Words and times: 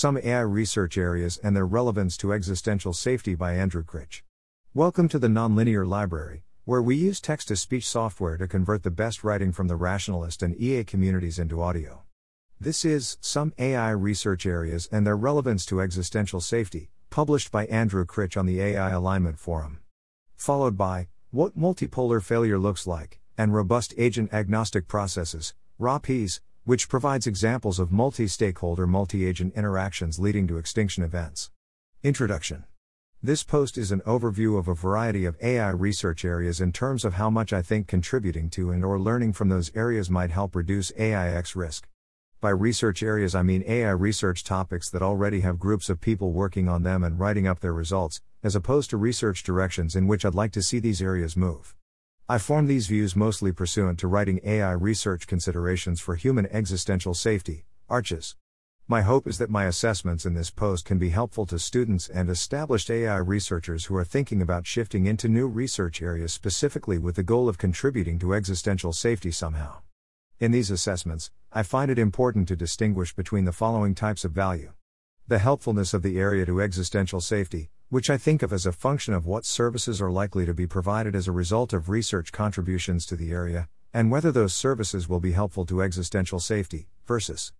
Some 0.00 0.16
AI 0.16 0.42
Research 0.42 0.96
Areas 0.96 1.38
and 1.38 1.56
Their 1.56 1.66
Relevance 1.66 2.16
to 2.18 2.32
Existential 2.32 2.92
Safety 2.92 3.34
by 3.34 3.54
Andrew 3.54 3.82
Critch. 3.82 4.22
Welcome 4.72 5.08
to 5.08 5.18
the 5.18 5.26
Nonlinear 5.26 5.84
Library, 5.84 6.44
where 6.64 6.80
we 6.80 6.94
use 6.94 7.20
text 7.20 7.48
to 7.48 7.56
speech 7.56 7.84
software 7.84 8.36
to 8.36 8.46
convert 8.46 8.84
the 8.84 8.92
best 8.92 9.24
writing 9.24 9.50
from 9.50 9.66
the 9.66 9.74
rationalist 9.74 10.40
and 10.40 10.54
EA 10.54 10.84
communities 10.84 11.40
into 11.40 11.60
audio. 11.60 12.04
This 12.60 12.84
is 12.84 13.18
Some 13.20 13.52
AI 13.58 13.90
Research 13.90 14.46
Areas 14.46 14.88
and 14.92 15.04
Their 15.04 15.16
Relevance 15.16 15.66
to 15.66 15.80
Existential 15.80 16.40
Safety, 16.40 16.90
published 17.10 17.50
by 17.50 17.66
Andrew 17.66 18.04
Critch 18.04 18.36
on 18.36 18.46
the 18.46 18.60
AI 18.60 18.90
Alignment 18.90 19.40
Forum. 19.40 19.80
Followed 20.36 20.76
by 20.76 21.08
What 21.32 21.58
Multipolar 21.58 22.22
Failure 22.22 22.60
Looks 22.60 22.86
Like, 22.86 23.18
and 23.36 23.52
Robust 23.52 23.94
Agent 23.98 24.32
Agnostic 24.32 24.86
Processes, 24.86 25.54
RAAPs, 25.80 26.38
which 26.68 26.86
provides 26.86 27.26
examples 27.26 27.78
of 27.78 27.90
multi 27.90 28.26
stakeholder, 28.26 28.86
multi 28.86 29.24
agent 29.24 29.54
interactions 29.56 30.18
leading 30.18 30.46
to 30.46 30.58
extinction 30.58 31.02
events. 31.02 31.50
Introduction 32.02 32.64
This 33.22 33.42
post 33.42 33.78
is 33.78 33.90
an 33.90 34.02
overview 34.02 34.58
of 34.58 34.68
a 34.68 34.74
variety 34.74 35.24
of 35.24 35.38
AI 35.40 35.70
research 35.70 36.26
areas 36.26 36.60
in 36.60 36.72
terms 36.72 37.06
of 37.06 37.14
how 37.14 37.30
much 37.30 37.54
I 37.54 37.62
think 37.62 37.86
contributing 37.88 38.50
to 38.50 38.70
and 38.70 38.84
or 38.84 39.00
learning 39.00 39.32
from 39.32 39.48
those 39.48 39.74
areas 39.74 40.10
might 40.10 40.30
help 40.30 40.54
reduce 40.54 40.92
AI 40.98 41.34
X 41.34 41.56
risk. 41.56 41.88
By 42.42 42.50
research 42.50 43.02
areas, 43.02 43.34
I 43.34 43.42
mean 43.42 43.64
AI 43.66 43.92
research 43.92 44.44
topics 44.44 44.90
that 44.90 45.00
already 45.00 45.40
have 45.40 45.58
groups 45.58 45.88
of 45.88 46.02
people 46.02 46.32
working 46.32 46.68
on 46.68 46.82
them 46.82 47.02
and 47.02 47.18
writing 47.18 47.46
up 47.46 47.60
their 47.60 47.72
results, 47.72 48.20
as 48.42 48.54
opposed 48.54 48.90
to 48.90 48.98
research 48.98 49.42
directions 49.42 49.96
in 49.96 50.06
which 50.06 50.22
I'd 50.22 50.34
like 50.34 50.52
to 50.52 50.62
see 50.62 50.80
these 50.80 51.00
areas 51.00 51.34
move. 51.34 51.77
I 52.30 52.36
form 52.36 52.66
these 52.66 52.88
views 52.88 53.16
mostly 53.16 53.52
pursuant 53.52 53.98
to 54.00 54.06
writing 54.06 54.38
AI 54.44 54.72
research 54.72 55.26
considerations 55.26 55.98
for 55.98 56.14
human 56.14 56.44
existential 56.48 57.14
safety, 57.14 57.64
ARCHES. 57.88 58.36
My 58.86 59.00
hope 59.00 59.26
is 59.26 59.38
that 59.38 59.48
my 59.48 59.64
assessments 59.64 60.26
in 60.26 60.34
this 60.34 60.50
post 60.50 60.84
can 60.84 60.98
be 60.98 61.08
helpful 61.08 61.46
to 61.46 61.58
students 61.58 62.06
and 62.06 62.28
established 62.28 62.90
AI 62.90 63.16
researchers 63.16 63.86
who 63.86 63.96
are 63.96 64.04
thinking 64.04 64.42
about 64.42 64.66
shifting 64.66 65.06
into 65.06 65.26
new 65.26 65.46
research 65.46 66.02
areas 66.02 66.34
specifically 66.34 66.98
with 66.98 67.16
the 67.16 67.22
goal 67.22 67.48
of 67.48 67.56
contributing 67.56 68.18
to 68.18 68.34
existential 68.34 68.92
safety 68.92 69.30
somehow. 69.30 69.78
In 70.38 70.50
these 70.50 70.70
assessments, 70.70 71.30
I 71.50 71.62
find 71.62 71.90
it 71.90 71.98
important 71.98 72.46
to 72.48 72.56
distinguish 72.56 73.14
between 73.14 73.46
the 73.46 73.52
following 73.52 73.94
types 73.94 74.26
of 74.26 74.32
value 74.32 74.74
the 75.28 75.38
helpfulness 75.38 75.94
of 75.94 76.02
the 76.02 76.18
area 76.18 76.44
to 76.44 76.60
existential 76.60 77.22
safety, 77.22 77.70
which 77.90 78.10
I 78.10 78.18
think 78.18 78.42
of 78.42 78.52
as 78.52 78.66
a 78.66 78.72
function 78.72 79.14
of 79.14 79.24
what 79.24 79.46
services 79.46 80.02
are 80.02 80.10
likely 80.10 80.44
to 80.44 80.52
be 80.52 80.66
provided 80.66 81.16
as 81.16 81.26
a 81.26 81.32
result 81.32 81.72
of 81.72 81.88
research 81.88 82.32
contributions 82.32 83.06
to 83.06 83.16
the 83.16 83.30
area, 83.30 83.66
and 83.94 84.10
whether 84.10 84.30
those 84.30 84.52
services 84.52 85.08
will 85.08 85.20
be 85.20 85.32
helpful 85.32 85.64
to 85.64 85.80
existential 85.80 86.38
safety, 86.38 86.88
versus 87.06 87.54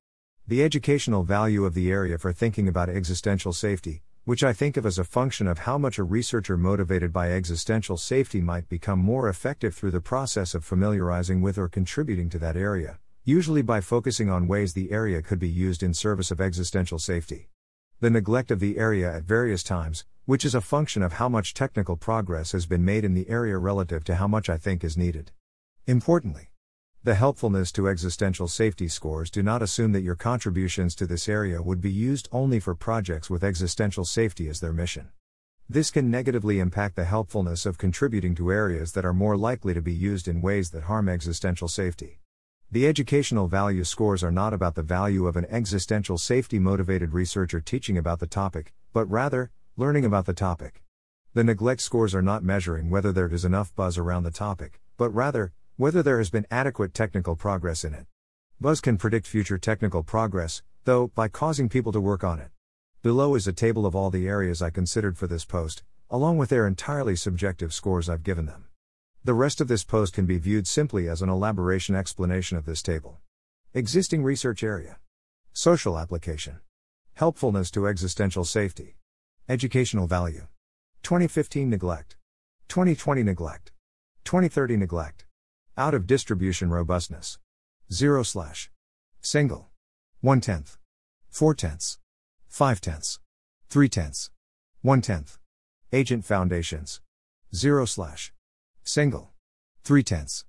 the 0.46 0.62
educational 0.62 1.22
value 1.22 1.64
of 1.64 1.72
the 1.72 1.90
area 1.90 2.18
for 2.18 2.30
thinking 2.30 2.68
about 2.68 2.90
existential 2.90 3.54
safety, 3.54 4.02
which 4.24 4.44
I 4.44 4.52
think 4.52 4.76
of 4.76 4.84
as 4.84 4.98
a 4.98 5.04
function 5.04 5.46
of 5.46 5.60
how 5.60 5.78
much 5.78 5.98
a 5.98 6.04
researcher 6.04 6.58
motivated 6.58 7.10
by 7.10 7.32
existential 7.32 7.96
safety 7.96 8.42
might 8.42 8.68
become 8.68 8.98
more 8.98 9.30
effective 9.30 9.74
through 9.74 9.92
the 9.92 10.02
process 10.02 10.54
of 10.54 10.62
familiarizing 10.62 11.40
with 11.40 11.56
or 11.56 11.68
contributing 11.68 12.28
to 12.28 12.38
that 12.40 12.56
area, 12.56 12.98
usually 13.24 13.62
by 13.62 13.80
focusing 13.80 14.28
on 14.28 14.46
ways 14.46 14.74
the 14.74 14.92
area 14.92 15.22
could 15.22 15.38
be 15.38 15.48
used 15.48 15.82
in 15.82 15.94
service 15.94 16.30
of 16.30 16.42
existential 16.42 16.98
safety. 16.98 17.48
The 18.00 18.10
neglect 18.10 18.52
of 18.52 18.60
the 18.60 18.78
area 18.78 19.12
at 19.12 19.24
various 19.24 19.64
times, 19.64 20.04
which 20.24 20.44
is 20.44 20.54
a 20.54 20.60
function 20.60 21.02
of 21.02 21.14
how 21.14 21.28
much 21.28 21.52
technical 21.52 21.96
progress 21.96 22.52
has 22.52 22.64
been 22.64 22.84
made 22.84 23.04
in 23.04 23.14
the 23.14 23.28
area 23.28 23.58
relative 23.58 24.04
to 24.04 24.14
how 24.14 24.28
much 24.28 24.48
I 24.48 24.56
think 24.56 24.84
is 24.84 24.96
needed. 24.96 25.32
Importantly, 25.84 26.52
the 27.02 27.16
helpfulness 27.16 27.72
to 27.72 27.88
existential 27.88 28.46
safety 28.46 28.86
scores 28.86 29.32
do 29.32 29.42
not 29.42 29.62
assume 29.62 29.90
that 29.92 30.02
your 30.02 30.14
contributions 30.14 30.94
to 30.94 31.08
this 31.08 31.28
area 31.28 31.60
would 31.60 31.80
be 31.80 31.90
used 31.90 32.28
only 32.30 32.60
for 32.60 32.76
projects 32.76 33.28
with 33.28 33.42
existential 33.42 34.04
safety 34.04 34.48
as 34.48 34.60
their 34.60 34.72
mission. 34.72 35.08
This 35.68 35.90
can 35.90 36.08
negatively 36.08 36.60
impact 36.60 36.94
the 36.94 37.04
helpfulness 37.04 37.66
of 37.66 37.78
contributing 37.78 38.36
to 38.36 38.52
areas 38.52 38.92
that 38.92 39.04
are 39.04 39.12
more 39.12 39.36
likely 39.36 39.74
to 39.74 39.82
be 39.82 39.92
used 39.92 40.28
in 40.28 40.40
ways 40.40 40.70
that 40.70 40.84
harm 40.84 41.08
existential 41.08 41.66
safety. 41.66 42.20
The 42.70 42.86
educational 42.86 43.48
value 43.48 43.84
scores 43.84 44.22
are 44.22 44.32
not 44.32 44.52
about 44.52 44.74
the 44.74 44.82
value 44.82 45.26
of 45.26 45.36
an 45.36 45.46
existential 45.50 46.18
safety 46.18 46.58
motivated 46.58 47.12
researcher 47.12 47.60
teaching 47.60 47.96
about 47.96 48.20
the 48.20 48.26
topic, 48.26 48.72
but 48.92 49.10
rather, 49.10 49.50
Learning 49.80 50.04
about 50.04 50.26
the 50.26 50.34
topic. 50.34 50.82
The 51.34 51.44
neglect 51.44 51.80
scores 51.80 52.12
are 52.12 52.20
not 52.20 52.42
measuring 52.42 52.90
whether 52.90 53.12
there 53.12 53.32
is 53.32 53.44
enough 53.44 53.72
buzz 53.76 53.96
around 53.96 54.24
the 54.24 54.32
topic, 54.32 54.80
but 54.96 55.10
rather, 55.10 55.52
whether 55.76 56.02
there 56.02 56.18
has 56.18 56.30
been 56.30 56.48
adequate 56.50 56.92
technical 56.92 57.36
progress 57.36 57.84
in 57.84 57.94
it. 57.94 58.06
Buzz 58.60 58.80
can 58.80 58.96
predict 58.96 59.28
future 59.28 59.56
technical 59.56 60.02
progress, 60.02 60.64
though, 60.82 61.12
by 61.14 61.28
causing 61.28 61.68
people 61.68 61.92
to 61.92 62.00
work 62.00 62.24
on 62.24 62.40
it. 62.40 62.50
Below 63.02 63.36
is 63.36 63.46
a 63.46 63.52
table 63.52 63.86
of 63.86 63.94
all 63.94 64.10
the 64.10 64.26
areas 64.26 64.60
I 64.60 64.70
considered 64.70 65.16
for 65.16 65.28
this 65.28 65.44
post, 65.44 65.84
along 66.10 66.38
with 66.38 66.48
their 66.48 66.66
entirely 66.66 67.14
subjective 67.14 67.72
scores 67.72 68.08
I've 68.08 68.24
given 68.24 68.46
them. 68.46 68.64
The 69.28 69.34
rest 69.34 69.60
of 69.60 69.68
this 69.68 69.84
post 69.84 70.14
can 70.14 70.24
be 70.24 70.38
viewed 70.38 70.66
simply 70.66 71.06
as 71.06 71.20
an 71.20 71.28
elaboration 71.28 71.94
explanation 71.94 72.56
of 72.56 72.64
this 72.64 72.80
table. 72.80 73.20
Existing 73.74 74.24
research 74.24 74.62
area. 74.62 74.96
Social 75.52 75.98
application. 75.98 76.60
Helpfulness 77.12 77.70
to 77.72 77.86
existential 77.86 78.46
safety. 78.46 78.96
Educational 79.46 80.06
value. 80.06 80.46
2015 81.02 81.68
neglect. 81.68 82.16
2020 82.68 83.22
neglect. 83.22 83.70
2030 84.24 84.78
neglect. 84.78 85.26
Out 85.76 85.92
of 85.92 86.06
distribution 86.06 86.70
robustness. 86.70 87.38
0 87.92 88.22
slash. 88.22 88.70
Single. 89.20 89.68
1 90.22 90.40
tenth. 90.40 90.78
4 91.28 91.54
tenths. 91.54 91.98
5 92.46 92.80
tenths. 92.80 93.20
3 93.68 93.90
tenths. 93.90 94.30
1 94.80 95.02
tenth. 95.02 95.38
Agent 95.92 96.24
foundations. 96.24 97.02
0 97.54 97.84
slash. 97.84 98.32
Single. 98.88 99.30
3 99.84 100.02
tenths. 100.02 100.44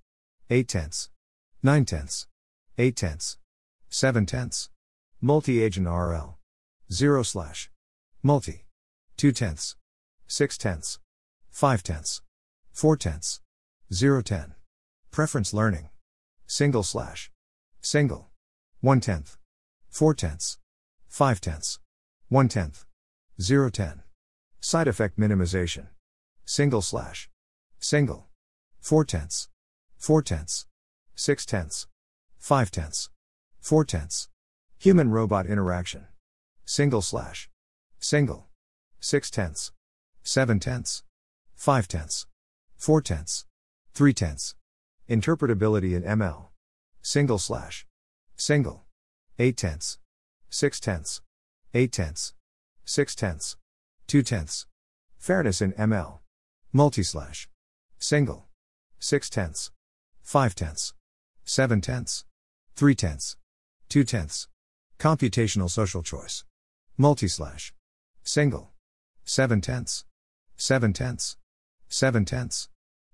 8 0.49 0.67
tenths. 0.67 1.09
9 1.61 1.85
tenths. 1.85 2.27
8 2.77 2.95
tenths. 2.95 3.37
7 3.89 4.25
tenths. 4.25 4.69
Multi 5.19 5.61
agent 5.61 5.87
RL. 5.87 6.37
0 6.89 7.23
slash. 7.23 7.69
Multi. 8.23 8.65
2 9.19 9.33
tenths, 9.33 9.75
6 10.27 10.57
tenths, 10.57 10.99
5 11.49 11.83
tenths, 11.83 12.21
4 12.71 12.95
tenths, 12.95 13.41
0 13.91 14.21
10. 14.21 14.55
Preference 15.11 15.53
learning. 15.53 15.89
Single 16.47 16.83
slash. 16.83 17.29
Single. 17.81 18.29
1 18.79 19.01
tenth. 19.01 19.35
4 19.89 20.13
tenths. 20.13 20.57
5 21.09 21.41
tenths. 21.41 21.79
1 22.29 22.47
tenth. 22.47 22.85
0 23.41 23.69
10. 23.69 24.03
Side 24.61 24.87
effect 24.87 25.19
minimization. 25.19 25.87
Single 26.45 26.81
slash. 26.81 27.29
Single. 27.79 28.28
4 28.81 29.05
tenths. 29.05 29.49
4 29.97 30.21
tenths. 30.21 30.65
6 31.15 31.45
tenths. 31.45 31.87
5 32.37 32.71
tenths. 32.71 33.09
4 33.61 33.85
tenths. 33.85 34.29
Human 34.79 35.09
robot 35.11 35.45
interaction. 35.45 36.07
Single 36.65 37.01
slash. 37.01 37.49
Single. 37.99 38.49
6 39.01 39.31
tenths, 39.31 39.71
7 40.23 40.59
tenths, 40.59 41.03
5 41.55 41.87
tenths, 41.87 42.25
4 42.75 43.01
tenths, 43.01 43.45
3 43.93 44.13
tenths. 44.13 44.55
Interpretability 45.09 45.95
in 45.95 46.03
ML. 46.03 46.47
Single 47.01 47.37
slash. 47.39 47.87
Single. 48.35 48.83
8 49.39 49.55
tenths, 49.55 49.99
6 50.49 50.79
tenths, 50.81 51.21
8 51.73 51.91
tenths, 51.93 52.33
6 52.83 53.15
tenths, 53.15 53.55
2 54.07 54.21
tenths. 54.21 54.65
Fairness 55.17 55.61
in 55.61 55.71
ML. 55.73 56.19
Multi 56.73 57.03
slash. 57.03 57.47
Single. 57.99 58.48
6 58.99 59.29
tenths, 59.29 59.71
5 60.21 60.55
tenths, 60.55 60.93
7 61.45 61.81
tenths, 61.81 62.25
3 62.75 62.95
tenths, 62.95 63.35
2 63.89 64.03
tenths. 64.03 64.47
Computational 64.99 65.69
social 65.69 66.03
choice. 66.03 66.43
Multi 66.97 67.27
slash. 67.27 67.73
Single. 68.23 68.69
7 69.23 69.61
tenths, 69.61 70.05
7 70.57 70.91
tenths, 70.91 71.37
7 71.87 72.25
tenths, 72.25 72.67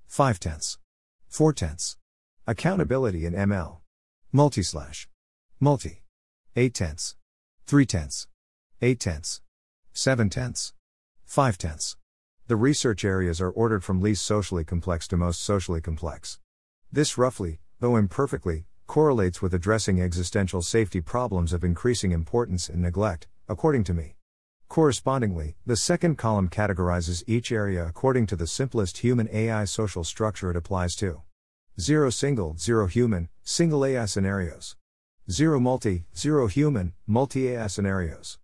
5 0.08 0.40
tenths, 0.40 0.78
4 1.28 1.54
tenths. 1.54 1.98
Accountability 2.48 3.26
in 3.26 3.34
ML. 3.34 3.78
Multi 4.32 4.64
slash. 4.64 5.08
Multi. 5.60 6.02
8 6.56 6.74
tenths, 6.74 7.16
3 7.68 7.86
tenths, 7.86 8.28
8 8.82 9.00
tenths, 9.00 9.42
7 9.94 10.30
tenths, 10.30 10.74
5 11.26 11.58
tenths. 11.58 11.98
The 12.48 12.56
research 12.56 13.04
areas 13.04 13.42
are 13.42 13.50
ordered 13.50 13.84
from 13.84 14.02
least 14.02 14.24
socially 14.24 14.64
complex 14.64 15.08
to 15.08 15.18
most 15.18 15.42
socially 15.42 15.82
complex. 15.82 16.38
This 16.92 17.18
roughly, 17.18 17.60
though 17.80 17.96
imperfectly, 17.96 18.66
correlates 18.86 19.42
with 19.42 19.56
addressing 19.56 20.00
existential 20.00 20.62
safety 20.62 21.02
problems 21.02 21.54
of 21.54 21.64
increasing 21.64 22.12
importance 22.12 22.70
and 22.70 22.84
neglect, 22.84 23.26
according 23.50 23.84
to 23.86 23.96
me. 23.96 24.18
Correspondingly, 24.68 25.56
the 25.66 25.76
second 25.76 26.20
column 26.20 26.48
categorizes 26.48 27.24
each 27.26 27.52
area 27.52 27.84
according 27.84 28.28
to 28.28 28.36
the 28.36 28.46
simplest 28.46 29.00
human 29.00 29.28
AI 29.34 29.66
social 29.66 30.04
structure 30.04 30.52
it 30.52 30.56
applies 30.56 30.96
to. 30.98 31.24
0 31.80 32.12
single, 32.12 32.56
0 32.60 32.86
human, 32.86 33.28
single 33.42 33.84
AI 33.84 34.06
scenarios. 34.06 34.76
0 35.32 35.60
multi, 35.60 36.06
0 36.16 36.46
human, 36.46 36.94
multi 37.08 37.48
AI 37.48 37.66
scenarios. 37.66 38.38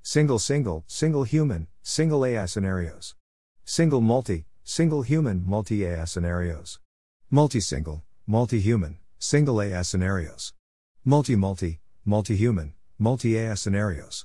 Single 0.00 0.38
single, 0.38 0.84
single 0.86 1.24
human, 1.24 1.66
single 1.82 2.24
AI 2.24 2.46
scenarios. 2.46 3.16
Single 3.70 4.00
multi, 4.00 4.46
single 4.64 5.02
human, 5.02 5.44
multi 5.44 5.84
AI 5.84 6.06
scenarios. 6.06 6.80
Multi 7.30 7.60
single, 7.60 8.02
multi 8.26 8.60
human, 8.60 8.96
single 9.18 9.60
AI 9.60 9.82
scenarios. 9.82 10.54
Multi 11.04 11.36
multi, 11.36 11.78
multi 12.02 12.34
human, 12.34 12.72
multi 12.98 13.36
AI 13.36 13.52
scenarios. 13.52 14.24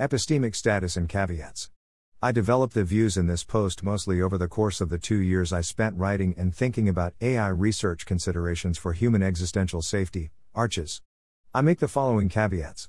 Epistemic 0.00 0.56
status 0.56 0.96
and 0.96 1.08
caveats. 1.08 1.70
I 2.20 2.32
developed 2.32 2.74
the 2.74 2.82
views 2.82 3.16
in 3.16 3.28
this 3.28 3.44
post 3.44 3.84
mostly 3.84 4.20
over 4.20 4.36
the 4.36 4.48
course 4.48 4.80
of 4.80 4.88
the 4.88 4.98
two 4.98 5.20
years 5.20 5.52
I 5.52 5.60
spent 5.60 5.96
writing 5.96 6.34
and 6.36 6.52
thinking 6.52 6.88
about 6.88 7.14
AI 7.20 7.46
research 7.46 8.04
considerations 8.04 8.76
for 8.76 8.92
human 8.92 9.22
existential 9.22 9.82
safety, 9.82 10.32
arches. 10.52 11.00
I 11.54 11.60
make 11.60 11.78
the 11.78 11.86
following 11.86 12.28
caveats. 12.28 12.88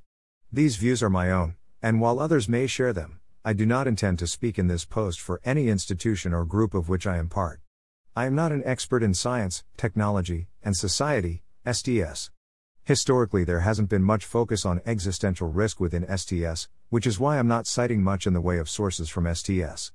These 0.51 0.77
views 0.77 1.03
are 1.03 1.11
my 1.11 1.29
own, 1.29 1.57
and 1.79 2.01
while 2.01 2.19
others 2.19 2.49
may 2.49 2.65
share 2.65 2.91
them, 2.91 3.20
I 3.43 3.53
do 3.53 3.65
not 3.65 3.87
intend 3.87 4.19
to 4.19 4.27
speak 4.27 4.59
in 4.59 4.67
this 4.67 4.85
post 4.85 5.19
for 5.19 5.41
any 5.43 5.67
institution 5.67 6.31
or 6.31 6.45
group 6.45 6.75
of 6.75 6.89
which 6.89 7.07
I 7.07 7.17
am 7.17 7.27
part. 7.27 7.59
I 8.15 8.27
am 8.27 8.35
not 8.35 8.51
an 8.51 8.61
expert 8.65 9.01
in 9.01 9.15
science, 9.15 9.63
technology, 9.77 10.47
and 10.61 10.77
society, 10.77 11.41
STS. 11.65 12.29
Historically, 12.83 13.43
there 13.43 13.61
hasn't 13.61 13.89
been 13.89 14.03
much 14.03 14.25
focus 14.25 14.63
on 14.63 14.79
existential 14.85 15.47
risk 15.47 15.79
within 15.79 16.05
STS, 16.15 16.67
which 16.89 17.07
is 17.07 17.19
why 17.19 17.39
I'm 17.39 17.47
not 17.47 17.65
citing 17.65 18.03
much 18.03 18.27
in 18.27 18.33
the 18.33 18.41
way 18.41 18.59
of 18.59 18.69
sources 18.69 19.09
from 19.09 19.33
STS. 19.33 19.91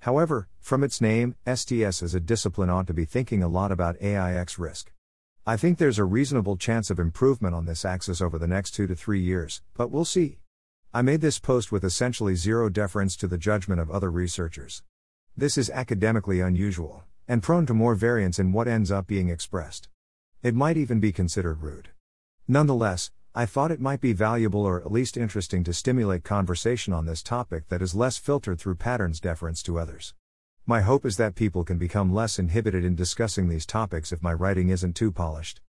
However, 0.00 0.48
from 0.58 0.82
its 0.82 0.98
name, 0.98 1.34
STS 1.44 2.02
as 2.02 2.14
a 2.14 2.20
discipline 2.20 2.70
ought 2.70 2.86
to 2.86 2.94
be 2.94 3.04
thinking 3.04 3.42
a 3.42 3.48
lot 3.48 3.72
about 3.72 4.00
AI 4.00 4.34
X 4.38 4.58
risk. 4.58 4.90
I 5.46 5.58
think 5.58 5.76
there's 5.76 5.98
a 5.98 6.04
reasonable 6.04 6.56
chance 6.56 6.88
of 6.88 6.98
improvement 6.98 7.54
on 7.54 7.66
this 7.66 7.84
axis 7.84 8.22
over 8.22 8.38
the 8.38 8.46
next 8.46 8.70
two 8.70 8.86
to 8.86 8.96
three 8.96 9.20
years, 9.20 9.60
but 9.74 9.90
we'll 9.90 10.06
see. 10.06 10.38
I 10.96 11.02
made 11.02 11.20
this 11.20 11.38
post 11.38 11.70
with 11.70 11.84
essentially 11.84 12.36
zero 12.36 12.70
deference 12.70 13.16
to 13.16 13.26
the 13.26 13.36
judgment 13.36 13.82
of 13.82 13.90
other 13.90 14.10
researchers. 14.10 14.82
This 15.36 15.58
is 15.58 15.68
academically 15.68 16.40
unusual, 16.40 17.04
and 17.28 17.42
prone 17.42 17.66
to 17.66 17.74
more 17.74 17.94
variance 17.94 18.38
in 18.38 18.50
what 18.50 18.66
ends 18.66 18.90
up 18.90 19.06
being 19.06 19.28
expressed. 19.28 19.90
It 20.42 20.54
might 20.54 20.78
even 20.78 20.98
be 20.98 21.12
considered 21.12 21.60
rude. 21.60 21.90
Nonetheless, 22.48 23.10
I 23.34 23.44
thought 23.44 23.70
it 23.70 23.78
might 23.78 24.00
be 24.00 24.14
valuable 24.14 24.64
or 24.64 24.80
at 24.80 24.90
least 24.90 25.18
interesting 25.18 25.64
to 25.64 25.74
stimulate 25.74 26.24
conversation 26.24 26.94
on 26.94 27.04
this 27.04 27.22
topic 27.22 27.68
that 27.68 27.82
is 27.82 27.94
less 27.94 28.16
filtered 28.16 28.58
through 28.58 28.76
patterns 28.76 29.20
deference 29.20 29.62
to 29.64 29.78
others. 29.78 30.14
My 30.64 30.80
hope 30.80 31.04
is 31.04 31.18
that 31.18 31.34
people 31.34 31.62
can 31.62 31.76
become 31.76 32.14
less 32.14 32.38
inhibited 32.38 32.86
in 32.86 32.94
discussing 32.94 33.50
these 33.50 33.66
topics 33.66 34.12
if 34.12 34.22
my 34.22 34.32
writing 34.32 34.70
isn't 34.70 34.96
too 34.96 35.12
polished. 35.12 35.60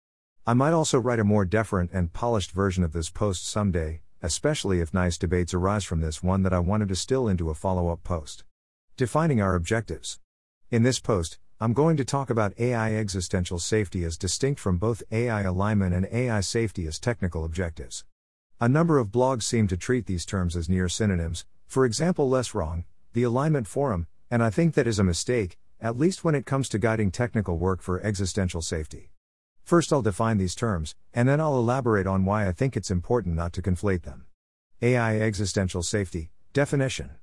I 0.46 0.54
might 0.54 0.72
also 0.72 0.98
write 0.98 1.20
a 1.20 1.26
more 1.26 1.46
deferent 1.46 1.90
and 1.92 2.14
polished 2.14 2.52
version 2.52 2.86
of 2.86 2.94
this 2.94 3.10
post 3.10 3.46
someday, 3.46 4.00
especially 4.22 4.80
if 4.80 4.94
nice 4.94 5.18
debates 5.18 5.54
arise 5.54 5.84
from 5.84 6.02
this 6.02 6.24
one 6.24 6.44
that 6.44 6.54
I 6.54 6.60
want 6.60 6.82
to 6.82 6.86
distill 6.86 7.28
into 7.28 7.50
a 7.50 7.56
follow 7.56 7.90
up 7.90 8.04
post. 8.04 8.44
Defining 8.96 9.42
our 9.42 9.56
objectives. 9.56 10.20
In 10.72 10.84
this 10.84 11.00
post, 11.00 11.40
I'm 11.60 11.74
going 11.74 11.98
to 11.98 12.06
talk 12.06 12.30
about 12.30 12.60
AI 12.60 12.96
existential 12.96 13.60
safety 13.60 14.04
as 14.04 14.18
distinct 14.18 14.60
from 14.60 14.78
both 14.78 15.04
AI 15.12 15.42
alignment 15.42 15.96
and 15.96 16.08
AI 16.12 16.40
safety 16.42 16.86
as 16.88 17.00
technical 17.00 17.44
objectives. 17.44 18.06
A 18.60 18.70
number 18.70 18.98
of 18.98 19.08
blogs 19.08 19.44
seem 19.44 19.68
to 19.68 19.78
treat 19.78 20.06
these 20.06 20.26
terms 20.26 20.56
as 20.56 20.70
near 20.70 20.88
synonyms, 20.90 21.46
for 21.68 21.86
example, 21.86 22.30
Less 22.30 22.54
Wrong, 22.54 22.86
the 23.14 23.24
Alignment 23.24 23.68
Forum, 23.68 24.08
and 24.30 24.44
I 24.44 24.50
think 24.50 24.74
that 24.76 24.88
is 24.88 25.00
a 25.00 25.04
mistake, 25.04 25.58
at 25.82 25.98
least 25.98 26.24
when 26.24 26.36
it 26.36 26.46
comes 26.46 26.70
to 26.70 26.80
guiding 26.80 27.12
technical 27.12 27.58
work 27.58 27.82
for 27.82 28.02
existential 28.02 28.62
safety. 28.62 29.12
First, 29.68 29.92
I'll 29.92 30.02
define 30.02 30.38
these 30.38 30.56
terms, 30.56 30.96
and 31.14 31.28
then 31.28 31.42
I'll 31.42 31.58
elaborate 31.58 32.08
on 32.08 32.24
why 32.24 32.48
I 32.48 32.54
think 32.54 32.78
it's 32.78 32.90
important 32.90 33.36
not 33.36 33.52
to 33.52 33.62
conflate 33.62 34.04
them. 34.04 34.26
AI 34.82 35.20
Existential 35.20 35.84
Safety 35.84 36.32
Definition 36.54 37.18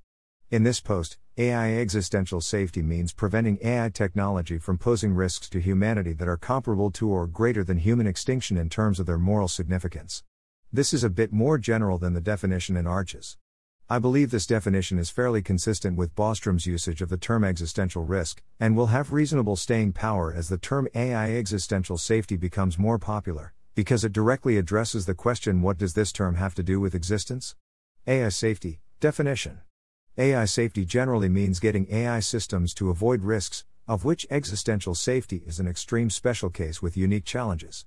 In 0.51 0.63
this 0.63 0.79
post, 0.79 1.17
AI 1.39 1.73
existential 1.79 2.43
safety 2.43 2.83
means 2.83 3.15
preventing 3.15 3.57
AI 3.63 3.89
technology 3.89 4.59
from 4.59 4.77
posing 4.77 5.15
risks 5.15 5.49
to 5.49 5.59
humanity 5.59 6.13
that 6.13 6.29
are 6.29 6.37
comparable 6.37 6.91
to 6.91 7.09
or 7.09 7.27
greater 7.27 7.65
than 7.65 7.79
human 7.79 8.07
extinction 8.07 8.59
in 8.59 8.69
terms 8.69 9.01
of 9.01 9.07
their 9.07 9.17
moral 9.17 9.49
significance. 9.49 10.23
This 10.71 10.93
is 10.93 11.03
a 11.03 11.09
bit 11.09 11.33
more 11.33 11.57
general 11.57 11.97
than 11.97 12.13
the 12.13 12.21
definition 12.21 12.77
in 12.77 12.87
Arches. 12.87 13.39
I 13.91 13.99
believe 13.99 14.31
this 14.31 14.47
definition 14.47 14.99
is 14.99 15.11
fairly 15.11 15.43
consistent 15.43 15.99
with 15.99 16.15
Bostrom's 16.15 16.65
usage 16.65 17.03
of 17.03 17.11
the 17.11 17.19
term 17.19 17.45
existential 17.45 18.03
risk, 18.03 18.43
and 18.59 18.75
will 18.75 18.87
have 18.87 19.13
reasonable 19.13 19.57
staying 19.57 19.93
power 19.93 20.33
as 20.33 20.49
the 20.49 20.57
term 20.57 20.89
AI 20.95 21.37
existential 21.37 21.99
safety 21.99 22.39
becomes 22.39 22.79
more 22.79 22.99
popular, 22.99 23.53
because 23.75 24.03
it 24.03 24.15
directly 24.15 24.57
addresses 24.57 25.05
the 25.05 25.15
question 25.15 25.61
what 25.61 25.77
does 25.77 25.93
this 25.93 26.13
term 26.13 26.37
have 26.37 26.55
to 26.55 26.63
do 26.63 26.81
with 26.81 26.95
existence? 26.95 27.57
AI 28.07 28.31
safety, 28.31 28.81
definition. 29.01 29.61
AI 30.17 30.47
safety 30.47 30.87
generally 30.87 31.29
means 31.29 31.61
getting 31.61 31.87
AI 31.91 32.21
systems 32.21 32.73
to 32.73 32.89
avoid 32.89 33.21
risks, 33.21 33.67
of 33.87 34.03
which 34.03 34.27
existential 34.31 34.95
safety 34.95 35.43
is 35.47 35.61
an 35.61 35.69
extreme 35.69 36.09
special 36.09 36.49
case 36.49 36.81
with 36.81 36.97
unique 36.97 37.27
challenges. 37.27 37.85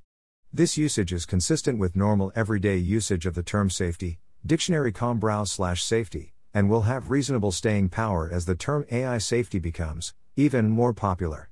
This 0.53 0.77
usage 0.77 1.11
is 1.11 1.25
consistent 1.25 1.79
with 1.79 1.95
normal 1.95 2.31
everyday 2.35 2.77
usage 2.77 3.25
of 3.25 3.33
the 3.33 3.41
term 3.41 3.71
safety, 3.71 4.19
dictionary.com 4.45 5.19
browse 5.19 5.51
slash 5.51 5.83
safety, 5.83 6.33
and 6.53 6.69
will 6.69 6.81
have 6.81 7.09
reasonable 7.09 7.51
staying 7.51 7.89
power 7.89 8.29
as 8.31 8.45
the 8.45 8.55
term 8.55 8.85
AI 8.91 9.17
safety 9.17 9.59
becomes 9.59 10.13
even 10.35 10.69
more 10.69 10.93
popular. 10.93 11.49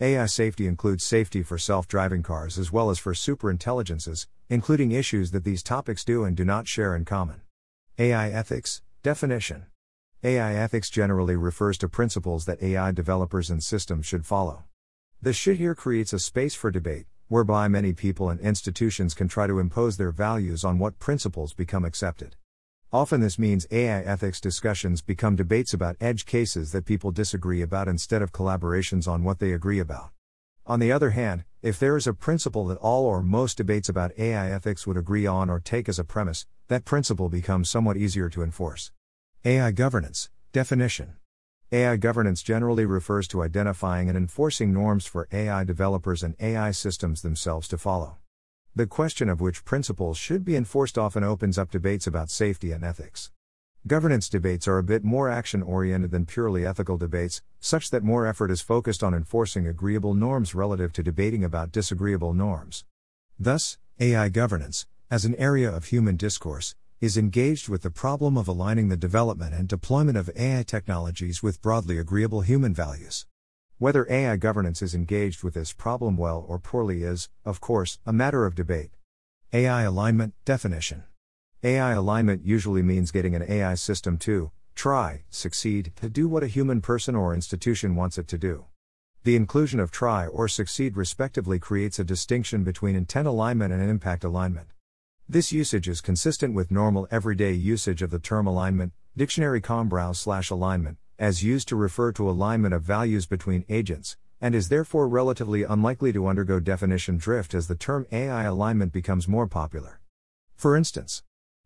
AI 0.00 0.26
safety 0.26 0.66
includes 0.66 1.04
safety 1.04 1.42
for 1.42 1.58
self 1.58 1.86
driving 1.86 2.22
cars 2.22 2.58
as 2.58 2.72
well 2.72 2.90
as 2.90 2.98
for 2.98 3.12
superintelligences, 3.12 4.26
including 4.48 4.90
issues 4.90 5.30
that 5.30 5.44
these 5.44 5.62
topics 5.62 6.04
do 6.04 6.24
and 6.24 6.36
do 6.36 6.44
not 6.44 6.66
share 6.66 6.96
in 6.96 7.04
common. 7.04 7.42
AI 7.98 8.30
ethics, 8.30 8.82
definition. 9.02 9.66
AI 10.24 10.54
ethics 10.54 10.90
generally 10.90 11.36
refers 11.36 11.78
to 11.78 11.88
principles 11.88 12.46
that 12.46 12.62
AI 12.62 12.90
developers 12.90 13.50
and 13.50 13.62
systems 13.62 14.06
should 14.06 14.26
follow. 14.26 14.64
The 15.20 15.32
shit 15.32 15.58
here 15.58 15.74
creates 15.74 16.12
a 16.12 16.18
space 16.18 16.54
for 16.54 16.70
debate, 16.70 17.06
whereby 17.28 17.68
many 17.68 17.92
people 17.92 18.30
and 18.30 18.40
institutions 18.40 19.14
can 19.14 19.28
try 19.28 19.46
to 19.46 19.58
impose 19.58 19.96
their 19.96 20.12
values 20.12 20.64
on 20.64 20.78
what 20.78 20.98
principles 20.98 21.54
become 21.54 21.84
accepted. 21.84 22.36
Often 22.92 23.22
this 23.22 23.38
means 23.38 23.66
AI 23.70 24.00
ethics 24.02 24.40
discussions 24.40 25.00
become 25.00 25.34
debates 25.34 25.72
about 25.72 25.96
edge 26.00 26.26
cases 26.26 26.72
that 26.72 26.84
people 26.84 27.10
disagree 27.10 27.62
about 27.62 27.88
instead 27.88 28.20
of 28.20 28.32
collaborations 28.32 29.08
on 29.08 29.24
what 29.24 29.38
they 29.38 29.52
agree 29.52 29.78
about. 29.78 30.10
On 30.66 30.78
the 30.78 30.92
other 30.92 31.10
hand, 31.10 31.44
if 31.62 31.78
there 31.78 31.96
is 31.96 32.06
a 32.06 32.12
principle 32.12 32.66
that 32.66 32.78
all 32.78 33.06
or 33.06 33.22
most 33.22 33.56
debates 33.56 33.88
about 33.88 34.12
AI 34.18 34.50
ethics 34.50 34.86
would 34.86 34.96
agree 34.96 35.26
on 35.26 35.48
or 35.48 35.58
take 35.58 35.88
as 35.88 35.98
a 35.98 36.04
premise, 36.04 36.46
that 36.68 36.84
principle 36.84 37.28
becomes 37.28 37.70
somewhat 37.70 37.96
easier 37.96 38.28
to 38.28 38.42
enforce. 38.42 38.92
AI 39.44 39.70
governance, 39.70 40.28
definition. 40.52 41.14
AI 41.74 41.96
governance 41.96 42.42
generally 42.42 42.84
refers 42.84 43.26
to 43.28 43.42
identifying 43.42 44.10
and 44.10 44.18
enforcing 44.18 44.74
norms 44.74 45.06
for 45.06 45.26
AI 45.32 45.64
developers 45.64 46.22
and 46.22 46.36
AI 46.38 46.70
systems 46.70 47.22
themselves 47.22 47.66
to 47.68 47.78
follow. 47.78 48.18
The 48.76 48.86
question 48.86 49.30
of 49.30 49.40
which 49.40 49.64
principles 49.64 50.18
should 50.18 50.44
be 50.44 50.54
enforced 50.54 50.98
often 50.98 51.24
opens 51.24 51.56
up 51.56 51.70
debates 51.70 52.06
about 52.06 52.28
safety 52.28 52.72
and 52.72 52.84
ethics. 52.84 53.30
Governance 53.86 54.28
debates 54.28 54.68
are 54.68 54.76
a 54.76 54.82
bit 54.82 55.02
more 55.02 55.30
action 55.30 55.62
oriented 55.62 56.10
than 56.10 56.26
purely 56.26 56.66
ethical 56.66 56.98
debates, 56.98 57.40
such 57.58 57.88
that 57.88 58.04
more 58.04 58.26
effort 58.26 58.50
is 58.50 58.60
focused 58.60 59.02
on 59.02 59.14
enforcing 59.14 59.66
agreeable 59.66 60.12
norms 60.12 60.54
relative 60.54 60.92
to 60.92 61.02
debating 61.02 61.42
about 61.42 61.72
disagreeable 61.72 62.34
norms. 62.34 62.84
Thus, 63.38 63.78
AI 63.98 64.28
governance, 64.28 64.86
as 65.10 65.24
an 65.24 65.36
area 65.36 65.74
of 65.74 65.86
human 65.86 66.16
discourse, 66.16 66.74
is 67.02 67.16
engaged 67.16 67.68
with 67.68 67.82
the 67.82 67.90
problem 67.90 68.38
of 68.38 68.46
aligning 68.46 68.88
the 68.88 68.96
development 68.96 69.52
and 69.52 69.66
deployment 69.66 70.16
of 70.16 70.30
AI 70.36 70.62
technologies 70.62 71.42
with 71.42 71.60
broadly 71.60 71.98
agreeable 71.98 72.42
human 72.42 72.72
values. 72.72 73.26
Whether 73.78 74.06
AI 74.08 74.36
governance 74.36 74.82
is 74.82 74.94
engaged 74.94 75.42
with 75.42 75.54
this 75.54 75.72
problem 75.72 76.16
well 76.16 76.44
or 76.46 76.60
poorly 76.60 77.02
is, 77.02 77.28
of 77.44 77.60
course, 77.60 77.98
a 78.06 78.12
matter 78.12 78.46
of 78.46 78.54
debate. 78.54 78.92
AI 79.52 79.82
alignment 79.82 80.34
definition. 80.44 81.02
AI 81.64 81.90
alignment 81.90 82.46
usually 82.46 82.82
means 82.82 83.10
getting 83.10 83.34
an 83.34 83.46
AI 83.48 83.74
system 83.74 84.16
to 84.18 84.52
try, 84.76 85.24
succeed, 85.28 85.90
to 85.96 86.08
do 86.08 86.28
what 86.28 86.44
a 86.44 86.54
human 86.56 86.80
person 86.80 87.16
or 87.16 87.34
institution 87.34 87.96
wants 87.96 88.16
it 88.16 88.28
to 88.28 88.38
do. 88.38 88.66
The 89.24 89.34
inclusion 89.34 89.80
of 89.80 89.90
try 89.90 90.28
or 90.28 90.46
succeed 90.46 90.96
respectively 90.96 91.58
creates 91.58 91.98
a 91.98 92.04
distinction 92.04 92.62
between 92.62 92.94
intent 92.94 93.26
alignment 93.26 93.72
and 93.72 93.82
impact 93.82 94.22
alignment. 94.22 94.71
This 95.32 95.50
usage 95.50 95.88
is 95.88 96.02
consistent 96.02 96.52
with 96.52 96.70
normal 96.70 97.08
everyday 97.10 97.54
usage 97.54 98.02
of 98.02 98.10
the 98.10 98.18
term 98.18 98.46
alignment, 98.46 98.92
dictionary.com 99.16 99.88
browse 99.88 100.20
slash 100.20 100.50
alignment, 100.50 100.98
as 101.18 101.42
used 101.42 101.68
to 101.68 101.74
refer 101.74 102.12
to 102.12 102.28
alignment 102.28 102.74
of 102.74 102.82
values 102.82 103.24
between 103.24 103.64
agents, 103.70 104.18
and 104.42 104.54
is 104.54 104.68
therefore 104.68 105.08
relatively 105.08 105.62
unlikely 105.62 106.12
to 106.12 106.26
undergo 106.26 106.60
definition 106.60 107.16
drift 107.16 107.54
as 107.54 107.66
the 107.66 107.74
term 107.74 108.04
AI 108.12 108.42
alignment 108.42 108.92
becomes 108.92 109.26
more 109.26 109.46
popular. 109.46 110.02
For 110.54 110.76
instance, 110.76 111.22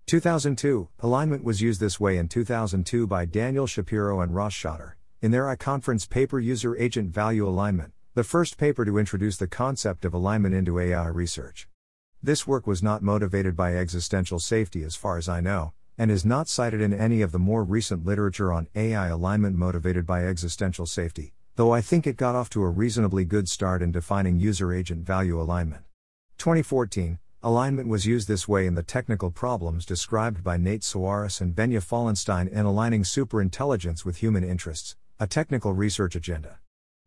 2002, 0.07 0.89
alignment 1.01 1.43
was 1.43 1.61
used 1.61 1.81
this 1.81 1.99
way 1.99 2.19
in 2.19 2.29
2002 2.29 3.09
by 3.09 3.25
Daniel 3.25 3.67
Shapiro 3.67 4.21
and 4.21 4.33
Ross 4.33 4.55
Shachter, 4.55 4.93
in 5.21 5.33
their 5.33 5.47
iConference 5.47 6.09
paper 6.09 6.39
User 6.39 6.77
Agent 6.77 7.13
Value 7.13 7.49
Alignment, 7.49 7.93
the 8.15 8.23
first 8.23 8.59
paper 8.59 8.85
to 8.85 8.97
introduce 8.97 9.39
the 9.39 9.49
concept 9.49 10.05
of 10.05 10.15
alignment 10.15 10.55
into 10.55 10.79
AI 10.79 11.09
research. 11.09 11.67
This 12.23 12.47
work 12.47 12.67
was 12.67 12.83
not 12.83 13.03
motivated 13.03 13.55
by 13.55 13.77
existential 13.77 14.41
safety 14.41 14.83
as 14.83 14.97
far 14.97 15.19
as 15.19 15.29
I 15.29 15.41
know, 15.41 15.75
and 15.99 16.11
is 16.11 16.25
not 16.25 16.49
cited 16.49 16.81
in 16.81 16.93
any 16.93 17.23
of 17.23 17.31
the 17.31 17.39
more 17.39 17.63
recent 17.63 18.05
literature 18.05 18.53
on 18.53 18.69
AI 18.75 19.09
alignment 19.09 19.57
motivated 19.57 20.07
by 20.07 20.27
existential 20.27 20.87
safety, 20.87 21.35
though 21.57 21.73
I 21.73 21.81
think 21.81 22.07
it 22.07 22.17
got 22.17 22.35
off 22.35 22.51
to 22.51 22.63
a 22.63 22.69
reasonably 22.69 23.25
good 23.25 23.49
start 23.49 23.83
in 23.83 23.93
defining 23.93 24.41
user 24.41 24.73
agent 24.73 25.07
value 25.07 25.41
alignment. 25.41 25.85
2014, 26.39 27.19
alignment 27.43 27.89
was 27.89 28.07
used 28.07 28.29
this 28.29 28.49
way 28.49 28.67
in 28.67 28.75
the 28.75 28.83
technical 28.83 29.31
problems 29.31 29.87
described 29.87 30.43
by 30.43 30.57
Nate 30.57 30.83
Soares 30.83 31.41
and 31.41 31.55
Benya 31.55 31.83
Fallenstein 31.83 32.49
in 32.49 32.67
Aligning 32.67 33.05
Superintelligence 33.05 34.05
with 34.05 34.19
Human 34.19 34.43
Interests, 34.43 34.97
a 35.21 35.27
technical 35.27 35.73
research 35.73 36.17
agenda. 36.17 36.59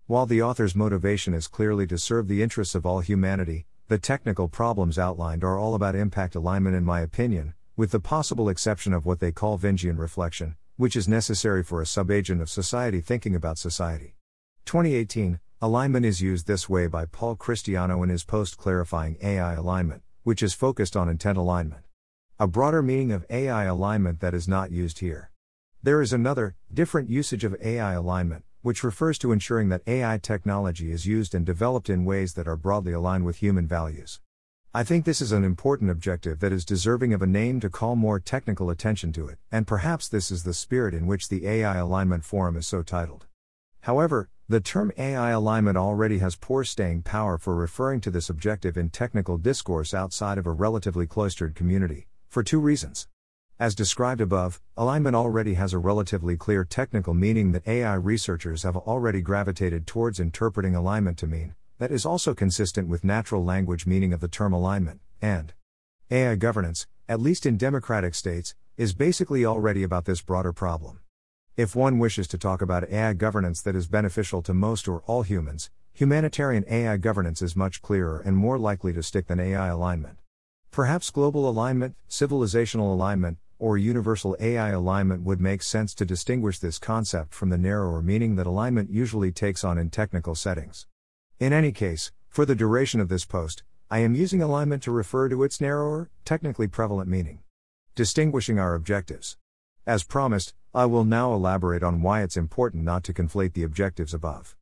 While 0.07 0.25
the 0.25 0.41
author's 0.41 0.75
motivation 0.75 1.35
is 1.35 1.47
clearly 1.47 1.85
to 1.87 1.97
serve 1.97 2.27
the 2.27 2.41
interests 2.41 2.73
of 2.73 2.85
all 2.85 3.01
humanity, 3.01 3.67
the 3.89 3.97
technical 3.97 4.47
problems 4.47 4.99
outlined 4.99 5.43
are 5.43 5.57
all 5.57 5.73
about 5.73 5.95
impact 5.95 6.35
alignment, 6.35 6.75
in 6.75 6.85
my 6.85 7.01
opinion, 7.01 7.55
with 7.75 7.89
the 7.89 7.99
possible 7.99 8.47
exception 8.47 8.93
of 8.93 9.03
what 9.03 9.19
they 9.19 9.31
call 9.31 9.57
Vingean 9.57 9.97
reflection, 9.97 10.55
which 10.77 10.95
is 10.95 11.07
necessary 11.07 11.63
for 11.63 11.81
a 11.81 11.87
subagent 11.87 12.39
of 12.39 12.51
society 12.51 13.01
thinking 13.01 13.33
about 13.33 13.57
society. 13.57 14.13
2018, 14.65 15.39
alignment 15.59 16.05
is 16.05 16.21
used 16.21 16.45
this 16.45 16.69
way 16.69 16.85
by 16.85 17.05
Paul 17.05 17.35
Christiano 17.35 18.03
in 18.03 18.09
his 18.09 18.23
post 18.23 18.57
clarifying 18.57 19.17
AI 19.23 19.55
alignment, 19.55 20.03
which 20.21 20.43
is 20.43 20.53
focused 20.53 20.95
on 20.95 21.09
intent 21.09 21.39
alignment. 21.39 21.81
A 22.39 22.45
broader 22.45 22.83
meaning 22.83 23.11
of 23.11 23.25
AI 23.31 23.63
alignment 23.63 24.19
that 24.19 24.35
is 24.35 24.47
not 24.47 24.71
used 24.71 24.99
here. 24.99 25.31
There 25.81 25.99
is 25.99 26.13
another, 26.13 26.55
different 26.71 27.09
usage 27.09 27.43
of 27.43 27.57
AI 27.59 27.93
alignment, 27.93 28.43
which 28.61 28.83
refers 28.83 29.17
to 29.19 29.31
ensuring 29.31 29.69
that 29.69 29.87
AI 29.87 30.17
technology 30.17 30.91
is 30.91 31.05
used 31.05 31.33
and 31.33 31.45
developed 31.45 31.89
in 31.89 32.05
ways 32.05 32.33
that 32.33 32.47
are 32.47 32.57
broadly 32.57 32.91
aligned 32.91 33.25
with 33.25 33.37
human 33.37 33.67
values. 33.67 34.19
I 34.73 34.83
think 34.83 35.05
this 35.05 35.21
is 35.21 35.31
an 35.31 35.43
important 35.43 35.89
objective 35.89 36.39
that 36.41 36.51
is 36.51 36.63
deserving 36.63 37.13
of 37.13 37.21
a 37.21 37.27
name 37.27 37.59
to 37.61 37.69
call 37.69 37.95
more 37.95 38.19
technical 38.19 38.69
attention 38.69 39.11
to 39.13 39.27
it, 39.27 39.39
and 39.51 39.65
perhaps 39.65 40.07
this 40.07 40.29
is 40.29 40.43
the 40.43 40.53
spirit 40.53 40.93
in 40.93 41.07
which 41.07 41.29
the 41.29 41.47
AI 41.47 41.77
Alignment 41.77 42.23
Forum 42.23 42.55
is 42.55 42.67
so 42.67 42.83
titled. 42.83 43.25
However, 43.81 44.29
the 44.47 44.59
term 44.59 44.91
AI 44.97 45.29
alignment 45.29 45.77
already 45.77 46.17
has 46.17 46.35
poor 46.35 46.63
staying 46.63 47.03
power 47.03 47.37
for 47.37 47.55
referring 47.55 48.01
to 48.01 48.11
this 48.11 48.29
objective 48.29 48.77
in 48.77 48.89
technical 48.89 49.37
discourse 49.37 49.93
outside 49.93 50.37
of 50.37 50.47
a 50.47 50.51
relatively 50.51 51.07
cloistered 51.07 51.55
community, 51.55 52.07
for 52.27 52.43
two 52.43 52.59
reasons. 52.59 53.07
As 53.59 53.75
described 53.75 54.21
above, 54.21 54.61
alignment 54.77 55.17
already 55.17 55.55
has 55.55 55.73
a 55.73 55.79
relatively 55.79 56.37
clear 56.37 56.63
technical 56.63 57.13
meaning 57.13 57.51
that 57.51 57.67
AI 57.67 57.95
researchers 57.95 58.63
have 58.63 58.77
already 58.77 59.19
gravitated 59.19 59.85
towards 59.85 60.17
interpreting 60.17 60.75
alignment 60.75 61.17
to 61.17 61.27
mean, 61.27 61.55
that 61.77 61.91
is 61.91 62.05
also 62.05 62.33
consistent 62.33 62.87
with 62.87 63.03
natural 63.03 63.43
language 63.43 63.85
meaning 63.85 64.13
of 64.13 64.21
the 64.21 64.29
term 64.29 64.53
alignment, 64.53 65.01
and 65.21 65.51
AI 66.09 66.35
governance, 66.35 66.87
at 67.09 67.19
least 67.19 67.45
in 67.45 67.57
democratic 67.57 68.15
states, 68.15 68.55
is 68.77 68.93
basically 68.93 69.45
already 69.45 69.83
about 69.83 70.05
this 70.05 70.21
broader 70.21 70.53
problem. 70.53 71.01
If 71.57 71.75
one 71.75 71.99
wishes 71.99 72.29
to 72.29 72.37
talk 72.37 72.61
about 72.61 72.89
AI 72.89 73.11
governance 73.11 73.61
that 73.63 73.75
is 73.75 73.87
beneficial 73.87 74.41
to 74.43 74.53
most 74.53 74.87
or 74.87 75.01
all 75.05 75.23
humans, 75.23 75.69
humanitarian 75.91 76.63
AI 76.69 76.95
governance 76.95 77.41
is 77.41 77.57
much 77.57 77.81
clearer 77.81 78.21
and 78.21 78.37
more 78.37 78.57
likely 78.57 78.93
to 78.93 79.03
stick 79.03 79.27
than 79.27 79.41
AI 79.41 79.67
alignment. 79.67 80.19
Perhaps 80.71 81.09
global 81.09 81.49
alignment, 81.49 81.97
civilizational 82.09 82.93
alignment, 82.93 83.37
or 83.59 83.77
universal 83.77 84.35
AI 84.39 84.69
alignment 84.69 85.21
would 85.23 85.39
make 85.39 85.61
sense 85.61 85.93
to 85.93 86.05
distinguish 86.05 86.59
this 86.59 86.79
concept 86.79 87.33
from 87.33 87.49
the 87.49 87.57
narrower 87.57 88.01
meaning 88.01 88.35
that 88.37 88.47
alignment 88.47 88.89
usually 88.89 89.31
takes 89.31 89.63
on 89.63 89.77
in 89.77 89.89
technical 89.89 90.33
settings. 90.33 90.87
In 91.39 91.53
any 91.53 91.71
case, 91.71 92.11
for 92.29 92.45
the 92.45 92.55
duration 92.55 92.99
of 92.99 93.09
this 93.09 93.25
post, 93.25 93.63
I 93.91 93.99
am 93.99 94.15
using 94.15 94.41
alignment 94.41 94.81
to 94.83 94.91
refer 94.91 95.29
to 95.29 95.43
its 95.43 95.59
narrower, 95.59 96.09
technically 96.23 96.67
prevalent 96.67 97.09
meaning. 97.09 97.39
Distinguishing 97.95 98.57
our 98.57 98.75
objectives. 98.75 99.37
As 99.85 100.03
promised, 100.03 100.53
I 100.73 100.85
will 100.85 101.03
now 101.03 101.33
elaborate 101.33 101.83
on 101.83 102.01
why 102.01 102.21
it's 102.21 102.37
important 102.37 102.83
not 102.83 103.03
to 103.05 103.13
conflate 103.13 103.53
the 103.53 103.63
objectives 103.63 104.13
above. 104.13 104.55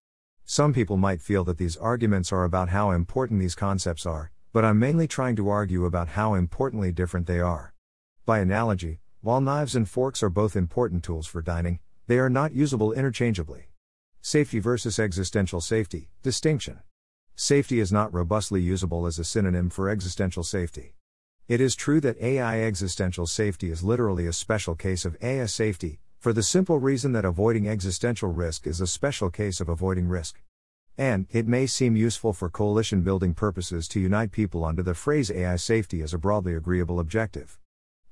Some 0.46 0.74
people 0.74 0.96
might 0.96 1.22
feel 1.22 1.44
that 1.44 1.58
these 1.58 1.76
arguments 1.76 2.32
are 2.32 2.46
about 2.46 2.70
how 2.70 2.92
important 2.92 3.42
these 3.42 3.54
concepts 3.54 4.06
are, 4.06 4.32
but 4.54 4.64
I'm 4.64 4.80
mainly 4.80 5.06
trying 5.06 5.36
to 5.36 5.50
argue 5.50 5.84
about 5.84 6.08
how 6.08 6.34
importantly 6.34 6.94
different 6.94 7.28
they 7.28 7.42
are. 7.42 7.74
By 8.28 8.40
analogy, 8.40 9.00
while 9.22 9.40
knives 9.40 9.74
and 9.74 9.88
forks 9.88 10.22
are 10.22 10.30
both 10.30 10.58
important 10.58 11.02
tools 11.02 11.28
for 11.28 11.42
dining, 11.42 11.80
they 12.08 12.20
are 12.20 12.30
not 12.30 12.52
usable 12.52 12.92
interchangeably. 12.92 13.70
Safety 14.22 14.60
versus 14.60 15.00
existential 15.00 15.62
safety, 15.62 16.10
distinction. 16.24 16.80
Safety 17.38 17.80
is 17.80 17.90
not 17.90 18.14
robustly 18.14 18.60
usable 18.60 19.08
as 19.08 19.18
a 19.18 19.24
synonym 19.24 19.70
for 19.70 19.88
existential 19.88 20.44
safety. 20.44 20.94
It 21.48 21.62
is 21.62 21.74
true 21.74 22.02
that 22.02 22.22
AI 22.22 22.64
existential 22.64 23.28
safety 23.28 23.72
is 23.72 23.82
literally 23.82 24.28
a 24.28 24.34
special 24.34 24.76
case 24.76 25.06
of 25.06 25.16
AI 25.22 25.46
safety, 25.46 26.02
for 26.20 26.34
the 26.34 26.44
simple 26.44 26.80
reason 26.80 27.14
that 27.14 27.24
avoiding 27.24 27.70
existential 27.70 28.28
risk 28.28 28.68
is 28.68 28.82
a 28.82 28.88
special 28.88 29.30
case 29.30 29.62
of 29.62 29.70
avoiding 29.70 30.10
risk. 30.10 30.42
And, 30.98 31.28
it 31.32 31.48
may 31.48 31.66
seem 31.66 31.96
useful 31.96 32.34
for 32.34 32.50
coalition 32.50 33.04
building 33.04 33.34
purposes 33.34 33.88
to 33.88 34.02
unite 34.02 34.34
people 34.34 34.66
under 34.66 34.84
the 34.84 34.96
phrase 34.96 35.32
AI 35.32 35.56
safety 35.56 36.02
as 36.02 36.14
a 36.14 36.18
broadly 36.18 36.56
agreeable 36.56 37.00
objective. 37.00 37.58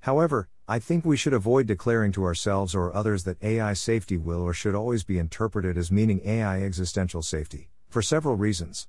However, 0.05 0.49
I 0.67 0.77
think 0.77 1.03
we 1.03 1.17
should 1.17 1.33
avoid 1.33 1.65
declaring 1.65 2.11
to 2.11 2.25
ourselves 2.25 2.75
or 2.75 2.95
others 2.95 3.23
that 3.23 3.41
AI 3.43 3.73
safety 3.73 4.17
will 4.17 4.43
or 4.43 4.53
should 4.53 4.75
always 4.75 5.03
be 5.03 5.17
interpreted 5.17 5.79
as 5.79 5.91
meaning 5.91 6.21
AI 6.23 6.61
existential 6.61 7.23
safety, 7.23 7.71
for 7.89 8.03
several 8.03 8.35
reasons. 8.35 8.87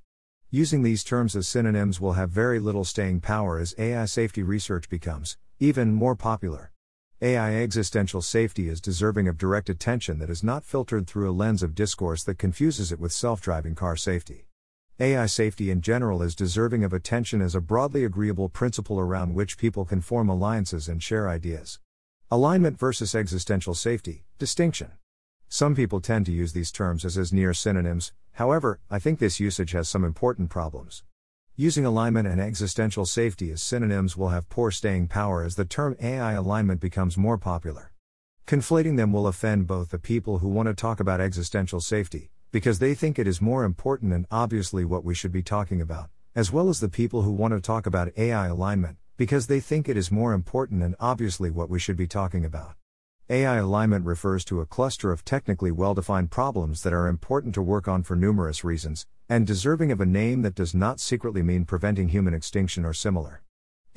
Using 0.51 0.83
these 0.83 1.03
terms 1.03 1.35
as 1.35 1.47
synonyms 1.47 1.99
will 1.99 2.13
have 2.13 2.29
very 2.29 2.59
little 2.59 2.85
staying 2.85 3.21
power 3.21 3.57
as 3.57 3.73
AI 3.79 4.05
safety 4.05 4.43
research 4.43 4.89
becomes, 4.89 5.37
even 5.59 5.91
more 5.91 6.15
popular. 6.15 6.71
AI 7.19 7.63
existential 7.63 8.21
safety 8.21 8.69
is 8.69 8.79
deserving 8.79 9.27
of 9.27 9.39
direct 9.39 9.71
attention 9.71 10.19
that 10.19 10.29
is 10.29 10.43
not 10.43 10.63
filtered 10.63 11.07
through 11.07 11.27
a 11.27 11.33
lens 11.33 11.63
of 11.63 11.73
discourse 11.73 12.23
that 12.25 12.37
confuses 12.37 12.91
it 12.91 12.99
with 12.99 13.11
self 13.11 13.41
driving 13.41 13.73
car 13.73 13.95
safety. 13.95 14.46
AI 14.99 15.27
safety 15.27 15.69
in 15.69 15.81
general 15.81 16.23
is 16.23 16.33
deserving 16.33 16.83
of 16.83 16.91
attention 16.91 17.39
as 17.39 17.53
a 17.53 17.61
broadly 17.61 18.03
agreeable 18.03 18.49
principle 18.49 18.99
around 18.99 19.35
which 19.35 19.55
people 19.55 19.85
can 19.85 20.01
form 20.01 20.27
alliances 20.27 20.89
and 20.89 21.03
share 21.03 21.29
ideas. 21.29 21.77
Alignment 22.31 22.79
versus 22.79 23.13
existential 23.13 23.75
safety, 23.75 24.23
distinction. 24.39 24.93
Some 25.49 25.75
people 25.75 26.01
tend 26.01 26.25
to 26.25 26.31
use 26.31 26.53
these 26.53 26.71
terms 26.71 27.05
as 27.05 27.15
as 27.15 27.31
near 27.31 27.53
synonyms, 27.53 28.11
however, 28.31 28.79
I 28.89 28.97
think 28.97 29.19
this 29.19 29.39
usage 29.39 29.73
has 29.73 29.87
some 29.87 30.03
important 30.03 30.49
problems. 30.49 31.03
Using 31.55 31.85
alignment 31.85 32.27
and 32.27 32.41
existential 32.41 33.05
safety 33.05 33.51
as 33.51 33.61
synonyms 33.61 34.17
will 34.17 34.29
have 34.29 34.49
poor 34.49 34.71
staying 34.71 35.09
power 35.09 35.43
as 35.43 35.57
the 35.57 35.65
term 35.65 35.95
AI 36.01 36.33
alignment 36.33 36.81
becomes 36.81 37.17
more 37.17 37.37
popular. 37.37 37.91
Conflating 38.47 38.97
them 38.97 39.13
will 39.13 39.27
offend 39.27 39.67
both 39.67 39.91
the 39.91 39.99
people 39.99 40.39
who 40.39 40.47
want 40.47 40.67
to 40.69 40.73
talk 40.73 40.99
about 40.99 41.21
existential 41.21 41.81
safety, 41.81 42.31
because 42.51 42.79
they 42.79 42.93
think 42.93 43.19
it 43.19 43.27
is 43.27 43.41
more 43.41 43.65
important 43.65 44.13
and 44.13 44.25
obviously 44.31 44.85
what 44.85 45.03
we 45.03 45.13
should 45.13 45.31
be 45.31 45.43
talking 45.43 45.81
about, 45.81 46.09
as 46.33 46.51
well 46.51 46.69
as 46.69 46.79
the 46.79 46.87
people 46.87 47.23
who 47.23 47.31
want 47.31 47.53
to 47.53 47.59
talk 47.59 47.85
about 47.85 48.11
AI 48.17 48.47
alignment, 48.47 48.97
because 49.17 49.47
they 49.47 49.59
think 49.59 49.89
it 49.89 49.97
is 49.97 50.11
more 50.11 50.31
important 50.31 50.81
and 50.81 50.95
obviously 50.99 51.51
what 51.51 51.69
we 51.69 51.77
should 51.77 51.97
be 51.97 52.07
talking 52.07 52.45
about. 52.45 52.75
AI 53.29 53.57
alignment 53.57 54.05
refers 54.05 54.45
to 54.45 54.61
a 54.61 54.65
cluster 54.65 55.11
of 55.11 55.25
technically 55.25 55.71
well 55.71 55.93
defined 55.93 56.31
problems 56.31 56.83
that 56.83 56.93
are 56.93 57.07
important 57.07 57.53
to 57.53 57.61
work 57.61 57.85
on 57.85 58.01
for 58.01 58.15
numerous 58.15 58.63
reasons, 58.63 59.05
and 59.27 59.45
deserving 59.45 59.91
of 59.91 59.99
a 59.99 60.05
name 60.05 60.41
that 60.43 60.55
does 60.55 60.73
not 60.73 61.01
secretly 61.01 61.43
mean 61.43 61.65
preventing 61.65 62.07
human 62.07 62.33
extinction 62.33 62.85
or 62.85 62.93
similar. 62.93 63.43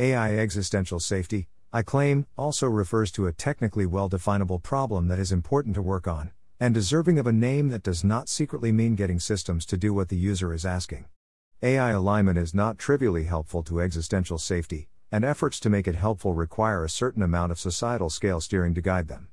AI 0.00 0.36
existential 0.36 0.98
safety, 0.98 1.46
I 1.72 1.82
claim, 1.82 2.26
also 2.36 2.66
refers 2.66 3.12
to 3.12 3.28
a 3.28 3.32
technically 3.32 3.86
well 3.86 4.08
definable 4.08 4.58
problem 4.58 5.06
that 5.06 5.20
is 5.20 5.30
important 5.30 5.76
to 5.76 5.82
work 5.82 6.08
on, 6.08 6.32
and 6.62 6.74
deserving 6.74 7.18
of 7.18 7.26
a 7.26 7.32
name 7.32 7.70
that 7.70 7.82
does 7.82 8.04
not 8.04 8.28
secretly 8.28 8.70
mean 8.70 8.94
getting 8.94 9.18
systems 9.18 9.64
to 9.64 9.78
do 9.78 9.94
what 9.94 10.10
the 10.10 10.16
user 10.16 10.52
is 10.52 10.66
asking. 10.66 11.06
AI 11.62 11.90
alignment 11.92 12.36
is 12.36 12.54
not 12.54 12.76
trivially 12.76 13.24
helpful 13.24 13.62
to 13.62 13.80
existential 13.80 14.36
safety, 14.36 14.90
and 15.10 15.24
efforts 15.24 15.58
to 15.58 15.70
make 15.70 15.88
it 15.88 15.94
helpful 15.94 16.34
require 16.34 16.84
a 16.84 16.90
certain 16.90 17.22
amount 17.22 17.50
of 17.50 17.58
societal 17.58 18.10
scale 18.10 18.42
steering 18.42 18.74
to 18.74 18.82
guide 18.82 19.08
them. 19.08 19.28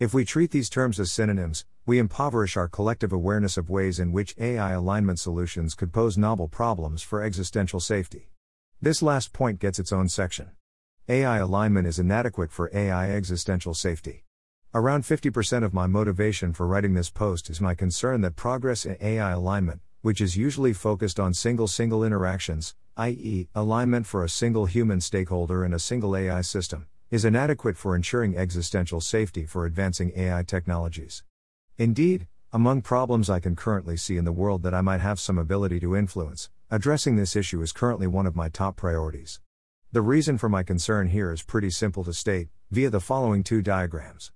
If 0.00 0.12
we 0.12 0.24
treat 0.24 0.50
these 0.50 0.68
terms 0.68 0.98
as 0.98 1.12
synonyms, 1.12 1.64
we 1.86 2.00
impoverish 2.00 2.56
our 2.56 2.66
collective 2.66 3.12
awareness 3.12 3.56
of 3.56 3.70
ways 3.70 4.00
in 4.00 4.10
which 4.10 4.34
AI 4.38 4.72
alignment 4.72 5.20
solutions 5.20 5.76
could 5.76 5.92
pose 5.92 6.18
novel 6.18 6.48
problems 6.48 7.02
for 7.02 7.22
existential 7.22 7.78
safety. 7.78 8.30
This 8.82 9.00
last 9.00 9.32
point 9.32 9.60
gets 9.60 9.78
its 9.78 9.92
own 9.92 10.08
section. 10.08 10.50
AI 11.08 11.38
alignment 11.38 11.86
is 11.86 12.00
inadequate 12.00 12.50
for 12.50 12.68
AI 12.74 13.10
existential 13.12 13.74
safety. 13.74 14.24
Around 14.76 15.04
50% 15.04 15.62
of 15.62 15.72
my 15.72 15.86
motivation 15.86 16.52
for 16.52 16.66
writing 16.66 16.94
this 16.94 17.08
post 17.08 17.48
is 17.48 17.60
my 17.60 17.76
concern 17.76 18.22
that 18.22 18.34
progress 18.34 18.84
in 18.84 18.96
AI 19.00 19.30
alignment, 19.30 19.80
which 20.02 20.20
is 20.20 20.36
usually 20.36 20.72
focused 20.72 21.20
on 21.20 21.32
single 21.32 21.68
single 21.68 22.02
interactions, 22.02 22.74
i.e., 22.96 23.46
alignment 23.54 24.04
for 24.04 24.24
a 24.24 24.28
single 24.28 24.66
human 24.66 25.00
stakeholder 25.00 25.64
in 25.64 25.72
a 25.72 25.78
single 25.78 26.16
AI 26.16 26.40
system, 26.40 26.88
is 27.12 27.24
inadequate 27.24 27.76
for 27.76 27.94
ensuring 27.94 28.36
existential 28.36 29.00
safety 29.00 29.46
for 29.46 29.64
advancing 29.64 30.10
AI 30.16 30.42
technologies. 30.42 31.22
Indeed, 31.78 32.26
among 32.52 32.82
problems 32.82 33.30
I 33.30 33.38
can 33.38 33.54
currently 33.54 33.96
see 33.96 34.16
in 34.16 34.24
the 34.24 34.32
world 34.32 34.64
that 34.64 34.74
I 34.74 34.80
might 34.80 35.00
have 35.00 35.20
some 35.20 35.38
ability 35.38 35.78
to 35.78 35.94
influence, 35.94 36.50
addressing 36.68 37.14
this 37.14 37.36
issue 37.36 37.62
is 37.62 37.70
currently 37.70 38.08
one 38.08 38.26
of 38.26 38.34
my 38.34 38.48
top 38.48 38.74
priorities. 38.74 39.38
The 39.92 40.02
reason 40.02 40.36
for 40.36 40.48
my 40.48 40.64
concern 40.64 41.10
here 41.10 41.30
is 41.30 41.44
pretty 41.44 41.70
simple 41.70 42.02
to 42.02 42.12
state, 42.12 42.48
via 42.72 42.90
the 42.90 42.98
following 42.98 43.44
two 43.44 43.62
diagrams. 43.62 44.32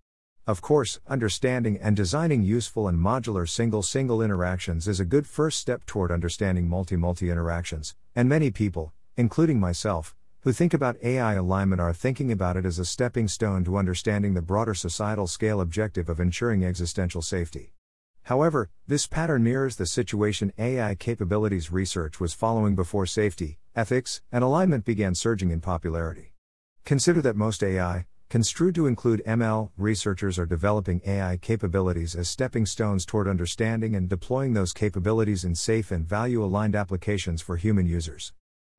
Of 0.49 0.63
course, 0.63 0.99
understanding 1.07 1.77
and 1.77 1.95
designing 1.95 2.43
useful 2.43 2.89
and 2.89 2.99
modular 2.99 3.47
single 3.47 3.83
single 3.83 4.23
interactions 4.23 4.89
is 4.89 4.99
a 4.99 5.05
good 5.05 5.27
first 5.27 5.59
step 5.59 5.85
toward 5.85 6.11
understanding 6.11 6.71
multi 6.71 6.97
multi 6.97 7.29
interactions, 7.29 7.95
and 8.17 8.31
many 8.31 8.51
people, 8.51 8.95
including 9.15 9.61
myself, 9.61 10.17
who 10.41 10.53
think 10.53 10.73
about 10.73 10.97
AI 11.03 11.35
alignment 11.35 11.83
are 11.83 11.93
thinking 11.93 12.33
about 12.33 12.57
it 12.57 12.65
as 12.65 12.79
a 12.79 12.87
stepping 12.87 13.29
stone 13.29 13.63
to 13.65 13.77
understanding 13.77 14.33
the 14.33 14.41
broader 14.41 14.73
societal 14.73 15.27
scale 15.27 15.61
objective 15.61 16.09
of 16.09 16.19
ensuring 16.19 16.65
existential 16.65 17.21
safety. 17.21 17.75
However, 18.23 18.71
this 18.87 19.07
pattern 19.07 19.45
mirrors 19.45 19.77
the 19.77 19.85
situation 19.85 20.55
AI 20.57 20.95
capabilities 20.95 21.71
research 21.71 22.21
was 22.21 22.33
following 22.33 22.75
before 22.75 23.05
safety, 23.05 23.59
ethics, 23.77 24.23
and 24.33 24.43
alignment 24.43 24.87
began 24.87 25.15
surging 25.15 25.51
in 25.51 25.61
popularity. 25.61 26.33
Consider 26.87 27.21
that 27.21 27.37
most 27.37 27.63
AI, 27.63 28.07
construed 28.29 28.75
to 28.75 28.87
include 28.87 29.23
ML, 29.27 29.71
researchers 29.79 30.39
are 30.39 30.45
developing 30.45 31.01
AI 31.07 31.39
capabilities 31.39 32.15
as 32.15 32.29
stepping 32.29 32.67
stones 32.67 33.07
toward 33.07 33.27
understanding 33.27 33.97
and 33.97 34.09
deploying 34.09 34.53
those 34.53 34.75
capabilities 34.75 35.45
in 35.45 35.55
safe 35.55 35.91
and 35.91 36.07
value 36.07 36.45
aligned 36.45 36.77
applications 36.77 37.41
for 37.41 37.57
human 37.57 37.87
users. 37.87 38.35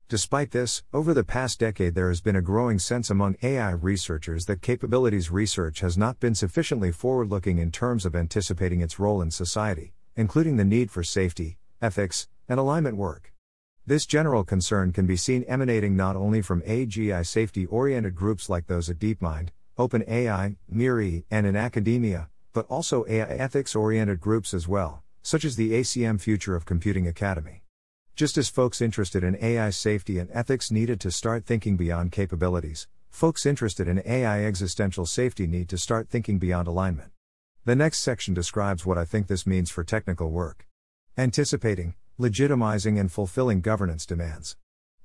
Despite 0.08 0.52
this, 0.52 0.82
over 0.92 1.14
the 1.14 1.24
past 1.24 1.58
decade 1.58 1.94
there 1.94 2.08
has 2.08 2.20
been 2.20 2.36
a 2.36 2.42
growing 2.42 2.78
sense 2.78 3.10
among 3.10 3.36
AI 3.42 3.70
researchers 3.72 4.46
that 4.46 4.62
capabilities 4.62 5.30
research 5.30 5.80
has 5.80 5.98
not 5.98 6.20
been 6.20 6.34
sufficiently 6.34 6.92
forward 6.92 7.28
looking 7.28 7.58
in 7.58 7.72
terms 7.72 8.06
of 8.06 8.14
anticipating 8.14 8.80
its 8.80 8.98
role 9.00 9.20
in 9.20 9.30
society, 9.30 9.94
including 10.16 10.56
the 10.56 10.64
need 10.64 10.90
for 10.90 11.02
safety, 11.02 11.58
ethics, 11.82 12.28
and 12.48 12.60
alignment 12.60 12.96
work. 12.96 13.29
This 13.90 14.06
general 14.06 14.44
concern 14.44 14.92
can 14.92 15.06
be 15.06 15.16
seen 15.16 15.42
emanating 15.48 15.96
not 15.96 16.14
only 16.14 16.42
from 16.42 16.62
AGI 16.62 17.26
safety 17.26 17.66
oriented 17.66 18.14
groups 18.14 18.48
like 18.48 18.68
those 18.68 18.88
at 18.88 19.00
DeepMind, 19.00 19.48
OpenAI, 19.76 20.54
MIRI, 20.68 21.24
and 21.28 21.44
in 21.44 21.56
academia, 21.56 22.28
but 22.52 22.66
also 22.68 23.04
AI 23.08 23.26
ethics 23.26 23.74
oriented 23.74 24.20
groups 24.20 24.54
as 24.54 24.68
well, 24.68 25.02
such 25.22 25.44
as 25.44 25.56
the 25.56 25.72
ACM 25.72 26.20
Future 26.20 26.54
of 26.54 26.64
Computing 26.64 27.08
Academy. 27.08 27.64
Just 28.14 28.38
as 28.38 28.48
folks 28.48 28.80
interested 28.80 29.24
in 29.24 29.36
AI 29.42 29.70
safety 29.70 30.20
and 30.20 30.30
ethics 30.32 30.70
needed 30.70 31.00
to 31.00 31.10
start 31.10 31.44
thinking 31.44 31.76
beyond 31.76 32.12
capabilities, 32.12 32.86
folks 33.08 33.44
interested 33.44 33.88
in 33.88 34.04
AI 34.06 34.44
existential 34.44 35.04
safety 35.04 35.48
need 35.48 35.68
to 35.68 35.76
start 35.76 36.08
thinking 36.08 36.38
beyond 36.38 36.68
alignment. 36.68 37.10
The 37.64 37.74
next 37.74 37.98
section 37.98 38.34
describes 38.34 38.86
what 38.86 38.98
I 38.98 39.04
think 39.04 39.26
this 39.26 39.48
means 39.48 39.68
for 39.68 39.82
technical 39.82 40.30
work. 40.30 40.68
Anticipating, 41.18 41.94
legitimizing 42.20 43.00
and 43.00 43.10
fulfilling 43.10 43.62
governance 43.62 44.04
demands. 44.04 44.54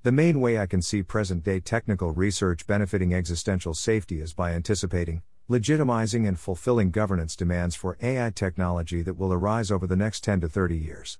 The 0.04 0.12
main 0.12 0.42
way 0.42 0.60
I 0.60 0.66
can 0.66 0.82
see 0.82 1.02
present 1.02 1.46
day 1.46 1.62
technical 1.62 2.12
research 2.12 2.68
benefiting 2.68 3.14
existential 3.14 3.74
safety 3.74 4.20
is 4.20 4.34
by 4.34 4.52
anticipating, 4.52 5.22
legitimizing, 5.50 6.28
and 6.28 6.38
fulfilling 6.38 6.92
governance 6.92 7.38
demands 7.38 7.74
for 7.74 7.98
AI 8.02 8.32
technology 8.32 9.02
that 9.02 9.18
will 9.18 9.32
arise 9.32 9.72
over 9.72 9.88
the 9.88 9.96
next 9.96 10.26
10 10.26 10.42
to 10.42 10.50
30 10.50 10.78
years. 10.78 11.18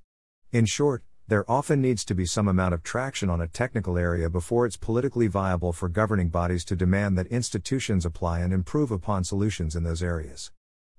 In 0.52 0.66
short, 0.66 1.02
there 1.30 1.50
often 1.50 1.82
needs 1.82 2.04
to 2.06 2.14
be 2.14 2.26
some 2.26 2.50
amount 2.50 2.74
of 2.74 2.84
traction 2.84 3.30
on 3.30 3.40
a 3.40 3.48
technical 3.48 3.98
area 3.98 4.30
before 4.30 4.66
it's 4.66 4.76
politically 4.76 5.28
viable 5.28 5.72
for 5.72 5.88
governing 5.88 6.28
bodies 6.28 6.66
to 6.66 6.76
demand 6.76 7.18
that 7.18 7.28
institutions 7.28 8.06
apply 8.06 8.42
and 8.42 8.52
improve 8.52 8.92
upon 8.92 9.24
solutions 9.24 9.78
in 9.78 9.84
those 9.84 10.04
areas. 10.04 10.52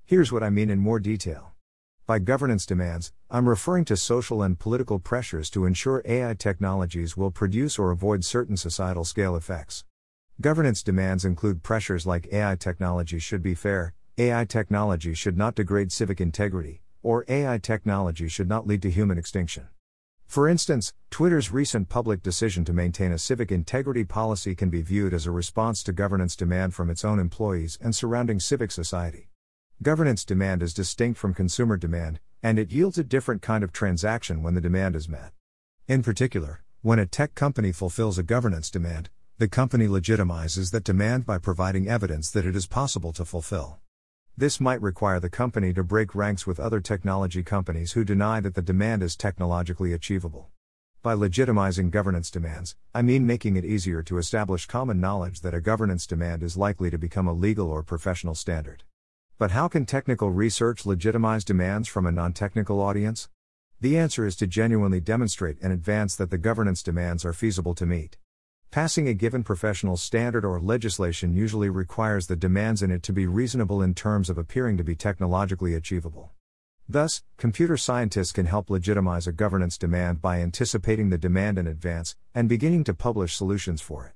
Here's 0.06 0.32
what 0.32 0.42
I 0.42 0.48
mean 0.48 0.70
in 0.70 0.78
more 0.78 1.00
detail. 1.00 1.52
By 2.06 2.20
governance 2.20 2.66
demands, 2.66 3.12
I'm 3.32 3.48
referring 3.48 3.84
to 3.86 3.96
social 3.96 4.40
and 4.40 4.56
political 4.56 5.00
pressures 5.00 5.50
to 5.50 5.64
ensure 5.64 6.02
AI 6.04 6.34
technologies 6.34 7.16
will 7.16 7.32
produce 7.32 7.80
or 7.80 7.90
avoid 7.90 8.24
certain 8.24 8.56
societal 8.56 9.04
scale 9.04 9.34
effects. 9.34 9.84
Governance 10.40 10.84
demands 10.84 11.24
include 11.24 11.64
pressures 11.64 12.06
like 12.06 12.32
AI 12.32 12.54
technology 12.54 13.18
should 13.18 13.42
be 13.42 13.56
fair, 13.56 13.92
AI 14.18 14.44
technology 14.44 15.14
should 15.14 15.36
not 15.36 15.56
degrade 15.56 15.90
civic 15.90 16.20
integrity, 16.20 16.80
or 17.02 17.24
AI 17.26 17.58
technology 17.58 18.28
should 18.28 18.48
not 18.48 18.68
lead 18.68 18.82
to 18.82 18.90
human 18.90 19.18
extinction. 19.18 19.66
For 20.26 20.48
instance, 20.48 20.92
Twitter's 21.10 21.50
recent 21.50 21.88
public 21.88 22.22
decision 22.22 22.64
to 22.66 22.72
maintain 22.72 23.10
a 23.10 23.18
civic 23.18 23.50
integrity 23.50 24.04
policy 24.04 24.54
can 24.54 24.70
be 24.70 24.80
viewed 24.80 25.12
as 25.12 25.26
a 25.26 25.32
response 25.32 25.82
to 25.82 25.92
governance 25.92 26.36
demand 26.36 26.72
from 26.72 26.88
its 26.88 27.04
own 27.04 27.18
employees 27.18 27.76
and 27.82 27.96
surrounding 27.96 28.38
civic 28.38 28.70
society. 28.70 29.30
Governance 29.82 30.24
demand 30.24 30.62
is 30.62 30.72
distinct 30.72 31.18
from 31.18 31.34
consumer 31.34 31.76
demand, 31.76 32.18
and 32.42 32.58
it 32.58 32.72
yields 32.72 32.96
a 32.96 33.04
different 33.04 33.42
kind 33.42 33.62
of 33.62 33.72
transaction 33.72 34.42
when 34.42 34.54
the 34.54 34.60
demand 34.60 34.96
is 34.96 35.06
met. 35.06 35.32
In 35.86 36.02
particular, 36.02 36.64
when 36.80 36.98
a 36.98 37.04
tech 37.04 37.34
company 37.34 37.72
fulfills 37.72 38.16
a 38.16 38.22
governance 38.22 38.70
demand, 38.70 39.10
the 39.36 39.48
company 39.48 39.86
legitimizes 39.86 40.70
that 40.70 40.82
demand 40.82 41.26
by 41.26 41.36
providing 41.36 41.88
evidence 41.88 42.30
that 42.30 42.46
it 42.46 42.56
is 42.56 42.66
possible 42.66 43.12
to 43.12 43.26
fulfill. 43.26 43.78
This 44.34 44.60
might 44.60 44.80
require 44.80 45.20
the 45.20 45.28
company 45.28 45.74
to 45.74 45.84
break 45.84 46.14
ranks 46.14 46.46
with 46.46 46.58
other 46.58 46.80
technology 46.80 47.42
companies 47.42 47.92
who 47.92 48.02
deny 48.02 48.40
that 48.40 48.54
the 48.54 48.62
demand 48.62 49.02
is 49.02 49.14
technologically 49.14 49.92
achievable. 49.92 50.48
By 51.02 51.14
legitimizing 51.14 51.90
governance 51.90 52.30
demands, 52.30 52.76
I 52.94 53.02
mean 53.02 53.26
making 53.26 53.56
it 53.56 53.64
easier 53.66 54.02
to 54.04 54.16
establish 54.16 54.64
common 54.64 55.02
knowledge 55.02 55.42
that 55.42 55.54
a 55.54 55.60
governance 55.60 56.06
demand 56.06 56.42
is 56.42 56.56
likely 56.56 56.90
to 56.90 56.96
become 56.96 57.28
a 57.28 57.34
legal 57.34 57.70
or 57.70 57.82
professional 57.82 58.34
standard. 58.34 58.82
But 59.38 59.50
how 59.50 59.68
can 59.68 59.84
technical 59.84 60.30
research 60.30 60.86
legitimize 60.86 61.44
demands 61.44 61.88
from 61.88 62.06
a 62.06 62.10
non 62.12 62.32
technical 62.32 62.80
audience? 62.80 63.28
The 63.82 63.98
answer 63.98 64.24
is 64.24 64.34
to 64.36 64.46
genuinely 64.46 64.98
demonstrate 64.98 65.58
in 65.58 65.70
advance 65.70 66.16
that 66.16 66.30
the 66.30 66.38
governance 66.38 66.82
demands 66.82 67.22
are 67.22 67.34
feasible 67.34 67.74
to 67.74 67.84
meet. 67.84 68.16
Passing 68.70 69.06
a 69.08 69.12
given 69.12 69.44
professional 69.44 69.98
standard 69.98 70.42
or 70.42 70.58
legislation 70.58 71.34
usually 71.34 71.68
requires 71.68 72.28
the 72.28 72.36
demands 72.36 72.82
in 72.82 72.90
it 72.90 73.02
to 73.02 73.12
be 73.12 73.26
reasonable 73.26 73.82
in 73.82 73.92
terms 73.92 74.30
of 74.30 74.38
appearing 74.38 74.78
to 74.78 74.84
be 74.84 74.96
technologically 74.96 75.74
achievable. 75.74 76.30
Thus, 76.88 77.22
computer 77.36 77.76
scientists 77.76 78.32
can 78.32 78.46
help 78.46 78.70
legitimize 78.70 79.26
a 79.26 79.32
governance 79.32 79.76
demand 79.76 80.22
by 80.22 80.40
anticipating 80.40 81.10
the 81.10 81.18
demand 81.18 81.58
in 81.58 81.66
advance 81.66 82.16
and 82.34 82.48
beginning 82.48 82.84
to 82.84 82.94
publish 82.94 83.34
solutions 83.34 83.82
for 83.82 84.06
it. 84.06 84.15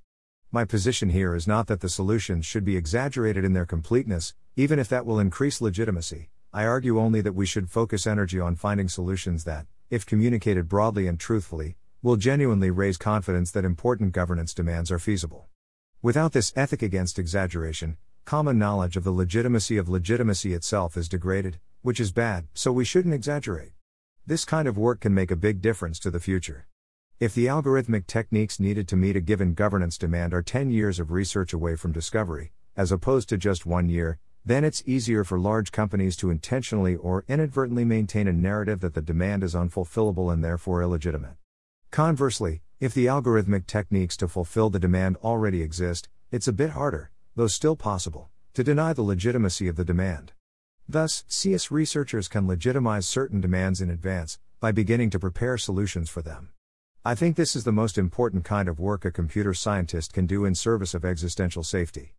My 0.53 0.65
position 0.65 1.11
here 1.11 1.37
is 1.37 1.47
not 1.47 1.69
that 1.69 1.79
the 1.79 1.89
solutions 1.89 2.45
should 2.45 2.65
be 2.65 2.77
exaggerated 2.77 3.45
in 3.45 3.53
their 3.53 3.65
completeness, 3.65 4.35
even 4.57 4.81
if 4.81 4.89
that 4.89 5.07
will 5.07 5.21
increase 5.21 5.61
legitimacy. 5.61 6.31
I 6.53 6.67
argue 6.67 6.99
only 6.99 7.21
that 7.21 7.37
we 7.37 7.47
should 7.47 7.71
focus 7.71 8.05
energy 8.05 8.41
on 8.41 8.57
finding 8.57 8.89
solutions 8.89 9.45
that, 9.45 9.67
if 9.91 10.05
communicated 10.05 10.69
broadly 10.69 11.07
and 11.07 11.21
truthfully, 11.21 11.77
will 12.03 12.17
genuinely 12.17 12.73
raise 12.73 12.97
confidence 12.97 13.53
that 13.53 13.65
important 13.65 14.11
governance 14.11 14.53
demands 14.53 14.91
are 14.91 14.99
feasible. 14.99 15.47
Without 16.03 16.33
this 16.33 16.53
ethic 16.57 16.83
against 16.83 17.21
exaggeration, 17.21 17.97
common 18.25 18.59
knowledge 18.59 18.97
of 18.97 19.05
the 19.05 19.13
legitimacy 19.13 19.77
of 19.77 19.89
legitimacy 19.89 20.53
itself 20.53 20.97
is 20.97 21.09
degraded, 21.09 21.61
which 21.83 22.01
is 22.01 22.11
bad, 22.11 22.49
so 22.55 22.73
we 22.73 22.85
shouldn't 22.85 23.15
exaggerate. 23.15 23.71
This 24.27 24.45
kind 24.45 24.67
of 24.67 24.77
work 24.77 24.99
can 24.99 25.15
make 25.15 25.31
a 25.31 25.37
big 25.37 25.61
difference 25.61 26.01
to 26.01 26.11
the 26.11 26.19
future. 26.19 26.67
If 27.21 27.35
the 27.35 27.49
algorithmic 27.49 28.07
techniques 28.07 28.59
needed 28.59 28.89
to 28.89 28.97
meet 28.97 29.15
a 29.15 29.21
given 29.21 29.53
governance 29.53 29.99
demand 29.99 30.33
are 30.33 30.41
10 30.41 30.71
years 30.71 30.99
of 30.99 31.11
research 31.11 31.53
away 31.53 31.77
from 31.77 31.93
discovery, 31.93 32.53
as 32.79 32.91
opposed 32.91 33.29
to 33.29 33.37
just 33.37 33.67
one 33.67 33.91
year, 33.91 34.19
then 34.43 34.65
it's 34.65 34.83
easier 34.87 35.23
for 35.23 35.39
large 35.39 35.71
companies 35.71 36.17
to 36.17 36.31
intentionally 36.31 36.97
or 36.97 37.27
inadvertently 37.29 37.85
maintain 37.85 38.27
a 38.27 38.33
narrative 38.33 38.81
that 38.81 38.95
the 38.95 39.03
demand 39.03 39.45
is 39.45 39.55
unfulfillable 39.55 40.33
and 40.33 40.43
therefore 40.43 40.81
illegitimate. 40.81 41.35
Conversely, 41.91 42.63
if 42.81 42.95
the 42.95 43.05
algorithmic 43.05 43.67
techniques 43.67 44.17
to 44.17 44.27
fulfill 44.27 44.71
the 44.71 44.79
demand 44.79 45.19
already 45.19 45.61
exist, 45.61 46.09
it's 46.31 46.49
a 46.49 46.55
bit 46.55 46.71
harder, 46.71 47.11
though 47.37 47.49
still 47.49 47.77
possible, 47.77 48.31
to 48.55 48.65
deny 48.65 48.95
the 48.95 49.03
legitimacy 49.03 49.69
of 49.69 49.77
the 49.77 49.85
demand. 49.85 50.33
Thus, 50.89 51.25
CS 51.29 51.71
researchers 51.71 52.29
can 52.29 52.47
legitimize 52.47 53.07
certain 53.07 53.43
demands 53.43 53.83
in 53.83 53.91
advance 53.91 54.39
by 54.59 54.73
beginning 54.73 55.11
to 55.11 55.19
prepare 55.19 55.59
solutions 55.59 56.09
for 56.09 56.23
them. 56.23 56.49
I 57.03 57.15
think 57.15 57.37
this 57.37 57.57
is 57.57 57.65
the 57.65 57.73
most 57.73 57.97
important 57.97 58.45
kind 58.45 58.69
of 58.69 58.79
work 58.79 59.07
a 59.07 59.11
computer 59.11 59.55
scientist 59.55 60.13
can 60.13 60.27
do 60.27 60.45
in 60.45 60.55
service 60.55 60.93
of 60.93 61.03
existential 61.03 61.65
safety. 61.65 62.13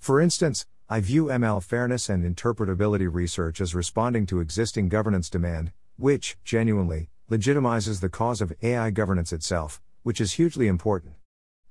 For 0.00 0.20
instance, 0.20 0.66
I 0.88 0.98
view 0.98 1.26
ML 1.26 1.62
fairness 1.62 2.08
and 2.08 2.24
interpretability 2.24 3.08
research 3.08 3.60
as 3.60 3.76
responding 3.76 4.26
to 4.26 4.40
existing 4.40 4.88
governance 4.88 5.30
demand, 5.30 5.70
which, 5.96 6.36
genuinely, 6.42 7.10
legitimizes 7.30 8.00
the 8.00 8.08
cause 8.08 8.40
of 8.40 8.52
AI 8.60 8.90
governance 8.90 9.32
itself, 9.32 9.80
which 10.02 10.20
is 10.20 10.32
hugely 10.32 10.66
important. 10.66 11.14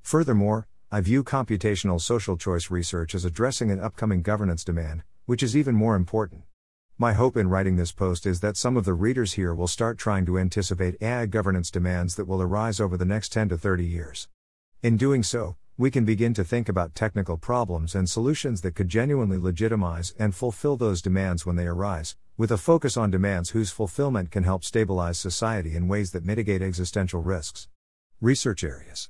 Furthermore, 0.01 0.69
I 0.89 1.01
view 1.01 1.21
computational 1.21 1.99
social 1.99 2.37
choice 2.37 2.71
research 2.71 3.13
as 3.13 3.25
addressing 3.25 3.71
an 3.71 3.81
upcoming 3.81 4.21
governance 4.21 4.63
demand, 4.63 5.03
which 5.25 5.43
is 5.43 5.57
even 5.57 5.75
more 5.75 5.97
important. 5.97 6.43
My 6.99 7.13
hope 7.13 7.37
in 7.37 7.49
writing 7.49 7.75
this 7.75 7.91
post 7.91 8.27
is 8.27 8.39
that 8.41 8.55
some 8.55 8.77
of 8.77 8.85
the 8.85 8.93
readers 8.93 9.33
here 9.33 9.51
will 9.51 9.67
start 9.67 9.97
trying 9.97 10.27
to 10.27 10.37
anticipate 10.37 11.01
AI 11.01 11.25
governance 11.25 11.71
demands 11.71 12.13
that 12.15 12.27
will 12.27 12.39
arise 12.39 12.79
over 12.79 12.97
the 12.97 13.05
next 13.05 13.29
10 13.29 13.49
to 13.49 13.57
30 13.57 13.83
years. 13.83 14.27
In 14.83 14.95
doing 14.95 15.23
so, 15.23 15.55
we 15.75 15.89
can 15.89 16.05
begin 16.05 16.35
to 16.35 16.43
think 16.43 16.69
about 16.69 16.93
technical 16.93 17.35
problems 17.35 17.95
and 17.95 18.07
solutions 18.07 18.61
that 18.61 18.75
could 18.75 18.89
genuinely 18.89 19.39
legitimize 19.39 20.13
and 20.19 20.35
fulfill 20.35 20.77
those 20.77 21.01
demands 21.01 21.47
when 21.47 21.55
they 21.55 21.65
arise, 21.65 22.15
with 22.37 22.51
a 22.51 22.59
focus 22.59 22.95
on 22.95 23.09
demands 23.09 23.49
whose 23.49 23.71
fulfillment 23.71 24.29
can 24.29 24.43
help 24.43 24.63
stabilize 24.63 25.17
society 25.17 25.75
in 25.75 25.87
ways 25.87 26.11
that 26.11 26.23
mitigate 26.23 26.61
existential 26.61 27.23
risks. 27.23 27.69
Research 28.21 28.63
areas. 28.63 29.09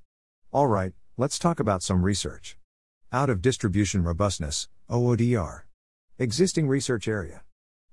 Alright, 0.54 0.94
let's 1.18 1.38
talk 1.38 1.60
about 1.60 1.84
some 1.84 2.02
research. 2.02 2.58
Out 3.12 3.30
of 3.30 3.42
distribution 3.42 4.06
robustness, 4.06 4.70
OODR. 4.90 5.64
Existing 6.18 6.70
research 6.70 7.10
area. 7.10 7.44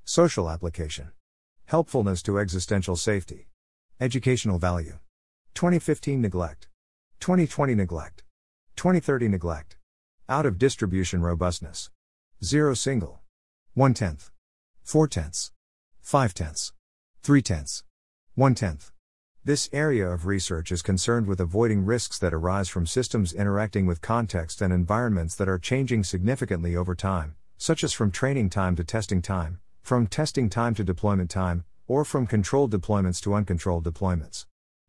Social 0.05 0.51
application. 0.51 1.13
Helpfulness 1.67 2.23
to 2.23 2.39
existential 2.39 2.97
safety. 2.97 3.49
Educational 4.01 4.59
value. 4.59 4.99
2015 5.55 6.21
neglect. 6.21 6.69
2020 7.21 7.75
neglect. 7.75 8.25
2030 8.77 9.29
neglect. 9.29 9.77
Out 10.29 10.47
of 10.47 10.59
distribution 10.59 11.23
robustness. 11.23 11.91
0 12.43 12.75
single. 12.75 13.21
1 13.75 13.95
tenth. 13.95 14.31
4 14.83 15.07
tenths. 15.07 15.53
5 16.01 16.35
tenths. 16.35 16.73
3 17.23 17.43
tenths. 17.43 17.85
1 18.35 18.55
tenth. 18.55 18.93
This 19.45 19.69
area 19.73 20.09
of 20.09 20.27
research 20.27 20.73
is 20.73 20.83
concerned 20.83 21.27
with 21.27 21.41
avoiding 21.41 21.85
risks 21.85 22.19
that 22.19 22.35
arise 22.35 22.69
from 22.69 22.87
systems 22.87 23.33
interacting 23.33 23.87
with 23.87 24.01
context 24.01 24.61
and 24.61 24.73
environments 24.73 25.35
that 25.37 25.49
are 25.49 25.59
changing 25.59 26.05
significantly 26.05 26.75
over 26.75 26.95
time, 26.95 27.37
such 27.57 27.85
as 27.85 27.93
from 27.93 28.11
training 28.11 28.51
time 28.51 28.77
to 28.77 28.85
testing 28.85 29.23
time, 29.23 29.61
from 29.83 30.07
testing 30.07 30.49
time 30.49 30.75
to 30.75 30.85
deployment 30.85 31.31
time, 31.31 31.65
or 31.87 32.05
from 32.05 32.27
controlled 32.27 32.71
deployments 32.71 33.21
to 33.21 33.35
uncontrolled 33.35 33.85
deployments. 33.85 34.47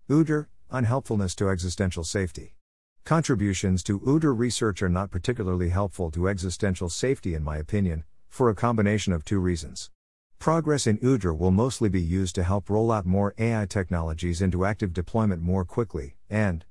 OODR, 0.10 0.48
unhelpfulness 0.72 1.36
to 1.36 1.50
existential 1.50 2.04
safety. 2.04 2.56
Contributions 3.04 3.82
to 3.84 4.00
OODR 4.02 4.38
research 4.38 4.84
are 4.84 4.90
not 4.90 5.10
particularly 5.10 5.70
helpful 5.70 6.12
to 6.12 6.30
existential 6.30 6.90
safety, 6.90 7.34
in 7.34 7.44
my 7.44 7.58
opinion, 7.58 8.04
for 8.30 8.50
a 8.50 8.56
combination 8.56 9.12
of 9.12 9.26
two 9.26 9.40
reasons. 9.40 9.90
Progress 10.38 10.88
in 10.88 10.98
OODR 11.00 11.38
will 11.38 11.52
mostly 11.52 11.90
be 11.90 12.02
used 12.02 12.36
to 12.36 12.44
help 12.44 12.70
roll 12.70 12.92
out 12.92 13.06
more 13.06 13.34
AI 13.38 13.66
technologies 13.66 14.42
into 14.42 14.66
active 14.66 14.94
deployment 14.94 15.42
more 15.42 15.66
quickly, 15.66 16.16
and 16.30 16.66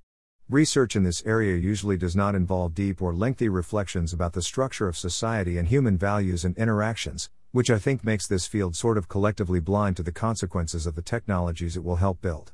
research 0.49 0.97
in 0.97 1.05
this 1.05 1.23
area 1.25 1.57
usually 1.57 1.97
does 1.97 2.17
not 2.17 2.35
involve 2.35 2.75
deep 2.75 3.01
or 3.01 3.15
lengthy 3.15 3.49
reflections 3.49 4.13
about 4.13 4.33
the 4.33 4.43
structure 4.43 4.89
of 4.89 4.97
society 4.97 5.59
and 5.59 5.69
human 5.69 5.97
values 5.97 6.45
and 6.45 6.57
interactions, 6.57 7.31
which 7.53 7.71
I 7.71 7.79
think 7.79 8.05
makes 8.05 8.27
this 8.27 8.47
field 8.47 8.77
sort 8.77 8.97
of 8.97 9.09
collectively 9.09 9.61
blind 9.61 9.97
to 9.97 10.03
the 10.03 10.13
consequences 10.13 10.87
of 10.87 10.95
the 10.95 11.03
technologies 11.03 11.77
it 11.77 11.85
will 11.85 11.97
help 11.97 12.21
build. 12.21 12.53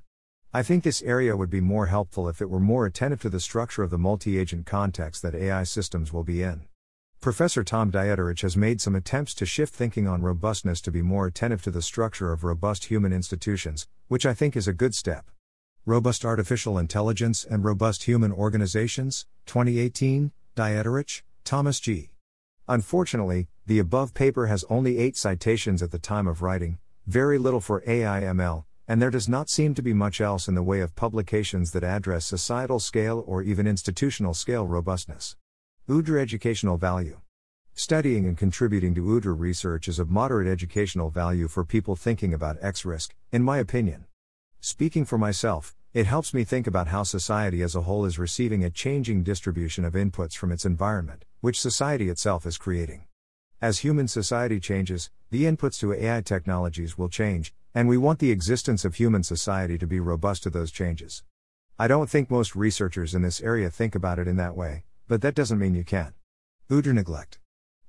I 0.54 0.62
think 0.62 0.84
this 0.84 1.02
area 1.02 1.36
would 1.36 1.50
be 1.50 1.60
more 1.60 1.86
helpful 1.86 2.28
if 2.28 2.40
it 2.40 2.48
were 2.48 2.60
more 2.60 2.86
attentive 2.86 3.20
to 3.22 3.28
the 3.28 3.40
structure 3.40 3.82
of 3.82 3.90
the 3.90 3.98
multi 3.98 4.38
agent 4.38 4.64
context 4.64 5.22
that 5.22 5.34
AI 5.34 5.64
systems 5.64 6.12
will 6.12 6.24
be 6.24 6.42
in. 6.42 6.62
Professor 7.20 7.64
Tom 7.64 7.90
Dietterich 7.90 8.42
has 8.42 8.56
made 8.56 8.80
some 8.80 8.94
attempts 8.94 9.34
to 9.34 9.44
shift 9.44 9.74
thinking 9.74 10.06
on 10.06 10.22
robustness 10.22 10.80
to 10.80 10.90
be 10.90 11.02
more 11.02 11.26
attentive 11.26 11.62
to 11.62 11.70
the 11.70 11.82
structure 11.82 12.32
of 12.32 12.44
robust 12.44 12.84
human 12.84 13.12
institutions, 13.12 13.88
which 14.08 14.24
I 14.24 14.32
think 14.32 14.56
is 14.56 14.68
a 14.68 14.72
good 14.72 14.94
step. 14.94 15.30
Robust 15.84 16.24
Artificial 16.24 16.78
Intelligence 16.78 17.44
and 17.44 17.64
Robust 17.64 18.04
Human 18.04 18.32
Organizations, 18.32 19.26
2018, 19.46 20.32
Dietterich, 20.56 21.22
Thomas 21.44 21.80
G. 21.80 22.10
Unfortunately, 22.68 23.46
the 23.66 23.78
above 23.78 24.12
paper 24.12 24.46
has 24.46 24.64
only 24.68 24.98
eight 24.98 25.16
citations 25.16 25.84
at 25.84 25.92
the 25.92 26.00
time 26.00 26.26
of 26.26 26.42
writing, 26.42 26.78
very 27.06 27.38
little 27.38 27.60
for 27.60 27.84
AI/ML, 27.86 28.64
and 28.88 29.00
there 29.00 29.10
does 29.10 29.28
not 29.28 29.48
seem 29.48 29.72
to 29.74 29.82
be 29.82 29.92
much 29.92 30.20
else 30.20 30.48
in 30.48 30.56
the 30.56 30.64
way 30.64 30.80
of 30.80 30.96
publications 30.96 31.70
that 31.70 31.84
address 31.84 32.26
societal 32.26 32.80
scale 32.80 33.22
or 33.24 33.40
even 33.40 33.68
institutional 33.68 34.34
scale 34.34 34.66
robustness. 34.66 35.36
OODR 35.88 36.18
educational 36.18 36.76
value. 36.76 37.20
Studying 37.74 38.26
and 38.26 38.36
contributing 38.36 38.96
to 38.96 39.04
OODR 39.04 39.38
research 39.38 39.86
is 39.86 40.00
of 40.00 40.10
moderate 40.10 40.48
educational 40.48 41.10
value 41.10 41.46
for 41.46 41.64
people 41.64 41.94
thinking 41.94 42.34
about 42.34 42.58
X 42.60 42.84
risk, 42.84 43.14
in 43.30 43.44
my 43.44 43.58
opinion. 43.58 44.06
Speaking 44.60 45.04
for 45.04 45.18
myself, 45.18 45.76
it 45.94 46.06
helps 46.06 46.34
me 46.34 46.42
think 46.42 46.66
about 46.66 46.88
how 46.88 47.04
society 47.04 47.62
as 47.62 47.76
a 47.76 47.82
whole 47.82 48.04
is 48.04 48.18
receiving 48.18 48.64
a 48.64 48.70
changing 48.70 49.22
distribution 49.22 49.84
of 49.84 49.94
inputs 49.94 50.34
from 50.34 50.50
its 50.50 50.66
environment, 50.66 51.24
which 51.46 51.60
society 51.60 52.08
itself 52.08 52.44
is 52.44 52.58
creating. 52.58 53.04
As 53.62 53.78
human 53.78 54.08
society 54.08 54.58
changes, 54.58 55.10
the 55.30 55.44
inputs 55.44 55.78
to 55.78 55.92
AI 55.92 56.20
technologies 56.20 56.98
will 56.98 57.08
change, 57.08 57.54
and 57.72 57.88
we 57.88 57.96
want 57.96 58.18
the 58.18 58.32
existence 58.32 58.84
of 58.84 58.96
human 58.96 59.22
society 59.22 59.78
to 59.78 59.86
be 59.86 60.00
robust 60.00 60.42
to 60.42 60.50
those 60.50 60.72
changes. 60.72 61.22
I 61.78 61.86
don't 61.86 62.10
think 62.10 62.32
most 62.32 62.56
researchers 62.56 63.14
in 63.14 63.22
this 63.22 63.40
area 63.40 63.70
think 63.70 63.94
about 63.94 64.18
it 64.18 64.26
in 64.26 64.34
that 64.38 64.56
way, 64.56 64.86
but 65.06 65.22
that 65.22 65.36
doesn't 65.36 65.60
mean 65.60 65.76
you 65.76 65.84
can't. 65.84 66.14
OODR 66.68 66.92
neglect. 66.92 67.38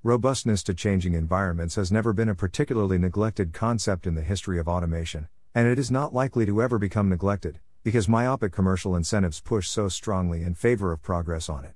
Robustness 0.04 0.62
to 0.62 0.72
changing 0.72 1.14
environments 1.14 1.74
has 1.74 1.90
never 1.90 2.12
been 2.12 2.28
a 2.28 2.36
particularly 2.36 2.96
neglected 2.96 3.52
concept 3.52 4.06
in 4.06 4.14
the 4.14 4.22
history 4.22 4.60
of 4.60 4.68
automation, 4.68 5.26
and 5.52 5.66
it 5.66 5.80
is 5.80 5.90
not 5.90 6.14
likely 6.14 6.46
to 6.46 6.62
ever 6.62 6.78
become 6.78 7.08
neglected, 7.08 7.58
because 7.82 8.08
myopic 8.08 8.52
commercial 8.52 8.94
incentives 8.94 9.40
push 9.40 9.68
so 9.68 9.88
strongly 9.88 10.44
in 10.44 10.54
favor 10.54 10.92
of 10.92 11.02
progress 11.02 11.48
on 11.48 11.64
it. 11.64 11.74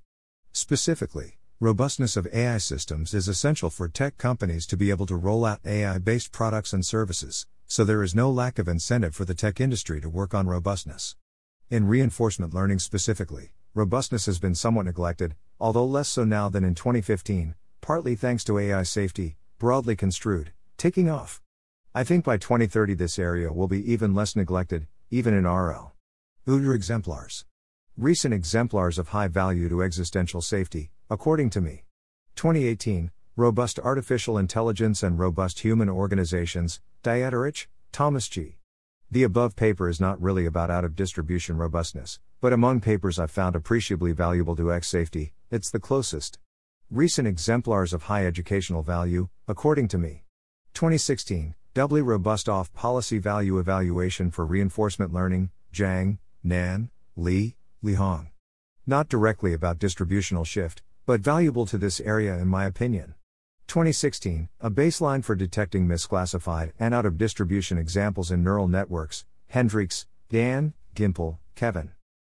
Specifically, 0.52 1.38
Robustness 1.62 2.16
of 2.16 2.26
AI 2.32 2.58
systems 2.58 3.14
is 3.14 3.28
essential 3.28 3.70
for 3.70 3.86
tech 3.86 4.18
companies 4.18 4.66
to 4.66 4.76
be 4.76 4.90
able 4.90 5.06
to 5.06 5.14
roll 5.14 5.44
out 5.44 5.60
AI 5.64 5.96
based 5.98 6.32
products 6.32 6.72
and 6.72 6.84
services, 6.84 7.46
so 7.68 7.84
there 7.84 8.02
is 8.02 8.16
no 8.16 8.32
lack 8.32 8.58
of 8.58 8.66
incentive 8.66 9.14
for 9.14 9.24
the 9.24 9.32
tech 9.32 9.60
industry 9.60 10.00
to 10.00 10.08
work 10.08 10.34
on 10.34 10.48
robustness. 10.48 11.14
In 11.70 11.86
reinforcement 11.86 12.52
learning 12.52 12.80
specifically, 12.80 13.52
robustness 13.74 14.26
has 14.26 14.40
been 14.40 14.56
somewhat 14.56 14.86
neglected, 14.86 15.36
although 15.60 15.84
less 15.84 16.08
so 16.08 16.24
now 16.24 16.48
than 16.48 16.64
in 16.64 16.74
2015, 16.74 17.54
partly 17.80 18.16
thanks 18.16 18.42
to 18.42 18.58
AI 18.58 18.82
safety, 18.82 19.36
broadly 19.60 19.94
construed, 19.94 20.50
taking 20.76 21.08
off. 21.08 21.40
I 21.94 22.02
think 22.02 22.24
by 22.24 22.38
2030 22.38 22.94
this 22.94 23.20
area 23.20 23.52
will 23.52 23.68
be 23.68 23.88
even 23.92 24.16
less 24.16 24.34
neglected, 24.34 24.88
even 25.12 25.32
in 25.32 25.44
RL. 25.44 25.92
OODR 26.44 26.74
exemplars. 26.74 27.44
Recent 27.96 28.34
exemplars 28.34 28.98
of 28.98 29.10
high 29.10 29.28
value 29.28 29.68
to 29.68 29.84
existential 29.84 30.40
safety, 30.40 30.90
according 31.12 31.50
to 31.50 31.60
me. 31.60 31.84
2018, 32.36 33.10
Robust 33.36 33.78
Artificial 33.78 34.38
Intelligence 34.38 35.02
and 35.02 35.18
Robust 35.18 35.60
Human 35.60 35.90
Organizations, 35.90 36.80
Dietterich, 37.04 37.66
Thomas 37.92 38.28
G. 38.28 38.56
The 39.10 39.22
above 39.22 39.54
paper 39.54 39.90
is 39.90 40.00
not 40.00 40.18
really 40.22 40.46
about 40.46 40.70
out 40.70 40.86
of 40.86 40.96
distribution 40.96 41.58
robustness, 41.58 42.18
but 42.40 42.54
among 42.54 42.80
papers 42.80 43.18
I've 43.18 43.30
found 43.30 43.54
appreciably 43.54 44.12
valuable 44.12 44.56
to 44.56 44.72
X 44.72 44.88
safety, 44.88 45.34
it's 45.50 45.70
the 45.70 45.78
closest. 45.78 46.38
Recent 46.90 47.28
exemplars 47.28 47.92
of 47.92 48.04
high 48.04 48.24
educational 48.24 48.82
value, 48.82 49.28
according 49.46 49.88
to 49.88 49.98
me. 49.98 50.24
2016, 50.72 51.54
Doubly 51.74 52.00
Robust 52.00 52.48
Off 52.48 52.72
Policy 52.72 53.18
Value 53.18 53.58
Evaluation 53.58 54.30
for 54.30 54.46
Reinforcement 54.46 55.12
Learning, 55.12 55.50
Jiang, 55.74 56.16
Nan, 56.42 56.88
Li, 57.16 57.54
Li 57.82 57.94
Hong. 57.94 58.30
Not 58.86 59.10
directly 59.10 59.52
about 59.52 59.78
distributional 59.78 60.44
shift, 60.44 60.82
but 61.06 61.20
valuable 61.20 61.66
to 61.66 61.78
this 61.78 62.00
area 62.00 62.36
in 62.38 62.48
my 62.48 62.64
opinion. 62.64 63.14
2016, 63.66 64.48
a 64.60 64.70
baseline 64.70 65.24
for 65.24 65.34
detecting 65.34 65.86
misclassified 65.86 66.72
and 66.78 66.92
out 66.94 67.06
of 67.06 67.16
distribution 67.16 67.78
examples 67.78 68.30
in 68.30 68.44
neural 68.44 68.68
networks, 68.68 69.24
Hendrycks, 69.52 70.06
Dan, 70.28 70.74
Gimpel, 70.94 71.38
Kevin. 71.54 71.92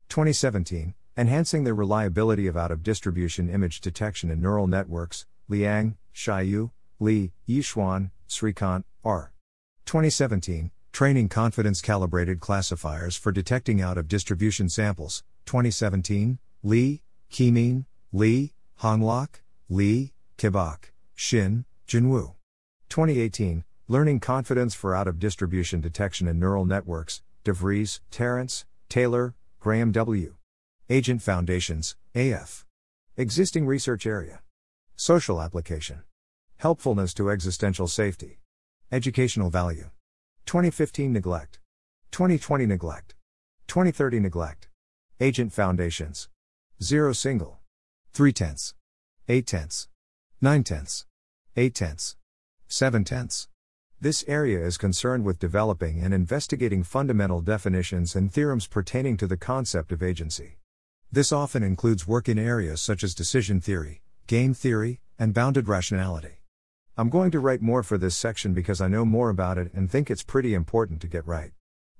2017, 0.10 0.93
enhancing 1.17 1.63
the 1.63 1.73
reliability 1.73 2.47
of 2.47 2.56
out 2.56 2.71
of 2.71 2.84
distribution 2.84 3.49
image 3.49 3.82
detection 3.82 4.32
in 4.32 4.41
neural 4.41 4.67
networks, 4.67 5.25
Liang, 5.47 5.97
Xiaoyu, 6.13 6.71
Li, 6.99 7.34
Yixuan, 7.47 8.12
Srikant, 8.28 8.84
R. 9.04 9.32
2017, 9.86 10.71
training 10.91 11.30
confidence 11.30 11.82
calibrated 11.82 12.39
classifiers 12.39 13.15
for 13.15 13.32
detecting 13.32 13.82
out 13.82 13.97
of 13.97 14.08
distribution 14.08 14.69
samples, 14.69 15.23
2017, 15.45 16.39
Lee, 16.63 17.01
Kimin, 17.30 17.86
Lee, 18.12 18.54
Honglak, 18.81 19.41
Lee, 19.69 20.13
Kibok, 20.38 20.91
Shin, 21.15 21.65
Jinwoo. 21.88 22.33
2018, 22.89 23.63
Learning 23.88 24.19
Confidence 24.19 24.73
for 24.73 24.93
Out 24.93 25.07
of 25.07 25.19
Distribution 25.19 25.79
Detection 25.79 26.27
in 26.27 26.39
Neural 26.39 26.65
Networks, 26.65 27.21
DeVries, 27.43 27.99
Terrence, 28.11 28.65
Taylor, 28.89 29.35
Graham 29.59 29.91
W. 29.91 30.35
Agent 30.89 31.21
Foundations, 31.21 31.95
AF. 32.13 32.65
Existing 33.17 33.65
research 33.65 34.05
area. 34.05 34.41
Social 34.95 35.41
application. 35.41 36.03
Helpfulness 36.57 37.13
to 37.13 37.29
existential 37.29 37.88
safety. 37.88 38.39
Educational 38.91 39.49
value. 39.49 39.89
2015 40.45 41.11
neglect. 41.11 41.59
2020 42.11 42.65
neglect. 42.65 43.15
2030 43.67 44.19
neglect. 44.19 44.67
Agent 45.19 45.53
Foundations. 45.53 46.29
Zero 46.81 47.13
single. 47.13 47.59
3 48.15 48.32
tenths, 48.32 48.73
8 49.28 49.45
tenths, 49.45 49.89
9 50.39 50.63
tenths, 50.63 51.06
8 51.58 51.75
tenths, 51.75 52.15
7 52.69 53.04
tenths. 53.04 53.49
This 53.99 54.23
area 54.25 54.65
is 54.65 54.78
concerned 54.78 55.25
with 55.25 55.38
developing 55.38 55.99
and 55.99 56.13
investigating 56.13 56.82
fundamental 56.82 57.41
definitions 57.41 58.15
and 58.15 58.32
theorems 58.32 58.67
pertaining 58.67 59.17
to 59.17 59.28
the 59.28 59.36
concept 59.36 59.91
of 59.91 60.01
agency. 60.01 60.60
This 61.12 61.34
often 61.34 61.62
includes 61.62 62.08
work 62.08 62.30
in 62.30 62.39
areas 62.39 62.80
such 62.80 63.04
as 63.04 63.13
decision 63.13 63.60
theory, 63.60 64.01
game 64.28 64.54
theory, 64.54 65.01
and 65.19 65.34
bounded 65.34 65.67
rationality. 65.67 66.39
I'm 66.95 67.10
going 67.10 67.32
to 67.32 67.41
write 67.41 67.62
more 67.62 67.84
for 67.84 67.97
this 67.97 68.15
section 68.15 68.54
because 68.54 68.80
I 68.80 68.88
know 68.88 69.04
more 69.04 69.30
about 69.30 69.58
it 69.58 69.73
and 69.73 69.91
think 69.91 70.10
it's 70.10 70.23
pretty 70.23 70.54
important 70.54 71.01
to 71.01 71.08
get 71.08 71.28
right. 71.28 71.51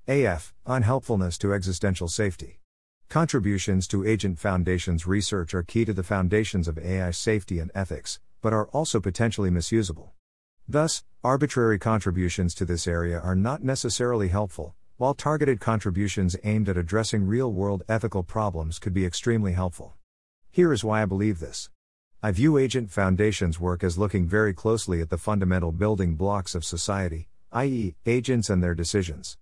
AF, 0.08 0.54
unhelpfulness 0.66 1.36
to 1.40 1.52
existential 1.52 2.08
safety. 2.08 2.60
Contributions 3.08 3.86
to 3.86 4.04
Agent 4.04 4.36
Foundation's 4.36 5.06
research 5.06 5.54
are 5.54 5.62
key 5.62 5.84
to 5.84 5.92
the 5.92 6.02
foundations 6.02 6.66
of 6.66 6.76
AI 6.76 7.12
safety 7.12 7.60
and 7.60 7.70
ethics, 7.72 8.18
but 8.42 8.52
are 8.52 8.66
also 8.68 9.00
potentially 9.00 9.48
misusable. 9.48 10.12
Thus, 10.68 11.04
arbitrary 11.22 11.78
contributions 11.78 12.52
to 12.56 12.64
this 12.64 12.88
area 12.88 13.20
are 13.20 13.36
not 13.36 13.62
necessarily 13.62 14.28
helpful, 14.28 14.74
while 14.96 15.14
targeted 15.14 15.60
contributions 15.60 16.36
aimed 16.42 16.68
at 16.68 16.76
addressing 16.76 17.26
real 17.26 17.52
world 17.52 17.84
ethical 17.88 18.24
problems 18.24 18.80
could 18.80 18.92
be 18.92 19.06
extremely 19.06 19.52
helpful. 19.52 19.94
Here 20.50 20.72
is 20.72 20.82
why 20.82 21.02
I 21.02 21.06
believe 21.06 21.38
this. 21.38 21.70
I 22.24 22.32
view 22.32 22.58
Agent 22.58 22.90
Foundation's 22.90 23.60
work 23.60 23.84
as 23.84 23.96
looking 23.96 24.26
very 24.26 24.52
closely 24.52 25.00
at 25.00 25.10
the 25.10 25.18
fundamental 25.18 25.70
building 25.70 26.16
blocks 26.16 26.56
of 26.56 26.64
society, 26.64 27.28
i.e., 27.52 27.94
agents 28.04 28.50
and 28.50 28.62
their 28.64 28.74
decisions. 28.74 29.38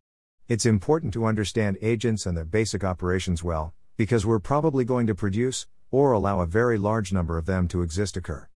It's 0.46 0.66
important 0.66 1.14
to 1.14 1.24
understand 1.24 1.78
agents 1.80 2.26
and 2.26 2.36
their 2.36 2.44
basic 2.44 2.84
operations 2.84 3.42
well, 3.42 3.72
because 3.96 4.26
we're 4.26 4.38
probably 4.38 4.84
going 4.84 5.06
to 5.06 5.14
produce, 5.14 5.66
or 5.90 6.12
allow 6.12 6.40
a 6.40 6.46
very 6.46 6.76
large 6.76 7.14
number 7.14 7.38
of 7.38 7.46
them 7.46 7.66
to 7.68 7.80
exist 7.80 8.14
occur. 8.14 8.46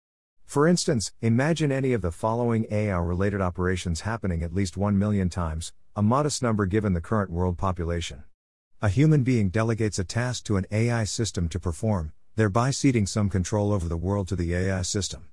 For 0.44 0.68
instance, 0.68 1.12
imagine 1.22 1.72
any 1.72 1.94
of 1.94 2.03
the 2.03 2.12
following 2.12 2.66
AI 2.70 2.98
related 2.98 3.40
operations 3.40 4.03
happening 4.03 4.42
at 4.42 4.53
least 4.53 4.77
1 4.77 4.98
million 4.98 5.31
times, 5.31 5.72
a 5.96 6.03
modest 6.03 6.42
number 6.42 6.66
given 6.66 6.92
the 6.92 7.01
current 7.01 7.31
world 7.31 7.57
population. 7.57 8.24
A 8.83 8.90
human 8.90 9.22
being 9.22 9.48
delegates 9.48 9.98
a 9.98 10.05
task 10.05 10.44
to 10.44 10.59
an 10.59 10.66
AI 10.70 11.05
system 11.05 11.48
to 11.48 11.59
perform, 11.59 12.12
thereby 12.37 12.70
ceding 12.70 13.07
some 13.07 13.31
control 13.31 13.72
over 13.72 13.88
the 13.88 13.96
world 13.96 14.29
to 14.29 14.37
the 14.37 14.55
AI 14.55 14.83
system. 14.83 15.29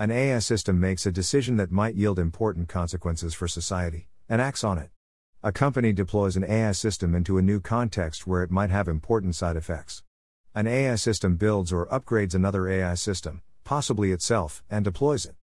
An 0.00 0.10
AI 0.10 0.40
system 0.40 0.80
makes 0.80 1.06
a 1.06 1.12
decision 1.12 1.58
that 1.58 1.70
might 1.70 1.94
yield 1.94 2.18
important 2.18 2.68
consequences 2.68 3.34
for 3.34 3.46
society, 3.46 4.08
and 4.28 4.40
acts 4.40 4.64
on 4.64 4.78
it. 4.78 4.91
A 5.44 5.50
company 5.50 5.92
deploys 5.92 6.36
an 6.36 6.44
AI 6.44 6.70
system 6.70 7.16
into 7.16 7.36
a 7.36 7.42
new 7.42 7.58
context 7.58 8.28
where 8.28 8.44
it 8.44 8.52
might 8.52 8.70
have 8.70 8.86
important 8.86 9.34
side 9.34 9.56
effects. 9.56 10.04
An 10.54 10.68
AI 10.68 10.94
system 10.94 11.34
builds 11.34 11.72
or 11.72 11.86
upgrades 11.86 12.32
another 12.32 12.68
AI 12.68 12.94
system, 12.94 13.42
possibly 13.64 14.12
itself, 14.12 14.62
and 14.70 14.84
deploys 14.84 15.26
it. 15.26 15.34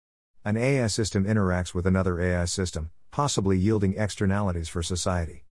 An 0.46 0.56
AI 0.56 0.88
system 0.88 1.26
interacts 1.26 1.74
with 1.74 1.86
another 1.86 2.22
AI 2.22 2.46
system, 2.46 2.92
possibly 3.12 3.58
yielding 3.58 3.98
externalities 3.98 4.70
for 4.70 4.82
society. 4.82 5.44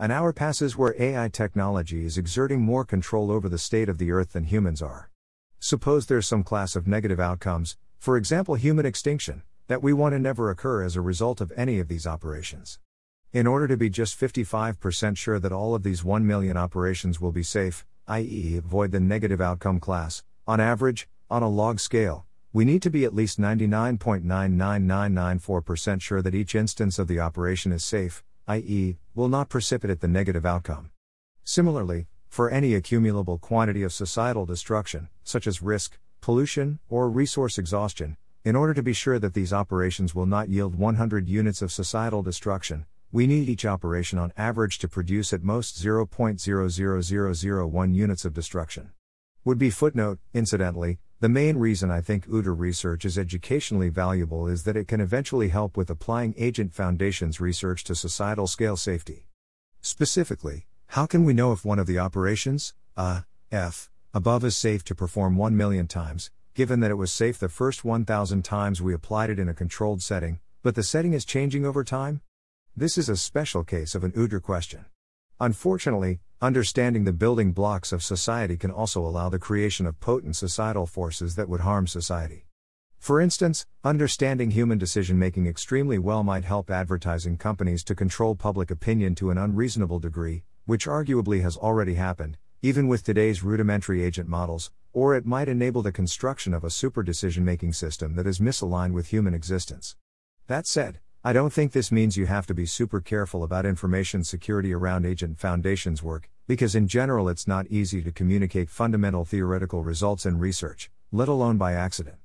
An 0.00 0.10
hour 0.10 0.32
passes 0.32 0.76
where 0.76 1.00
AI 1.00 1.28
technology 1.28 2.04
is 2.04 2.18
exerting 2.18 2.60
more 2.60 2.84
control 2.84 3.30
over 3.30 3.48
the 3.48 3.56
state 3.56 3.88
of 3.88 3.98
the 3.98 4.10
Earth 4.10 4.32
than 4.32 4.46
humans 4.46 4.82
are. 4.82 5.10
Suppose 5.60 6.06
there's 6.06 6.26
some 6.26 6.42
class 6.42 6.74
of 6.74 6.88
negative 6.88 7.20
outcomes, 7.20 7.76
for 8.00 8.16
example, 8.16 8.56
human 8.56 8.84
extinction, 8.84 9.44
that 9.68 9.80
we 9.80 9.92
want 9.92 10.12
to 10.12 10.18
never 10.18 10.50
occur 10.50 10.82
as 10.82 10.96
a 10.96 11.00
result 11.00 11.40
of 11.40 11.52
any 11.56 11.78
of 11.78 11.86
these 11.86 12.04
operations. 12.04 12.80
In 13.32 13.46
order 13.46 13.66
to 13.66 13.78
be 13.78 13.88
just 13.88 14.20
55% 14.20 15.16
sure 15.16 15.38
that 15.38 15.52
all 15.52 15.74
of 15.74 15.82
these 15.82 16.04
1 16.04 16.26
million 16.26 16.58
operations 16.58 17.18
will 17.18 17.32
be 17.32 17.42
safe, 17.42 17.86
i.e., 18.06 18.58
avoid 18.58 18.92
the 18.92 19.00
negative 19.00 19.40
outcome 19.40 19.80
class, 19.80 20.22
on 20.46 20.60
average, 20.60 21.08
on 21.30 21.42
a 21.42 21.48
log 21.48 21.80
scale, 21.80 22.26
we 22.52 22.66
need 22.66 22.82
to 22.82 22.90
be 22.90 23.06
at 23.06 23.14
least 23.14 23.40
99.99994% 23.40 26.02
sure 26.02 26.20
that 26.20 26.34
each 26.34 26.54
instance 26.54 26.98
of 26.98 27.08
the 27.08 27.20
operation 27.20 27.72
is 27.72 27.82
safe, 27.82 28.22
i.e., 28.48 28.98
will 29.14 29.28
not 29.28 29.48
precipitate 29.48 30.00
the 30.00 30.08
negative 30.08 30.44
outcome. 30.44 30.90
Similarly, 31.42 32.08
for 32.28 32.50
any 32.50 32.74
accumulable 32.74 33.38
quantity 33.38 33.82
of 33.82 33.94
societal 33.94 34.44
destruction, 34.44 35.08
such 35.24 35.46
as 35.46 35.62
risk, 35.62 35.98
pollution, 36.20 36.80
or 36.90 37.08
resource 37.08 37.56
exhaustion, 37.56 38.18
in 38.44 38.54
order 38.54 38.74
to 38.74 38.82
be 38.82 38.92
sure 38.92 39.18
that 39.18 39.32
these 39.32 39.54
operations 39.54 40.14
will 40.14 40.26
not 40.26 40.50
yield 40.50 40.74
100 40.74 41.30
units 41.30 41.62
of 41.62 41.72
societal 41.72 42.22
destruction, 42.22 42.84
we 43.12 43.26
need 43.26 43.50
each 43.50 43.66
operation 43.66 44.18
on 44.18 44.32
average 44.38 44.78
to 44.78 44.88
produce 44.88 45.34
at 45.34 45.42
most 45.42 45.76
0.00001 45.76 47.94
units 47.94 48.24
of 48.24 48.32
destruction. 48.32 48.92
Would 49.44 49.58
be 49.58 49.68
footnote, 49.68 50.18
incidentally, 50.32 50.98
the 51.20 51.28
main 51.28 51.58
reason 51.58 51.90
I 51.90 52.00
think 52.00 52.26
OODR 52.26 52.58
research 52.58 53.04
is 53.04 53.18
educationally 53.18 53.90
valuable 53.90 54.48
is 54.48 54.64
that 54.64 54.76
it 54.76 54.88
can 54.88 55.00
eventually 55.00 55.50
help 55.50 55.76
with 55.76 55.90
applying 55.90 56.32
Agent 56.38 56.72
Foundation's 56.72 57.38
research 57.38 57.84
to 57.84 57.94
societal 57.94 58.46
scale 58.46 58.78
safety. 58.78 59.26
Specifically, 59.82 60.64
how 60.86 61.04
can 61.04 61.24
we 61.24 61.34
know 61.34 61.52
if 61.52 61.66
one 61.66 61.78
of 61.78 61.86
the 61.86 61.98
operations, 61.98 62.72
uh, 62.96 63.20
F, 63.50 63.90
above 64.14 64.42
is 64.42 64.56
safe 64.56 64.84
to 64.84 64.94
perform 64.94 65.36
1 65.36 65.54
million 65.54 65.86
times, 65.86 66.30
given 66.54 66.80
that 66.80 66.90
it 66.90 66.94
was 66.94 67.12
safe 67.12 67.38
the 67.38 67.50
first 67.50 67.84
1000 67.84 68.42
times 68.42 68.80
we 68.80 68.94
applied 68.94 69.28
it 69.28 69.38
in 69.38 69.50
a 69.50 69.54
controlled 69.54 70.02
setting, 70.02 70.40
but 70.62 70.74
the 70.74 70.82
setting 70.82 71.12
is 71.12 71.26
changing 71.26 71.66
over 71.66 71.84
time? 71.84 72.22
This 72.74 72.96
is 72.96 73.10
a 73.10 73.18
special 73.18 73.64
case 73.64 73.94
of 73.94 74.02
an 74.02 74.12
OODR 74.12 74.40
question. 74.40 74.86
Unfortunately, 75.38 76.20
understanding 76.40 77.04
the 77.04 77.12
building 77.12 77.52
blocks 77.52 77.92
of 77.92 78.02
society 78.02 78.56
can 78.56 78.70
also 78.70 79.04
allow 79.04 79.28
the 79.28 79.38
creation 79.38 79.84
of 79.84 80.00
potent 80.00 80.36
societal 80.36 80.86
forces 80.86 81.34
that 81.34 81.50
would 81.50 81.60
harm 81.60 81.86
society. 81.86 82.46
For 82.98 83.20
instance, 83.20 83.66
understanding 83.84 84.52
human 84.52 84.78
decision 84.78 85.18
making 85.18 85.46
extremely 85.46 85.98
well 85.98 86.22
might 86.22 86.46
help 86.46 86.70
advertising 86.70 87.36
companies 87.36 87.84
to 87.84 87.94
control 87.94 88.34
public 88.34 88.70
opinion 88.70 89.14
to 89.16 89.28
an 89.28 89.36
unreasonable 89.36 89.98
degree, 89.98 90.44
which 90.64 90.86
arguably 90.86 91.42
has 91.42 91.58
already 91.58 91.96
happened, 91.96 92.38
even 92.62 92.88
with 92.88 93.04
today's 93.04 93.42
rudimentary 93.42 94.02
agent 94.02 94.30
models, 94.30 94.70
or 94.94 95.14
it 95.14 95.26
might 95.26 95.48
enable 95.48 95.82
the 95.82 95.92
construction 95.92 96.54
of 96.54 96.64
a 96.64 96.70
super 96.70 97.02
decision 97.02 97.44
making 97.44 97.74
system 97.74 98.16
that 98.16 98.26
is 98.26 98.38
misaligned 98.38 98.94
with 98.94 99.08
human 99.08 99.34
existence. 99.34 99.94
That 100.46 100.66
said, 100.66 101.00
I 101.24 101.32
don't 101.32 101.52
think 101.52 101.70
this 101.70 101.92
means 101.92 102.16
you 102.16 102.26
have 102.26 102.48
to 102.48 102.54
be 102.54 102.66
super 102.66 103.00
careful 103.00 103.44
about 103.44 103.64
information 103.64 104.24
security 104.24 104.74
around 104.74 105.06
Agent 105.06 105.38
Foundation's 105.38 106.02
work, 106.02 106.28
because 106.48 106.74
in 106.74 106.88
general 106.88 107.28
it's 107.28 107.46
not 107.46 107.68
easy 107.68 108.02
to 108.02 108.10
communicate 108.10 108.68
fundamental 108.68 109.24
theoretical 109.24 109.84
results 109.84 110.26
in 110.26 110.40
research, 110.40 110.90
let 111.12 111.28
alone 111.28 111.58
by 111.58 111.74
accident. 111.74 112.16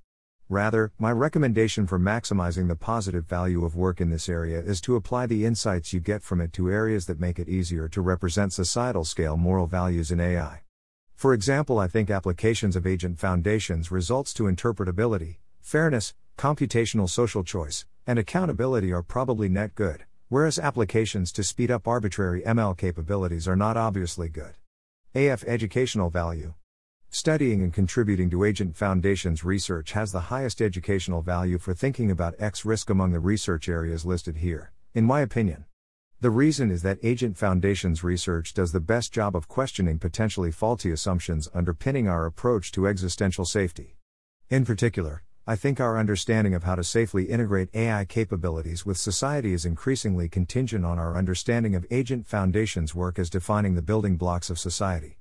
Rather, 0.50 0.92
my 0.98 1.12
recommendation 1.12 1.86
for 1.86 2.00
maximizing 2.00 2.68
the 2.68 2.76
positive 2.76 3.28
value 3.28 3.64
of 3.64 3.76
work 3.76 4.02
in 4.02 4.10
this 4.10 4.28
area 4.28 4.62
is 4.62 4.82
to 4.82 4.96
apply 4.96 5.28
the 5.28 5.46
insights 5.46 5.94
you 5.94 6.00
get 6.00 6.24
from 6.24 6.42
it 6.42 6.52
to 6.54 6.72
areas 6.72 7.06
that 7.06 7.20
make 7.20 7.38
it 7.38 7.48
easier 7.48 7.88
to 7.88 8.02
represent 8.02 8.52
societal 8.52 9.06
scale 9.06 9.38
moral 9.38 9.68
values 9.68 10.10
in 10.10 10.20
AI. 10.20 10.62
For 11.14 11.36
example, 11.36 11.78
I 11.78 11.88
think 11.88 12.10
applications 12.10 12.76
of 12.76 12.88
Agent 12.88 13.20
Foundation's 13.20 13.92
results 13.92 14.34
to 14.34 14.46
interpretability, 14.46 15.36
fairness, 15.62 16.16
computational 16.36 17.08
social 17.08 17.44
choice, 17.44 17.86
and 18.08 18.18
accountability 18.18 18.92
are 18.92 19.04
probably 19.04 19.50
net 19.50 19.76
good, 19.76 20.06
whereas 20.30 20.58
applications 20.58 21.32
to 21.34 21.44
speed 21.44 21.70
up 21.70 21.88
arbitrary 21.88 22.42
ML 22.42 22.76
capabilities 22.78 23.48
are 23.48 23.56
not 23.56 23.76
obviously 23.76 24.30
good. 24.30 24.56
AF 25.14 25.44
Educational 25.44 26.10
Value 26.10 26.54
Studying 27.10 27.62
and 27.62 27.74
contributing 27.74 28.30
to 28.30 28.44
Agent 28.44 28.76
Foundation's 28.76 29.44
research 29.44 29.92
has 29.92 30.12
the 30.12 30.20
highest 30.20 30.62
educational 30.62 31.22
value 31.22 31.58
for 31.58 31.74
thinking 31.74 32.10
about 32.10 32.36
X 32.40 32.66
risk 32.66 32.90
among 32.90 33.12
the 33.12 33.20
research 33.20 33.70
areas 33.70 34.06
listed 34.06 34.38
here, 34.38 34.72
in 34.94 35.06
my 35.06 35.22
opinion. 35.22 35.66
The 36.20 36.30
reason 36.30 36.72
is 36.72 36.82
that 36.82 37.00
Agent 37.04 37.38
Foundation's 37.38 38.04
research 38.04 38.54
does 38.54 38.72
the 38.72 38.80
best 38.80 39.14
job 39.14 39.36
of 39.36 39.48
questioning 39.48 40.00
potentially 40.00 40.52
faulty 40.52 40.92
assumptions 40.92 41.48
underpinning 41.54 42.08
our 42.08 42.26
approach 42.26 42.72
to 42.72 42.88
existential 42.88 43.46
safety. 43.46 43.98
In 44.50 44.66
particular, 44.66 45.24
I 45.50 45.56
think 45.56 45.80
our 45.80 45.98
understanding 45.98 46.54
of 46.54 46.66
how 46.66 46.76
to 46.76 46.84
safely 46.84 47.24
integrate 47.24 47.74
AI 47.74 48.04
capabilities 48.04 48.86
with 48.86 48.98
society 48.98 49.54
is 49.54 49.64
increasingly 49.64 50.28
contingent 50.28 50.84
on 50.84 51.00
our 51.00 51.16
understanding 51.16 51.74
of 51.74 51.86
Agent 51.90 52.28
Foundation's 52.28 52.94
work 52.94 53.18
as 53.18 53.30
defining 53.30 53.74
the 53.74 53.82
building 53.82 54.18
blocks 54.18 54.50
of 54.50 54.60
society. 54.60 55.20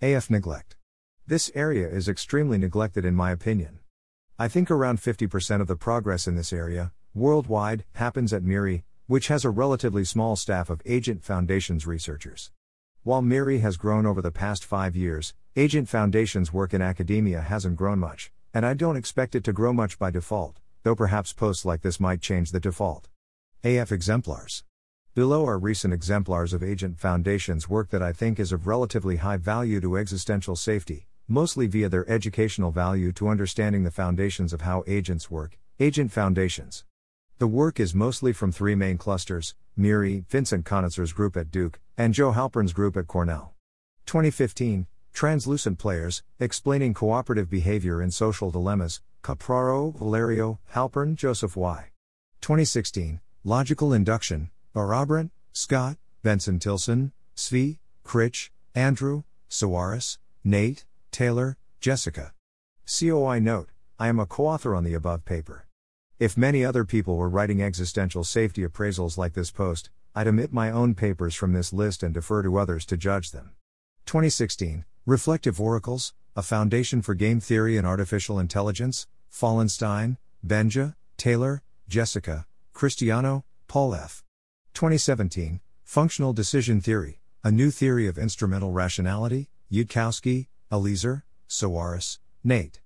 AF 0.00 0.30
neglect. 0.30 0.76
This 1.26 1.50
area 1.54 1.86
is 1.90 2.08
extremely 2.08 2.56
neglected 2.56 3.04
in 3.04 3.14
my 3.14 3.30
opinion. 3.30 3.80
I 4.38 4.48
think 4.48 4.70
around 4.70 4.96
50% 4.96 5.60
of 5.60 5.66
the 5.66 5.76
progress 5.76 6.26
in 6.26 6.36
this 6.36 6.54
area, 6.54 6.92
worldwide, 7.12 7.84
happens 7.96 8.32
at 8.32 8.42
MIRI, 8.42 8.82
which 9.08 9.28
has 9.28 9.44
a 9.44 9.50
relatively 9.50 10.06
small 10.06 10.36
staff 10.36 10.70
of 10.70 10.80
Agent 10.86 11.22
Foundation's 11.22 11.86
researchers. 11.86 12.50
While 13.02 13.20
MIRI 13.20 13.58
has 13.58 13.76
grown 13.76 14.06
over 14.06 14.22
the 14.22 14.32
past 14.32 14.64
five 14.64 14.96
years, 14.96 15.34
Agent 15.54 15.90
Foundation's 15.90 16.50
work 16.50 16.72
in 16.72 16.80
academia 16.80 17.42
hasn't 17.42 17.76
grown 17.76 17.98
much 17.98 18.32
and 18.56 18.64
I 18.64 18.72
don't 18.72 18.96
expect 18.96 19.34
it 19.34 19.44
to 19.44 19.52
grow 19.52 19.74
much 19.74 19.98
by 19.98 20.10
default, 20.10 20.60
though 20.82 20.94
perhaps 20.94 21.34
posts 21.34 21.66
like 21.66 21.82
this 21.82 22.00
might 22.00 22.22
change 22.22 22.52
the 22.52 22.58
default. 22.58 23.06
AF 23.62 23.92
exemplars. 23.92 24.64
Below 25.14 25.46
are 25.46 25.58
recent 25.58 25.92
exemplars 25.92 26.54
of 26.54 26.62
Agent 26.62 26.98
Foundation's 26.98 27.68
work 27.68 27.90
that 27.90 28.00
I 28.00 28.14
think 28.14 28.40
is 28.40 28.52
of 28.52 28.66
relatively 28.66 29.16
high 29.16 29.36
value 29.36 29.78
to 29.82 29.98
existential 29.98 30.56
safety, 30.56 31.06
mostly 31.28 31.66
via 31.66 31.90
their 31.90 32.10
educational 32.10 32.70
value 32.70 33.12
to 33.12 33.28
understanding 33.28 33.84
the 33.84 33.90
foundations 33.90 34.54
of 34.54 34.62
how 34.62 34.84
agents 34.86 35.30
work, 35.30 35.58
Agent 35.78 36.10
Foundations. 36.10 36.86
The 37.36 37.46
work 37.46 37.78
is 37.78 37.94
mostly 37.94 38.32
from 38.32 38.52
three 38.52 38.74
main 38.74 38.96
clusters 38.96 39.54
Miri, 39.76 40.24
Vincent 40.30 40.64
Conitzer's 40.64 41.12
group 41.12 41.36
at 41.36 41.50
Duke, 41.50 41.78
and 41.98 42.14
Joe 42.14 42.32
Halpern's 42.32 42.72
group 42.72 42.96
at 42.96 43.06
Cornell. 43.06 43.52
2015 44.06 44.86
Translucent 45.16 45.78
Players, 45.78 46.22
Explaining 46.38 46.92
Cooperative 46.92 47.48
Behavior 47.48 48.02
in 48.02 48.10
Social 48.10 48.50
Dilemmas, 48.50 49.00
Capraro, 49.24 49.96
Valerio, 49.96 50.60
Halpern, 50.74 51.14
Joseph 51.14 51.56
Y. 51.56 51.86
2016, 52.42 53.20
Logical 53.42 53.94
Induction, 53.94 54.50
Garrabrant, 54.74 55.30
Scott, 55.54 55.96
Benson 56.22 56.58
Tilsen, 56.58 57.12
Tsvi, 57.34 57.78
Critch, 58.04 58.50
Andrew, 58.74 59.22
Soares, 59.48 60.18
Nate, 60.44 60.84
Taylor, 61.10 61.56
Jessica. 61.80 62.34
COI 62.84 63.38
note 63.38 63.70
I 63.98 64.08
am 64.08 64.20
a 64.20 64.26
co 64.26 64.44
author 64.44 64.74
on 64.74 64.84
the 64.84 64.92
above 64.92 65.24
paper. 65.24 65.66
If 66.18 66.36
many 66.36 66.62
other 66.62 66.84
people 66.84 67.16
were 67.16 67.30
writing 67.30 67.62
existential 67.62 68.22
safety 68.22 68.66
appraisals 68.66 69.16
like 69.16 69.32
this 69.32 69.50
post, 69.50 69.88
I'd 70.14 70.28
omit 70.28 70.52
my 70.52 70.70
own 70.70 70.94
papers 70.94 71.34
from 71.34 71.54
this 71.54 71.72
list 71.72 72.02
and 72.02 72.12
defer 72.12 72.42
to 72.42 72.58
others 72.58 72.84
to 72.84 72.98
judge 72.98 73.30
them. 73.30 73.52
2016 74.04 74.84
Reflective 75.08 75.60
Oracles 75.60 76.14
A 76.34 76.42
Foundation 76.42 77.00
for 77.00 77.14
Game 77.14 77.38
Theory 77.38 77.76
and 77.76 77.86
Artificial 77.86 78.40
Intelligence, 78.40 79.06
Fallenstein, 79.28 80.18
Benja, 80.44 80.96
Taylor, 81.16 81.62
Jessica, 81.88 82.44
Christiano, 82.74 83.44
Paul 83.68 83.94
F. 83.94 84.24
2017 84.74 85.60
Functional 85.84 86.32
Decision 86.32 86.80
Theory 86.80 87.20
A 87.44 87.52
New 87.52 87.70
Theory 87.70 88.08
of 88.08 88.18
Instrumental 88.18 88.72
Rationality, 88.72 89.48
Yudkowsky, 89.70 90.48
Eliezer, 90.72 91.24
Soares, 91.48 92.18
Nate. 92.42 92.80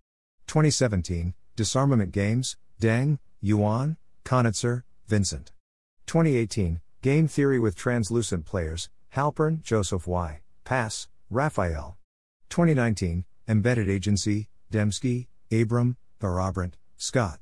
2017 0.46 1.32
Disarmament 1.56 2.12
Games, 2.12 2.58
Deng, 2.78 3.18
Yuan, 3.40 3.96
Conitzer, 4.24 4.84
Vincent. 5.08 5.52
2018 6.06 6.82
Game 7.00 7.28
Theory 7.28 7.58
with 7.58 7.76
Translucent 7.76 8.44
Players, 8.44 8.90
Halpern, 9.16 9.62
Joseph 9.62 10.06
Y., 10.06 10.40
Pass, 10.64 11.08
Raphael. 11.30 11.96
2019 12.50 13.24
Embedded 13.46 13.88
Agency, 13.88 14.48
Demski, 14.72 15.28
Abram, 15.52 15.96
Garrabrant, 16.20 16.72
Scott. 16.96 17.38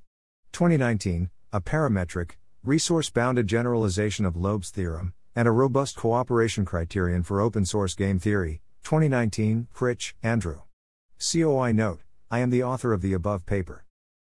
2019 0.53 1.31
A 1.51 1.63
Parametric, 1.63 2.33
Resource 2.63 3.09
Bounded 3.09 3.47
Generalization 3.47 4.27
of 4.27 4.37
Loeb's 4.37 4.69
Theorem, 4.69 5.15
and 5.35 5.49
a 5.49 5.51
Robust 5.51 5.97
Cooperation 5.97 6.67
Criterion 6.67 7.23
for 7.23 7.41
Open 7.41 7.65
Source 7.65 7.95
Game 7.95 8.19
Theory, 8.19 8.61
2019, 8.85 9.69
Critch, 9.73 10.15
Andrew. 10.23 10.61
COI 11.19 11.73
Note 11.73 12.03
I 12.31 12.41
am 12.41 12.51
the 12.51 12.63
author 12.63 12.93
of 12.93 13.01
the 13.01 13.15
above 13.15 13.47
paper. 13.47 13.87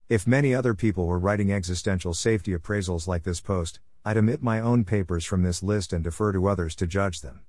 If 0.09 0.27
many 0.27 0.55
other 0.55 0.73
people 0.73 1.07
were 1.07 1.19
writing 1.19 1.53
existential 1.53 2.15
safety 2.15 2.57
appraisals 2.57 3.07
like 3.07 3.25
this 3.25 3.43
post, 3.43 3.81
I'd 4.03 4.17
omit 4.17 4.43
my 4.43 4.61
own 4.61 4.85
papers 4.85 5.27
from 5.27 5.43
this 5.43 5.63
list 5.63 5.93
and 5.93 6.03
defer 6.03 6.33
to 6.33 6.49
others 6.49 6.75
to 6.77 6.87
judge 6.87 7.21
them. 7.21 7.43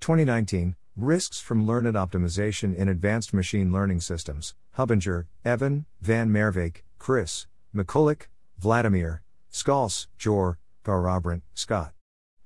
2019 0.00 0.76
Risks 0.96 1.40
from 1.40 1.66
Learned 1.66 1.96
Optimization 1.96 2.72
in 2.72 2.88
Advanced 2.88 3.34
Machine 3.34 3.72
Learning 3.72 4.00
Systems 4.00 4.54
Hubinger, 4.78 5.26
Evan, 5.44 5.86
Van 6.00 6.30
Merwijk, 6.30 6.82
Chris, 7.00 7.48
Mikulik, 7.74 8.28
Vladimir, 8.60 9.24
Skalse, 9.50 10.06
Joar, 10.18 10.60
Garrabrant, 10.84 11.42
Scott. 11.52 11.94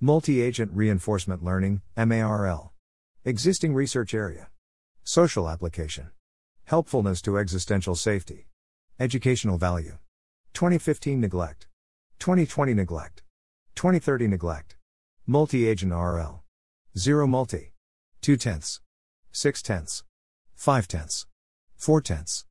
Multi 0.01 0.41
Agent 0.41 0.71
Reinforcement 0.73 1.45
Learning, 1.45 1.83
MARL. 1.95 2.73
Existing 3.27 3.75
research 3.75 4.15
area. 4.15 4.49
Social 5.05 5.47
application. 5.47 6.11
Helpfulness 6.65 7.21
to 7.21 7.37
existential 7.37 7.95
safety. 7.95 8.47
Educational 8.99 9.59
value. 9.59 9.99
2015 10.55 11.21
neglect. 11.21 11.67
2020 12.19 12.73
neglect. 12.73 13.23
2030 13.75 14.27
neglect. 14.27 14.77
Multi 15.27 15.69
agent 15.69 15.93
RL. 15.93 16.43
0 16.97 17.27
multi. 17.27 17.75
2 18.21 18.37
tenths. 18.37 18.81
6 19.31 19.63
tenths. 19.63 20.03
5 20.55 20.89
tenths. 20.89 21.27
4 21.77 22.01
tenths. 22.01 22.45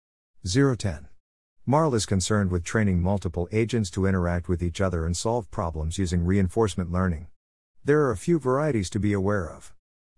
0 0.48 0.76
10. 0.76 1.08
Marl 1.66 1.94
is 1.94 2.06
concerned 2.06 2.50
with 2.50 2.64
training 2.64 3.02
multiple 3.02 3.50
agents 3.52 3.90
to 3.92 4.06
interact 4.06 4.48
with 4.48 4.64
each 4.64 4.80
other 4.80 5.06
and 5.06 5.18
solve 5.18 5.52
problems 5.52 5.98
using 5.98 6.24
reinforcement 6.24 6.90
learning. 6.90 7.28
There 7.84 8.02
are 8.04 8.12
a 8.12 8.18
few 8.18 8.40
varieties 8.40 8.90
to 8.92 9.00
be 9.00 9.12
aware 9.12 9.50
of. 9.50 9.74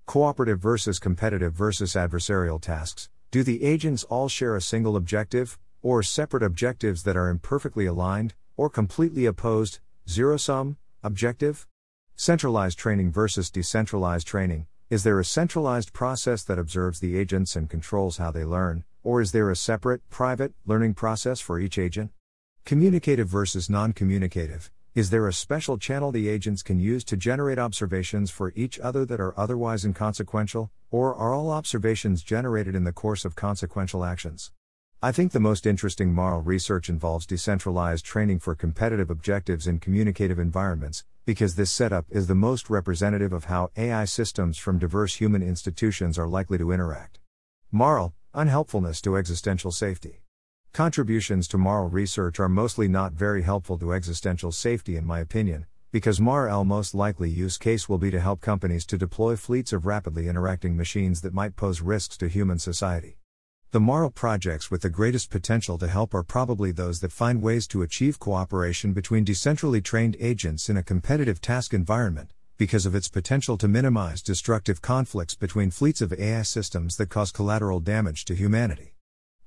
Cooperative 0.06 0.60
versus 0.60 1.00
competitive 1.00 1.54
versus 1.54 1.94
adversarial 1.94 2.62
tasks. 2.62 3.10
Do 3.32 3.42
the 3.42 3.64
agents 3.64 4.04
all 4.04 4.30
share 4.30 4.56
a 4.56 4.62
single 4.62 4.96
objective, 4.96 5.58
or 5.82 6.04
separate 6.04 6.44
objectives 6.44 7.02
that 7.04 7.18
are 7.18 7.30
imperfectly 7.30 7.88
aligned, 7.88 8.36
or 8.56 8.70
completely 8.70 9.26
opposed, 9.26 9.80
zero 10.08 10.38
sum, 10.38 10.78
objective? 11.02 11.66
Centralized 12.16 12.78
training 12.78 13.12
versus 13.12 13.50
decentralized 13.50 14.28
training. 14.28 14.68
Is 14.90 15.04
there 15.04 15.20
a 15.20 15.24
centralized 15.24 15.94
process 15.94 16.42
that 16.46 16.58
observes 16.58 17.00
the 17.00 17.16
agents 17.16 17.56
and 17.56 17.70
controls 17.70 18.18
how 18.18 18.32
they 18.32 18.44
learn, 18.44 18.86
or 19.04 19.22
is 19.22 19.32
there 19.32 19.52
a 19.52 19.56
separate, 19.56 20.02
private, 20.10 20.54
learning 20.66 20.96
process 20.96 21.40
for 21.40 21.60
each 21.60 21.78
agent? 21.78 22.10
Communicative 22.66 23.28
versus 23.28 23.70
non 23.70 23.94
communicative. 23.94 24.72
Is 24.96 25.12
there 25.12 25.28
a 25.28 25.32
special 25.32 25.78
channel 25.78 26.12
the 26.12 26.28
agents 26.28 26.64
can 26.64 26.80
use 26.80 27.04
to 27.04 27.18
generate 27.18 27.60
observations 27.60 28.32
for 28.32 28.52
each 28.56 28.80
other 28.80 29.06
that 29.06 29.20
are 29.20 29.40
otherwise 29.40 29.86
inconsequential, 29.86 30.72
or 30.90 31.14
are 31.14 31.36
all 31.36 31.52
observations 31.52 32.24
generated 32.24 32.74
in 32.74 32.84
the 32.84 32.92
course 32.92 33.26
of 33.26 33.36
consequential 33.36 34.04
actions? 34.04 34.52
I 35.02 35.14
think 35.14 35.32
the 35.32 35.40
most 35.40 35.66
interesting 35.66 36.14
Marl 36.14 36.42
research 36.42 36.90
involves 36.90 37.26
decentralized 37.26 38.04
training 38.04 38.40
for 38.40 38.54
competitive 38.54 39.10
objectives 39.10 39.66
in 39.66 39.80
communicative 39.80 40.38
environments, 40.38 41.06
because 41.26 41.56
this 41.56 41.72
setup 41.72 42.06
is 42.10 42.28
the 42.28 42.36
most 42.36 42.70
representative 42.70 43.32
of 43.32 43.46
how 43.46 43.70
AI 43.78 44.04
systems 44.04 44.58
from 44.58 44.78
diverse 44.78 45.16
human 45.16 45.42
institutions 45.42 46.20
are 46.20 46.28
likely 46.28 46.58
to 46.58 46.74
interact. 46.74 47.18
Marl, 47.72 48.14
unhelpfulness 48.34 49.02
to 49.04 49.16
existential 49.16 49.72
safety. 49.72 50.22
Contributions 50.74 51.48
to 51.48 51.58
Marl 51.58 51.88
research 51.88 52.38
are 52.38 52.50
mostly 52.50 52.90
not 52.90 53.14
very 53.14 53.44
helpful 53.44 53.78
to 53.78 53.94
existential 53.94 54.52
safety, 54.52 54.98
in 54.98 55.06
my 55.06 55.22
opinion, 55.22 55.66
because 55.94 56.20
MARL 56.20 56.66
most 56.66 56.94
likely 56.94 57.30
use 57.30 57.58
case 57.58 57.88
will 57.88 58.00
be 58.00 58.12
to 58.12 58.20
help 58.20 58.42
companies 58.42 58.86
to 58.88 58.98
deploy 58.98 59.38
fleets 59.38 59.72
of 59.72 59.86
rapidly 59.86 60.28
interacting 60.28 60.76
machines 60.76 61.22
that 61.22 61.34
might 61.34 61.56
pose 61.56 61.80
risks 61.80 62.18
to 62.18 62.28
human 62.28 62.60
society. 62.60 63.16
The 63.72 63.80
Marl 63.80 64.10
projects 64.10 64.72
with 64.72 64.82
the 64.82 64.90
greatest 64.90 65.30
potential 65.30 65.78
to 65.78 65.88
help 65.88 66.16
are 66.16 66.24
probably 66.24 66.72
those 66.72 67.02
that 67.02 67.12
find 67.12 67.40
ways 67.40 67.68
to 67.68 67.84
achieve 67.84 68.18
cooperation 68.18 68.94
between 68.94 69.24
decentrally 69.24 69.84
trained 69.84 70.18
agents 70.20 70.70
in 70.70 70.78
a 70.78 70.82
competitive 70.82 71.40
task 71.40 71.72
environment, 71.72 72.34
because 72.58 72.88
of 72.88 72.96
its 72.96 73.10
potential 73.10 73.60
to 73.60 73.68
minimize 73.68 74.24
destructive 74.24 74.82
conflicts 74.82 75.36
between 75.36 75.70
fleets 75.70 76.02
of 76.02 76.12
AI 76.14 76.42
systems 76.42 76.98
that 76.98 77.12
cause 77.12 77.32
collateral 77.32 77.80
damage 77.80 78.26
to 78.26 78.34
humanity. 78.34 78.96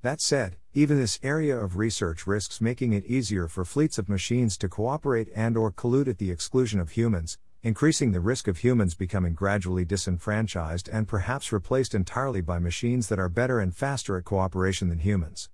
That 0.02 0.20
said, 0.20 0.56
even 0.72 1.00
this 1.00 1.18
area 1.24 1.58
of 1.58 1.76
research 1.76 2.24
risks 2.24 2.60
making 2.60 2.92
it 2.92 3.04
easier 3.06 3.48
for 3.48 3.64
fleets 3.64 3.98
of 3.98 4.08
machines 4.08 4.56
to 4.58 4.68
cooperate 4.68 5.30
and 5.34 5.56
or 5.56 5.72
collude 5.72 6.06
at 6.06 6.18
the 6.18 6.30
exclusion 6.30 6.78
of 6.78 6.90
humans, 6.90 7.38
increasing 7.64 8.10
the 8.10 8.20
risk 8.20 8.48
of 8.48 8.58
humans 8.58 8.96
becoming 8.96 9.34
gradually 9.34 9.84
disenfranchised 9.84 10.88
and 10.88 11.06
perhaps 11.06 11.52
replaced 11.52 11.94
entirely 11.94 12.40
by 12.40 12.58
machines 12.58 13.08
that 13.08 13.20
are 13.20 13.28
better 13.28 13.60
and 13.60 13.76
faster 13.76 14.16
at 14.16 14.24
cooperation 14.24 14.88
than 14.88 14.98
humans. 14.98 15.48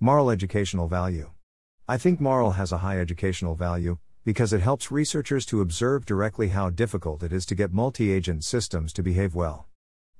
MARL 0.00 0.28
educational 0.28 0.88
value. 0.88 1.30
I 1.88 1.98
think 1.98 2.20
MARL 2.20 2.52
has 2.52 2.72
a 2.72 2.78
high 2.78 2.98
educational 2.98 3.54
value, 3.54 3.98
because 4.24 4.52
it 4.52 4.60
helps 4.60 4.90
researchers 4.90 5.46
to 5.46 5.60
observe 5.60 6.04
directly 6.04 6.48
how 6.48 6.70
difficult 6.70 7.22
it 7.22 7.32
is 7.32 7.46
to 7.46 7.54
get 7.54 7.72
multi 7.72 8.10
agent 8.10 8.42
systems 8.42 8.92
to 8.94 9.02
behave 9.02 9.36
well. 9.36 9.68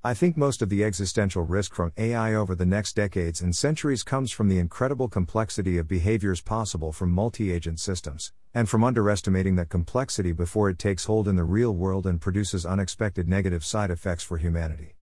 I 0.04 0.14
think 0.14 0.36
most 0.36 0.62
of 0.62 0.68
the 0.68 0.82
existential 0.82 1.44
risk 1.44 1.74
from 1.74 1.92
AI 1.96 2.34
over 2.34 2.56
the 2.56 2.66
next 2.66 2.96
decades 2.96 3.40
and 3.40 3.54
centuries 3.54 4.02
comes 4.02 4.32
from 4.32 4.48
the 4.48 4.58
incredible 4.58 5.06
complexity 5.06 5.78
of 5.78 5.86
behaviors 5.86 6.40
possible 6.40 6.90
from 6.90 7.12
multi 7.12 7.52
agent 7.52 7.78
systems, 7.78 8.32
and 8.52 8.68
from 8.68 8.82
underestimating 8.82 9.54
that 9.54 9.68
complexity 9.68 10.32
before 10.32 10.68
it 10.68 10.80
takes 10.80 11.04
hold 11.04 11.28
in 11.28 11.36
the 11.36 11.44
real 11.44 11.70
world 11.70 12.04
and 12.04 12.20
produces 12.20 12.66
unexpected 12.66 13.28
negative 13.28 13.64
side 13.64 13.92
effects 13.92 14.24
for 14.24 14.38
humanity. 14.38 14.96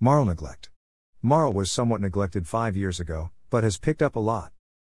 Marl 0.00 0.24
neglect. 0.24 0.70
Marl 1.20 1.52
was 1.52 1.70
somewhat 1.70 2.00
neglected 2.00 2.48
five 2.48 2.74
years 2.78 2.98
ago, 2.98 3.30
but 3.50 3.62
has 3.62 3.76
picked 3.76 4.00
up 4.00 4.16
a 4.16 4.20
lot. 4.20 4.52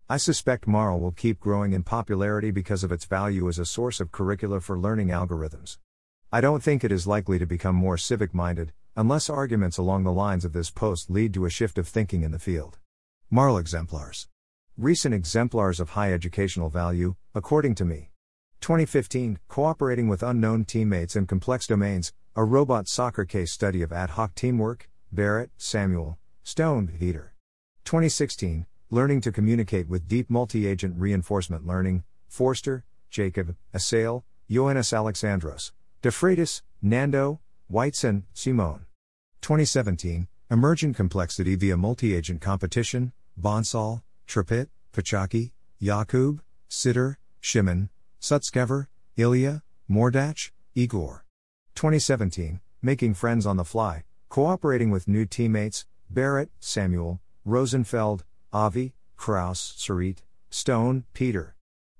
I 0.09 0.19
suspect 0.19 0.69
Marl 0.69 1.01
will 1.01 1.11
keep 1.11 1.41
growing 1.41 1.73
in 1.73 1.83
popularity 1.83 2.53
because 2.53 2.85
of 2.85 2.93
its 2.93 3.07
value 3.07 3.49
as 3.49 3.59
a 3.59 3.67
source 3.67 3.99
of 3.99 4.13
curricula 4.13 4.61
for 4.61 4.79
learning 4.79 5.09
algorithms. 5.09 5.79
I 6.31 6.41
don't 6.41 6.63
think 6.63 6.85
it 6.85 6.93
is 6.93 7.09
likely 7.09 7.41
to 7.41 7.47
become 7.47 7.75
more 7.75 7.97
civic 7.97 8.33
minded, 8.33 8.73
unless 8.99 9.31
arguments 9.31 9.79
along 9.79 10.03
the 10.03 10.13
lines 10.13 10.45
of 10.45 10.53
this 10.53 10.73
post 10.73 11.09
lead 11.09 11.33
to 11.33 11.47
a 11.47 11.51
shift 11.51 11.79
of 11.79 11.87
thinking 11.87 12.25
in 12.25 12.33
the 12.33 12.39
field. 12.39 12.79
Marl 13.31 13.57
exemplars. 13.57 14.27
Recent 14.77 15.15
exemplars 15.15 15.79
of 15.79 15.91
high 15.91 16.13
educational 16.13 16.69
value, 16.69 17.15
according 17.33 17.77
to 17.77 17.85
me. 17.85 18.11
2015 18.61 19.39
Cooperating 19.47 20.09
with 20.09 20.25
Unknown 20.25 20.65
Teammates 20.65 21.15
in 21.15 21.29
Complex 21.29 21.69
Domains, 21.69 22.13
a 22.35 22.43
robot 22.43 22.89
soccer 22.89 23.25
case 23.25 23.53
study 23.53 23.83
of 23.83 23.93
ad 23.93 24.11
hoc 24.11 24.35
teamwork, 24.35 24.91
Barrett, 25.13 25.53
Samuel, 25.57 26.19
Stone, 26.43 26.93
Peter. 26.99 27.35
2016 27.85 28.67
Learning 28.91 29.21
to 29.21 29.31
Communicate 29.31 29.89
with 29.89 30.09
Deep 30.09 30.29
Multi 30.29 30.67
Agent 30.67 30.97
Reinforcement 30.99 31.65
Learning, 31.65 32.03
Foerster, 32.27 32.85
Jacob, 33.11 33.55
Assael, 33.73 34.25
Ioannis 34.51 34.93
Alexandros, 34.93 35.71
DeFreitas, 36.03 36.63
Nando, 36.83 37.39
Whiteson, 37.69 38.25
Shimon. 38.35 38.87
2017, 39.41 40.29
Emergent 40.51 40.97
Complexity 40.97 41.55
via 41.55 41.77
Multi-Agent 41.77 42.41
Competition, 42.41 43.13
Bansal, 43.41 44.03
Trapit, 44.27 44.69
Pachocki, 44.93 45.53
Jakub, 45.81 46.41
Sidor, 46.69 47.17
Szymon, 47.43 47.89
Sutskever, 48.21 48.87
Ilya, 49.17 49.63
Mordatch, 49.91 50.51
Igor. 50.75 51.25
2017, 51.75 52.61
Making 52.83 53.15
Friends 53.15 53.47
on 53.47 53.57
the 53.57 53.65
Fly, 53.65 54.05
cooperating 54.29 54.91
with 54.91 55.09
new 55.09 55.25
teammates, 55.25 55.87
Barrett, 56.11 56.51
Samuel, 56.61 57.21
Rosenfeld, 57.45 58.25
Avi, 58.53 58.93
Kraus, 59.17 59.75
Sarit, 59.79 60.19
Stone, 60.51 61.05
Peter. 61.15 61.55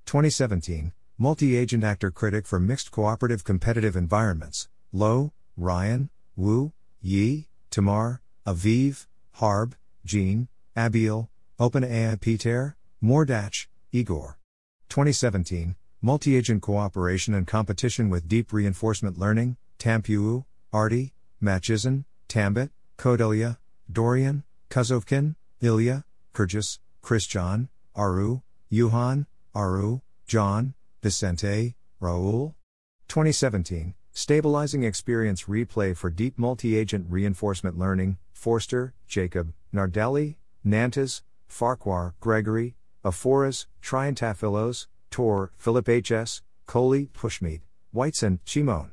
2017, 0.05 0.91
multi 1.17 1.55
agent 1.55 1.83
actor 1.83 2.11
critic 2.11 2.45
for 2.45 2.59
mixed 2.59 2.91
cooperative 2.91 3.43
competitive 3.43 3.95
environments, 3.95 4.67
Lowe, 4.91 5.31
Ryan, 5.55 6.09
Wu, 6.35 6.71
Yi, 7.01 7.47
Tamar, 7.69 8.21
Aviv, 8.45 9.07
Harb, 9.33 9.75
Jean, 10.05 10.47
Abbeel, 10.75 11.29
OpenAI 11.59 12.19
Peter, 12.19 12.75
Mordatch, 13.01 13.67
Igor. 13.91 14.37
2017, 14.89 15.75
multi 16.01 16.35
agent 16.35 16.61
cooperation 16.61 17.33
and 17.33 17.47
competition 17.47 18.09
with 18.09 18.27
deep 18.27 18.51
reinforcement 18.51 19.17
learning, 19.17 19.55
Tampuu, 19.77 20.45
Ardi, 20.73 21.13
Matiisen, 21.41 22.05
Tambet, 22.27 22.69
Kodelja, 22.97 23.57
Dorian, 23.91 24.43
Kuzovkin, 24.69 25.35
Ilya, 25.61 26.03
Korjus, 26.33 26.79
Kristjan, 27.01 27.69
Aru, 27.95 28.41
Juhan, 28.71 29.25
Aru, 29.55 30.01
John, 30.27 30.73
Vicente, 31.01 31.75
Raul. 32.01 32.53
2017, 33.07 33.95
Stabilizing 34.11 34.83
Experience 34.83 35.43
Replay 35.43 35.95
for 35.95 36.09
Deep 36.09 36.37
Multi 36.37 36.75
Agent 36.75 37.05
Reinforcement 37.09 37.77
Learning, 37.77 38.17
Foerster, 38.33 38.93
Jacob, 39.07 39.53
Nardelli, 39.73 40.35
Nantas, 40.65 41.21
Farquhar, 41.47 42.13
Gregory, 42.19 42.75
Afouras, 43.03 43.65
Triantafyllos, 43.81 44.87
Torr, 45.09 45.51
Philip 45.57 45.87
H.S., 45.87 46.41
Kohli, 46.67 47.09
Pushmeet, 47.09 47.61
Whiteson, 47.91 48.39
Shimon. 48.43 48.91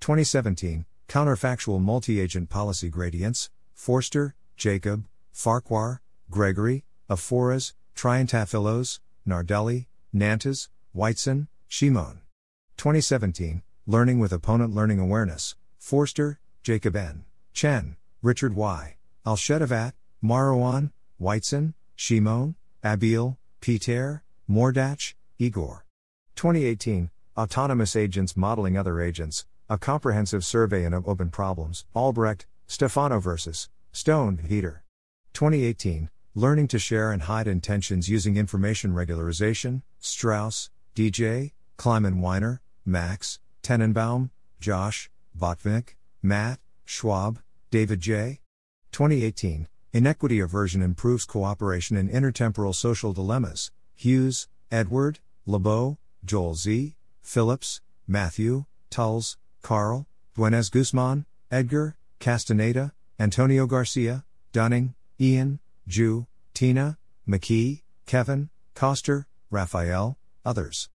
2017, 0.00 0.86
Counterfactual 1.08 1.80
Multi 1.80 2.20
Agent 2.20 2.48
Policy 2.48 2.88
Gradients, 2.88 3.50
Foerster, 3.74 4.34
Jacob, 4.56 5.06
Farquhar, 5.32 6.00
Gregory, 6.30 6.84
Afouras, 7.08 7.74
Triantafyllos, 7.94 9.00
Nardelli, 9.28 9.86
Nantas, 10.14 10.68
Whiteson, 10.92 11.48
Shimon. 11.68 12.20
2017, 12.76 13.62
Learning 13.88 14.20
with 14.20 14.32
Opponent 14.32 14.72
Learning 14.72 15.00
Awareness, 15.00 15.56
Foerster, 15.76 16.38
Jacob 16.62 16.94
N. 16.94 17.24
Chen, 17.52 17.96
Richard 18.22 18.54
Y. 18.54 18.94
Al-Shedivat, 19.26 19.94
Maruan, 20.22 20.92
Whiteson, 21.18 21.74
Shimon, 21.96 22.54
Abbeel, 22.84 23.38
Peter, 23.60 24.22
Mordatch, 24.48 25.14
Igor. 25.36 25.84
2018, 26.36 27.10
Autonomous 27.36 27.96
Agents 27.96 28.36
Modeling 28.36 28.78
Other 28.78 29.00
Agents, 29.00 29.46
a 29.68 29.76
comprehensive 29.76 30.44
survey 30.44 30.84
in 30.84 30.94
open 30.94 31.30
problems, 31.30 31.84
Albrecht, 31.92 32.46
Stefano 32.68 33.18
versus 33.18 33.68
Stone, 33.90 34.38
Peter. 34.48 34.84
2018, 35.32 36.08
Learning 36.36 36.68
to 36.68 36.78
Share 36.78 37.10
and 37.10 37.22
Hide 37.22 37.48
Intentions 37.48 38.08
Using 38.08 38.36
Information 38.36 38.92
Regularization, 38.92 39.82
Strouse, 40.00 40.70
DJ, 40.94 41.50
Kleiman 41.76 42.20
Weiner, 42.20 42.60
Max, 42.86 43.40
Tenenbaum, 43.62 44.30
Josh, 44.60 45.10
Botvinick, 45.38 45.94
Matt, 46.22 46.58
Schwab, 46.84 47.40
David 47.70 48.00
J. 48.00 48.40
2018, 48.92 49.68
Inequity 49.92 50.40
Aversion 50.40 50.82
Improves 50.82 51.24
Cooperation 51.24 51.96
in 51.96 52.08
Intertemporal 52.08 52.74
Social 52.74 53.12
Dilemmas, 53.12 53.70
Hughes, 53.94 54.48
Edward, 54.70 55.20
Leibo, 55.46 55.98
Joel 56.24 56.54
Z., 56.54 56.96
Phillips, 57.22 57.80
Matthew, 58.06 58.64
Tuyls, 58.90 59.36
Karl, 59.62 60.06
Duenez 60.36 60.70
Guzman, 60.70 61.24
Edgar, 61.50 61.96
Castaneda, 62.18 62.92
Antonio 63.18 63.66
Garcia, 63.66 64.24
Dunning, 64.52 64.94
Ian, 65.20 65.60
Zhu, 65.88 66.26
Tina, 66.54 66.98
McKee, 67.28 67.82
Kevin, 68.06 68.50
Koster, 68.74 69.26
Raphael, 69.50 70.16
others. 70.44 70.88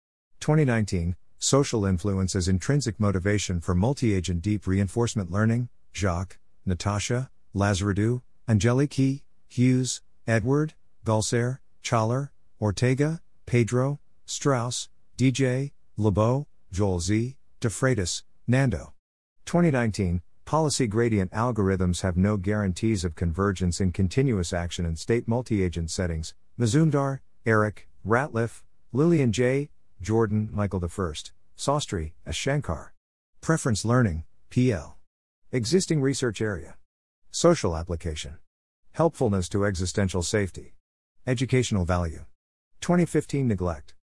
2019, 0.41 1.17
Social 1.45 1.85
Influence 1.85 2.35
as 2.35 2.49
Intrinsic 2.49 2.99
Motivation 2.99 3.61
for 3.61 3.75
Multi 3.75 4.15
Agent 4.15 4.41
Deep 4.41 4.67
Reinforcement 4.67 5.31
Learning, 5.31 5.69
Jaques, 5.93 6.39
Natasha, 6.65 7.29
Lazaridou, 7.55 8.23
Angeliki, 8.49 9.21
Hughes, 9.47 10.01
Edward, 10.27 10.73
Gulcehre, 11.05 11.59
Caglar, 11.83 12.31
Ortega, 12.59 13.21
Pedro, 13.45 14.01
Strouse, 14.27 14.89
DJ, 15.19 15.73
Leibo, 15.99 16.47
Joel 16.73 17.01
Z., 17.01 17.37
DeFreitas, 17.61 18.23
Nando. 18.49 18.95
2019, 19.45 20.23
Policy 20.47 20.87
gradient 20.87 21.31
algorithms 21.33 22.01
have 22.01 22.17
no 22.17 22.39
guarantees 22.39 23.05
of 23.05 23.15
convergence 23.15 23.83
in 23.83 23.93
continuous 23.93 24.55
action 24.55 24.87
and 24.87 24.99
state 24.99 25.29
multi 25.29 25.63
agent 25.63 25.91
settings. 25.91 26.35
Mazumdar, 26.59 27.21
Eric, 27.45 27.87
Ratliff, 28.07 28.63
Lillian 28.95 29.31
J., 29.31 29.69
Jordan, 30.05 30.51
Michael 30.53 30.85
I, 30.85 31.13
Sastry, 31.57 32.13
S. 32.27 32.35
Shankar. 32.35 32.93
Preference 33.41 33.85
Learning, 33.87 34.25
PL. 34.51 34.99
Existing 35.51 36.03
research 36.03 36.43
area. 36.43 36.77
Social 37.31 37.75
application. 37.75 38.37
Helpfulness 38.93 39.49
to 39.49 39.65
existential 39.65 40.23
safety. 40.23 40.75
Educational 41.27 41.87
value. 41.87 42.27
2015 42.83 43.49
neglect. 43.49 43.95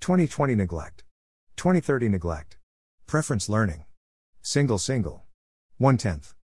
2020 0.00 0.54
neglect. 0.54 1.02
2030 1.56 2.08
neglect. 2.08 2.56
Preference 3.06 3.48
learning. 3.48 3.84
Single 4.40 4.78
single. 4.78 5.24
1 5.78 5.96
tenth. 5.96 6.34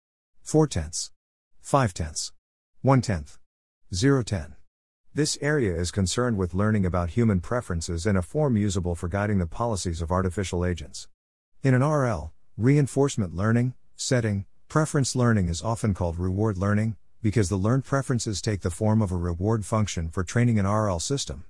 4 0.43 0.67
tenths. 0.67 1.13
5 1.61 1.95
tenths. 1.95 2.33
1 2.83 3.01
tenth. 3.01 3.39
0 3.95 4.23
10. 4.25 4.57
This 5.17 5.39
area 5.41 5.77
is 5.77 5.93
concerned 5.93 6.39
with 6.39 6.55
learning 6.55 6.85
about 6.85 7.11
human 7.11 7.39
preferences 7.39 8.05
in 8.05 8.17
a 8.17 8.21
form 8.21 8.57
usable 8.57 8.97
for 8.97 9.07
guiding 9.07 9.39
the 9.39 9.47
policies 9.47 10.03
of 10.03 10.11
artificial 10.11 10.65
agents. 10.65 11.07
In 11.63 11.73
an 11.73 11.85
RL, 11.85 12.33
reinforcement 12.57 13.33
learning, 13.33 13.75
setting, 13.95 14.45
preference 14.69 15.15
learning 15.15 15.49
is 15.49 15.63
often 15.63 15.95
called 15.95 16.19
reward 16.19 16.59
learning, 16.59 16.97
because 17.23 17.49
the 17.49 17.55
learned 17.55 17.85
preferences 17.85 18.43
take 18.43 18.63
the 18.63 18.73
form 18.73 19.01
of 19.01 19.13
a 19.13 19.17
reward 19.17 19.65
function 19.65 20.09
for 20.09 20.25
training 20.25 20.59
an 20.59 20.67
RL 20.67 20.99
system. 20.99 21.45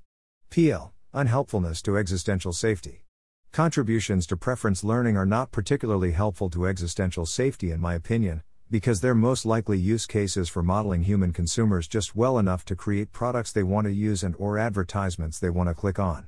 PL, 0.51 0.93
unhelpfulness 1.15 1.81
to 1.85 1.97
existential 1.97 2.53
safety. 2.53 3.07
Contributions 3.51 4.27
to 4.27 4.37
preference 4.37 4.85
learning 4.85 5.17
are 5.17 5.25
not 5.25 5.53
particularly 5.53 6.12
helpful 6.12 6.51
to 6.51 6.67
existential 6.67 7.25
safety, 7.25 7.71
in 7.71 7.81
my 7.81 7.95
opinion, 7.95 8.43
because 8.71 9.01
they're 9.01 9.15
most 9.15 9.45
likely 9.45 9.79
use 9.79 10.07
cases 10.07 10.49
for 10.49 10.62
modeling 10.62 11.03
human 11.03 11.33
consumers 11.33 11.87
just 11.87 12.17
well 12.17 12.39
enough 12.39 12.65
to 12.65 12.75
create 12.75 13.12
products 13.12 13.53
they 13.53 13.62
want 13.62 13.87
to 13.87 13.93
use 13.93 14.23
and 14.23 14.35
or 14.39 14.59
advertisements 14.59 15.39
they 15.39 15.51
want 15.51 15.69
to 15.69 15.75
click 15.75 15.99
on. 15.99 16.27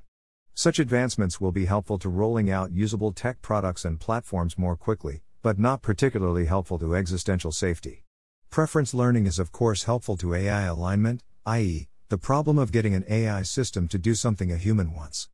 Such 0.55 0.79
advancements 0.79 1.41
will 1.41 1.53
be 1.53 1.67
helpful 1.67 1.99
to 1.99 2.09
rolling 2.09 2.51
out 2.51 2.73
usable 2.73 3.13
tech 3.13 3.43
products 3.43 3.85
and 3.85 4.01
platforms 4.01 4.57
more 4.57 4.77
quickly, 4.77 5.23
but 5.43 5.59
not 5.59 5.83
particularly 5.83 6.47
helpful 6.47 6.79
to 6.79 6.95
existential 6.97 7.53
safety. 7.53 8.05
Preference 8.51 8.95
learning 8.95 9.27
is 9.27 9.39
of 9.39 9.53
course 9.53 9.85
helpful 9.85 10.17
to 10.17 10.35
AI 10.35 10.63
alignment, 10.63 11.23
i.e., 11.45 11.89
the 12.09 12.19
problem 12.19 12.59
of 12.59 12.73
getting 12.73 12.95
an 12.95 13.05
AI 13.09 13.43
system 13.43 13.89
to 13.89 13.99
do 13.99 14.15
something 14.15 14.51
a 14.51 14.57
human 14.57 14.95
wants. 14.95 15.29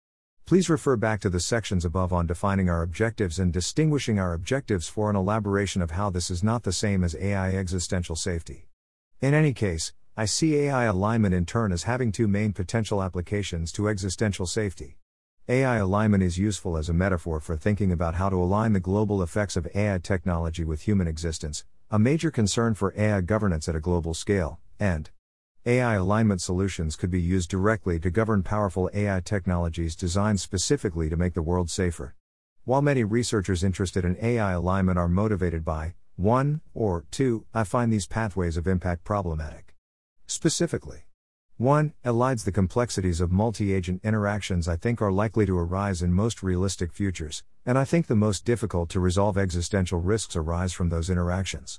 Please 0.44 0.68
refer 0.68 0.96
back 0.96 1.20
to 1.20 1.30
the 1.30 1.40
sections 1.40 1.84
above 1.84 2.12
on 2.12 2.26
defining 2.26 2.68
our 2.68 2.82
objectives 2.82 3.38
and 3.38 3.52
distinguishing 3.52 4.18
our 4.18 4.34
objectives 4.34 4.88
for 4.88 5.08
an 5.08 5.16
elaboration 5.16 5.80
of 5.80 5.92
how 5.92 6.10
this 6.10 6.30
is 6.30 6.42
not 6.42 6.64
the 6.64 6.72
same 6.72 7.04
as 7.04 7.14
AI 7.14 7.52
existential 7.52 8.16
safety. 8.16 8.68
In 9.20 9.34
any 9.34 9.54
case, 9.54 9.92
I 10.16 10.24
see 10.24 10.56
AI 10.56 10.84
alignment 10.84 11.32
in 11.32 11.46
turn 11.46 11.72
as 11.72 11.84
having 11.84 12.12
two 12.12 12.28
main 12.28 12.52
potential 12.52 13.02
applications 13.02 13.72
to 13.72 13.88
existential 13.88 14.46
safety. 14.46 14.98
AI 15.48 15.76
alignment 15.76 16.22
is 16.22 16.38
useful 16.38 16.76
as 16.76 16.88
a 16.88 16.92
metaphor 16.92 17.40
for 17.40 17.56
thinking 17.56 17.92
about 17.92 18.16
how 18.16 18.28
to 18.28 18.36
align 18.36 18.72
the 18.72 18.80
global 18.80 19.22
effects 19.22 19.56
of 19.56 19.68
AI 19.74 19.98
technology 19.98 20.64
with 20.64 20.82
human 20.82 21.06
existence, 21.06 21.64
a 21.90 21.98
major 21.98 22.30
concern 22.30 22.74
for 22.74 22.92
AI 22.96 23.20
governance 23.20 23.68
at 23.68 23.76
a 23.76 23.80
global 23.80 24.12
scale, 24.12 24.58
and 24.78 25.10
AI 25.64 25.94
alignment 25.94 26.40
solutions 26.40 26.96
could 26.96 27.10
be 27.10 27.20
used 27.20 27.48
directly 27.48 28.00
to 28.00 28.10
govern 28.10 28.42
powerful 28.42 28.90
AI 28.92 29.20
technologies 29.20 29.94
designed 29.94 30.40
specifically 30.40 31.08
to 31.08 31.16
make 31.16 31.34
the 31.34 31.42
world 31.42 31.70
safer. 31.70 32.16
While 32.64 32.82
many 32.82 33.04
researchers 33.04 33.62
interested 33.62 34.04
in 34.04 34.16
AI 34.20 34.54
alignment 34.54 34.98
are 34.98 35.06
motivated 35.06 35.64
by 35.64 35.94
1 36.16 36.62
or 36.74 37.04
2, 37.12 37.46
I 37.54 37.62
find 37.62 37.92
these 37.92 38.08
pathways 38.08 38.56
of 38.56 38.66
impact 38.66 39.04
problematic. 39.04 39.76
Specifically, 40.26 41.04
1. 41.58 41.92
Elides 42.04 42.42
the 42.42 42.50
complexities 42.50 43.20
of 43.20 43.30
multi 43.30 43.72
agent 43.72 44.00
interactions 44.02 44.66
I 44.66 44.74
think 44.74 45.00
are 45.00 45.12
likely 45.12 45.46
to 45.46 45.56
arise 45.56 46.02
in 46.02 46.12
most 46.12 46.42
realistic 46.42 46.92
futures, 46.92 47.44
and 47.64 47.78
I 47.78 47.84
think 47.84 48.08
the 48.08 48.16
most 48.16 48.44
difficult 48.44 48.88
to 48.90 48.98
resolve 48.98 49.38
existential 49.38 50.00
risks 50.00 50.34
arise 50.34 50.72
from 50.72 50.88
those 50.88 51.08
interactions. 51.08 51.78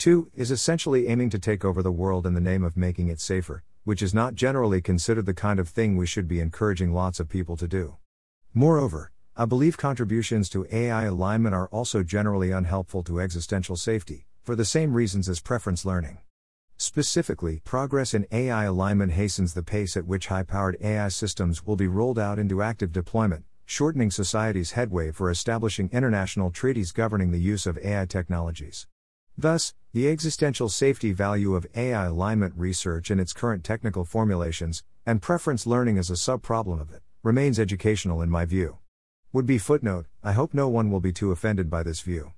2. 0.00 0.30
Is 0.34 0.50
essentially 0.50 1.08
aiming 1.08 1.28
to 1.28 1.38
take 1.38 1.62
over 1.62 1.82
the 1.82 1.92
world 1.92 2.26
in 2.26 2.32
the 2.32 2.40
name 2.40 2.64
of 2.64 2.74
making 2.74 3.08
it 3.08 3.20
safer, 3.20 3.62
which 3.84 4.00
is 4.00 4.14
not 4.14 4.34
generally 4.34 4.80
considered 4.80 5.26
the 5.26 5.34
kind 5.34 5.60
of 5.60 5.68
thing 5.68 5.94
we 5.94 6.06
should 6.06 6.26
be 6.26 6.40
encouraging 6.40 6.94
lots 6.94 7.20
of 7.20 7.28
people 7.28 7.54
to 7.58 7.68
do. 7.68 7.96
Moreover, 8.54 9.12
I 9.36 9.44
believe 9.44 9.76
contributions 9.76 10.48
to 10.50 10.66
AI 10.72 11.04
alignment 11.04 11.54
are 11.54 11.68
also 11.68 12.02
generally 12.02 12.50
unhelpful 12.50 13.02
to 13.02 13.20
existential 13.20 13.76
safety, 13.76 14.24
for 14.42 14.56
the 14.56 14.64
same 14.64 14.94
reasons 14.94 15.28
as 15.28 15.38
preference 15.38 15.84
learning. 15.84 16.20
Specifically, 16.78 17.60
progress 17.66 18.14
in 18.14 18.26
AI 18.32 18.64
alignment 18.64 19.12
hastens 19.12 19.52
the 19.52 19.62
pace 19.62 19.98
at 19.98 20.06
which 20.06 20.28
high 20.28 20.44
powered 20.44 20.78
AI 20.80 21.08
systems 21.08 21.66
will 21.66 21.76
be 21.76 21.88
rolled 21.88 22.18
out 22.18 22.38
into 22.38 22.62
active 22.62 22.90
deployment, 22.90 23.44
shortening 23.66 24.10
society's 24.10 24.70
headway 24.72 25.10
for 25.10 25.30
establishing 25.30 25.90
international 25.92 26.50
treaties 26.50 26.90
governing 26.90 27.32
the 27.32 27.38
use 27.38 27.66
of 27.66 27.76
AI 27.84 28.06
technologies. 28.06 28.86
Thus, 29.40 29.72
the 29.94 30.06
existential 30.06 30.68
safety 30.68 31.12
value 31.12 31.54
of 31.54 31.66
AI 31.74 32.04
alignment 32.04 32.52
research 32.58 33.10
in 33.10 33.18
its 33.18 33.32
current 33.32 33.64
technical 33.64 34.04
formulations, 34.04 34.84
and 35.06 35.22
preference 35.22 35.66
learning 35.66 35.96
as 35.96 36.10
a 36.10 36.12
subproblem 36.12 36.78
of 36.78 36.92
it, 36.92 37.00
remains 37.22 37.58
educational 37.58 38.20
in 38.20 38.28
my 38.28 38.44
view. 38.44 38.76
Would 39.32 39.46
be 39.46 39.56
footnote 39.56 40.04
I 40.22 40.32
hope 40.32 40.52
no 40.52 40.68
one 40.68 40.90
will 40.90 41.00
be 41.00 41.14
too 41.14 41.32
offended 41.32 41.70
by 41.70 41.82
this 41.82 42.02
view. 42.02 42.34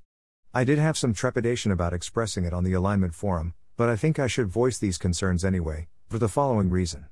I 0.54 0.62
did 0.62 0.78
have 0.78 0.96
some 0.96 1.12
trepidation 1.12 1.72
about 1.72 1.92
expressing 1.92 2.44
it 2.44 2.52
on 2.52 2.62
the 2.62 2.74
alignment 2.74 3.16
forum, 3.16 3.54
but 3.76 3.88
I 3.88 3.96
think 3.96 4.20
I 4.20 4.28
should 4.28 4.46
voice 4.46 4.78
these 4.78 4.96
concerns 4.96 5.44
anyway, 5.44 5.88
for 6.08 6.20
the 6.20 6.28
following 6.28 6.70
reason. 6.70 7.06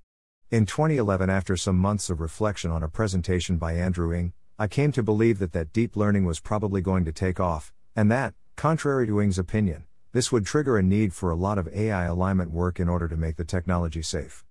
In 0.52 0.66
2011, 0.66 1.28
after 1.28 1.56
some 1.56 1.76
months 1.76 2.10
of 2.10 2.20
reflection 2.20 2.70
on 2.70 2.84
a 2.84 2.88
presentation 2.88 3.56
by 3.56 3.72
Andrew 3.72 4.12
Ng, 4.12 4.34
I 4.56 4.68
came 4.68 4.92
to 4.92 5.02
believe 5.02 5.40
that 5.40 5.50
that 5.50 5.72
deep 5.72 5.96
learning 5.96 6.26
was 6.26 6.38
probably 6.38 6.80
going 6.80 7.04
to 7.06 7.12
take 7.12 7.40
off, 7.40 7.72
and 7.96 8.08
that, 8.12 8.34
contrary 8.60 9.06
to 9.06 9.22
Ng's 9.22 9.38
opinion, 9.38 9.84
this 10.12 10.30
would 10.30 10.44
trigger 10.44 10.76
a 10.76 10.82
need 10.82 11.14
for 11.14 11.30
a 11.30 11.34
lot 11.34 11.56
of 11.56 11.66
AI 11.68 12.04
alignment 12.04 12.50
work 12.50 12.78
in 12.78 12.90
order 12.90 13.08
to 13.08 13.16
make 13.16 13.36
the 13.36 13.44
technology 13.56 14.02
safe. 14.02 14.44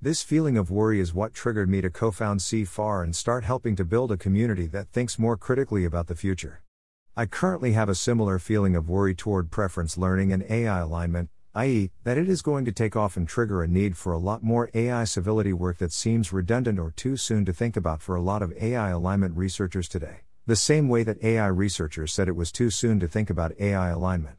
This 0.00 0.20
feeling 0.20 0.56
of 0.58 0.72
worry 0.72 0.98
is 0.98 1.14
what 1.14 1.32
triggered 1.32 1.68
me 1.68 1.80
to 1.80 1.88
co 1.88 2.10
found 2.10 2.40
CFAR 2.40 3.04
and 3.04 3.14
start 3.14 3.44
helping 3.44 3.76
to 3.76 3.84
build 3.84 4.10
a 4.10 4.16
community 4.16 4.66
that 4.66 4.88
thinks 4.88 5.16
more 5.16 5.36
critically 5.36 5.84
about 5.84 6.08
the 6.08 6.16
future. 6.16 6.64
I 7.16 7.26
currently 7.26 7.74
have 7.74 7.88
a 7.88 7.94
similar 7.94 8.40
feeling 8.40 8.74
of 8.74 8.88
worry 8.88 9.14
toward 9.14 9.52
preference 9.52 9.96
learning 9.96 10.32
and 10.32 10.42
AI 10.50 10.80
alignment, 10.80 11.30
i.e., 11.54 11.92
that 12.02 12.18
it 12.18 12.28
is 12.28 12.42
going 12.42 12.64
to 12.64 12.72
take 12.72 12.96
off 12.96 13.16
and 13.16 13.28
trigger 13.28 13.62
a 13.62 13.68
need 13.68 13.96
for 13.96 14.12
a 14.12 14.18
lot 14.18 14.42
more 14.42 14.70
AI 14.74 15.04
civility 15.04 15.52
work 15.52 15.78
that 15.78 15.92
seems 15.92 16.32
redundant 16.32 16.80
or 16.80 16.90
too 16.90 17.16
soon 17.16 17.44
to 17.44 17.52
think 17.52 17.76
about 17.76 18.02
for 18.02 18.16
a 18.16 18.22
lot 18.22 18.42
of 18.42 18.52
AI 18.60 18.90
alignment 18.90 19.36
researchers 19.36 19.86
today, 19.86 20.22
the 20.44 20.56
same 20.56 20.88
way 20.88 21.04
that 21.04 21.22
AI 21.22 21.46
researchers 21.46 22.12
said 22.12 22.26
it 22.26 22.34
was 22.34 22.50
too 22.50 22.68
soon 22.68 22.98
to 22.98 23.06
think 23.06 23.30
about 23.30 23.58
AI 23.60 23.90
alignment. 23.90 24.38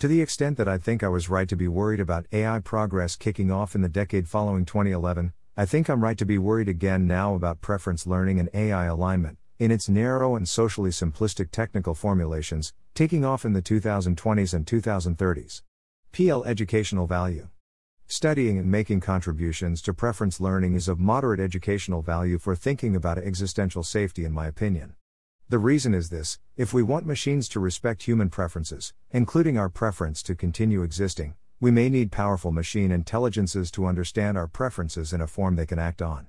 To 0.00 0.08
the 0.08 0.20
extent 0.20 0.56
that 0.56 0.66
I 0.66 0.76
think 0.76 1.04
I 1.04 1.08
was 1.08 1.30
right 1.30 1.48
to 1.48 1.56
be 1.56 1.68
worried 1.68 2.00
about 2.00 2.26
AI 2.32 2.58
progress 2.58 3.14
kicking 3.14 3.52
off 3.52 3.76
in 3.76 3.80
the 3.80 3.88
decade 3.88 4.28
following 4.28 4.64
2011, 4.64 5.32
I 5.56 5.64
think 5.64 5.88
I'm 5.88 6.02
right 6.02 6.18
to 6.18 6.26
be 6.26 6.36
worried 6.36 6.68
again 6.68 7.06
now 7.06 7.34
about 7.34 7.60
preference 7.60 8.08
learning 8.08 8.40
and 8.40 8.50
AI 8.52 8.86
alignment, 8.86 9.38
in 9.60 9.70
its 9.70 9.88
narrow 9.88 10.34
and 10.34 10.48
socially 10.48 10.90
simplistic 10.90 11.52
technical 11.52 11.94
formulations, 11.94 12.74
taking 12.94 13.24
off 13.24 13.44
in 13.44 13.52
the 13.52 13.62
2020s 13.62 14.52
and 14.52 14.66
2030s. 14.66 15.62
PL 16.10 16.44
Educational 16.44 17.06
Value 17.06 17.48
Studying 18.08 18.58
and 18.58 18.70
making 18.70 19.00
contributions 19.00 19.80
to 19.82 19.94
preference 19.94 20.40
learning 20.40 20.74
is 20.74 20.88
of 20.88 20.98
moderate 20.98 21.40
educational 21.40 22.02
value 22.02 22.38
for 22.38 22.56
thinking 22.56 22.96
about 22.96 23.16
existential 23.16 23.84
safety, 23.84 24.24
in 24.24 24.32
my 24.32 24.48
opinion. 24.48 24.94
The 25.48 25.58
reason 25.60 25.94
is 25.94 26.10
this 26.10 26.40
if 26.56 26.74
we 26.74 26.82
want 26.82 27.06
machines 27.06 27.48
to 27.50 27.60
respect 27.60 28.02
human 28.02 28.30
preferences, 28.30 28.92
including 29.12 29.56
our 29.56 29.68
preference 29.68 30.20
to 30.24 30.34
continue 30.34 30.82
existing, 30.82 31.34
we 31.60 31.70
may 31.70 31.88
need 31.88 32.10
powerful 32.10 32.50
machine 32.50 32.90
intelligences 32.90 33.70
to 33.70 33.86
understand 33.86 34.36
our 34.36 34.48
preferences 34.48 35.12
in 35.12 35.20
a 35.20 35.28
form 35.28 35.54
they 35.54 35.64
can 35.64 35.78
act 35.78 36.02
on. 36.02 36.26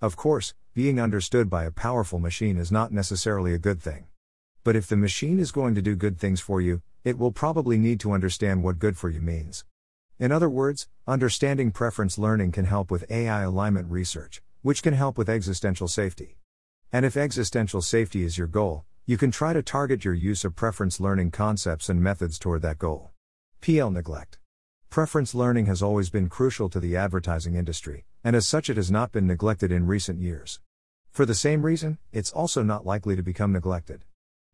Of 0.00 0.14
course, 0.14 0.54
being 0.74 1.00
understood 1.00 1.50
by 1.50 1.64
a 1.64 1.72
powerful 1.72 2.20
machine 2.20 2.56
is 2.56 2.70
not 2.70 2.92
necessarily 2.92 3.52
a 3.52 3.58
good 3.58 3.82
thing. 3.82 4.06
But 4.62 4.76
if 4.76 4.86
the 4.86 4.96
machine 4.96 5.40
is 5.40 5.50
going 5.50 5.74
to 5.74 5.82
do 5.82 5.96
good 5.96 6.16
things 6.16 6.40
for 6.40 6.60
you, 6.60 6.82
it 7.02 7.18
will 7.18 7.32
probably 7.32 7.78
need 7.78 7.98
to 8.00 8.12
understand 8.12 8.62
what 8.62 8.78
good 8.78 8.96
for 8.96 9.10
you 9.10 9.20
means. 9.20 9.64
In 10.20 10.30
other 10.30 10.48
words, 10.48 10.86
understanding 11.04 11.72
preference 11.72 12.16
learning 12.16 12.52
can 12.52 12.66
help 12.66 12.92
with 12.92 13.10
AI 13.10 13.42
alignment 13.42 13.90
research, 13.90 14.40
which 14.62 14.84
can 14.84 14.94
help 14.94 15.18
with 15.18 15.28
existential 15.28 15.88
safety. 15.88 16.36
And 16.94 17.06
if 17.06 17.16
existential 17.16 17.80
safety 17.80 18.22
is 18.22 18.36
your 18.36 18.46
goal, 18.46 18.84
you 19.06 19.16
can 19.16 19.30
try 19.30 19.54
to 19.54 19.62
target 19.62 20.04
your 20.04 20.12
use 20.12 20.44
of 20.44 20.54
preference 20.54 21.00
learning 21.00 21.30
concepts 21.30 21.88
and 21.88 22.02
methods 22.02 22.38
toward 22.38 22.60
that 22.62 22.78
goal. 22.78 23.12
PL 23.62 23.90
neglect. 23.90 24.38
Preference 24.90 25.34
learning 25.34 25.64
has 25.66 25.82
always 25.82 26.10
been 26.10 26.28
crucial 26.28 26.68
to 26.68 26.78
the 26.78 26.94
advertising 26.94 27.54
industry, 27.54 28.04
and 28.22 28.36
as 28.36 28.46
such, 28.46 28.68
it 28.68 28.76
has 28.76 28.90
not 28.90 29.10
been 29.10 29.26
neglected 29.26 29.72
in 29.72 29.86
recent 29.86 30.20
years. 30.20 30.60
For 31.10 31.24
the 31.24 31.34
same 31.34 31.64
reason, 31.64 31.96
it's 32.12 32.30
also 32.30 32.62
not 32.62 32.84
likely 32.84 33.16
to 33.16 33.22
become 33.22 33.52
neglected. 33.52 34.04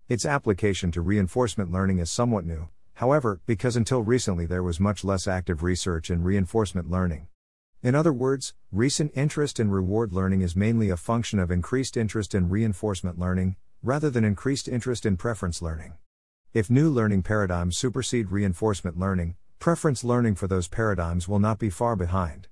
Its 0.08 0.24
application 0.24 0.92
to 0.92 1.00
reinforcement 1.00 1.72
learning 1.72 1.98
is 1.98 2.08
somewhat 2.08 2.46
new, 2.46 2.68
however, 2.94 3.40
because 3.46 3.74
until 3.74 4.02
recently 4.02 4.46
there 4.46 4.62
was 4.62 4.78
much 4.78 5.02
less 5.02 5.26
active 5.26 5.64
research 5.64 6.08
in 6.08 6.22
reinforcement 6.22 6.88
learning. 6.88 7.26
In 7.80 7.94
other 7.94 8.12
words, 8.12 8.54
recent 8.72 9.12
interest 9.14 9.60
in 9.60 9.70
reward 9.70 10.12
learning 10.12 10.40
is 10.40 10.56
mainly 10.56 10.90
a 10.90 10.96
function 10.96 11.38
of 11.38 11.52
increased 11.52 11.96
interest 11.96 12.34
in 12.34 12.48
reinforcement 12.48 13.18
learning, 13.18 13.54
rather 13.82 14.10
than 14.10 14.24
increased 14.24 14.66
interest 14.66 15.06
in 15.06 15.16
preference 15.16 15.62
learning. 15.62 15.94
If 16.52 16.70
new 16.70 16.90
learning 16.90 17.22
paradigms 17.22 17.78
supersede 17.78 18.32
reinforcement 18.32 18.98
learning, 18.98 19.36
preference 19.60 20.02
learning 20.02 20.34
for 20.34 20.48
those 20.48 20.66
paradigms 20.66 21.28
will 21.28 21.38
not 21.38 21.60
be 21.60 21.70
far 21.70 21.94
behind. 21.94 22.48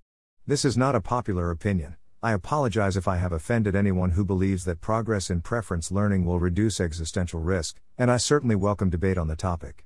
This 0.46 0.64
is 0.64 0.76
not 0.76 0.94
a 0.94 1.00
popular 1.00 1.50
opinion, 1.50 1.96
I 2.22 2.32
apologize 2.32 2.96
if 2.96 3.06
I 3.06 3.16
have 3.16 3.32
offended 3.32 3.76
anyone 3.76 4.12
who 4.12 4.24
believes 4.24 4.64
that 4.64 4.80
progress 4.80 5.28
in 5.28 5.42
preference 5.42 5.92
learning 5.92 6.24
will 6.24 6.40
reduce 6.40 6.80
existential 6.80 7.40
risk, 7.40 7.80
and 7.98 8.10
I 8.10 8.16
certainly 8.16 8.56
welcome 8.56 8.90
debate 8.90 9.18
on 9.18 9.28
the 9.28 9.36
topic. 9.36 9.84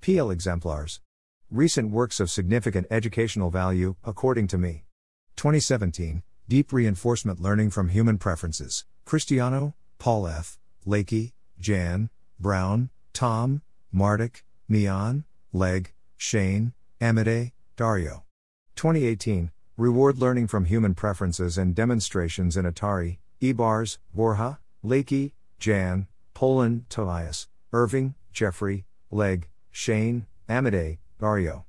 PL 0.00 0.30
exemplars. 0.30 1.00
Recent 1.52 1.90
works 1.90 2.18
of 2.18 2.30
significant 2.30 2.86
educational 2.90 3.50
value, 3.50 3.96
according 4.04 4.46
to 4.46 4.56
me. 4.56 4.84
2017 5.36 6.22
Deep 6.48 6.72
Reinforcement 6.72 7.42
Learning 7.42 7.68
from 7.68 7.90
Human 7.90 8.16
Preferences. 8.16 8.86
Christiano, 9.04 9.74
Paul 9.98 10.28
F., 10.28 10.58
Leike, 10.86 11.34
Jan, 11.60 12.08
Brown, 12.40 12.88
Tom, 13.12 13.60
Martic, 13.94 14.44
Miljan, 14.70 15.24
Legg, 15.52 15.92
Shane, 16.16 16.72
Amodei, 17.02 17.52
Dario. 17.76 18.24
2018 18.76 19.50
Reward 19.76 20.16
learning 20.16 20.46
from 20.46 20.64
human 20.64 20.94
preferences 20.94 21.58
and 21.58 21.74
demonstrations 21.74 22.56
in 22.56 22.64
Atari, 22.64 23.18
Ibarz, 23.42 23.98
Borja, 24.14 24.58
Leike, 24.82 25.32
Jan, 25.58 26.06
Pohlen, 26.34 26.88
Tobias, 26.88 27.48
Irving, 27.74 28.14
Geoffrey, 28.32 28.86
Legg, 29.10 29.48
Shane, 29.70 30.24
Amodei, 30.48 30.96
Dario. 31.22 31.66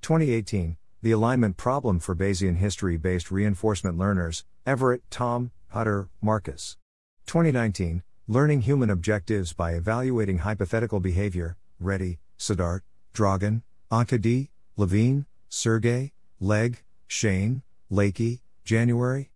2018, 0.00 0.78
The 1.02 1.10
Alignment 1.10 1.58
Problem 1.58 1.98
for 1.98 2.16
Bayesian 2.16 2.56
History 2.56 2.96
Based 2.96 3.30
Reinforcement 3.30 3.98
Learners, 3.98 4.46
Everitt, 4.66 5.02
Tom, 5.10 5.50
Hutter, 5.68 6.08
Marcus. 6.22 6.78
2019, 7.26 8.02
Learning 8.26 8.62
Human 8.62 8.88
Objectives 8.88 9.52
by 9.52 9.72
Evaluating 9.74 10.38
Hypothetical 10.38 11.00
Behavior, 11.00 11.58
Reddy, 11.78 12.18
Siddharth, 12.38 12.80
Dragan, 13.12 13.60
Anca 13.92 14.18
D, 14.18 14.48
Levine, 14.78 15.26
Sergey, 15.50 16.14
Legg, 16.40 16.82
Shane, 17.06 17.60
Leike, 17.92 18.40
January 18.64 19.30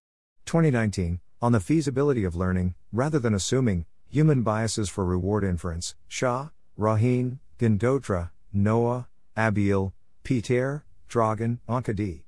2019, 0.46 1.20
on 1.42 1.52
the 1.52 1.60
feasibility 1.60 2.24
of 2.24 2.34
learning, 2.34 2.74
rather 2.90 3.18
than 3.18 3.34
assuming, 3.34 3.84
human 4.08 4.42
biases 4.42 4.88
for 4.88 5.04
reward 5.04 5.44
inference, 5.44 5.94
Shah, 6.08 6.48
Rohin, 6.78 7.40
Gundotra, 7.58 8.30
Noah, 8.50 9.08
Abbeel, 9.39 9.93
Peter, 10.24 10.84
Dragan, 11.09 11.61
Anca 11.68 11.95
D. 11.95 12.24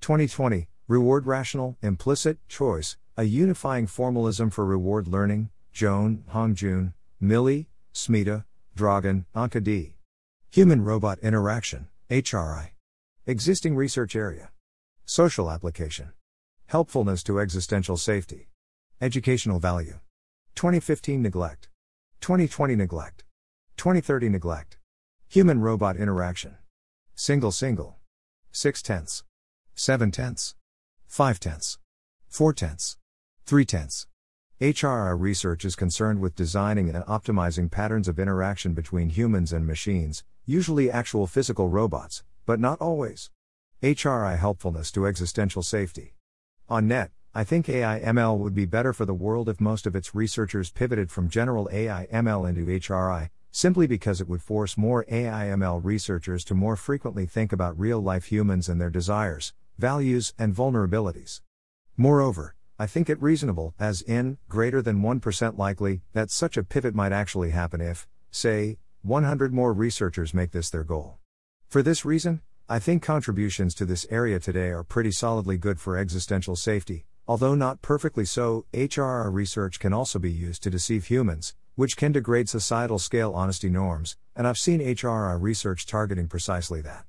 2020, 0.00 0.68
Reward 0.86 1.26
Rational, 1.26 1.76
Implicit, 1.82 2.38
Choice, 2.48 2.96
a 3.16 3.24
unifying 3.24 3.88
formalism 3.88 4.48
for 4.48 4.64
reward 4.64 5.08
learning, 5.08 5.50
Jeon, 5.74 6.22
Hongjun, 6.32 6.92
Milli, 7.20 7.66
Smitha, 7.92 8.44
Dragan, 8.76 9.24
Anca 9.34 9.60
D. 9.60 9.94
Human 10.52 10.84
Robot 10.84 11.18
Interaction, 11.18 11.88
HRI. 12.08 12.70
Existing 13.26 13.74
research 13.74 14.14
area. 14.14 14.52
Social 15.04 15.50
application. 15.50 16.12
Helpfulness 16.66 17.24
to 17.24 17.40
existential 17.40 17.96
safety. 17.96 18.50
Educational 19.00 19.58
value. 19.58 19.98
2015 20.54 21.20
neglect. 21.20 21.68
2020 22.20 22.76
neglect. 22.76 23.24
2030 23.76 24.28
neglect. 24.28 24.76
Human 25.32 25.62
robot 25.62 25.96
interaction. 25.96 26.58
Single 27.14 27.52
single. 27.52 27.96
6 28.50 28.82
tenths. 28.82 29.24
7 29.74 30.10
tenths. 30.10 30.54
5 31.06 31.40
tenths. 31.40 31.78
4 32.28 32.52
tenths. 32.52 32.98
3 33.46 33.64
tenths. 33.64 34.06
HRI 34.60 35.18
research 35.18 35.64
is 35.64 35.74
concerned 35.74 36.20
with 36.20 36.36
designing 36.36 36.90
and 36.90 37.02
optimizing 37.06 37.70
patterns 37.70 38.08
of 38.08 38.18
interaction 38.18 38.74
between 38.74 39.08
humans 39.08 39.54
and 39.54 39.66
machines, 39.66 40.22
usually 40.44 40.90
actual 40.90 41.26
physical 41.26 41.70
robots, 41.70 42.22
but 42.44 42.60
not 42.60 42.78
always. 42.78 43.30
HRI 43.82 44.36
helpfulness 44.36 44.92
to 44.92 45.06
existential 45.06 45.62
safety. 45.62 46.14
On 46.68 46.86
net, 46.86 47.10
I 47.34 47.44
think 47.44 47.70
AI 47.70 48.00
ML 48.00 48.36
would 48.36 48.54
be 48.54 48.66
better 48.66 48.92
for 48.92 49.06
the 49.06 49.14
world 49.14 49.48
if 49.48 49.62
most 49.62 49.86
of 49.86 49.96
its 49.96 50.14
researchers 50.14 50.68
pivoted 50.70 51.10
from 51.10 51.30
general 51.30 51.70
AI 51.72 52.06
ML 52.12 52.46
into 52.46 52.66
HRI, 52.66 53.30
simply 53.52 53.86
because 53.86 54.20
it 54.20 54.28
would 54.28 54.42
force 54.42 54.78
more 54.78 55.04
AIML 55.04 55.84
researchers 55.84 56.42
to 56.44 56.54
more 56.54 56.74
frequently 56.74 57.26
think 57.26 57.52
about 57.52 57.78
real 57.78 58.00
life 58.00 58.24
humans 58.24 58.68
and 58.68 58.80
their 58.80 58.90
desires, 58.90 59.52
values, 59.78 60.32
and 60.38 60.56
vulnerabilities. 60.56 61.42
Moreover, 61.96 62.56
I 62.78 62.86
think 62.86 63.10
it 63.10 63.22
reasonable, 63.22 63.74
as 63.78 64.02
in, 64.02 64.38
greater 64.48 64.80
than 64.80 65.02
1% 65.02 65.58
likely, 65.58 66.00
that 66.14 66.30
such 66.30 66.56
a 66.56 66.64
pivot 66.64 66.94
might 66.94 67.12
actually 67.12 67.50
happen 67.50 67.80
if, 67.80 68.08
say, 68.30 68.78
100 69.02 69.52
more 69.52 69.72
researchers 69.72 70.32
make 70.32 70.52
this 70.52 70.70
their 70.70 70.82
goal. 70.82 71.18
For 71.68 71.82
this 71.82 72.04
reason, 72.04 72.40
I 72.68 72.78
think 72.78 73.02
contributions 73.02 73.74
to 73.74 73.84
this 73.84 74.06
area 74.08 74.40
today 74.40 74.68
are 74.70 74.82
pretty 74.82 75.12
solidly 75.12 75.58
good 75.58 75.78
for 75.78 75.98
existential 75.98 76.56
safety, 76.56 77.04
although 77.28 77.54
not 77.54 77.82
perfectly 77.82 78.24
so. 78.24 78.64
HRI 78.72 79.30
research 79.30 79.78
can 79.78 79.92
also 79.92 80.18
be 80.18 80.32
used 80.32 80.62
to 80.62 80.70
deceive 80.70 81.06
humans, 81.06 81.54
which 81.74 81.96
can 81.96 82.12
degrade 82.12 82.48
societal 82.48 82.98
scale 82.98 83.32
honesty 83.34 83.68
norms, 83.68 84.16
and 84.36 84.46
I've 84.46 84.58
seen 84.58 84.80
HRI 84.80 85.40
research 85.40 85.86
targeting 85.86 86.28
precisely 86.28 86.80
that. 86.82 87.04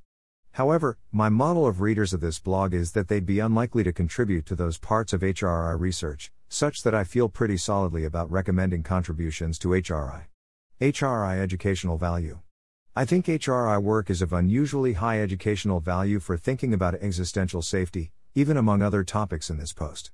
However, 0.53 0.97
my 1.11 1.29
model 1.29 1.65
of 1.65 1.81
readers 1.81 2.13
of 2.13 2.21
this 2.21 2.39
blog 2.39 2.73
is 2.73 2.91
that 2.91 3.07
they'd 3.07 3.25
be 3.25 3.39
unlikely 3.39 3.83
to 3.83 3.91
contribute 3.91 4.45
to 4.45 4.55
those 4.55 4.77
parts 4.77 5.11
of 5.11 5.21
HRI 5.21 5.79
research, 5.79 6.31
such 6.47 6.83
that 6.83 6.93
I 6.93 7.03
feel 7.03 7.27
pretty 7.27 7.57
solidly 7.57 8.05
about 8.05 8.29
recommending 8.29 8.83
contributions 8.83 9.57
to 9.59 9.69
HRI. 9.69 10.25
HRI 10.79 11.39
educational 11.39 11.97
value. 11.97 12.39
I 12.95 13.05
think 13.05 13.25
HRI 13.25 13.81
work 13.81 14.11
is 14.11 14.21
of 14.21 14.31
unusually 14.31 14.93
high 14.93 15.19
educational 15.19 15.79
value 15.79 16.19
for 16.19 16.37
thinking 16.37 16.73
about 16.73 16.93
existential 16.95 17.63
safety, 17.63 18.11
even 18.35 18.55
among 18.55 18.83
other 18.83 19.03
topics 19.03 19.49
in 19.49 19.57
this 19.57 19.73
post. 19.73 20.11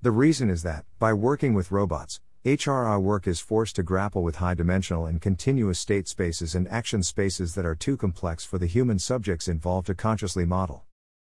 The 0.00 0.12
reason 0.12 0.48
is 0.48 0.62
that, 0.62 0.84
by 1.00 1.12
working 1.12 1.54
with 1.54 1.72
robots, 1.72 2.20
HRI 2.42 2.98
work 3.02 3.26
is 3.26 3.38
forced 3.38 3.76
to 3.76 3.82
grapple 3.82 4.22
with 4.22 4.36
high 4.36 4.54
dimensional 4.54 5.04
and 5.04 5.20
continuous 5.20 5.78
state 5.78 6.08
spaces 6.08 6.54
and 6.54 6.66
action 6.68 7.02
spaces 7.02 7.54
that 7.54 7.66
are 7.66 7.74
too 7.74 7.98
complex 7.98 8.46
for 8.46 8.56
the 8.56 8.64
human 8.66 8.98
subjects 8.98 9.46
involved 9.46 9.88
to 9.88 9.94
consciously 9.94 10.46
model. 10.46 10.84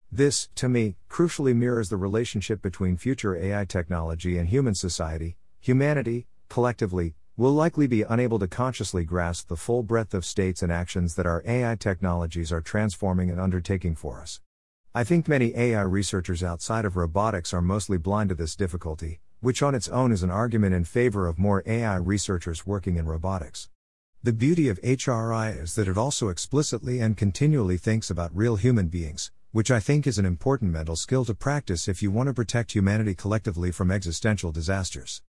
This, 0.10 0.48
to 0.56 0.70
me, 0.70 0.96
crucially 1.10 1.54
mirrors 1.54 1.90
the 1.90 1.98
relationship 1.98 2.62
between 2.62 2.96
future 2.96 3.36
AI 3.36 3.66
technology 3.66 4.38
and 4.38 4.48
human 4.48 4.74
society. 4.74 5.36
Humanity, 5.60 6.28
collectively, 6.48 7.16
will 7.36 7.52
likely 7.52 7.88
be 7.88 8.04
unable 8.04 8.40
to 8.40 8.48
consciously 8.48 9.04
grasp 9.04 9.50
the 9.50 9.58
full 9.58 9.84
breadth 9.84 10.14
of 10.14 10.24
states 10.24 10.62
and 10.62 10.72
actions 10.72 11.16
that 11.16 11.26
our 11.26 11.44
AI 11.46 11.76
technologies 11.76 12.54
are 12.54 12.62
transforming 12.62 13.30
and 13.30 13.38
undertaking 13.42 13.96
for 13.96 14.22
us. 14.22 14.40
I 14.96 15.04
think 15.04 15.28
many 15.28 15.54
AI 15.58 15.82
researchers 15.82 16.42
outside 16.42 16.86
of 16.86 16.96
robotics 16.96 17.54
are 17.54 17.62
mostly 17.62 17.98
blind 17.98 18.30
to 18.30 18.36
this 18.36 18.56
difficulty, 18.56 19.20
which 19.42 19.64
on 19.64 19.76
its 19.76 19.90
own 19.90 20.12
is 20.12 20.22
an 20.22 20.30
argument 20.30 20.74
in 20.74 20.86
favor 20.86 21.28
of 21.28 21.40
more 21.40 21.64
AI 21.66 21.96
researchers 21.96 22.66
working 22.66 22.96
in 22.96 23.08
robotics. 23.08 23.70
The 24.22 24.34
beauty 24.34 24.70
of 24.70 24.80
HRI 24.82 25.60
is 25.60 25.74
that 25.74 25.88
it 25.88 25.98
also 25.98 26.30
explicitly 26.30 27.00
and 27.00 27.18
continually 27.18 27.78
thinks 27.78 28.12
about 28.12 28.36
real 28.36 28.56
human 28.56 28.88
beings, 28.88 29.32
which 29.52 29.72
I 29.72 29.80
think 29.80 30.06
is 30.06 30.20
an 30.20 30.28
important 30.28 30.72
mental 30.72 30.96
skill 30.96 31.26
to 31.26 31.34
practice 31.34 31.88
if 31.88 32.04
you 32.04 32.12
want 32.12 32.28
to 32.28 32.34
protect 32.36 32.74
humanity 32.74 33.16
collectively 33.16 33.72
from 33.72 33.90
existential 33.90 34.52
disasters. 34.52 35.24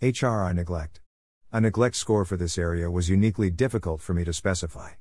HRI 0.00 0.54
neglect. 0.54 1.00
A 1.52 1.60
neglect 1.60 1.96
score 1.96 2.24
for 2.24 2.38
this 2.38 2.56
area 2.56 2.90
was 2.90 3.10
uniquely 3.10 3.50
difficult 3.50 4.00
for 4.00 4.14
me 4.14 4.24
to 4.24 4.32
specify. 4.32 4.92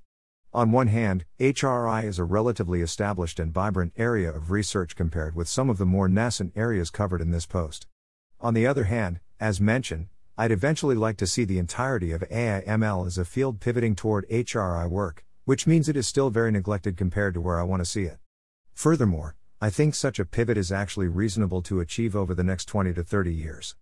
On 0.53 0.73
one 0.73 0.87
hand, 0.87 1.23
HRI 1.39 2.03
is 2.03 2.19
a 2.19 2.25
relatively 2.25 2.81
established 2.81 3.39
and 3.39 3.53
vibrant 3.53 3.93
area 3.95 4.29
of 4.29 4.51
research 4.51 4.97
compared 4.97 5.35
with 5.35 5.47
some 5.47 5.69
of 5.69 5.77
the 5.77 5.85
more 5.85 6.09
nascent 6.09 6.51
areas 6.55 6.89
covered 6.89 7.21
in 7.21 7.31
this 7.31 7.45
post. 7.45 7.87
On 8.39 8.53
the 8.53 8.67
other 8.67 8.83
hand, 8.83 9.19
as 9.39 9.59
mentioned, 9.59 10.07
I'd 10.37 10.51
eventually 10.51 10.93
like 10.93 11.17
to 11.17 11.25
see 11.25 11.43
the 11.43 11.57
entirety 11.57 12.11
of 12.11 12.21
AIML 12.29 13.07
as 13.07 13.17
a 13.17 13.25
field 13.25 13.59
pivoting 13.59 13.95
toward 13.95 14.29
HRI 14.29 14.87
work, 14.87 15.25
which 15.45 15.65
means 15.65 15.89
it 15.89 15.97
is 15.97 16.07
still 16.07 16.29
very 16.29 16.51
neglected 16.51 16.97
compared 16.97 17.33
to 17.33 17.41
where 17.41 17.59
I 17.59 17.63
want 17.63 17.81
to 17.81 17.85
see 17.85 18.03
it. 18.03 18.19
Furthermore, 18.73 19.35
I 19.59 19.71
think 19.71 19.95
such 19.95 20.19
a 20.19 20.25
pivot 20.25 20.55
is 20.55 20.71
actually 20.71 21.07
reasonable 21.07 21.63
to 21.63 21.79
achieve 21.79 22.15
over 22.15 22.35
the 22.35 22.43
next 22.43 22.65
20 22.65 22.93
to 22.93 23.03
30 23.03 23.33
years. 23.33 23.75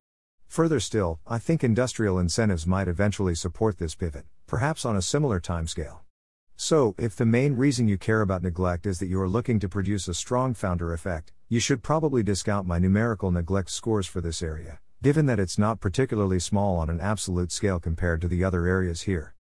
Further 0.47 0.79
still, 0.79 1.19
I 1.27 1.37
think 1.37 1.61
industrial 1.61 2.17
incentives 2.17 2.65
might 2.65 2.87
eventually 2.87 3.35
support 3.35 3.77
this 3.77 3.93
pivot, 3.93 4.25
perhaps 4.47 4.85
on 4.85 4.95
a 4.95 5.01
similar 5.01 5.41
timescale. 5.41 6.04
So, 6.57 6.95
if 6.97 7.17
the 7.17 7.25
main 7.25 7.57
reason 7.57 7.89
you 7.89 7.97
care 7.97 8.21
about 8.21 8.41
neglect 8.41 8.85
is 8.85 8.99
that 8.99 9.07
you 9.07 9.19
are 9.19 9.27
looking 9.27 9.59
to 9.59 9.67
produce 9.67 10.07
a 10.07 10.13
strong 10.13 10.53
founder 10.53 10.93
effect, 10.93 11.33
you 11.49 11.59
should 11.59 11.83
probably 11.83 12.23
discount 12.23 12.65
my 12.65 12.79
numerical 12.79 13.29
neglect 13.29 13.69
scores 13.69 14.07
for 14.07 14.21
this 14.21 14.41
area, 14.41 14.79
given 15.03 15.25
that 15.25 15.39
it's 15.39 15.57
not 15.57 15.81
particularly 15.81 16.39
small 16.39 16.77
on 16.77 16.89
an 16.89 17.01
absolute 17.01 17.51
scale 17.51 17.79
compared 17.79 18.21
to 18.21 18.29
the 18.29 18.43
other 18.43 18.67
areas 18.67 19.01
here. 19.01 19.35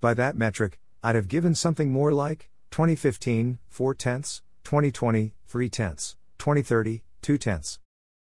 By 0.00 0.14
that 0.14 0.36
metric, 0.36 0.78
I'd 1.02 1.16
have 1.16 1.26
given 1.26 1.56
something 1.56 1.90
more 1.90 2.12
like 2.12 2.50
2015, 2.70 3.58
4 3.68 3.94
tenths, 3.94 4.42
2020, 4.62 5.34
3 5.48 5.68
tenths, 5.68 6.16
2030, 6.38 7.02
2 7.20 7.36
tenths. 7.36 7.80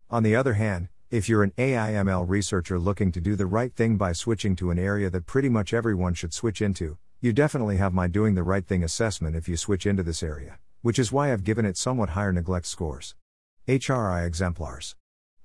On 0.09 0.23
the 0.23 0.37
other 0.37 0.55
hand, 0.55 0.89
if 1.11 1.29
you're 1.29 1.43
an 1.43 1.53
AIML 1.59 2.29
researcher 2.29 2.79
looking 2.79 3.11
to 3.11 3.21
do 3.21 3.35
the 3.35 3.47
right 3.47 3.75
thing 3.75 3.97
by 3.97 4.13
switching 4.13 4.55
to 4.57 4.71
an 4.71 4.79
area 4.79 5.11
that 5.11 5.27
pretty 5.27 5.49
much 5.49 5.75
everyone 5.75 6.15
should 6.15 6.33
switch 6.33 6.63
into, 6.63 6.97
you 7.21 7.33
definitely 7.33 7.79
have 7.79 7.95
my 7.95 8.07
doing 8.07 8.35
the 8.35 8.43
right 8.43 8.67
thing 8.67 8.85
assessment 8.85 9.35
if 9.35 9.49
you 9.49 9.57
switch 9.57 9.87
into 9.87 10.03
this 10.03 10.23
area, 10.23 10.59
which 10.83 10.99
is 10.99 11.11
why 11.11 11.33
I've 11.33 11.45
given 11.45 11.65
it 11.65 11.77
somewhat 11.77 12.11
higher 12.11 12.33
neglect 12.33 12.67
scores. 12.67 13.15
HRI 13.67 14.27
exemplars. 14.27 14.95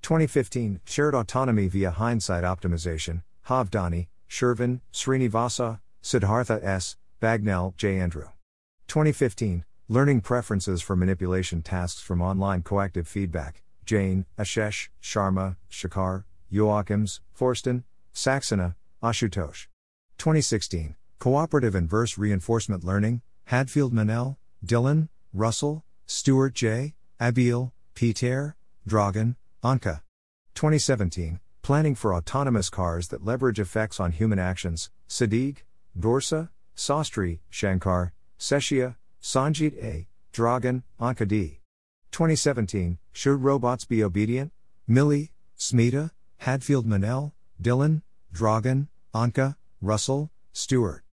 2015 0.02 0.80
Shared 0.84 1.14
Autonomy 1.14 1.68
via 1.68 1.90
Hindsight 1.90 2.44
Optimization, 2.44 3.22
Javdani, 3.46 4.08
Shervin, 4.28 4.80
Srinivasa, 4.92 5.80
Siddhartha 6.02 6.60
S., 6.62 6.96
Bagnell, 7.20 7.76
J. 7.76 7.98
Andrew. 7.98 8.28
2015 8.88 9.64
Learning 9.88 10.20
Preferences 10.20 10.80
for 10.80 10.96
Manipulation 10.96 11.62
Tasks 11.62 12.00
from 12.00 12.22
Online 12.22 12.62
Coactive 12.62 13.06
Feedback, 13.06 13.62
Jain, 13.84 14.26
Ashesh, 14.38 14.88
Sharma, 15.02 15.56
Shikhar, 15.70 16.24
Joachims, 16.52 17.20
Thorsten, 17.34 17.84
Saxena, 18.14 18.74
Ashutosh. 19.02 19.66
2016, 20.18 20.96
Cooperative 21.22 21.76
Inverse 21.76 22.18
Reinforcement 22.18 22.82
Learning, 22.82 23.22
Hadfield 23.44 23.94
Menell, 23.94 24.38
Dylan, 24.66 25.08
Russell, 25.32 25.84
Stuart 26.04 26.52
J., 26.52 26.94
Abbeel, 27.20 27.70
Peter, 27.94 28.56
Dragan, 28.88 29.36
Anca. 29.62 30.00
2017, 30.56 31.38
Planning 31.62 31.94
for 31.94 32.12
Autonomous 32.12 32.68
Cars 32.68 33.06
that 33.06 33.24
Leverage 33.24 33.60
Effects 33.60 34.00
on 34.00 34.10
Human 34.10 34.40
Actions, 34.40 34.90
Sadigh, 35.08 35.58
Dorsa, 35.96 36.48
Sastry, 36.76 37.38
Shankar, 37.48 38.12
Seshia, 38.36 38.96
Sanjit 39.22 39.80
A., 39.80 40.08
Dragan, 40.32 40.82
Anca 41.00 41.28
D. 41.28 41.60
2017, 42.10 42.98
Should 43.12 43.44
Robots 43.44 43.84
Be 43.84 44.02
Obedient? 44.02 44.50
Milli, 44.90 45.30
Smitha, 45.56 46.10
Hadfield 46.38 46.84
Menell, 46.84 47.30
Dylan, 47.62 48.02
Dragan, 48.34 48.88
Anca, 49.14 49.54
Russell, 49.80 50.32
Stuart. 50.52 51.04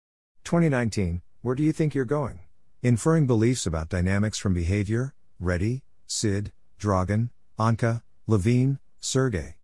2019, 0.49 1.21
Where 1.43 1.53
Do 1.53 1.61
You 1.61 1.71
Think 1.71 1.93
You're 1.93 2.05
Going? 2.05 2.39
Inferring 2.81 3.27
Beliefs 3.27 3.67
About 3.67 3.87
Dynamics 3.87 4.39
from 4.39 4.51
Behavior, 4.51 5.13
Reddy, 5.39 5.83
Sid, 6.07 6.51
Dragan, 6.81 7.29
Anca, 7.59 8.01
Levine, 8.25 8.79
Sergey. 8.99 9.57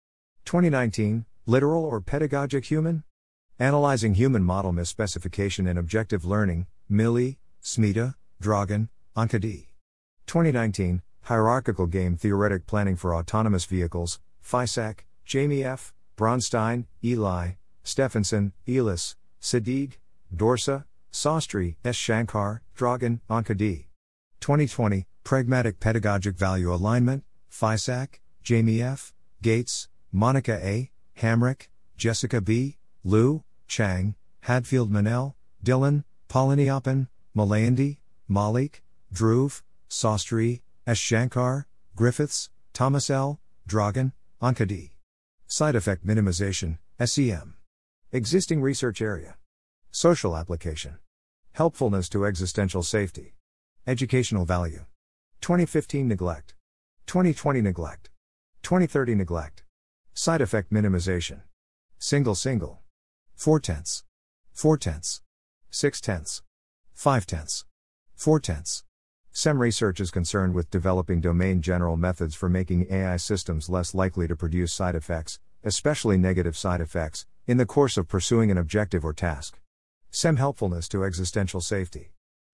2019, 0.45 1.25
Literal 1.47 1.83
or 1.83 2.01
Pedagogic 2.01 2.65
Human? 2.65 3.03
Analyzing 3.57 4.13
Human 4.13 4.43
Model 4.43 4.73
Misspecification 4.73 5.67
and 5.67 5.79
Objective 5.79 6.23
Learning, 6.23 6.67
Milli, 6.87 7.37
Smitha, 7.63 8.13
Dragan, 8.39 8.89
Anca 9.17 9.41
D. 9.41 9.69
2019, 10.27 11.01
Hierarchical 11.23 11.87
Game 11.87 12.15
Theoretic 12.15 12.67
Planning 12.67 12.95
for 12.95 13.15
Autonomous 13.15 13.65
Vehicles, 13.65 14.19
FISAC, 14.45 14.99
Jamie 15.25 15.63
F., 15.63 15.95
Bronstein, 16.15 16.85
Eli, 17.03 17.53
Stefansson, 17.83 18.51
Elis, 18.67 19.15
Sadigh, 19.41 19.93
Dorsa, 20.33 20.85
Sastry, 21.11 21.75
S. 21.83 21.95
Shankar, 21.95 22.61
Dragan, 22.77 23.19
Anca 23.29 23.55
D. 23.55 23.87
2020, 24.41 25.05
Pragmatic 25.23 25.79
Pedagogic 25.79 26.35
Value 26.35 26.73
Alignment, 26.73 27.23
FISAC, 27.51 28.19
Jamie 28.43 28.81
F., 28.81 29.13
Gates, 29.41 29.87
Monica 30.11 30.59
A., 30.63 30.91
Hamrick, 31.19 31.67
Jessica 31.97 32.41
B., 32.41 32.77
Liu, 33.03 33.43
Chang, 33.67 34.15
Hadfield 34.41 34.91
Menell, 34.91 35.33
Dylan, 35.63 36.03
Palaniappan, 36.29 37.07
Malayandi, 37.35 37.97
Malik, 38.27 38.83
Dhruv, 39.13 39.61
Sastry, 39.89 40.61
S. 40.85 40.97
Shankar, 40.97 41.67
Griffiths, 41.95 42.49
Thomas 42.73 43.09
L., 43.09 43.39
Dragan, 43.67 44.11
Anca 44.41 44.67
D. 44.67 44.91
Side 45.47 45.75
effect 45.75 46.05
minimization, 46.05 46.77
SEM. 47.03 47.55
Existing 48.11 48.61
research 48.61 49.01
area. 49.01 49.37
Social 49.95 50.35
application. 50.35 50.97
Helpfulness 51.53 52.09
to 52.09 52.25
existential 52.25 52.83
safety. 52.83 53.35
Educational 53.87 54.43
value. 54.43 54.83
2015 55.39 56.05
neglect. 56.05 56.53
2020 57.07 57.61
neglect. 57.61 58.09
2030 58.61 59.15
neglect. 59.15 59.63
Side 60.13 60.41
effect 60.41 60.69
minimization. 60.69 61.43
Single 61.97 62.35
single. 62.35 62.81
Four 63.35 63.61
tenths. 63.61 64.03
Four 64.51 64.77
tenths. 64.77 65.21
6 65.69 66.01
tenths, 66.01 66.41
5 66.91 67.25
tenths, 67.25 67.65
4 68.15 68.41
tenths. 68.41 68.83
SEM 69.31 69.59
research 69.59 70.01
is 70.01 70.11
concerned 70.11 70.53
with 70.53 70.69
developing 70.69 71.21
domain 71.21 71.61
general 71.61 71.95
methods 71.95 72.35
for 72.35 72.49
making 72.49 72.87
AI 72.91 73.15
systems 73.15 73.69
less 73.69 73.95
likely 73.95 74.27
to 74.27 74.35
produce 74.35 74.73
side 74.73 74.95
effects, 74.95 75.39
especially 75.63 76.17
negative 76.17 76.57
side 76.57 76.81
effects, 76.81 77.25
in 77.47 77.55
the 77.55 77.65
course 77.65 77.95
of 77.95 78.09
pursuing 78.09 78.51
an 78.51 78.57
objective 78.57 79.05
or 79.05 79.13
task. 79.13 79.57
SEM 80.11 80.37
helpfulness 80.37 80.87
to 80.89 81.03
existential 81.03 81.61
safety. 81.61 82.11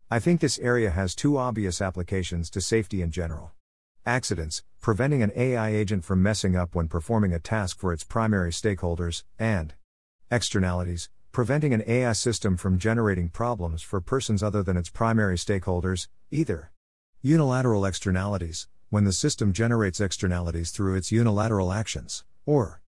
I 0.09 0.19
think 0.19 0.41
this 0.41 0.59
area 0.59 0.89
has 0.89 1.15
two 1.15 1.37
obvious 1.37 1.81
applications 1.81 2.49
to 2.51 2.61
safety 2.61 3.01
in 3.01 3.11
general. 3.11 3.51
Accidents, 4.05 4.63
preventing 4.81 5.21
an 5.21 5.31
AI 5.35 5.69
agent 5.69 6.03
from 6.03 6.23
messing 6.23 6.55
up 6.55 6.75
when 6.75 6.87
performing 6.87 7.33
a 7.33 7.39
task 7.39 7.77
for 7.77 7.93
its 7.93 8.03
primary 8.03 8.51
stakeholders, 8.51 9.23
and 9.37 9.73
externalities, 10.31 11.09
preventing 11.31 11.73
an 11.73 11.83
AI 11.87 12.13
system 12.13 12.57
from 12.57 12.79
generating 12.79 13.29
problems 13.29 13.81
for 13.81 14.01
persons 14.01 14.41
other 14.43 14.63
than 14.63 14.75
its 14.75 14.89
primary 14.89 15.37
stakeholders, 15.37 16.07
either. 16.29 16.71
Unilateral 17.21 17.85
externalities, 17.85 18.67
when 18.89 19.05
the 19.05 19.13
system 19.13 19.53
generates 19.53 20.01
externalities 20.01 20.71
through 20.71 20.95
its 20.95 21.11
unilateral 21.11 21.71
actions, 21.71 22.25
or 22.45 22.81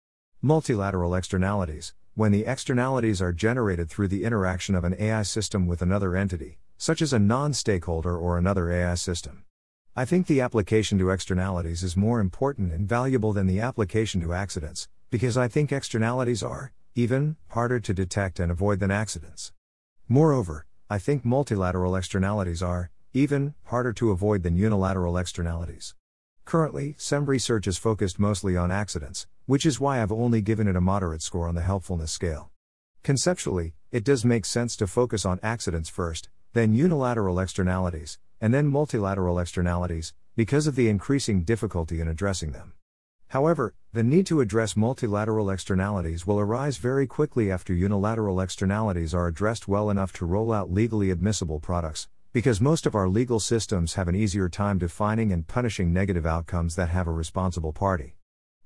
multilateral 0.42 1.14
externalities, 1.14 1.94
when 2.14 2.34
the 2.34 2.46
externalities 2.46 3.22
are 3.22 3.32
generated 3.32 3.90
through 3.90 4.10
the 4.10 4.26
interaction 4.26 4.76
of 4.76 4.84
an 4.84 4.96
AI 5.00 5.24
system 5.24 5.66
with 5.66 5.82
another 5.82 6.16
entity, 6.16 6.60
such 6.78 7.02
as 7.02 7.14
a 7.14 7.20
non 7.20 7.54
stakeholder 7.54 8.18
or 8.18 8.38
another 8.38 8.70
AI 8.70 8.96
system. 8.96 9.46
I 9.96 10.04
think 10.04 10.28
the 10.28 10.42
application 10.42 10.98
to 11.00 11.10
externalities 11.10 11.84
is 11.84 11.96
more 11.96 12.20
important 12.20 12.74
and 12.74 12.88
valuable 12.88 13.32
than 13.32 13.48
the 13.48 13.62
application 13.62 14.20
to 14.22 14.34
accidents, 14.34 14.90
because 15.10 15.38
I 15.38 15.48
think 15.48 15.72
externalities 15.72 16.44
are, 16.44 16.74
even, 16.96 17.38
harder 17.50 17.80
to 17.80 17.94
detect 17.94 18.40
and 18.40 18.52
avoid 18.52 18.80
than 18.80 18.92
accidents. 18.92 19.54
Moreover, 20.10 20.66
I 20.90 20.98
think 20.98 21.24
multilateral 21.24 21.96
externalities 21.96 22.62
are, 22.62 22.90
even, 23.14 23.54
harder 23.66 23.94
to 23.94 24.12
avoid 24.12 24.44
than 24.44 24.58
unilateral 24.58 25.18
externalities. 25.18 25.96
Currently, 26.52 26.96
SEM 26.98 27.28
research 27.28 27.66
is 27.66 27.78
focused 27.78 28.20
mostly 28.20 28.58
on 28.58 28.72
accidents, 28.72 29.26
which 29.46 29.66
is 29.66 29.80
why 29.80 30.02
I've 30.02 30.12
only 30.12 30.42
given 30.42 30.68
it 30.68 30.76
a 30.76 30.82
moderate 30.82 31.22
score 31.22 31.48
on 31.48 31.56
the 31.56 31.62
helpfulness 31.62 32.12
scale. 32.12 32.52
Conceptually, 33.04 33.74
it 33.90 34.04
does 34.04 34.26
make 34.26 34.44
sense 34.44 34.76
to 34.76 34.86
focus 34.86 35.26
on 35.26 35.40
accidents 35.42 35.88
first, 35.88 36.28
then 36.52 36.74
unilateral 36.74 37.40
externalities, 37.40 38.20
and 38.42 38.54
then 38.54 38.68
multilateral 38.68 39.40
externalities, 39.40 40.14
because 40.36 40.68
of 40.68 40.76
the 40.76 40.90
increasing 40.90 41.44
difficulty 41.44 42.02
in 42.02 42.10
addressing 42.10 42.52
them. 42.52 42.74
However, 43.30 43.74
the 43.94 44.04
need 44.04 44.26
to 44.26 44.42
address 44.42 44.76
multilateral 44.76 45.50
externalities 45.50 46.28
will 46.28 46.38
arise 46.38 46.76
very 46.76 47.08
quickly 47.08 47.50
after 47.50 47.74
unilateral 47.74 48.42
externalities 48.42 49.14
are 49.14 49.28
addressed 49.28 49.70
well 49.70 49.90
enough 49.90 50.12
to 50.12 50.26
roll 50.26 50.52
out 50.52 50.70
legally 50.70 51.12
admissible 51.12 51.62
products, 51.62 52.10
because 52.34 52.62
most 52.62 52.86
of 52.86 52.96
our 52.96 53.10
legal 53.10 53.42
systems 53.42 53.96
have 53.96 54.08
an 54.08 54.16
easier 54.16 54.48
time 54.48 54.78
defining 54.78 55.34
and 55.34 55.48
punishing 55.48 55.92
negative 55.92 56.26
outcomes 56.26 56.78
that 56.78 56.88
have 56.88 57.06
a 57.06 57.12
responsible 57.12 57.74
party. 57.74 58.16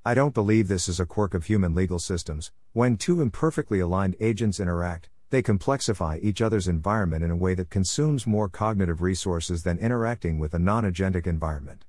I 0.05 0.13
don't 0.13 0.35
believe 0.35 0.67
this 0.67 0.87
is 0.87 0.99
a 0.99 1.05
quirk 1.07 1.33
of 1.33 1.45
human 1.45 1.73
legal 1.73 1.97
systems. 1.97 2.51
When 2.73 2.95
two 2.95 3.21
imperfectly 3.21 3.79
aligned 3.79 4.17
agents 4.19 4.59
interact, 4.59 5.09
they 5.31 5.41
complexify 5.41 6.19
each 6.21 6.43
other's 6.43 6.67
environment 6.67 7.23
in 7.23 7.31
a 7.31 7.35
way 7.35 7.55
that 7.55 7.71
consumes 7.71 8.27
more 8.27 8.47
cognitive 8.47 9.01
resources 9.01 9.63
than 9.63 9.79
interacting 9.79 10.37
with 10.37 10.53
a 10.53 10.59
non 10.59 10.83
agentic 10.83 11.25
environment. 11.25 11.85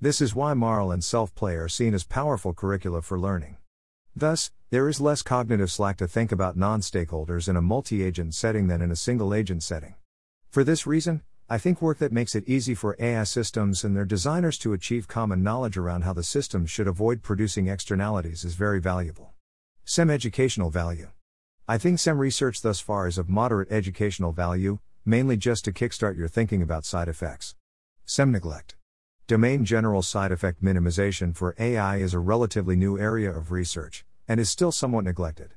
This 0.00 0.20
is 0.20 0.32
why 0.32 0.54
MARL 0.54 0.92
and 0.92 1.02
self 1.02 1.34
play 1.34 1.56
are 1.56 1.68
seen 1.68 1.92
as 1.92 2.04
powerful 2.04 2.54
curricula 2.54 3.02
for 3.02 3.18
learning. 3.18 3.56
Thus, 4.14 4.52
there 4.70 4.88
is 4.88 5.00
less 5.00 5.22
cognitive 5.22 5.72
slack 5.72 5.96
to 5.96 6.06
think 6.06 6.30
about 6.30 6.56
non 6.56 6.82
stakeholders 6.82 7.48
in 7.48 7.56
a 7.56 7.60
multi 7.60 8.04
agent 8.04 8.32
setting 8.36 8.68
than 8.68 8.80
in 8.80 8.92
a 8.92 8.96
single 8.96 9.34
agent 9.34 9.64
setting. 9.64 9.96
For 10.56 10.64
this 10.64 10.86
reason, 10.86 11.20
I 11.50 11.58
think 11.58 11.82
work 11.82 11.98
that 11.98 12.12
makes 12.12 12.34
it 12.34 12.48
easy 12.48 12.74
for 12.74 12.96
AI 12.98 13.24
systems 13.24 13.84
and 13.84 13.94
their 13.94 14.06
designers 14.06 14.56
to 14.60 14.72
achieve 14.72 15.06
common 15.06 15.42
knowledge 15.42 15.76
around 15.76 16.04
how 16.04 16.14
the 16.14 16.22
system 16.22 16.64
should 16.64 16.88
avoid 16.88 17.22
producing 17.22 17.68
externalities 17.68 18.42
is 18.42 18.54
very 18.54 18.80
valuable. 18.80 19.34
SEM 19.84 20.08
educational 20.08 20.70
value. 20.70 21.08
I 21.68 21.76
think 21.76 21.98
SEM 21.98 22.16
research 22.16 22.62
thus 22.62 22.80
far 22.80 23.06
is 23.06 23.18
of 23.18 23.28
moderate 23.28 23.70
educational 23.70 24.32
value, 24.32 24.78
mainly 25.04 25.36
just 25.36 25.62
to 25.66 25.72
kickstart 25.72 26.16
your 26.16 26.26
thinking 26.26 26.62
about 26.62 26.86
side 26.86 27.08
effects. 27.08 27.54
SEM 28.06 28.32
neglect. 28.32 28.76
Domain 29.26 29.62
general 29.62 30.00
side 30.00 30.32
effect 30.32 30.64
minimization 30.64 31.36
for 31.36 31.54
AI 31.58 31.98
is 31.98 32.14
a 32.14 32.18
relatively 32.18 32.76
new 32.76 32.98
area 32.98 33.30
of 33.30 33.52
research, 33.52 34.06
and 34.26 34.40
is 34.40 34.48
still 34.48 34.72
somewhat 34.72 35.04
neglected. 35.04 35.50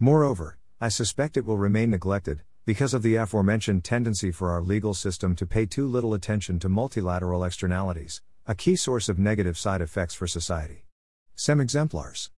Moreover, 0.00 0.58
I 0.80 0.88
suspect 0.88 1.36
it 1.36 1.44
will 1.44 1.58
remain 1.58 1.90
neglected, 1.90 2.42
because 2.64 2.94
of 2.94 3.02
the 3.02 3.16
aforementioned 3.16 3.84
tendency 3.84 4.30
for 4.30 4.50
our 4.50 4.62
legal 4.62 4.94
system 4.94 5.34
to 5.36 5.46
pay 5.46 5.66
too 5.66 5.86
little 5.86 6.14
attention 6.14 6.58
to 6.58 6.68
multilateral 6.68 7.44
externalities, 7.44 8.22
a 8.46 8.54
key 8.54 8.76
source 8.76 9.08
of 9.08 9.18
negative 9.18 9.58
side 9.58 9.80
effects 9.80 10.14
for 10.14 10.26
society. 10.26 10.84
Some 11.34 11.60
exemplars. 11.60 12.30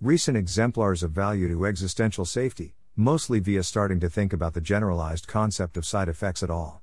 Recent 0.00 0.36
exemplars 0.36 1.02
of 1.02 1.12
value 1.12 1.48
to 1.48 1.66
existential 1.66 2.24
safety, 2.24 2.74
mostly 2.96 3.40
via 3.40 3.62
starting 3.62 4.00
to 4.00 4.10
think 4.10 4.32
about 4.32 4.54
the 4.54 4.60
generalized 4.60 5.26
concept 5.26 5.76
of 5.76 5.86
side 5.86 6.08
effects 6.08 6.42
at 6.42 6.50
all. 6.50 6.82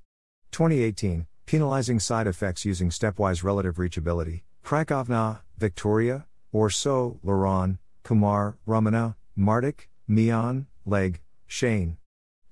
2018 0.51 1.27
Penalizing 1.47 1.97
side 1.97 2.27
effects 2.27 2.65
using 2.65 2.89
stepwise 2.89 3.41
relative 3.41 3.75
reachability, 3.75 4.41
Krakovna, 4.65 5.39
Victoria, 5.57 6.25
Orseau, 6.53 7.19
Laurent, 7.23 7.77
Kumar, 8.03 8.57
Ramana, 8.67 9.15
Martic, 9.39 9.87
Miljan, 10.09 10.65
Legg, 10.85 11.21
Shane. 11.45 11.95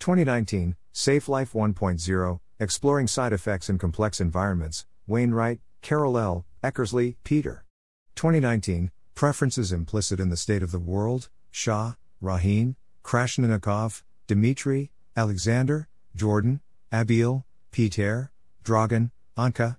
2019, 0.05 0.75
Safe 0.91 1.27
Life 1.27 1.53
1.0, 1.53 2.39
Exploring 2.59 3.07
Side 3.07 3.33
Effects 3.33 3.69
in 3.69 3.79
Complex 3.79 4.21
Environments, 4.21 4.85
Wainwright, 5.07 5.61
Carroll 5.81 6.19
L., 6.19 6.45
Eckersley, 6.63 7.15
Peter. 7.23 7.65
2019, 8.13 8.91
Preferences 9.15 9.71
Implicit 9.71 10.19
in 10.19 10.29
the 10.29 10.37
State 10.37 10.61
of 10.61 10.71
the 10.71 10.77
World, 10.77 11.29
Shah, 11.49 11.93
Rohin, 12.21 12.75
Krasheninnikov, 13.03 14.03
Dmitry, 14.27 14.91
Alexander, 15.17 15.87
Jordan, 16.15 16.61
Abil, 16.91 17.43
Peter, 17.71 18.29
Dragan, 18.63 19.09
Anca. 19.35 19.77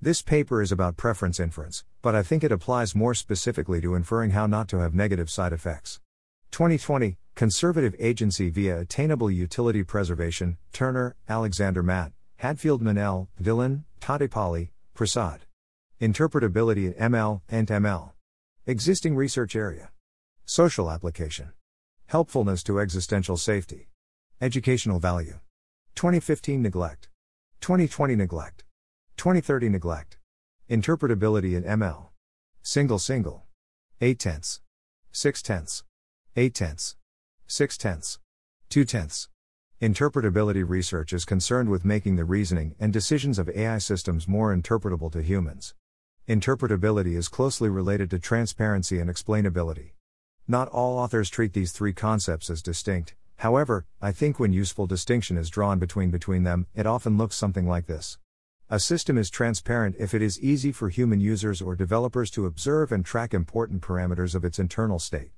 This 0.00 0.22
paper 0.22 0.62
is 0.62 0.72
about 0.72 0.96
preference 0.96 1.38
inference, 1.38 1.84
but 2.00 2.14
I 2.14 2.22
think 2.22 2.42
it 2.42 2.50
applies 2.50 2.94
more 2.94 3.12
specifically 3.12 3.82
to 3.82 3.94
inferring 3.94 4.30
how 4.30 4.46
not 4.46 4.68
to 4.68 4.78
have 4.78 4.94
negative 4.94 5.28
side 5.28 5.52
effects. 5.52 6.00
2020, 6.50 7.18
Conservative 7.36 7.94
Agency 7.98 8.48
via 8.48 8.80
Attainable 8.80 9.30
Utility 9.30 9.82
Preservation, 9.82 10.56
Turner, 10.72 11.16
Alexander 11.28 11.82
Matt, 11.82 12.12
Hadfield 12.36 12.82
Menell, 12.82 13.28
Dylan, 13.38 13.84
Tadepalli, 14.00 14.70
Prasad. 14.94 15.40
Interpretability 16.00 16.86
in 16.86 17.12
ML, 17.12 17.42
and 17.50 17.68
ML. 17.68 18.12
Existing 18.66 19.14
research 19.14 19.54
area. 19.54 19.90
Social 20.46 20.90
application. 20.90 21.52
Helpfulness 22.06 22.62
to 22.62 22.80
existential 22.80 23.36
safety. 23.36 23.90
Educational 24.40 24.98
value. 24.98 25.38
2015 25.94 26.62
neglect. 26.62 27.10
2020 27.60 28.16
neglect. 28.16 28.64
2030 29.18 29.68
neglect. 29.68 30.16
Interpretability 30.70 31.54
in 31.54 31.64
ML. 31.64 32.06
Single 32.62 32.98
single. 32.98 33.44
8 34.00 34.18
tenths. 34.18 34.62
6 35.12 35.42
tenths. 35.42 35.84
8 36.34 36.54
tenths. 36.54 36.96
6 37.46 37.76
tenths. 37.78 38.18
2 38.68 38.84
tenths. 38.84 39.28
Interpretability 39.80 40.68
research 40.68 41.12
is 41.12 41.24
concerned 41.24 41.68
with 41.68 41.84
making 41.84 42.16
the 42.16 42.24
reasoning 42.24 42.74
and 42.80 42.92
decisions 42.92 43.38
of 43.38 43.48
AI 43.50 43.78
systems 43.78 44.26
more 44.26 44.54
interpretable 44.54 45.12
to 45.12 45.22
humans. 45.22 45.74
Interpretability 46.28 47.16
is 47.16 47.28
closely 47.28 47.68
related 47.68 48.10
to 48.10 48.18
transparency 48.18 48.98
and 48.98 49.10
explainability. 49.10 49.92
Not 50.48 50.68
all 50.68 50.98
authors 50.98 51.30
treat 51.30 51.52
these 51.52 51.72
three 51.72 51.92
concepts 51.92 52.50
as 52.50 52.62
distinct, 52.62 53.14
However, 53.40 53.84
I 54.00 54.12
think 54.12 54.40
when 54.40 54.52
useful 54.52 54.86
distinction 54.86 55.36
is 55.36 55.50
drawn 55.50 55.78
between 55.78 56.10
between 56.10 56.44
them, 56.44 56.66
it 56.74 56.86
often 56.86 57.18
looks 57.18 57.36
something 57.36 57.68
like 57.68 57.86
this. 57.86 58.18
A 58.70 58.80
system 58.80 59.18
is 59.18 59.30
transparent 59.30 59.94
if 59.98 60.14
it 60.14 60.22
is 60.22 60.40
easy 60.40 60.72
for 60.72 60.88
human 60.88 61.20
users 61.20 61.60
or 61.60 61.76
developers 61.76 62.30
to 62.32 62.46
observe 62.46 62.90
and 62.92 63.04
track 63.04 63.34
important 63.34 63.82
parameters 63.82 64.34
of 64.34 64.44
its 64.44 64.58
internal 64.58 64.98
state. 64.98 65.30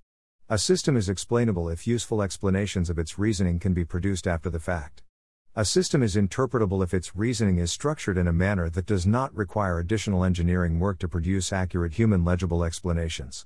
A 0.51 0.57
system 0.57 0.96
is 0.96 1.11
explainable 1.11 1.68
if 1.68 1.86
useful 1.86 2.22
explanations 2.22 2.88
of 2.88 2.99
its 2.99 3.18
reasoning 3.18 3.59
can 3.59 3.74
be 3.74 3.84
produced 3.84 4.26
after 4.26 4.49
the 4.49 4.59
fact. 4.59 5.03
A 5.55 5.62
system 5.62 6.03
is 6.03 6.16
interpretable 6.16 6.82
if 6.82 6.94
its 6.94 7.14
reasoning 7.14 7.59
is 7.59 7.70
structured 7.70 8.16
in 8.16 8.26
a 8.26 8.32
manner 8.32 8.70
that 8.70 8.86
does 8.86 9.07
not 9.07 9.36
require 9.36 9.78
additional 9.78 10.24
engineering 10.24 10.80
work 10.80 10.99
to 11.01 11.09
produce 11.09 11.53
accurate 11.53 11.92
human 11.92 12.24
legible 12.24 12.64
explanations. 12.64 13.44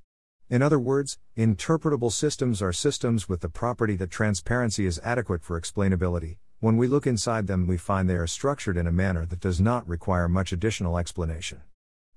In 0.48 0.62
other 0.62 0.78
words, 0.78 1.18
interpretable 1.36 2.12
systems 2.12 2.62
are 2.62 2.72
systems 2.72 3.28
with 3.28 3.40
the 3.40 3.48
property 3.48 3.96
that 3.96 4.12
transparency 4.12 4.86
is 4.86 5.00
adequate 5.02 5.42
for 5.42 5.60
explainability. 5.60 6.36
When 6.60 6.76
we 6.76 6.86
look 6.86 7.08
inside 7.08 7.48
them, 7.48 7.66
we 7.66 7.78
find 7.78 8.08
they 8.08 8.14
are 8.14 8.28
structured 8.28 8.76
in 8.76 8.86
a 8.86 8.92
manner 8.92 9.26
that 9.26 9.40
does 9.40 9.60
not 9.60 9.88
require 9.88 10.28
much 10.28 10.52
additional 10.52 10.96
explanation. 10.98 11.62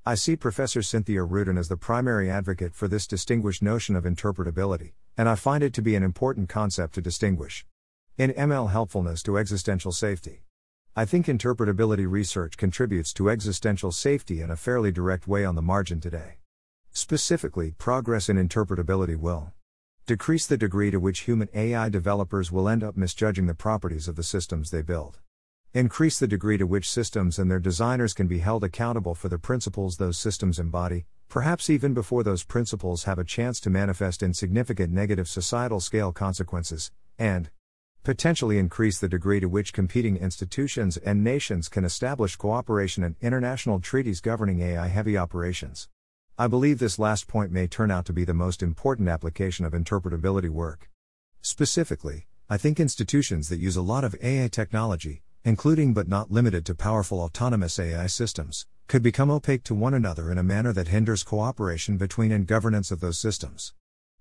I 0.08 0.14
see 0.14 0.36
Professor 0.36 0.84
Cynthia 0.84 1.24
Rudin 1.24 1.58
as 1.58 1.68
the 1.68 1.78
primary 1.78 2.30
advocate 2.30 2.76
for 2.76 2.88
this 2.88 3.08
distinguished 3.08 3.64
notion 3.64 3.96
of 3.96 4.04
interpretability, 4.04 4.92
and 5.18 5.28
I 5.28 5.34
find 5.34 5.64
it 5.64 5.74
to 5.74 5.82
be 5.82 5.96
an 5.96 6.04
important 6.04 6.48
concept 6.48 6.94
to 6.94 7.02
distinguish. 7.02 7.66
In 8.16 8.32
ML 8.34 8.70
helpfulness 8.70 9.24
to 9.24 9.40
existential 9.40 9.92
safety. 9.92 10.44
I 10.96 11.06
think 11.06 11.26
interpretability 11.26 12.08
research 12.08 12.56
contributes 12.56 13.14
to 13.14 13.32
existential 13.32 13.92
safety 13.92 14.42
in 14.42 14.52
a 14.52 14.56
fairly 14.56 14.92
direct 14.92 15.28
way 15.28 15.44
on 15.44 15.56
the 15.56 15.64
margin 15.64 16.00
today. 16.00 16.38
Specifically, 16.92 17.72
progress 17.72 18.30
in 18.30 18.38
interpretability 18.38 19.18
will 19.18 19.54
decrease 20.06 20.46
the 20.46 20.56
degree 20.56 20.92
to 20.92 21.00
which 21.00 21.22
human 21.22 21.50
AI 21.56 21.90
developers 21.90 22.52
will 22.52 22.70
end 22.70 22.84
up 22.84 22.96
misjudging 22.96 23.48
the 23.48 23.56
properties 23.56 24.08
of 24.08 24.18
the 24.18 24.24
systems 24.24 24.70
they 24.70 24.84
build. 24.84 25.18
Increase 25.76 26.20
the 26.20 26.26
degree 26.26 26.58
to 26.58 26.66
which 26.66 26.90
systems 26.90 27.38
and 27.38 27.52
their 27.52 27.60
designers 27.60 28.14
can 28.14 28.28
be 28.28 28.40
held 28.40 28.64
accountable 28.64 29.14
for 29.14 29.28
the 29.28 29.38
principles 29.38 29.98
those 29.98 30.18
systems 30.18 30.58
embody, 30.58 31.06
perhaps 31.28 31.70
even 31.70 31.94
before 31.94 32.24
those 32.24 32.46
principles 32.46 33.04
have 33.04 33.20
a 33.20 33.26
chance 33.26 33.60
to 33.60 33.70
manifest 33.70 34.24
in 34.24 34.34
significant 34.34 34.94
negative 34.94 35.28
societal 35.28 35.82
scale 35.82 36.14
consequences, 36.14 36.94
and 37.20 37.50
potentially 38.04 38.58
increase 38.58 39.00
the 39.00 39.10
degree 39.10 39.42
to 39.42 39.50
which 39.50 39.74
competing 39.74 40.16
institutions 40.16 40.96
and 40.96 41.26
nations 41.26 41.68
can 41.68 41.84
establish 41.84 42.38
cooperation 42.38 43.04
and 43.04 43.18
international 43.20 43.82
treaties 43.82 44.22
governing 44.22 44.62
AI 44.62 44.88
heavy 44.88 45.18
operations. 45.18 45.90
I 46.38 46.48
believe 46.48 46.80
this 46.80 47.00
last 47.00 47.28
point 47.28 47.52
may 47.52 47.68
turn 47.68 47.92
out 47.92 48.06
to 48.06 48.14
be 48.14 48.24
the 48.24 48.34
most 48.34 48.64
important 48.64 49.10
application 49.10 49.66
of 49.66 49.74
interpretability 49.74 50.50
work. 50.50 50.90
Specifically, 51.42 52.28
I 52.50 52.56
think 52.56 52.80
institutions 52.80 53.50
that 53.50 53.60
use 53.60 53.76
a 53.76 53.82
lot 53.82 54.06
of 54.06 54.16
AI 54.24 54.48
technology, 54.48 55.24
including 55.46 55.94
but 55.94 56.08
not 56.08 56.32
limited 56.32 56.66
to 56.66 56.74
powerful 56.74 57.22
autonomous 57.22 57.78
AI 57.78 58.08
systems, 58.08 58.66
could 58.88 59.04
become 59.04 59.30
opaque 59.30 59.64
to 59.64 59.76
one 59.76 59.94
another 59.94 60.32
in 60.32 60.40
a 60.40 60.44
manner 60.44 60.74
that 60.74 60.88
hinders 60.88 61.24
cooperation 61.24 61.98
between 61.98 62.32
and 62.32 62.48
governance 62.48 62.90
of 62.90 63.00
those 63.00 63.20
systems. 63.20 63.76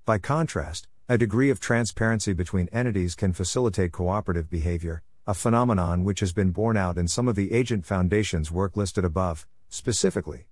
By 0.04 0.18
contrast, 0.18 0.86
a 1.08 1.16
degree 1.16 1.48
of 1.48 1.60
transparency 1.60 2.34
between 2.34 2.68
entities 2.72 3.14
can 3.14 3.32
facilitate 3.32 3.90
cooperative 3.90 4.50
behavior, 4.50 5.02
a 5.26 5.32
phenomenon 5.32 6.04
which 6.04 6.20
has 6.20 6.34
been 6.34 6.50
borne 6.50 6.76
out 6.76 6.98
in 6.98 7.08
some 7.08 7.26
of 7.26 7.36
the 7.36 7.54
Agent 7.54 7.86
Foundation's 7.86 8.50
work 8.50 8.76
listed 8.76 9.02
above, 9.02 9.46
specifically. 9.70 10.48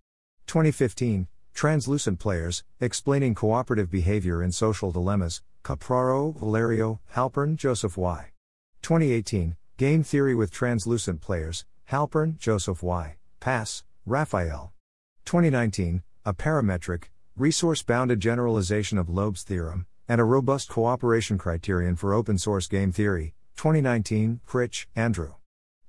2015, 0.47 1.29
Translucent 1.53 2.19
Players, 2.19 2.65
Explaining 2.81 3.35
Cooperative 3.35 3.91
Behavior 3.91 4.43
in 4.43 4.53
Social 4.53 4.91
Dilemmas, 4.91 5.43
Capraro, 5.63 6.35
Valerio, 6.35 7.01
Halpern, 7.15 7.57
Joseph 7.57 7.99
Y. 7.99 8.31
2018, 8.81 9.57
Game 9.83 10.05
Theory 10.05 10.33
with 10.33 10.53
Translucent 10.53 11.21
Players, 11.21 11.65
Halpern, 11.91 12.39
Joseph 12.39 12.85
Y. 12.85 13.17
Pass, 13.41 13.83
Raphael. 14.07 14.73
2019, 15.25 16.05
A 16.25 16.33
Parametric, 16.33 17.07
Resource 17.37 17.83
Bounded 17.83 18.21
Generalization 18.21 18.97
of 18.97 19.09
Loeb's 19.09 19.43
Theorem, 19.43 19.87
and 20.07 20.21
a 20.21 20.25
Robust 20.25 20.69
Cooperation 20.69 21.37
Criterion 21.37 21.97
for 21.97 22.15
Open 22.15 22.39
Source 22.39 22.69
Game 22.69 22.93
Theory, 22.93 23.35
2019, 23.57 24.39
Critch, 24.47 24.87
Andrew. 24.95 25.35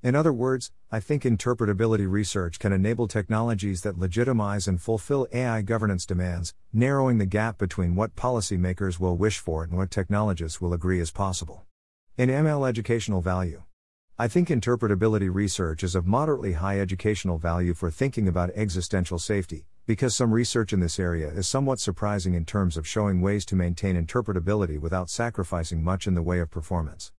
In 0.01 0.15
other 0.15 0.33
words, 0.33 0.71
I 0.91 0.99
think 0.99 1.21
interpretability 1.21 2.09
research 2.09 2.57
can 2.57 2.73
enable 2.73 3.07
technologies 3.07 3.81
that 3.81 3.99
legitimize 3.99 4.67
and 4.67 4.81
fulfill 4.81 5.27
AI 5.31 5.61
governance 5.61 6.07
demands, 6.07 6.55
narrowing 6.73 7.19
the 7.19 7.27
gap 7.27 7.59
between 7.59 7.93
what 7.93 8.15
policymakers 8.15 8.99
will 8.99 9.17
wish 9.17 9.37
for 9.37 9.63
and 9.63 9.77
what 9.77 9.91
technologists 9.91 10.59
will 10.59 10.73
agree 10.73 10.99
is 10.99 11.11
possible. 11.11 11.67
In 12.17 12.29
ML 12.29 12.67
educational 12.67 13.21
value, 13.21 13.61
I 14.19 14.27
think 14.27 14.49
interpretability 14.49 15.33
research 15.33 15.83
is 15.83 15.95
of 15.95 16.05
moderately 16.05 16.53
high 16.53 16.79
educational 16.79 17.39
value 17.39 17.73
for 17.73 17.89
thinking 17.89 18.27
about 18.27 18.51
existential 18.53 19.17
safety, 19.17 19.65
because 19.87 20.15
some 20.15 20.31
research 20.31 20.71
in 20.71 20.81
this 20.81 20.99
area 20.99 21.29
is 21.29 21.47
somewhat 21.47 21.79
surprising 21.79 22.35
in 22.35 22.45
terms 22.45 22.77
of 22.77 22.87
showing 22.87 23.21
ways 23.21 23.43
to 23.45 23.55
maintain 23.55 23.95
interpretability 23.95 24.79
without 24.79 25.09
sacrificing 25.09 25.83
much 25.83 26.05
in 26.05 26.13
the 26.13 26.21
way 26.21 26.37
of 26.37 26.51
performance. 26.51 27.11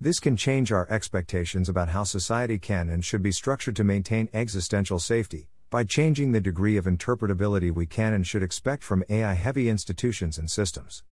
This 0.00 0.20
can 0.20 0.38
change 0.38 0.72
our 0.72 0.88
expectations 0.90 1.68
about 1.68 1.90
how 1.90 2.04
society 2.04 2.58
can 2.58 2.88
and 2.88 3.04
should 3.04 3.22
be 3.22 3.30
structured 3.30 3.76
to 3.76 3.84
maintain 3.84 4.30
existential 4.32 4.98
safety, 4.98 5.50
by 5.68 5.84
changing 5.84 6.32
the 6.32 6.40
degree 6.40 6.78
of 6.78 6.86
interpretability 6.86 7.70
we 7.70 7.84
can 7.84 8.14
and 8.14 8.26
should 8.26 8.42
expect 8.42 8.82
from 8.82 9.04
AI 9.10 9.34
heavy 9.34 9.68
institutions 9.68 10.38
and 10.38 10.50
systems. 10.50 11.02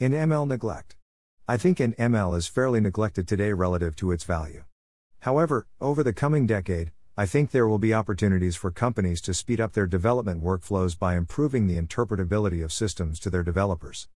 In 0.00 0.10
ML 0.10 0.48
neglect. 0.48 0.96
I 1.46 1.56
think 1.58 1.78
an 1.78 1.92
ML 1.92 2.36
is 2.36 2.48
fairly 2.48 2.80
neglected 2.80 3.28
today 3.28 3.52
relative 3.52 3.94
to 3.96 4.10
its 4.10 4.24
value. 4.24 4.64
However, 5.20 5.66
over 5.82 6.02
the 6.02 6.14
coming 6.14 6.46
decade, 6.46 6.92
I 7.14 7.26
think 7.26 7.50
there 7.50 7.68
will 7.68 7.78
be 7.78 7.92
opportunities 7.92 8.56
for 8.56 8.70
companies 8.70 9.20
to 9.22 9.34
speed 9.34 9.60
up 9.60 9.74
their 9.74 9.86
development 9.86 10.42
workflows 10.42 10.98
by 10.98 11.14
improving 11.14 11.66
the 11.66 11.78
interpretability 11.78 12.64
of 12.64 12.72
systems 12.72 13.20
to 13.20 13.30
their 13.30 13.42
developers. 13.42 14.08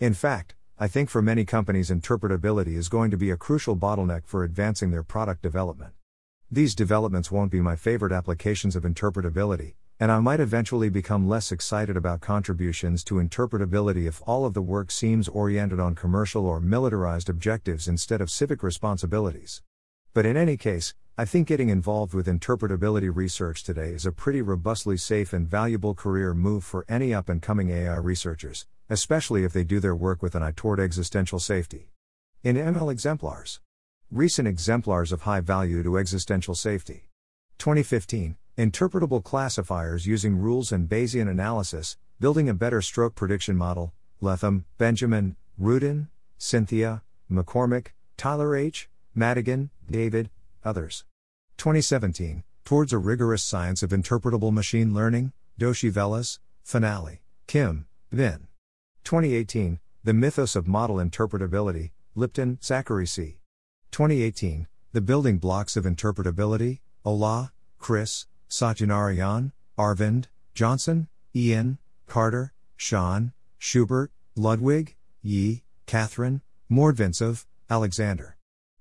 In 0.00 0.14
fact, 0.14 0.56
I 0.76 0.88
think 0.88 1.10
for 1.10 1.22
many 1.22 1.44
companies, 1.44 1.90
interpretability 1.90 2.76
is 2.76 2.88
going 2.88 3.12
to 3.12 3.16
be 3.16 3.30
a 3.30 3.36
crucial 3.36 3.76
bottleneck 3.76 4.26
for 4.26 4.42
advancing 4.42 4.90
their 4.90 5.04
product 5.04 5.42
development. 5.42 5.92
These 6.50 6.74
developments 6.74 7.30
won't 7.30 7.52
be 7.52 7.60
my 7.60 7.76
favorite 7.76 8.12
applications 8.12 8.74
of 8.74 8.82
interpretability, 8.82 9.74
and 10.00 10.10
I 10.10 10.18
might 10.18 10.40
eventually 10.40 10.88
become 10.88 11.28
less 11.28 11.52
excited 11.52 11.96
about 11.96 12.20
contributions 12.20 13.04
to 13.04 13.16
interpretability 13.16 14.08
if 14.08 14.22
all 14.26 14.44
of 14.44 14.54
the 14.54 14.62
work 14.62 14.90
seems 14.90 15.28
oriented 15.28 15.78
on 15.78 15.94
commercial 15.94 16.46
or 16.46 16.60
militarized 16.60 17.28
objectives 17.28 17.86
instead 17.86 18.20
of 18.20 18.30
civic 18.30 18.64
responsibilities. 18.64 19.62
But 20.14 20.26
in 20.26 20.36
any 20.36 20.56
case, 20.56 20.94
I 21.16 21.24
think 21.24 21.48
getting 21.48 21.68
involved 21.68 22.14
with 22.14 22.26
interpretability 22.26 23.14
research 23.14 23.64
today 23.64 23.90
is 23.90 24.06
a 24.06 24.12
pretty 24.12 24.40
robustly 24.40 24.96
safe 24.96 25.32
and 25.32 25.48
valuable 25.48 25.94
career 25.94 26.34
move 26.34 26.64
for 26.64 26.84
any 26.88 27.12
up 27.12 27.28
and 27.28 27.42
coming 27.42 27.70
AI 27.70 27.96
researchers, 27.96 28.66
especially 28.88 29.44
if 29.44 29.52
they 29.52 29.64
do 29.64 29.80
their 29.80 29.96
work 29.96 30.22
with 30.22 30.34
an 30.34 30.42
eye 30.42 30.52
toward 30.54 30.80
existential 30.80 31.38
safety. 31.38 31.90
In 32.44 32.56
ML 32.56 32.90
exemplars, 32.92 33.60
recent 34.10 34.46
exemplars 34.46 35.12
of 35.12 35.22
high 35.22 35.40
value 35.40 35.82
to 35.82 35.98
existential 35.98 36.54
safety. 36.54 37.08
2015 37.58 38.36
Interpretable 38.58 39.22
classifiers 39.22 40.04
using 40.04 40.36
rules 40.36 40.72
and 40.72 40.88
Bayesian 40.88 41.30
analysis, 41.30 41.96
building 42.18 42.48
a 42.48 42.54
better 42.54 42.82
stroke 42.82 43.14
prediction 43.14 43.56
model. 43.56 43.92
Letham, 44.20 44.64
Benjamin, 44.78 45.36
Rudin, 45.56 46.08
Cynthia, 46.38 47.04
McCormick, 47.30 47.88
Tyler 48.16 48.56
H., 48.56 48.88
Madigan, 49.14 49.70
David, 49.90 50.30
others. 50.64 51.04
2017 51.56 52.44
Towards 52.68 52.92
a 52.92 52.98
Rigorous 52.98 53.42
Science 53.42 53.82
of 53.82 53.92
Interpretable 53.92 54.52
Machine 54.52 54.92
Learning, 54.92 55.32
Doshi 55.58 55.90
Velez, 55.90 56.38
Finale, 56.62 57.22
Kim, 57.46 57.86
Been. 58.10 58.46
2018, 59.04 59.80
The 60.04 60.12
Mythos 60.12 60.54
of 60.54 60.68
Model 60.68 60.96
Interpretability, 60.96 61.92
Lipton, 62.14 62.58
Zachary 62.62 63.06
C. 63.06 63.38
2018, 63.90 64.66
The 64.92 65.00
Building 65.00 65.38
Blocks 65.38 65.78
of 65.78 65.84
Interpretability, 65.84 66.80
Olah, 67.06 67.52
Chris, 67.78 68.26
Satyanarayan, 68.50 69.52
Arvind, 69.78 70.26
Johnson, 70.54 71.08
Ian, 71.34 71.78
Carter, 72.06 72.52
Sean, 72.76 73.32
Schubert, 73.56 74.10
Ludwig, 74.36 74.94
Yi, 75.22 75.62
Catherine, 75.86 76.42
Mordvintsov, 76.70 77.46
Alexander. 77.70 78.36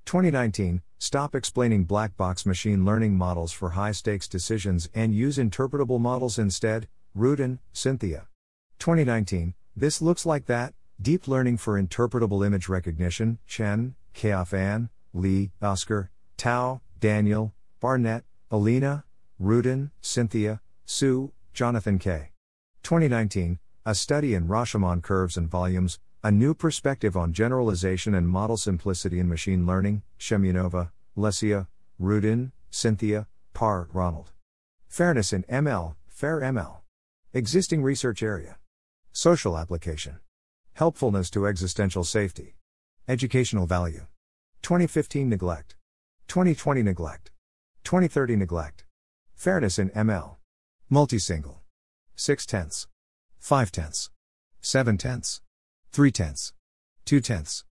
2019, 0.06 0.82
Stop 1.00 1.36
explaining 1.36 1.84
black 1.84 2.18
box 2.18 2.44
machine 2.44 2.84
learning 2.84 3.16
models 3.16 3.52
for 3.52 3.72
high 3.72 3.92
stakes 3.92 4.28
decisions 4.28 4.90
and 4.96 5.14
use 5.14 5.38
interpretable 5.38 6.00
models 6.00 6.40
instead, 6.40 6.88
Rudin, 7.14 7.60
Cynthia. 7.72 8.28
2019, 8.80 9.54
this 9.76 10.02
looks 10.02 10.26
like 10.26 10.48
that. 10.48 10.74
Deep 11.00 11.28
Learning 11.28 11.58
for 11.58 11.80
Interpretable 11.80 12.44
Image 12.44 12.68
Recognition, 12.68 13.38
Chen, 13.46 13.94
Chaofan, 14.16 14.90
Li, 15.14 15.52
Oscar, 15.62 16.10
Tao, 16.36 16.82
Daniel, 17.00 17.54
Barnett, 17.80 18.24
Alina, 18.50 19.04
Rudin, 19.38 19.92
Cynthia, 20.02 20.62
Su, 20.86 21.32
Jonathan 21.54 22.00
K. 22.00 22.32
2019, 22.82 23.60
A 23.86 23.94
Study 23.94 24.34
in 24.34 24.48
Rashomon 24.48 25.04
Curves 25.04 25.38
and 25.38 25.48
Volumes, 25.48 26.00
A 26.24 26.32
New 26.32 26.56
Perspective 26.56 27.16
on 27.16 27.32
Generalization 27.32 28.16
and 28.16 28.28
Model 28.28 28.58
Simplicity 28.58 29.20
in 29.20 29.30
Machine 29.30 29.68
Learning, 29.68 30.02
Semenova, 30.20 30.90
Lesia, 31.16 31.68
Rudin, 32.00 32.52
Cynthia, 32.72 33.28
Parr, 33.54 33.88
Ronald. 33.94 34.32
Fairness 34.88 35.32
in 35.32 35.44
ML, 35.44 35.96
Fair 36.08 36.40
ML. 36.40 36.78
Existing 37.34 37.84
research 37.84 38.24
area. 38.24 38.58
Social 39.12 39.56
application. 39.60 40.20
Helpfulness 40.74 41.30
to 41.30 41.46
existential 41.46 42.04
safety. 42.04 42.56
Educational 43.08 43.68
value. 43.68 44.08
2015 44.64 45.30
neglect. 45.30 45.76
2020 46.28 46.82
neglect. 46.82 47.30
2030 47.84 48.36
neglect. 48.38 48.86
Fairness 49.36 49.78
in 49.78 49.92
ML. 49.92 50.38
Multisingle. 50.92 51.58
6 52.16 52.46
tenths. 52.48 52.88
5 53.38 53.72
tenths. 53.72 54.10
7 54.62 54.98
tenths. 54.98 55.42
3 55.92 56.12
tenths. 56.12 56.54
2 57.06 57.20
tenths. 57.22 57.64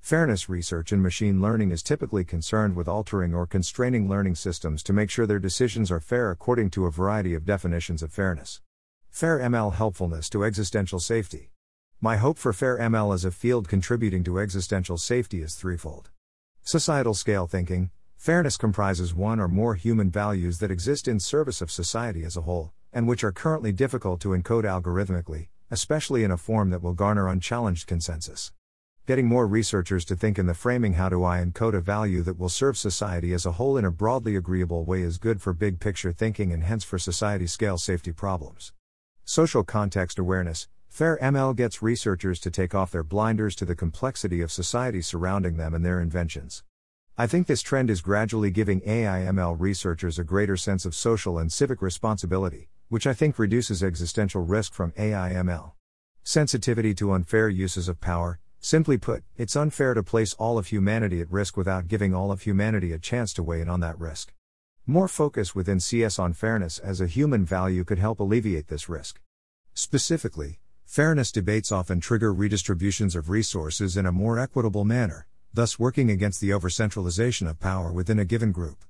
Fairness 0.00 0.48
research 0.48 0.92
in 0.92 1.02
machine 1.02 1.40
learning 1.40 1.70
is 1.70 1.82
typically 1.82 2.24
concerned 2.24 2.76
with 2.76 2.88
altering 2.88 3.34
or 3.34 3.46
constraining 3.46 4.08
learning 4.08 4.34
systems 4.34 4.82
to 4.82 4.92
make 4.92 5.10
sure 5.10 5.26
their 5.26 5.38
decisions 5.38 5.90
are 5.90 6.00
fair 6.00 6.30
according 6.30 6.70
to 6.70 6.86
a 6.86 6.90
variety 6.90 7.34
of 7.34 7.44
definitions 7.44 8.02
of 8.02 8.12
fairness. 8.12 8.60
Fair 9.08 9.38
ML 9.38 9.74
helpfulness 9.74 10.28
to 10.30 10.44
existential 10.44 11.00
safety. 11.00 11.50
My 12.00 12.16
hope 12.16 12.38
for 12.38 12.52
Fair 12.52 12.78
ML 12.78 13.14
as 13.14 13.24
a 13.24 13.30
field 13.30 13.68
contributing 13.68 14.24
to 14.24 14.38
existential 14.38 14.98
safety 14.98 15.40
is 15.40 15.54
threefold. 15.54 16.10
Societal 16.62 17.14
scale 17.14 17.46
thinking, 17.46 17.90
fairness 18.16 18.56
comprises 18.56 19.14
one 19.14 19.40
or 19.40 19.48
more 19.48 19.74
human 19.74 20.10
values 20.10 20.58
that 20.58 20.70
exist 20.70 21.06
in 21.06 21.20
service 21.20 21.60
of 21.60 21.70
society 21.70 22.24
as 22.24 22.36
a 22.36 22.42
whole, 22.42 22.72
and 22.92 23.08
which 23.08 23.24
are 23.24 23.32
currently 23.32 23.72
difficult 23.72 24.20
to 24.20 24.30
encode 24.30 24.64
algorithmically, 24.64 25.48
especially 25.72 26.22
in 26.22 26.30
a 26.30 26.36
form 26.36 26.68
that 26.68 26.82
will 26.82 26.92
garner 26.92 27.26
unchallenged 27.26 27.86
consensus. 27.86 28.52
Getting 29.06 29.26
more 29.26 29.46
researchers 29.46 30.04
to 30.04 30.14
think 30.14 30.38
in 30.38 30.46
the 30.46 30.52
framing 30.52 30.92
how 30.92 31.08
do 31.08 31.24
I 31.24 31.42
encode 31.42 31.74
a 31.74 31.80
value 31.80 32.20
that 32.24 32.38
will 32.38 32.50
serve 32.50 32.76
society 32.76 33.32
as 33.32 33.46
a 33.46 33.52
whole 33.52 33.78
in 33.78 33.84
a 33.86 33.90
broadly 33.90 34.36
agreeable 34.36 34.84
way 34.84 35.00
is 35.00 35.16
good 35.16 35.40
for 35.40 35.54
big 35.54 35.80
picture 35.80 36.12
thinking 36.12 36.52
and 36.52 36.62
hence 36.62 36.84
for 36.84 36.98
society 36.98 37.46
scale 37.46 37.78
safety 37.78 38.12
problems. 38.12 38.74
Social 39.24 39.64
context 39.64 40.18
awareness, 40.18 40.68
FAIR 40.90 41.18
ML 41.22 41.56
gets 41.56 41.80
researchers 41.80 42.38
to 42.40 42.50
take 42.50 42.74
off 42.74 42.90
their 42.90 43.02
blinders 43.02 43.56
to 43.56 43.64
the 43.64 43.74
complexity 43.74 44.42
of 44.42 44.52
society 44.52 45.00
surrounding 45.00 45.56
them 45.56 45.72
and 45.72 45.82
their 45.82 46.02
inventions. 46.02 46.62
I 47.16 47.26
think 47.26 47.46
this 47.46 47.62
trend 47.62 47.88
is 47.88 48.02
gradually 48.02 48.50
giving 48.50 48.82
AI 48.84 49.20
ML 49.20 49.56
researchers 49.58 50.18
a 50.18 50.24
greater 50.24 50.58
sense 50.58 50.84
of 50.84 50.94
social 50.94 51.38
and 51.38 51.50
civic 51.50 51.80
responsibility, 51.80 52.68
which 52.92 53.06
I 53.06 53.14
think 53.14 53.38
reduces 53.38 53.82
existential 53.82 54.42
risk 54.42 54.74
from 54.74 54.92
AI 54.98 55.30
ML. 55.32 55.72
Sensitivity 56.24 56.92
to 56.96 57.12
unfair 57.12 57.48
uses 57.48 57.88
of 57.88 58.02
power, 58.02 58.38
simply 58.60 58.98
put, 58.98 59.24
it's 59.34 59.56
unfair 59.56 59.94
to 59.94 60.02
place 60.02 60.34
all 60.34 60.58
of 60.58 60.66
humanity 60.66 61.22
at 61.22 61.32
risk 61.32 61.56
without 61.56 61.88
giving 61.88 62.14
all 62.14 62.30
of 62.30 62.42
humanity 62.42 62.92
a 62.92 62.98
chance 62.98 63.32
to 63.32 63.42
weigh 63.42 63.62
in 63.62 63.70
on 63.70 63.80
that 63.80 63.98
risk. 63.98 64.34
More 64.86 65.08
focus 65.08 65.54
within 65.54 65.80
CS 65.80 66.18
on 66.18 66.34
fairness 66.34 66.78
as 66.78 67.00
a 67.00 67.06
human 67.06 67.46
value 67.46 67.82
could 67.82 67.98
help 67.98 68.20
alleviate 68.20 68.68
this 68.68 68.90
risk. 68.90 69.22
Specifically, 69.72 70.58
Fairness 70.84 71.32
debates 71.32 71.72
often 71.72 71.98
trigger 71.98 72.34
redistributions 72.34 73.16
of 73.16 73.30
resources 73.30 73.96
in 73.96 74.04
a 74.04 74.12
more 74.12 74.38
equitable 74.38 74.84
manner, 74.84 75.26
thus 75.54 75.78
working 75.78 76.10
against 76.10 76.42
the 76.42 76.50
overcentralization 76.50 77.48
of 77.48 77.58
power 77.58 77.90
within 77.90 78.18
a 78.18 78.26
given 78.26 78.52
group. 78.52 78.84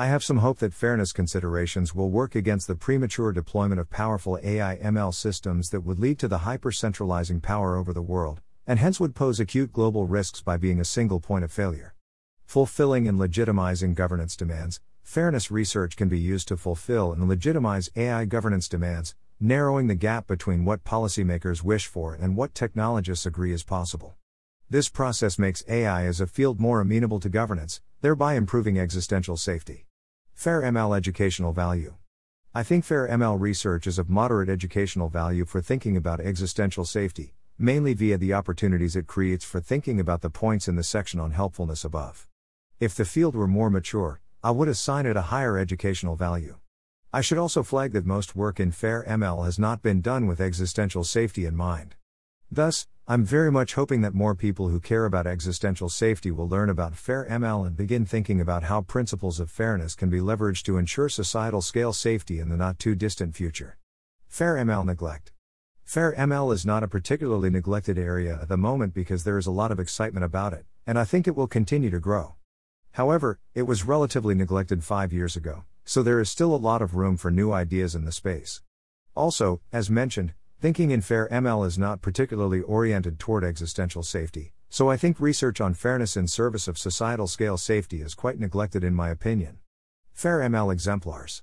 I 0.00 0.06
have 0.06 0.22
some 0.22 0.38
hope 0.38 0.60
that 0.60 0.72
fairness 0.72 1.12
considerations 1.12 1.92
will 1.92 2.08
work 2.08 2.36
against 2.36 2.68
the 2.68 2.76
premature 2.76 3.32
deployment 3.32 3.80
of 3.80 3.90
powerful 3.90 4.38
AI 4.44 4.76
ML 4.76 5.12
systems 5.12 5.70
that 5.70 5.80
would 5.80 5.98
lead 5.98 6.20
to 6.20 6.28
the 6.28 6.38
hyper-centralizing 6.38 7.40
power 7.40 7.74
over 7.74 7.92
the 7.92 8.00
world, 8.00 8.40
and 8.64 8.78
hence 8.78 9.00
would 9.00 9.16
pose 9.16 9.40
acute 9.40 9.72
global 9.72 10.06
risks 10.06 10.40
by 10.40 10.56
being 10.56 10.78
a 10.78 10.84
single 10.84 11.18
point 11.18 11.42
of 11.42 11.50
failure. 11.50 11.96
Fulfilling 12.44 13.08
and 13.08 13.18
legitimizing 13.18 13.96
governance 13.96 14.36
demands, 14.36 14.80
fairness 15.02 15.50
research 15.50 15.96
can 15.96 16.08
be 16.08 16.20
used 16.20 16.46
to 16.46 16.56
fulfill 16.56 17.12
and 17.12 17.28
legitimize 17.28 17.90
AI 17.96 18.24
governance 18.24 18.68
demands, 18.68 19.16
narrowing 19.40 19.88
the 19.88 19.96
gap 19.96 20.28
between 20.28 20.64
what 20.64 20.84
policymakers 20.84 21.64
wish 21.64 21.88
for 21.88 22.14
and 22.14 22.36
what 22.36 22.54
technologists 22.54 23.26
agree 23.26 23.52
is 23.52 23.64
possible. 23.64 24.14
This 24.70 24.88
process 24.88 25.40
makes 25.40 25.64
AI 25.68 26.04
as 26.04 26.20
a 26.20 26.28
field 26.28 26.60
more 26.60 26.80
amenable 26.80 27.18
to 27.18 27.28
governance, 27.28 27.80
thereby 28.00 28.34
improving 28.34 28.78
existential 28.78 29.36
safety. 29.36 29.87
Fair 30.38 30.62
ML 30.62 30.96
educational 30.96 31.52
value. 31.52 31.94
I 32.54 32.62
think 32.62 32.84
fair 32.84 33.08
ML 33.08 33.40
research 33.40 33.88
is 33.88 33.98
of 33.98 34.08
moderate 34.08 34.48
educational 34.48 35.08
value 35.08 35.44
for 35.44 35.60
thinking 35.60 35.96
about 35.96 36.20
existential 36.20 36.84
safety, 36.84 37.34
mainly 37.58 37.92
via 37.92 38.18
the 38.18 38.34
opportunities 38.34 38.94
it 38.94 39.08
creates 39.08 39.44
for 39.44 39.58
thinking 39.58 39.98
about 39.98 40.20
the 40.20 40.30
points 40.30 40.68
in 40.68 40.76
the 40.76 40.84
section 40.84 41.18
on 41.18 41.32
helpfulness 41.32 41.84
above. 41.84 42.28
If 42.78 42.94
the 42.94 43.04
field 43.04 43.34
were 43.34 43.48
more 43.48 43.68
mature, 43.68 44.20
I 44.40 44.52
would 44.52 44.68
assign 44.68 45.06
it 45.06 45.16
a 45.16 45.22
higher 45.22 45.58
educational 45.58 46.14
value. 46.14 46.58
I 47.12 47.20
should 47.20 47.38
also 47.38 47.64
flag 47.64 47.90
that 47.94 48.06
most 48.06 48.36
work 48.36 48.60
in 48.60 48.70
FAIR 48.70 49.04
ML 49.08 49.44
has 49.44 49.58
not 49.58 49.82
been 49.82 50.00
done 50.00 50.28
with 50.28 50.40
existential 50.40 51.02
safety 51.02 51.46
in 51.46 51.56
mind. 51.56 51.96
Thus, 52.48 52.86
I'm 53.10 53.24
very 53.24 53.50
much 53.50 53.72
hoping 53.72 54.02
that 54.02 54.12
more 54.12 54.34
people 54.34 54.68
who 54.68 54.80
care 54.80 55.06
about 55.06 55.26
existential 55.26 55.88
safety 55.88 56.30
will 56.30 56.46
learn 56.46 56.68
about 56.68 56.94
FAIR 56.94 57.26
ML 57.30 57.66
and 57.66 57.74
begin 57.74 58.04
thinking 58.04 58.38
about 58.38 58.64
how 58.64 58.82
principles 58.82 59.40
of 59.40 59.50
fairness 59.50 59.94
can 59.94 60.10
be 60.10 60.18
leveraged 60.18 60.64
to 60.64 60.76
ensure 60.76 61.08
societal 61.08 61.62
scale 61.62 61.94
safety 61.94 62.38
in 62.38 62.50
the 62.50 62.56
not 62.58 62.78
too 62.78 62.94
distant 62.94 63.34
future. 63.34 63.78
FAIR 64.26 64.56
ML 64.56 64.84
neglect. 64.84 65.32
FAIR 65.84 66.16
ML 66.16 66.52
is 66.52 66.66
not 66.66 66.82
a 66.82 66.86
particularly 66.86 67.48
neglected 67.48 67.96
area 67.96 68.40
at 68.42 68.48
the 68.48 68.58
moment 68.58 68.92
because 68.92 69.24
there 69.24 69.38
is 69.38 69.46
a 69.46 69.50
lot 69.50 69.72
of 69.72 69.80
excitement 69.80 70.26
about 70.26 70.52
it, 70.52 70.66
and 70.86 70.98
I 70.98 71.06
think 71.06 71.26
it 71.26 71.34
will 71.34 71.46
continue 71.46 71.88
to 71.88 72.00
grow. 72.00 72.34
However, 72.90 73.38
it 73.54 73.62
was 73.62 73.86
relatively 73.86 74.34
neglected 74.34 74.84
five 74.84 75.14
years 75.14 75.34
ago, 75.34 75.64
so 75.86 76.02
there 76.02 76.20
is 76.20 76.30
still 76.30 76.54
a 76.54 76.56
lot 76.56 76.82
of 76.82 76.94
room 76.94 77.16
for 77.16 77.30
new 77.30 77.52
ideas 77.52 77.94
in 77.94 78.04
the 78.04 78.12
space. 78.12 78.60
Also, 79.16 79.62
as 79.72 79.88
mentioned, 79.88 80.34
thinking 80.60 80.90
in 80.90 81.00
fair 81.00 81.28
ML 81.30 81.66
is 81.66 81.78
not 81.78 82.02
particularly 82.02 82.60
oriented 82.60 83.18
toward 83.18 83.44
existential 83.44 84.02
safety, 84.02 84.52
so 84.68 84.90
I 84.90 84.96
think 84.96 85.20
research 85.20 85.60
on 85.60 85.74
fairness 85.74 86.16
in 86.16 86.26
service 86.26 86.66
of 86.66 86.76
societal 86.76 87.28
scale 87.28 87.56
safety 87.56 88.02
is 88.02 88.14
quite 88.14 88.40
neglected 88.40 88.82
in 88.82 88.94
my 88.94 89.10
opinion. 89.10 89.58
Fair 90.12 90.38
ML 90.40 90.72
exemplars. 90.72 91.42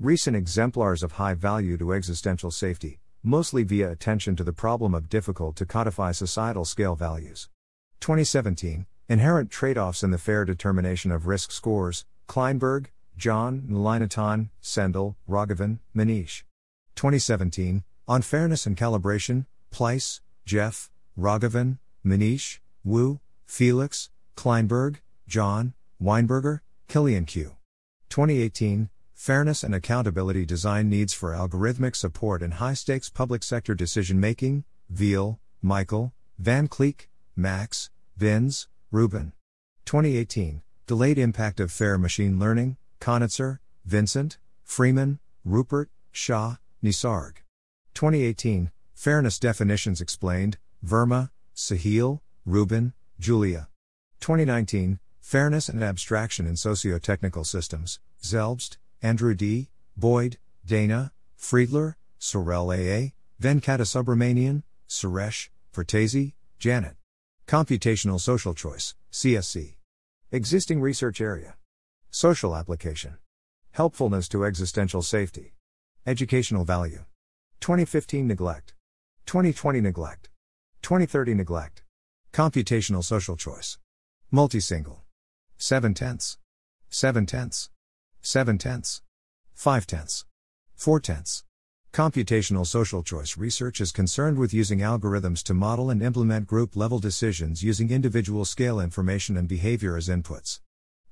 Recent 0.00 0.34
exemplars 0.34 1.02
of 1.02 1.12
high 1.12 1.34
value 1.34 1.76
to 1.76 1.92
existential 1.92 2.50
safety, 2.50 3.00
mostly 3.22 3.64
via 3.64 3.90
attention 3.90 4.34
to 4.36 4.44
the 4.44 4.52
problem 4.52 4.94
of 4.94 5.08
difficult 5.08 5.56
to 5.56 5.66
codify 5.66 6.12
societal 6.12 6.64
scale 6.64 6.94
values. 6.94 7.50
2017 8.00 8.86
Inherent 9.06 9.50
Trade 9.50 9.76
offs 9.76 10.02
in 10.02 10.12
the 10.12 10.18
Fair 10.18 10.46
Determination 10.46 11.10
of 11.10 11.26
Risk 11.26 11.52
Scores, 11.52 12.06
Kleinberg, 12.26 12.86
John, 13.18 13.64
Mullainathan, 13.68 14.48
Sendhil, 14.62 15.14
Raghavan, 15.28 15.80
Manish. 15.94 16.42
2017, 16.96 17.84
On 18.06 18.20
Fairness 18.20 18.66
and 18.66 18.76
Calibration, 18.76 19.46
Pleiss, 19.72 20.20
Jeff, 20.44 20.90
Raghavan, 21.18 21.78
Manish, 22.04 22.58
Wu, 22.84 23.20
Felix, 23.46 24.10
Kleinberg, 24.36 24.96
John, 25.26 25.72
Weinberger, 26.02 26.60
Kilian 26.86 27.26
Q. 27.26 27.56
2018, 28.10 28.90
Fairness 29.14 29.64
and 29.64 29.74
Accountability 29.74 30.44
Design 30.44 30.90
Needs 30.90 31.14
for 31.14 31.30
Algorithmic 31.30 31.96
Support 31.96 32.42
in 32.42 32.50
High 32.52 32.74
Stakes 32.74 33.08
Public 33.08 33.42
Sector 33.42 33.74
Decision 33.74 34.20
Making, 34.20 34.64
Veale, 34.92 35.38
Michael, 35.62 36.12
Van 36.38 36.68
Kleek, 36.68 37.08
Max, 37.34 37.88
Binns, 38.18 38.68
Reuben. 38.90 39.32
2018, 39.86 40.60
Delayed 40.86 41.16
Impact 41.16 41.58
of 41.58 41.72
Fair 41.72 41.96
Machine 41.96 42.38
Learning, 42.38 42.76
Conitzer, 43.00 43.60
Vincent, 43.86 44.36
Freeman, 44.62 45.20
Rupert, 45.42 45.88
Shah, 46.12 46.56
Nisarg. 46.82 47.43
2018, 47.94 48.72
Fairness 48.92 49.38
Definitions 49.38 50.00
Explained, 50.00 50.58
Verma, 50.84 51.30
Sahil, 51.54 52.20
Rubin, 52.44 52.92
Julia. 53.20 53.68
2019, 54.20 54.98
Fairness 55.20 55.68
and 55.68 55.82
Abstraction 55.82 56.46
in 56.46 56.56
Socio-Technical 56.56 57.44
Systems, 57.44 58.00
Selbst, 58.20 58.78
Andrew 59.00 59.34
D., 59.34 59.68
Boyd, 59.96 60.38
Dana, 60.66 61.12
Friedler, 61.36 61.96
Sorelle 62.18 62.76
A.A., 62.76 63.14
Venkatasubramanian, 63.40 64.64
Suresh, 64.88 65.50
Vertesi, 65.72 66.32
Janet. 66.58 66.96
Computational 67.46 68.20
Social 68.20 68.54
Choice, 68.54 68.94
CSC. 69.12 69.76
Existing 70.32 70.80
research 70.80 71.20
area. 71.20 71.54
Social 72.10 72.56
application. 72.56 73.18
Helpfulness 73.72 74.28
to 74.28 74.44
existential 74.44 75.02
safety. 75.02 75.54
Educational 76.06 76.64
value. 76.64 77.04
2015 77.64 78.26
neglect. 78.26 78.74
2020 79.24 79.80
neglect. 79.80 80.28
2030 80.82 81.32
neglect. 81.32 81.82
Computational 82.30 83.02
social 83.02 83.36
choice. 83.36 83.78
Multisingle. 84.30 84.98
7 85.56 85.94
tenths. 85.94 86.36
7 86.90 87.24
tenths. 87.24 87.70
7 88.20 88.58
tenths. 88.58 89.00
5 89.54 89.86
tenths. 89.86 90.26
4 90.74 91.00
tenths. 91.00 91.44
Computational 91.90 92.66
social 92.66 93.02
choice 93.02 93.38
research 93.38 93.80
is 93.80 93.92
concerned 93.92 94.36
with 94.36 94.52
using 94.52 94.80
algorithms 94.80 95.42
to 95.42 95.54
model 95.54 95.88
and 95.88 96.02
implement 96.02 96.46
group 96.46 96.76
level 96.76 96.98
decisions 96.98 97.64
using 97.64 97.90
individual 97.90 98.44
scale 98.44 98.78
information 98.78 99.38
and 99.38 99.48
behavior 99.48 99.96
as 99.96 100.08
inputs. 100.08 100.60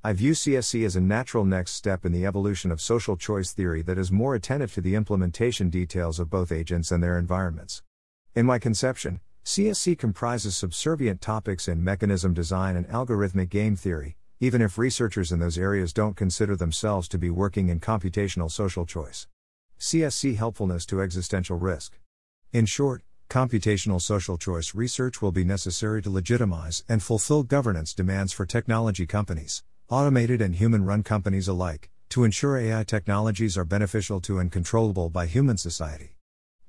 I 0.05 0.13
view 0.15 0.33
CSC 0.33 0.85
as 0.85 0.97
a 0.97 1.01
natural 1.01 1.45
next 1.45 1.75
step 1.75 2.05
in 2.05 2.11
the 2.11 2.27
evolution 2.27 2.73
of 2.73 2.81
social 2.81 3.17
choice 3.17 3.53
theory 3.53 3.83
that 3.83 3.99
is 3.99 4.11
more 4.11 4.35
attentive 4.35 4.75
to 4.75 4.81
the 4.81 4.97
implementation 4.97 5.71
details 5.71 6.19
of 6.19 6.29
both 6.29 6.51
agents 6.51 6.91
and 6.91 7.01
their 7.01 7.17
environments. 7.17 7.85
In 8.35 8.45
my 8.45 8.59
conception, 8.59 9.21
CSC 9.45 9.97
comprises 9.97 10.57
subservient 10.57 11.21
topics 11.21 11.69
in 11.69 11.85
mechanism 11.85 12.35
design 12.35 12.75
and 12.75 12.89
algorithmic 12.89 13.49
game 13.49 13.77
theory, 13.77 14.17
even 14.41 14.61
if 14.61 14.77
researchers 14.77 15.31
in 15.31 15.39
those 15.39 15.57
areas 15.57 15.93
don't 15.93 16.17
consider 16.17 16.57
themselves 16.57 17.07
to 17.07 17.17
be 17.17 17.31
working 17.31 17.69
in 17.69 17.79
computational 17.79 18.51
social 18.51 18.85
choice. 18.85 19.29
CSC 19.79 20.35
helpfulness 20.35 20.85
to 20.87 21.01
existential 21.01 21.59
risk. 21.59 22.01
In 22.53 22.67
short, 22.67 23.03
computational 23.31 24.03
social 24.03 24.37
choice 24.37 24.75
research 24.75 25.23
will 25.23 25.31
be 25.31 25.45
necessary 25.45 26.03
to 26.03 26.11
legitimize 26.11 26.83
and 26.89 27.01
fulfill 27.01 27.45
governance 27.45 27.95
demands 27.95 28.33
for 28.33 28.45
technology 28.45 29.07
companies 29.07 29.63
automated 29.93 30.41
and 30.41 30.55
human 30.55 30.87
run 30.87 31.03
companies 31.03 31.49
alike, 31.49 31.91
to 32.09 32.25
ensure 32.25 32.57
AI 32.57 32.83
technologies 32.83 33.59
are 33.59 33.65
beneficial 33.67 34.23
to 34.23 34.39
and 34.39 34.51
controllable 34.51 35.11
by 35.11 35.27
human 35.27 35.59
society. 35.59 36.17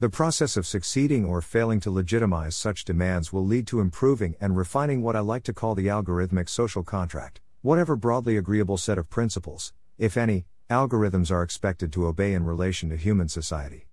The 0.01 0.09
process 0.09 0.57
of 0.57 0.67
succeeding 0.67 1.23
or 1.23 1.41
failing 1.41 1.79
to 1.81 1.89
legitimize 1.89 2.53
such 2.53 2.83
demands 2.83 3.31
will 3.31 3.45
lead 3.45 3.65
to 3.67 3.79
improving 3.79 4.35
and 4.41 4.57
refining 4.57 5.01
what 5.01 5.15
I 5.15 5.21
like 5.21 5.43
to 5.43 5.53
call 5.53 5.73
the 5.73 5.87
algorithmic 5.87 6.49
social 6.49 6.83
contract, 6.83 7.39
whatever 7.61 7.95
broadly 7.95 8.35
agreeable 8.35 8.77
set 8.77 8.97
of 8.97 9.09
principles, 9.09 9.71
if 9.97 10.17
any, 10.17 10.45
algorithms 10.69 11.31
are 11.31 11.43
expected 11.43 11.93
to 11.93 12.07
obey 12.07 12.33
in 12.33 12.43
relation 12.43 12.89
to 12.89 12.97
human 12.97 13.29
society. 13.29 13.87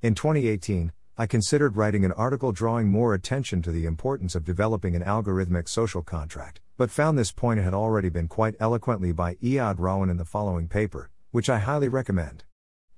In 0.00 0.14
2018, 0.14 0.92
I 1.18 1.26
considered 1.26 1.76
writing 1.76 2.04
an 2.04 2.12
article 2.12 2.52
drawing 2.52 2.86
more 2.86 3.14
attention 3.14 3.62
to 3.62 3.72
the 3.72 3.84
importance 3.84 4.36
of 4.36 4.44
developing 4.44 4.94
an 4.94 5.02
algorithmic 5.02 5.68
social 5.68 6.02
contract, 6.02 6.60
but 6.76 6.90
found 6.90 7.16
this 7.16 7.32
point 7.32 7.60
had 7.60 7.74
already 7.74 8.08
been 8.08 8.28
quite 8.28 8.54
eloquently 8.60 9.12
by 9.12 9.34
Iyad 9.36 9.76
Rahwan 9.76 10.10
in 10.10 10.16
the 10.16 10.24
following 10.24 10.68
paper, 10.68 11.10
which 11.30 11.48
I 11.48 11.58
highly 11.58 11.88
recommend. 11.88 12.44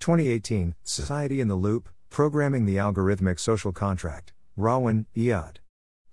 2018 0.01 0.75
Society 0.83 1.41
in 1.41 1.49
the 1.49 1.55
Loop 1.55 1.89
Programming 2.11 2.65
the 2.65 2.77
Algorithmic 2.77 3.39
Social 3.39 3.73
Contract, 3.73 4.33
Rahwan, 4.59 5.07
Iyad. 5.17 5.57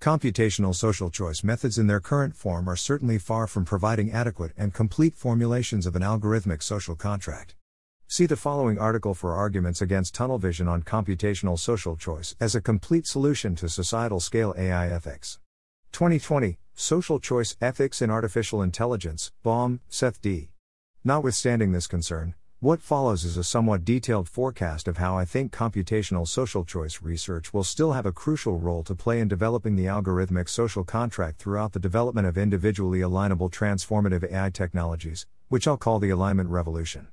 Computational 0.01 0.75
social 0.75 1.09
choice 1.09 1.43
methods 1.43 1.77
in 1.79 1.87
their 1.87 1.99
current 1.99 2.35
form 2.35 2.69
are 2.69 2.75
certainly 2.75 3.17
far 3.17 3.47
from 3.47 3.65
providing 3.65 4.11
adequate 4.11 4.51
and 4.57 4.73
complete 4.73 5.15
formulations 5.15 5.85
of 5.85 5.95
an 5.95 6.01
algorithmic 6.01 6.61
social 6.61 6.95
contract. 6.95 7.55
See 8.07 8.27
the 8.27 8.35
following 8.35 8.77
article 8.77 9.15
for 9.15 9.33
arguments 9.33 9.81
against 9.81 10.13
tunnel 10.13 10.37
vision 10.37 10.67
on 10.67 10.83
computational 10.83 11.57
social 11.57 11.95
choice 11.95 12.35
as 12.39 12.53
a 12.53 12.61
complete 12.61 13.07
solution 13.07 13.55
to 13.55 13.67
societal 13.67 14.19
scale 14.19 14.53
AI 14.57 14.89
ethics. 14.89 15.39
2020 15.95 16.57
Social 16.73 17.21
Choice 17.21 17.55
Ethics 17.61 18.01
in 18.01 18.09
Artificial 18.09 18.61
Intelligence, 18.61 19.31
Baum, 19.43 19.79
Seth 19.87 20.21
D. 20.21 20.49
Notwithstanding 21.05 21.71
this 21.71 21.87
concern, 21.87 22.35
what 22.59 22.81
follows 22.81 23.23
is 23.23 23.37
a 23.37 23.45
somewhat 23.45 23.85
detailed 23.85 24.27
forecast 24.27 24.89
of 24.89 24.97
how 24.97 25.17
I 25.17 25.23
think 25.23 25.53
computational 25.53 26.27
social 26.27 26.65
choice 26.65 27.01
research 27.01 27.53
will 27.53 27.63
still 27.63 27.93
have 27.93 28.05
a 28.05 28.11
crucial 28.11 28.59
role 28.59 28.83
to 28.83 28.93
play 28.93 29.21
in 29.21 29.29
developing 29.29 29.77
the 29.77 29.85
algorithmic 29.85 30.49
social 30.49 30.83
contract 30.83 31.39
throughout 31.39 31.71
the 31.71 31.79
development 31.79 32.27
of 32.27 32.37
individually 32.37 32.99
alignable 32.99 33.49
transformative 33.49 34.29
AI 34.29 34.49
technologies, 34.49 35.25
which 35.47 35.65
I'll 35.65 35.77
call 35.77 35.99
the 35.99 36.09
alignment 36.09 36.49
revolution. 36.49 37.07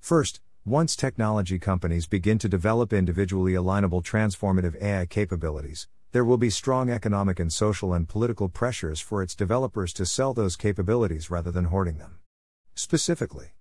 First, 0.00 0.40
once 0.66 0.96
technology 0.96 1.60
companies 1.60 2.08
begin 2.08 2.38
to 2.38 2.48
develop 2.48 2.92
individually 2.92 3.52
alignable 3.52 4.02
transformative 4.02 4.74
AI 4.82 5.06
capabilities, 5.06 5.86
there 6.14 6.24
will 6.24 6.38
be 6.38 6.48
strong 6.48 6.88
economic 6.88 7.40
and 7.40 7.52
social 7.52 7.92
and 7.92 8.08
political 8.08 8.48
pressures 8.48 9.00
for 9.00 9.20
its 9.20 9.34
developers 9.34 9.92
to 9.92 10.06
sell 10.06 10.32
those 10.32 10.54
capabilities 10.56 11.28
rather 11.28 11.50
than 11.50 11.64
hoarding 11.64 11.98
them. 11.98 12.20
Specifically, 12.74 13.54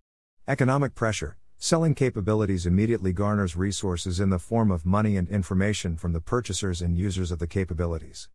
Economic 0.46 0.94
pressure. 0.94 1.38
Selling 1.58 1.96
capabilities 1.96 2.66
immediately 2.66 3.14
garners 3.14 3.56
resources 3.56 4.20
in 4.20 4.30
the 4.30 4.38
form 4.38 4.72
of 4.72 4.86
money 4.86 5.16
and 5.16 5.30
information 5.30 5.96
from 5.96 6.12
the 6.12 6.20
purchasers 6.20 6.82
and 6.82 6.98
users 6.98 7.32
of 7.32 7.40
the 7.40 7.48
capabilities. 7.48 8.28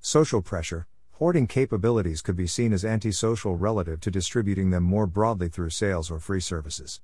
Social 0.00 0.40
pressure. 0.40 0.86
Hoarding 1.14 1.48
capabilities 1.48 2.22
could 2.22 2.36
be 2.36 2.46
seen 2.46 2.72
as 2.72 2.84
antisocial 2.84 3.56
relative 3.56 4.00
to 4.02 4.12
distributing 4.12 4.70
them 4.70 4.84
more 4.84 5.08
broadly 5.08 5.48
through 5.48 5.70
sales 5.70 6.08
or 6.08 6.20
free 6.20 6.40
services. 6.40 7.00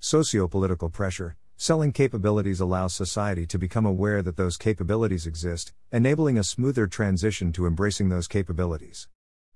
Sociopolitical 0.00 0.90
pressure. 0.90 1.36
Selling 1.56 1.92
capabilities 1.92 2.60
allows 2.60 2.94
society 2.94 3.46
to 3.46 3.58
become 3.58 3.86
aware 3.86 4.22
that 4.22 4.36
those 4.36 4.56
capabilities 4.56 5.26
exist, 5.26 5.72
enabling 5.90 6.38
a 6.38 6.44
smoother 6.44 6.86
transition 6.86 7.52
to 7.52 7.66
embracing 7.66 8.08
those 8.08 8.28
capabilities. 8.28 9.08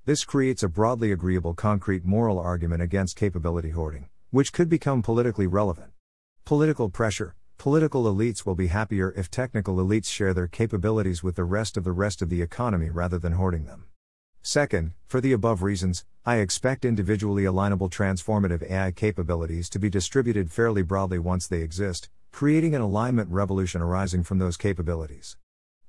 This 0.06 0.24
creates 0.24 0.62
a 0.62 0.68
broadly 0.68 1.12
agreeable 1.12 1.54
concrete 1.54 2.04
moral 2.04 2.38
argument 2.38 2.82
against 2.82 3.16
capability 3.16 3.70
hoarding 3.70 4.08
which 4.30 4.52
could 4.52 4.68
become 4.68 5.02
politically 5.02 5.48
relevant. 5.48 5.90
Political 6.44 6.90
pressure 6.90 7.34
Political 7.58 8.04
elites 8.04 8.46
will 8.46 8.54
be 8.54 8.68
happier 8.68 9.12
if 9.16 9.30
technical 9.30 9.76
elites 9.76 10.06
share 10.06 10.32
their 10.32 10.46
capabilities 10.46 11.22
with 11.22 11.34
the 11.34 11.44
rest 11.44 11.76
of 11.76 11.84
the 11.84 11.92
rest 11.92 12.22
of 12.22 12.30
the 12.30 12.40
economy 12.40 12.88
rather 12.88 13.18
than 13.18 13.32
hoarding 13.32 13.66
them. 13.66 13.89
Second, 14.42 14.92
for 15.06 15.20
the 15.20 15.32
above 15.32 15.62
reasons, 15.62 16.06
I 16.24 16.36
expect 16.36 16.86
individually 16.86 17.44
alignable 17.44 17.90
transformative 17.90 18.68
AI 18.70 18.90
capabilities 18.90 19.68
to 19.68 19.78
be 19.78 19.90
distributed 19.90 20.50
fairly 20.50 20.80
broadly 20.82 21.18
once 21.18 21.46
they 21.46 21.60
exist, 21.60 22.08
creating 22.32 22.74
an 22.74 22.80
alignment 22.80 23.28
revolution 23.30 23.82
arising 23.82 24.22
from 24.22 24.38
those 24.38 24.56
capabilities. 24.56 25.36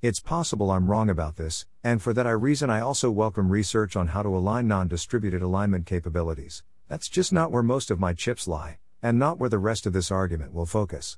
It's 0.01 0.19
possible 0.19 0.69
I'm 0.69 0.91
wrong 0.91 1.09
about 1.09 1.37
this, 1.37 1.65
and 1.81 2.01
for 2.01 2.11
that 2.13 2.27
I 2.27 2.31
reason 2.31 2.69
I 2.69 2.81
also 2.81 3.09
welcome 3.09 3.49
research 3.49 3.95
on 3.95 4.07
how 4.07 4.21
to 4.21 4.35
align 4.35 4.67
non 4.67 4.89
distributed 4.89 5.41
alignment 5.41 5.85
capabilities. 5.85 6.61
That's 6.89 7.07
just 7.07 7.31
not 7.31 7.51
where 7.51 7.63
most 7.63 7.89
of 7.89 8.01
my 8.01 8.13
chips 8.13 8.49
lie, 8.49 8.79
and 9.01 9.17
not 9.17 9.37
where 9.37 9.49
the 9.49 9.59
rest 9.59 9.85
of 9.85 9.93
this 9.93 10.11
argument 10.11 10.53
will 10.53 10.65
focus. 10.65 11.17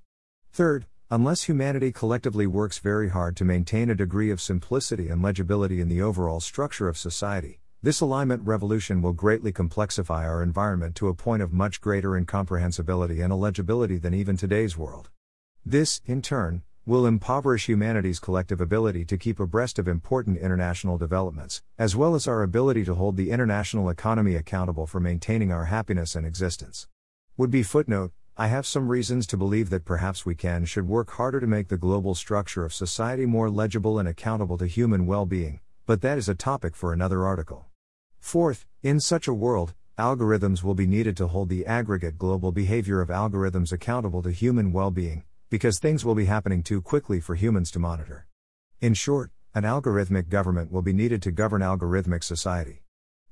Third, 0.52 0.86
unless 1.14 1.44
humanity 1.44 1.92
collectively 1.92 2.48
works 2.48 2.80
very 2.80 3.08
hard 3.08 3.38
to 3.38 3.46
maintain 3.46 3.92
a 3.92 3.94
degree 3.94 4.32
of 4.32 4.42
simplicity 4.42 5.10
and 5.10 5.22
legibility 5.22 5.80
in 5.80 5.88
the 5.88 6.02
overall 6.02 6.40
structure 6.40 6.88
of 6.90 6.98
society, 6.98 7.60
this 7.84 8.02
alignment 8.02 8.42
revolution 8.44 9.00
will 9.00 9.14
greatly 9.14 9.54
complexify 9.54 10.26
our 10.26 10.42
environment 10.42 10.96
to 10.96 11.08
a 11.08 11.14
point 11.14 11.44
of 11.44 11.54
much 11.54 11.80
greater 11.80 12.18
incomprehensibility 12.18 13.22
and 13.22 13.32
illegibility 13.32 14.00
than 14.00 14.16
even 14.16 14.36
today's 14.36 14.76
world. 14.76 15.12
This, 15.64 16.02
in 16.08 16.24
turn, 16.24 16.64
will 16.84 17.06
impoverish 17.06 17.68
humanity's 17.68 18.20
collective 18.20 18.60
ability 18.60 19.06
to 19.06 19.16
keep 19.16 19.40
abreast 19.40 19.78
of 19.78 19.88
important 19.88 20.40
international 20.40 20.98
developments, 20.98 21.62
as 21.78 21.96
well 21.96 22.16
as 22.16 22.28
our 22.28 22.42
ability 22.42 22.86
to 22.86 22.96
hold 22.96 23.18
the 23.18 23.30
international 23.30 23.88
economy 23.88 24.34
accountable 24.34 24.88
for 24.88 25.00
maintaining 25.00 25.52
our 25.52 25.66
happiness 25.66 26.16
and 26.16 26.26
existence. 26.26 26.88
Would 27.38 27.52
be 27.52 27.62
footnote 27.62 28.14
I 28.36 28.48
have 28.48 28.66
some 28.66 28.88
reasons 28.88 29.28
to 29.28 29.38
believe 29.38 29.70
that 29.70 29.86
perhaps 29.86 30.26
we 30.26 30.34
can 30.34 30.66
should 30.66 30.88
work 30.88 31.12
harder 31.12 31.40
to 31.40 31.46
make 31.46 31.68
the 31.68 31.78
global 31.78 32.16
structure 32.16 32.66
of 32.66 32.74
society 32.74 33.28
more 33.28 33.48
legible 33.48 34.00
and 34.00 34.08
accountable 34.08 34.58
to 34.58 34.66
human 34.66 35.06
well 35.06 35.28
being, 35.28 35.60
but 35.86 36.02
that 36.02 36.18
is 36.18 36.28
a 36.28 36.34
topic 36.34 36.76
for 36.76 36.92
another 36.92 37.28
article. 37.28 37.68
Fourth, 38.18 38.66
in 38.82 39.00
such 39.00 39.28
a 39.28 39.36
world, 39.36 39.76
algorithms 40.00 40.64
will 40.64 40.74
be 40.74 40.88
needed 40.88 41.16
to 41.18 41.28
hold 41.28 41.48
the 41.48 41.64
aggregate 41.68 42.18
global 42.18 42.52
behavior 42.52 43.02
of 43.02 43.10
algorithms 43.10 43.72
accountable 43.72 44.24
to 44.24 44.32
human 44.32 44.74
well 44.74 44.90
being, 44.90 45.26
because 45.52 45.78
things 45.78 46.04
will 46.04 46.16
be 46.16 46.26
happening 46.26 46.64
too 46.64 46.82
quickly 46.82 47.20
for 47.20 47.36
humans 47.36 47.70
to 47.70 47.78
monitor. 47.78 48.26
In 48.82 48.96
short, 48.96 49.30
an 49.54 49.62
algorithmic 49.62 50.30
government 50.30 50.72
will 50.72 50.82
be 50.82 50.92
needed 50.92 51.22
to 51.22 51.32
govern 51.32 51.62
algorithmic 51.62 52.24
society. 52.24 52.82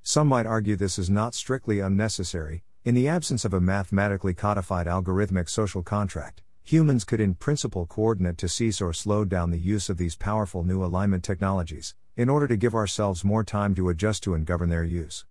Some 0.03 0.27
might 0.27 0.45
argue 0.45 0.75
this 0.75 0.99
is 0.99 1.09
not 1.09 1.33
strictly 1.33 1.79
unnecessary, 1.79 2.63
in 2.83 2.95
the 2.95 3.07
absence 3.07 3.45
of 3.45 3.53
a 3.53 3.61
mathematically 3.61 4.33
codified 4.33 4.87
algorithmic 4.87 5.47
social 5.47 5.83
contract. 5.83 6.41
Humans 6.63 7.03
could, 7.03 7.21
in 7.21 7.35
principle, 7.35 7.85
coordinate 7.85 8.39
to 8.39 8.47
cease 8.47 8.81
or 8.81 8.91
slow 8.91 9.23
down 9.23 9.51
the 9.51 9.59
use 9.59 9.87
of 9.87 9.97
these 9.97 10.15
powerful 10.15 10.63
new 10.63 10.83
alignment 10.83 11.23
technologies, 11.23 11.93
in 12.17 12.27
order 12.27 12.47
to 12.47 12.57
give 12.57 12.73
ourselves 12.73 13.23
more 13.23 13.43
time 13.43 13.75
to 13.75 13.89
adjust 13.89 14.23
to 14.23 14.33
and 14.33 14.47
govern 14.47 14.69
their 14.69 14.83
use. 14.83 15.25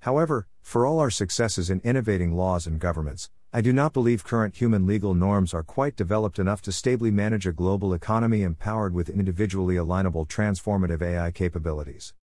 However, 0.00 0.46
for 0.60 0.86
all 0.86 1.00
our 1.00 1.10
successes 1.10 1.70
in 1.70 1.80
innovating 1.80 2.36
laws 2.36 2.68
and 2.68 2.78
governments, 2.78 3.30
I 3.52 3.62
do 3.62 3.72
not 3.72 3.92
believe 3.92 4.22
current 4.22 4.54
human 4.54 4.86
legal 4.86 5.12
norms 5.12 5.52
are 5.52 5.64
quite 5.64 5.96
developed 5.96 6.38
enough 6.38 6.62
to 6.62 6.72
stably 6.72 7.10
manage 7.10 7.48
a 7.48 7.52
global 7.52 7.94
economy 7.94 8.42
empowered 8.42 8.94
with 8.94 9.10
individually 9.10 9.74
alignable 9.74 10.28
transformative 10.28 11.02
AI 11.02 11.32
capabilities. 11.32 12.14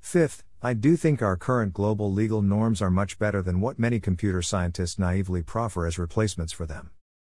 Fifth, 0.00 0.42
I 0.62 0.74
do 0.74 0.96
think 0.96 1.22
our 1.22 1.36
current 1.36 1.72
global 1.72 2.12
legal 2.12 2.42
norms 2.42 2.82
are 2.82 2.90
much 2.90 3.18
better 3.18 3.42
than 3.42 3.60
what 3.60 3.78
many 3.78 4.00
computer 4.00 4.42
scientists 4.42 4.98
naively 4.98 5.42
proffer 5.42 5.86
as 5.86 5.98
replacements 5.98 6.52
for 6.52 6.66
them. 6.66 6.90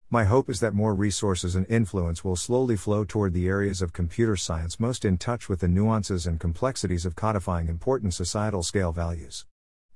My 0.08 0.24
hope 0.24 0.48
is 0.48 0.60
that 0.60 0.74
more 0.74 0.94
resources 0.94 1.54
and 1.54 1.66
influence 1.68 2.24
will 2.24 2.34
slowly 2.34 2.76
flow 2.76 3.04
toward 3.04 3.34
the 3.34 3.46
areas 3.46 3.82
of 3.82 3.92
computer 3.92 4.36
science 4.36 4.80
most 4.80 5.04
in 5.04 5.18
touch 5.18 5.48
with 5.48 5.60
the 5.60 5.68
nuances 5.68 6.26
and 6.26 6.40
complexities 6.40 7.06
of 7.06 7.14
codifying 7.14 7.68
important 7.68 8.14
societal 8.14 8.62
scale 8.62 8.90
values. 8.90 9.46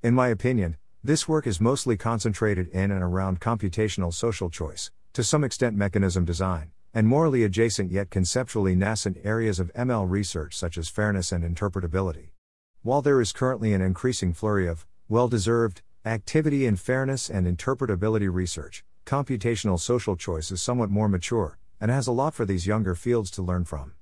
In 0.03 0.15
my 0.15 0.29
opinion, 0.29 0.77
this 1.03 1.27
work 1.27 1.47
is 1.47 1.61
mostly 1.61 1.97
concentrated 1.97 2.69
in 2.69 2.91
and 2.91 3.03
around 3.03 3.41
computational 3.41 4.13
social 4.13 4.51
choice, 4.51 4.91
to 5.15 5.25
some 5.25 5.43
extent 5.43 5.75
mechanism 5.77 6.25
design, 6.25 6.71
and 6.93 7.09
morally 7.09 7.43
adjacent 7.43 7.91
yet 7.91 8.11
conceptually 8.11 8.77
nascent 8.77 9.17
areas 9.25 9.59
of 9.59 9.73
ML 9.75 10.09
research 10.09 10.57
such 10.57 10.79
as 10.79 10.89
fairness 10.89 11.33
and 11.33 11.43
interpretability. 11.43 12.34
While 12.85 13.01
there 13.01 13.23
is 13.23 13.33
currently 13.33 13.73
an 13.73 13.81
increasing 13.81 14.35
flurry 14.35 14.69
of, 14.69 14.85
well 15.09 15.27
deserved, 15.27 15.81
activity 16.05 16.67
in 16.67 16.77
fairness 16.77 17.31
and 17.31 17.47
interpretability 17.47 18.31
research, 18.31 18.85
computational 19.07 19.81
social 19.81 20.17
choice 20.17 20.51
is 20.51 20.61
somewhat 20.61 20.91
more 20.91 21.09
mature, 21.09 21.57
and 21.81 21.91
has 21.91 22.07
a 22.07 22.13
lot 22.13 22.35
for 22.35 22.45
these 22.45 22.67
younger 22.67 22.95
fields 22.95 23.31
to 23.31 23.43
learn 23.43 23.65
from. 23.65 23.95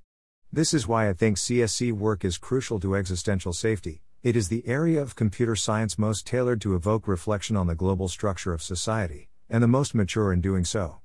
This 0.51 0.73
is 0.73 0.85
why 0.85 1.07
I 1.07 1.13
think 1.13 1.37
CSC 1.37 1.93
work 1.93 2.25
is 2.25 2.37
crucial 2.37 2.77
to 2.81 2.97
existential 2.97 3.53
safety, 3.53 4.01
it 4.21 4.35
is 4.35 4.49
the 4.49 4.67
area 4.67 5.01
of 5.01 5.15
computer 5.15 5.55
science 5.55 5.97
most 5.97 6.27
tailored 6.27 6.59
to 6.59 6.75
evoke 6.75 7.07
reflection 7.07 7.55
on 7.55 7.67
the 7.67 7.75
global 7.75 8.09
structure 8.09 8.51
of 8.51 8.61
society, 8.61 9.29
and 9.49 9.63
the 9.63 9.67
most 9.69 9.95
mature 9.95 10.33
in 10.33 10.41
doing 10.41 10.65
so. 10.65 10.99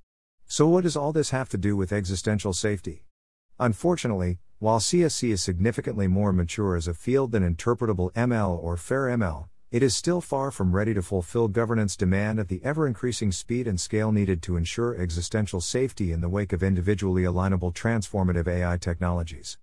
So, 0.49 0.67
what 0.67 0.83
does 0.83 0.97
all 0.97 1.13
this 1.13 1.31
have 1.31 1.49
to 1.51 1.57
do 1.57 1.77
with 1.77 1.93
existential 1.93 2.53
safety? 2.53 3.05
Unfortunately, 3.61 4.39
while 4.61 4.79
CSC 4.79 5.31
is 5.31 5.43
significantly 5.43 6.07
more 6.07 6.33
mature 6.33 6.77
as 6.77 6.87
a 6.87 6.95
field 6.95 7.33
than 7.33 7.43
interpretable 7.43 8.13
ML 8.13 8.57
or 8.63 8.77
fair 8.77 9.07
ML, 9.07 9.49
it 9.73 9.83
is 9.83 9.97
still 9.97 10.21
far 10.21 10.51
from 10.51 10.75
ready 10.75 10.95
to 10.95 11.03
fulfill 11.03 11.49
governance 11.49 11.97
demand 11.97 12.39
at 12.39 12.49
the 12.49 12.61
ever 12.63 12.87
increasing 12.87 13.33
speed 13.33 13.67
and 13.67 13.81
scale 13.81 14.13
needed 14.13 14.43
to 14.43 14.57
ensure 14.57 14.97
existential 14.97 15.61
safety 15.61 16.13
in 16.13 16.21
the 16.21 16.29
wake 16.29 16.53
of 16.53 16.63
individually 16.63 17.25
alignable 17.25 17.75
transformative 17.75 18.47
AI 18.47 18.77
technologies. 18.77 19.59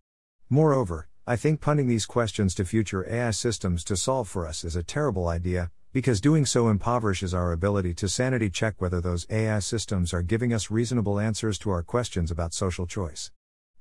Moreover, 0.50 1.08
I 1.26 1.38
think 1.38 1.62
punting 1.62 1.88
these 1.88 2.06
questions 2.06 2.54
to 2.56 2.66
future 2.66 3.10
AI 3.10 3.32
systems 3.32 3.84
to 3.86 3.96
solve 3.96 4.28
for 4.28 4.46
us 4.46 4.64
is 4.64 4.76
a 4.76 4.84
terrible 4.84 5.28
idea, 5.30 5.72
because 5.94 6.20
doing 6.20 6.46
so 6.46 6.68
impoverishes 6.68 7.34
our 7.34 7.54
ability 7.54 7.94
to 7.96 8.10
sanity 8.10 8.50
check 8.50 8.76
whether 8.78 9.00
those 9.00 9.26
AI 9.30 9.60
systems 9.60 10.14
are 10.14 10.22
giving 10.22 10.54
us 10.54 10.70
reasonable 10.70 11.18
answers 11.18 11.58
to 11.60 11.70
our 11.70 11.82
questions 11.82 12.30
about 12.30 12.54
social 12.54 12.86
choice. 12.86 13.32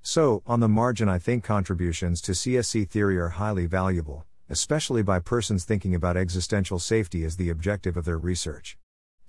So, 0.06 0.42
on 0.46 0.60
the 0.60 0.68
margin, 0.68 1.08
I 1.08 1.18
think 1.18 1.44
contributions 1.44 2.20
to 2.20 2.32
CSC 2.32 2.86
theory 2.90 3.16
are 3.16 3.30
highly 3.30 3.64
valuable, 3.64 4.26
especially 4.50 5.02
by 5.02 5.18
persons 5.18 5.64
thinking 5.64 5.94
about 5.94 6.14
existential 6.14 6.78
safety 6.78 7.24
as 7.24 7.36
the 7.36 7.48
objective 7.48 7.96
of 7.96 8.04
their 8.04 8.18
research. 8.18 8.76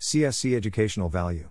CSC 0.01 0.53
educational 0.53 1.07
value. 1.07 1.49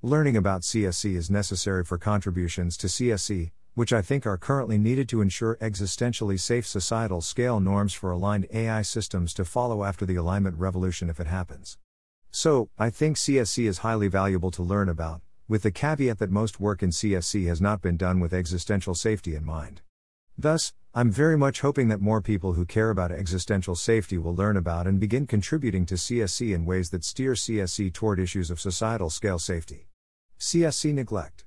Learning 0.00 0.38
about 0.38 0.62
CSC 0.62 1.16
is 1.16 1.30
necessary 1.30 1.84
for 1.84 1.98
contributions 1.98 2.78
to 2.78 2.86
CSC, 2.86 3.50
which 3.74 3.92
I 3.92 4.00
think 4.00 4.26
are 4.26 4.38
currently 4.38 4.78
needed 4.78 5.06
to 5.10 5.20
ensure 5.20 5.58
existentially 5.60 6.40
safe 6.40 6.66
societal 6.66 7.20
scale 7.20 7.60
norms 7.60 7.92
for 7.92 8.10
aligned 8.10 8.46
AI 8.54 8.80
systems 8.80 9.34
to 9.34 9.44
follow 9.44 9.84
after 9.84 10.06
the 10.06 10.16
alignment 10.16 10.56
revolution 10.56 11.10
if 11.10 11.20
it 11.20 11.26
happens. 11.26 11.76
So, 12.30 12.70
I 12.78 12.88
think 12.88 13.18
CSC 13.18 13.68
is 13.68 13.78
highly 13.78 14.08
valuable 14.08 14.50
to 14.52 14.62
learn 14.62 14.88
about, 14.88 15.20
with 15.48 15.62
the 15.62 15.70
caveat 15.70 16.18
that 16.18 16.30
most 16.30 16.60
work 16.60 16.82
in 16.82 16.90
CSC 16.90 17.46
has 17.46 17.60
not 17.60 17.82
been 17.82 17.96
done 17.96 18.20
with 18.20 18.32
existential 18.32 18.94
safety 18.94 19.34
in 19.34 19.44
mind. 19.44 19.82
Thus, 20.38 20.72
I'm 20.94 21.10
very 21.10 21.38
much 21.38 21.60
hoping 21.60 21.88
that 21.88 22.00
more 22.00 22.20
people 22.20 22.52
who 22.52 22.66
care 22.66 22.90
about 22.90 23.12
existential 23.12 23.74
safety 23.74 24.18
will 24.18 24.34
learn 24.34 24.56
about 24.56 24.86
and 24.86 25.00
begin 25.00 25.26
contributing 25.26 25.86
to 25.86 25.94
CSC 25.94 26.54
in 26.54 26.66
ways 26.66 26.90
that 26.90 27.04
steer 27.04 27.32
CSC 27.32 27.92
toward 27.92 28.20
issues 28.20 28.50
of 28.50 28.60
societal 28.60 29.10
scale 29.10 29.38
safety. 29.38 29.88
CSC 30.38 30.92
neglect. 30.92 31.44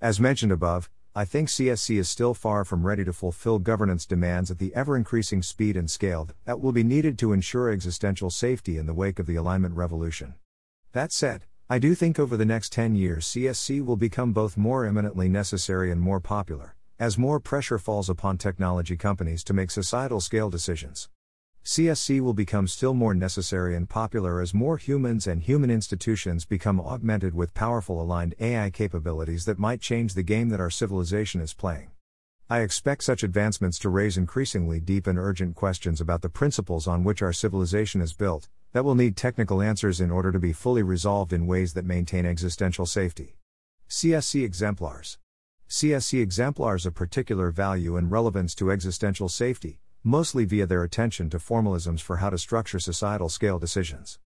As 0.00 0.20
mentioned 0.20 0.52
above, 0.52 0.88
I 1.14 1.24
think 1.24 1.48
CSC 1.48 1.98
is 1.98 2.10
still 2.10 2.34
far 2.34 2.64
from 2.64 2.86
ready 2.86 3.02
to 3.02 3.12
fulfill 3.12 3.58
governance 3.58 4.04
demands 4.04 4.50
at 4.50 4.58
the 4.58 4.74
ever 4.74 4.96
increasing 4.96 5.42
speed 5.42 5.74
and 5.74 5.90
scale 5.90 6.28
that 6.44 6.60
will 6.60 6.72
be 6.72 6.84
needed 6.84 7.18
to 7.18 7.32
ensure 7.32 7.70
existential 7.70 8.30
safety 8.30 8.76
in 8.76 8.84
the 8.84 8.92
wake 8.92 9.18
of 9.18 9.26
the 9.26 9.36
alignment 9.36 9.74
revolution. 9.74 10.34
That 10.92 11.12
said, 11.12 11.44
I 11.68 11.80
do 11.80 11.96
think 11.96 12.20
over 12.20 12.36
the 12.36 12.44
next 12.44 12.70
10 12.72 12.94
years 12.94 13.26
CSC 13.26 13.84
will 13.84 13.96
become 13.96 14.32
both 14.32 14.56
more 14.56 14.86
eminently 14.86 15.28
necessary 15.28 15.90
and 15.90 16.00
more 16.00 16.20
popular, 16.20 16.76
as 17.00 17.18
more 17.18 17.40
pressure 17.40 17.76
falls 17.76 18.08
upon 18.08 18.38
technology 18.38 18.96
companies 18.96 19.42
to 19.42 19.52
make 19.52 19.72
societal 19.72 20.20
scale 20.20 20.48
decisions. 20.48 21.08
CSC 21.64 22.20
will 22.20 22.34
become 22.34 22.68
still 22.68 22.94
more 22.94 23.14
necessary 23.14 23.74
and 23.74 23.88
popular 23.88 24.40
as 24.40 24.54
more 24.54 24.76
humans 24.76 25.26
and 25.26 25.42
human 25.42 25.68
institutions 25.68 26.44
become 26.44 26.80
augmented 26.80 27.34
with 27.34 27.52
powerful 27.52 28.00
aligned 28.00 28.36
AI 28.38 28.70
capabilities 28.70 29.44
that 29.46 29.58
might 29.58 29.80
change 29.80 30.14
the 30.14 30.22
game 30.22 30.50
that 30.50 30.60
our 30.60 30.70
civilization 30.70 31.40
is 31.40 31.52
playing. 31.52 31.90
I 32.48 32.60
expect 32.60 33.02
such 33.02 33.24
advancements 33.24 33.76
to 33.80 33.88
raise 33.88 34.16
increasingly 34.16 34.78
deep 34.78 35.08
and 35.08 35.18
urgent 35.18 35.56
questions 35.56 36.00
about 36.00 36.22
the 36.22 36.28
principles 36.28 36.86
on 36.86 37.02
which 37.02 37.20
our 37.20 37.32
civilization 37.32 38.00
is 38.00 38.12
built, 38.12 38.48
that 38.72 38.84
will 38.84 38.94
need 38.94 39.16
technical 39.16 39.60
answers 39.60 40.00
in 40.00 40.12
order 40.12 40.30
to 40.30 40.38
be 40.38 40.52
fully 40.52 40.84
resolved 40.84 41.32
in 41.32 41.48
ways 41.48 41.72
that 41.72 41.84
maintain 41.84 42.24
existential 42.24 42.86
safety. 42.86 43.36
CSC 43.88 44.44
exemplars. 44.44 45.18
CSC 45.68 46.22
exemplars 46.22 46.86
of 46.86 46.94
particular 46.94 47.50
value 47.50 47.96
and 47.96 48.12
relevance 48.12 48.54
to 48.54 48.70
existential 48.70 49.28
safety, 49.28 49.80
mostly 50.04 50.44
via 50.44 50.66
their 50.66 50.84
attention 50.84 51.28
to 51.30 51.38
formalisms 51.38 52.00
for 52.00 52.18
how 52.18 52.30
to 52.30 52.38
structure 52.38 52.78
societal 52.78 53.28
scale 53.28 53.58
decisions. 53.58 54.20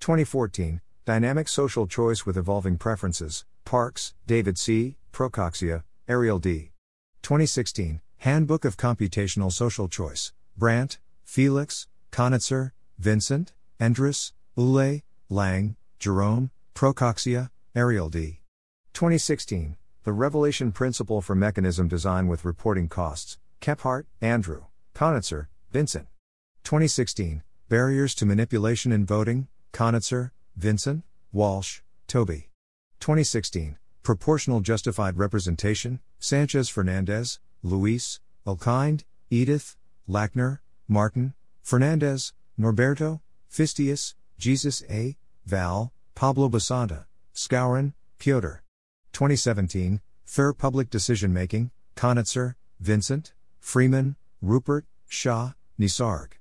2014, 0.00 0.80
Dynamic 1.04 1.46
Social 1.46 1.86
Choice 1.86 2.24
with 2.24 2.38
Evolving 2.38 2.78
Preferences, 2.78 3.44
Parkes, 3.66 4.14
David 4.26 4.56
C., 4.56 4.96
Procaccia, 5.12 5.82
Ariel 6.08 6.38
D. 6.38 6.70
2016, 7.26 8.00
Handbook 8.18 8.64
of 8.64 8.76
Computational 8.76 9.50
Social 9.50 9.88
Choice, 9.88 10.32
Brandt, 10.56 11.00
Felix, 11.24 11.88
Conitzer, 12.12 12.72
Vincent, 13.00 13.52
Endriss, 13.80 14.30
Ulle, 14.56 15.02
Lang, 15.28 15.74
Jerome, 15.98 16.52
Procaccia, 16.72 17.50
Ariel 17.74 18.08
D. 18.08 18.42
2016, 18.92 19.76
The 20.04 20.12
Revelation 20.12 20.70
Principle 20.70 21.20
for 21.20 21.34
Mechanism 21.34 21.88
Design 21.88 22.28
with 22.28 22.44
Reporting 22.44 22.88
Costs, 22.88 23.38
Kephart, 23.60 24.04
Andrew. 24.20 24.66
Conitzer, 24.94 25.48
Vincent. 25.72 26.06
2016, 26.62 27.42
Barriers 27.68 28.14
to 28.14 28.24
Manipulation 28.24 28.92
in 28.92 29.04
Voting, 29.04 29.48
Conitzer, 29.72 30.32
Vincent, 30.54 31.02
Walsh, 31.32 31.80
Toby. 32.06 32.50
2016, 33.00 33.78
Proportional 34.04 34.60
Justified 34.60 35.18
Representation, 35.18 35.98
Sanchez 36.18 36.68
Fernandez, 36.68 37.38
Luis, 37.62 38.20
Elkind, 38.46 39.04
Edith, 39.30 39.76
Lackner, 40.08 40.60
Martin, 40.88 41.34
Fernandez, 41.62 42.32
Norberto, 42.58 43.20
Fisteus, 43.50 44.14
Jesus 44.38 44.82
A., 44.88 45.16
Val, 45.44 45.92
Pablo 46.14 46.48
Basanta, 46.48 47.06
Skowron, 47.34 47.92
Piotr. 48.18 48.62
2017, 49.12 50.00
Fair 50.24 50.52
Public 50.52 50.90
Decision 50.90 51.32
Making, 51.32 51.70
Conitzer, 51.94 52.56
Vincent, 52.80 53.32
Freeman, 53.60 54.16
Rupert, 54.42 54.84
Shah, 55.08 55.52
Nisarg. 55.78 56.32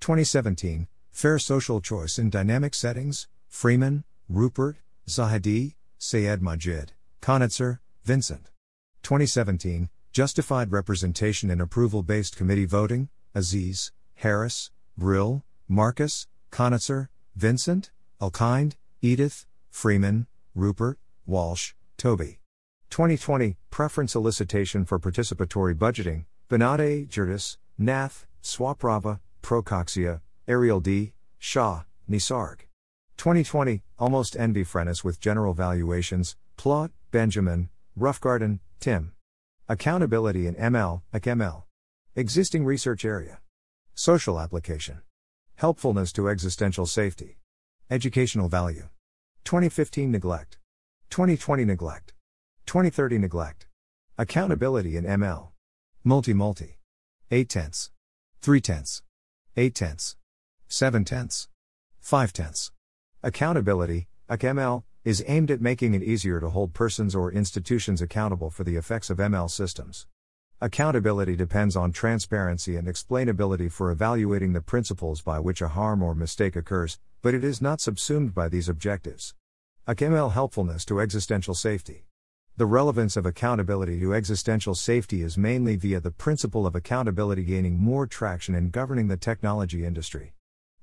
2017, 0.00 0.88
Fair 1.10 1.38
Social 1.38 1.80
Choice 1.80 2.18
in 2.18 2.30
Dynamic 2.30 2.74
Settings, 2.74 3.28
Freeman, 3.48 4.04
Rupert, 4.28 4.76
Zahedi, 5.08 5.74
Sayed 5.98 6.42
Majid, 6.42 6.92
Conitzer, 7.20 7.80
Vincent. 8.04 8.50
2017, 9.06 9.88
Justified 10.10 10.72
Representation 10.72 11.48
in 11.48 11.60
Approval 11.60 12.02
Based 12.02 12.34
Committee 12.34 12.64
Voting, 12.64 13.08
Aziz, 13.36 13.92
Haris, 14.16 14.72
Brill, 14.98 15.44
Markus, 15.68 16.26
Conitzer, 16.50 17.08
Vincent, 17.36 17.92
Elkind, 18.20 18.72
Edith, 19.00 19.46
Freeman, 19.70 20.26
Rupert, 20.56 20.98
Walsh, 21.24 21.74
Toby. 21.96 22.40
2020, 22.90 23.56
Preference 23.70 24.14
Elicitation 24.14 24.84
for 24.84 24.98
Participatory 24.98 25.76
Budgeting, 25.76 26.24
Benade, 26.50 27.08
Gerdus, 27.08 27.58
Nath, 27.78 28.26
Swaprava, 28.42 29.20
Procaccia, 29.40 30.20
Ariel 30.48 30.80
D., 30.80 31.12
Shah, 31.38 31.84
Nisarg. 32.10 32.62
2020, 33.18 33.84
Almost 34.00 34.36
Envy 34.36 34.64
Freeness 34.64 35.04
with 35.04 35.20
General 35.20 35.54
Valuations, 35.54 36.34
Plaut, 36.56 36.90
Benjamin, 37.12 37.68
Roughgarden, 37.98 38.58
Tim. 38.78 39.12
Accountability 39.70 40.46
in 40.46 40.54
ML, 40.56 41.00
ACML. 41.14 41.62
Existing 42.14 42.62
research 42.62 43.06
area. 43.06 43.40
Social 43.94 44.38
application. 44.38 45.00
Helpfulness 45.54 46.12
to 46.12 46.28
existential 46.28 46.84
safety. 46.84 47.38
Educational 47.90 48.48
value. 48.48 48.88
2015 49.44 50.10
neglect. 50.10 50.58
2020 51.08 51.64
neglect. 51.64 52.12
2030 52.66 53.16
neglect. 53.16 53.66
Accountability 54.18 54.98
in 54.98 55.04
ML. 55.04 55.48
Multi 56.04 56.34
multi. 56.34 56.78
8 57.30 57.48
tenths. 57.48 57.90
3 58.42 58.60
tenths. 58.60 59.02
8 59.56 59.74
tenths. 59.74 60.16
7 60.68 61.02
tenths. 61.02 61.48
5 62.00 62.32
tenths. 62.34 62.72
Accountability, 63.22 64.08
ACML, 64.28 64.82
is 65.06 65.22
aimed 65.28 65.52
at 65.52 65.60
making 65.60 65.94
it 65.94 66.02
easier 66.02 66.40
to 66.40 66.50
hold 66.50 66.74
persons 66.74 67.14
or 67.14 67.30
institutions 67.30 68.02
accountable 68.02 68.50
for 68.50 68.64
the 68.64 68.74
effects 68.74 69.08
of 69.08 69.18
ML 69.18 69.48
systems. 69.48 70.04
Accountability 70.60 71.36
depends 71.36 71.76
on 71.76 71.92
transparency 71.92 72.74
and 72.74 72.88
explainability 72.88 73.70
for 73.70 73.92
evaluating 73.92 74.52
the 74.52 74.60
principles 74.60 75.22
by 75.22 75.38
which 75.38 75.62
a 75.62 75.68
harm 75.68 76.02
or 76.02 76.12
mistake 76.12 76.56
occurs, 76.56 76.98
but 77.22 77.34
it 77.34 77.44
is 77.44 77.62
not 77.62 77.80
subsumed 77.80 78.34
by 78.34 78.48
these 78.48 78.68
objectives. 78.68 79.36
ACML 79.86 80.32
helpfulness 80.32 80.84
to 80.84 81.00
existential 81.00 81.54
safety. 81.54 82.06
The 82.56 82.66
relevance 82.66 83.16
of 83.16 83.26
accountability 83.26 84.00
to 84.00 84.12
existential 84.12 84.74
safety 84.74 85.22
is 85.22 85.38
mainly 85.38 85.76
via 85.76 86.00
the 86.00 86.10
principle 86.10 86.66
of 86.66 86.74
accountability 86.74 87.44
gaining 87.44 87.78
more 87.78 88.08
traction 88.08 88.56
in 88.56 88.70
governing 88.70 89.06
the 89.06 89.16
technology 89.16 89.84
industry. 89.84 90.32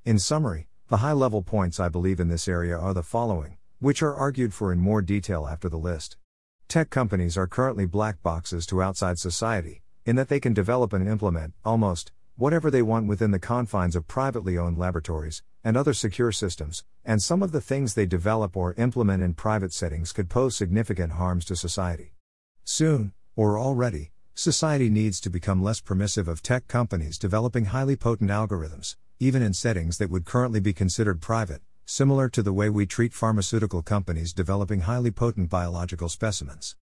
In 0.06 0.18
summary, 0.18 0.70
the 0.88 0.98
high 0.98 1.12
level 1.12 1.42
points 1.42 1.78
I 1.78 1.90
believe 1.90 2.22
in 2.22 2.30
this 2.30 2.48
area 2.48 2.78
are 2.78 2.94
the 2.94 3.04
following, 3.04 3.58
which 3.84 4.02
are 4.02 4.16
argued 4.16 4.54
for 4.54 4.72
in 4.72 4.80
more 4.80 5.02
detail 5.02 5.46
after 5.46 5.68
the 5.68 5.78
list. 5.78 6.16
Tech 6.70 6.90
companies 6.90 7.36
are 7.36 7.48
currently 7.48 7.86
black 7.86 8.24
boxes 8.24 8.66
to 8.66 8.82
outside 8.82 9.20
society, 9.20 9.82
in 10.06 10.16
that 10.16 10.30
they 10.30 10.40
can 10.40 10.54
develop 10.54 10.94
and 10.94 11.06
implement, 11.06 11.54
almost, 11.66 12.14
whatever 12.38 12.72
they 12.72 12.82
want 12.82 13.08
within 13.08 13.32
the 13.32 13.40
confines 13.40 13.94
of 13.98 14.08
privately 14.08 14.58
owned 14.58 14.78
laboratories 14.78 15.44
and 15.66 15.76
other 15.76 15.94
secure 15.94 16.32
systems, 16.32 16.86
and 17.04 17.22
some 17.22 17.44
of 17.44 17.52
the 17.52 17.60
things 17.60 17.94
they 17.94 18.06
develop 18.06 18.56
or 18.56 18.74
implement 18.76 19.22
in 19.22 19.34
private 19.34 19.74
settings 19.74 20.14
could 20.14 20.30
pose 20.30 20.56
significant 20.56 21.12
harms 21.12 21.44
to 21.44 21.54
society. 21.54 22.14
Soon, 22.64 23.12
or 23.36 23.60
already, 23.60 24.12
society 24.34 24.90
needs 24.90 25.20
to 25.20 25.30
become 25.30 25.62
less 25.62 25.82
permissive 25.82 26.30
of 26.30 26.42
tech 26.42 26.70
companies 26.70 27.18
developing 27.18 27.66
highly 27.66 27.98
potent 27.98 28.30
algorithms, 28.30 28.96
even 29.20 29.42
in 29.42 29.54
settings 29.54 29.98
that 29.98 30.10
would 30.10 30.24
currently 30.24 30.62
be 30.62 30.72
considered 30.72 31.20
private, 31.20 31.62
similar 31.86 32.30
to 32.30 32.42
the 32.42 32.54
way 32.54 32.70
we 32.70 32.86
treat 32.86 33.14
pharmaceutical 33.14 33.82
companies 33.82 34.34
developing 34.34 34.82
highly 34.82 35.12
potent 35.12 35.50
biological 35.50 36.10
specimens. 36.10 36.76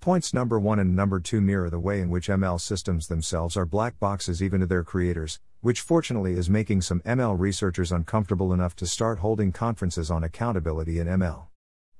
Points 0.00 0.32
number 0.32 0.58
one 0.58 0.78
and 0.78 0.94
number 0.94 1.20
two 1.20 1.40
mirror 1.40 1.70
the 1.70 1.78
way 1.78 2.00
in 2.00 2.10
which 2.10 2.28
ML 2.28 2.60
systems 2.60 3.08
themselves 3.08 3.56
are 3.56 3.66
black 3.66 3.98
boxes 3.98 4.42
even 4.42 4.60
to 4.60 4.66
their 4.66 4.84
creators, 4.84 5.40
which 5.60 5.80
fortunately 5.80 6.34
is 6.34 6.48
making 6.48 6.82
some 6.82 7.00
ML 7.00 7.38
researchers 7.38 7.92
uncomfortable 7.92 8.52
enough 8.52 8.76
to 8.76 8.86
start 8.86 9.18
holding 9.18 9.52
conferences 9.52 10.10
on 10.10 10.22
accountability 10.24 10.98
in 10.98 11.06
ML. 11.06 11.46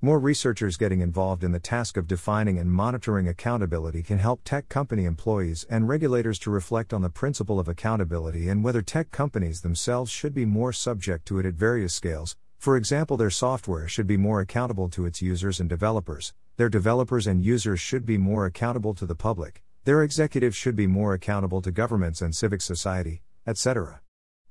More 0.01 0.21
researchers 0.21 0.77
getting 0.77 1.01
involved 1.01 1.43
in 1.43 1.51
the 1.51 1.59
task 1.59 1.97
of 1.97 2.07
defining 2.07 2.57
and 2.57 2.71
monitoring 2.71 3.27
accountability 3.27 4.05
can 4.05 4.19
help 4.19 4.43
tech 4.45 4.69
company 4.69 5.05
employees 5.05 5.67
and 5.69 5.89
regulators 5.89 6.39
to 6.41 6.51
reflect 6.51 6.93
on 6.93 7.03
the 7.03 7.11
principle 7.11 7.59
of 7.59 7.67
accountability 7.67 8.49
and 8.49 8.63
whether 8.63 8.81
tech 8.81 9.11
companies 9.11 9.63
themselves 9.63 10.13
should 10.13 10.35
be 10.35 10.45
more 10.45 10.73
subject 10.73 11.27
to 11.27 11.41
it 11.41 11.47
at 11.47 11.55
various 11.55 11.95
scales. 11.95 12.37
For 12.59 12.77
example, 12.77 13.17
their 13.17 13.31
software 13.31 13.87
should 13.87 14.09
be 14.09 14.17
more 14.17 14.41
accountable 14.41 14.89
to 14.89 15.07
its 15.07 15.23
users 15.23 15.61
and 15.61 15.69
developers, 15.69 16.35
their 16.57 16.69
developers 16.69 17.29
and 17.29 17.45
users 17.45 17.79
should 17.79 18.05
be 18.05 18.19
more 18.19 18.47
accountable 18.47 18.95
to 18.95 19.07
the 19.07 19.15
public, 19.15 19.63
their 19.85 20.03
executives 20.03 20.57
should 20.57 20.75
be 20.75 20.89
more 20.89 21.15
accountable 21.15 21.63
to 21.63 21.71
governments 21.71 22.21
and 22.21 22.35
civic 22.35 22.61
society, 22.61 23.23
etc. 23.47 24.01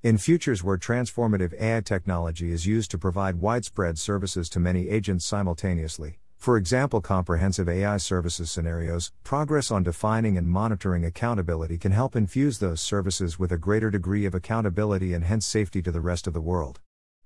In 0.03 0.17
futures 0.17 0.63
where 0.63 0.77
transformative 0.77 1.53
AI 1.59 1.81
technology 1.81 2.53
is 2.53 2.65
used 2.65 2.91
to 2.91 2.97
provide 2.97 3.41
widespread 3.41 3.99
services 3.99 4.47
to 4.49 4.59
many 4.61 4.87
agents 4.87 5.25
simultaneously, 5.25 6.19
for 6.37 6.55
example, 6.55 7.01
comprehensive 7.01 7.67
AI 7.67 7.97
services 7.97 8.49
scenarios, 8.49 9.11
progress 9.25 9.69
on 9.69 9.83
defining 9.83 10.37
and 10.37 10.47
monitoring 10.47 11.03
accountability 11.03 11.77
can 11.77 11.91
help 11.91 12.15
infuse 12.15 12.59
those 12.59 12.79
services 12.79 13.37
with 13.37 13.51
a 13.51 13.57
greater 13.57 13.91
degree 13.91 14.25
of 14.25 14.33
accountability 14.33 15.13
and 15.13 15.25
hence 15.25 15.45
safety 15.45 15.81
to 15.81 15.91
the 15.91 15.99
rest 15.99 16.25
of 16.25 16.33
the 16.33 16.39
world. 16.39 16.79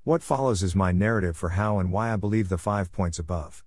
What 0.04 0.24
follows 0.24 0.64
is 0.64 0.76
my 0.76 0.92
narrative 0.92 1.38
for 1.38 1.50
how 1.50 1.78
and 1.78 1.92
why 1.92 2.12
I 2.12 2.16
believe 2.16 2.50
the 2.50 2.58
five 2.58 2.92
points 2.92 3.20
above. 3.20 3.64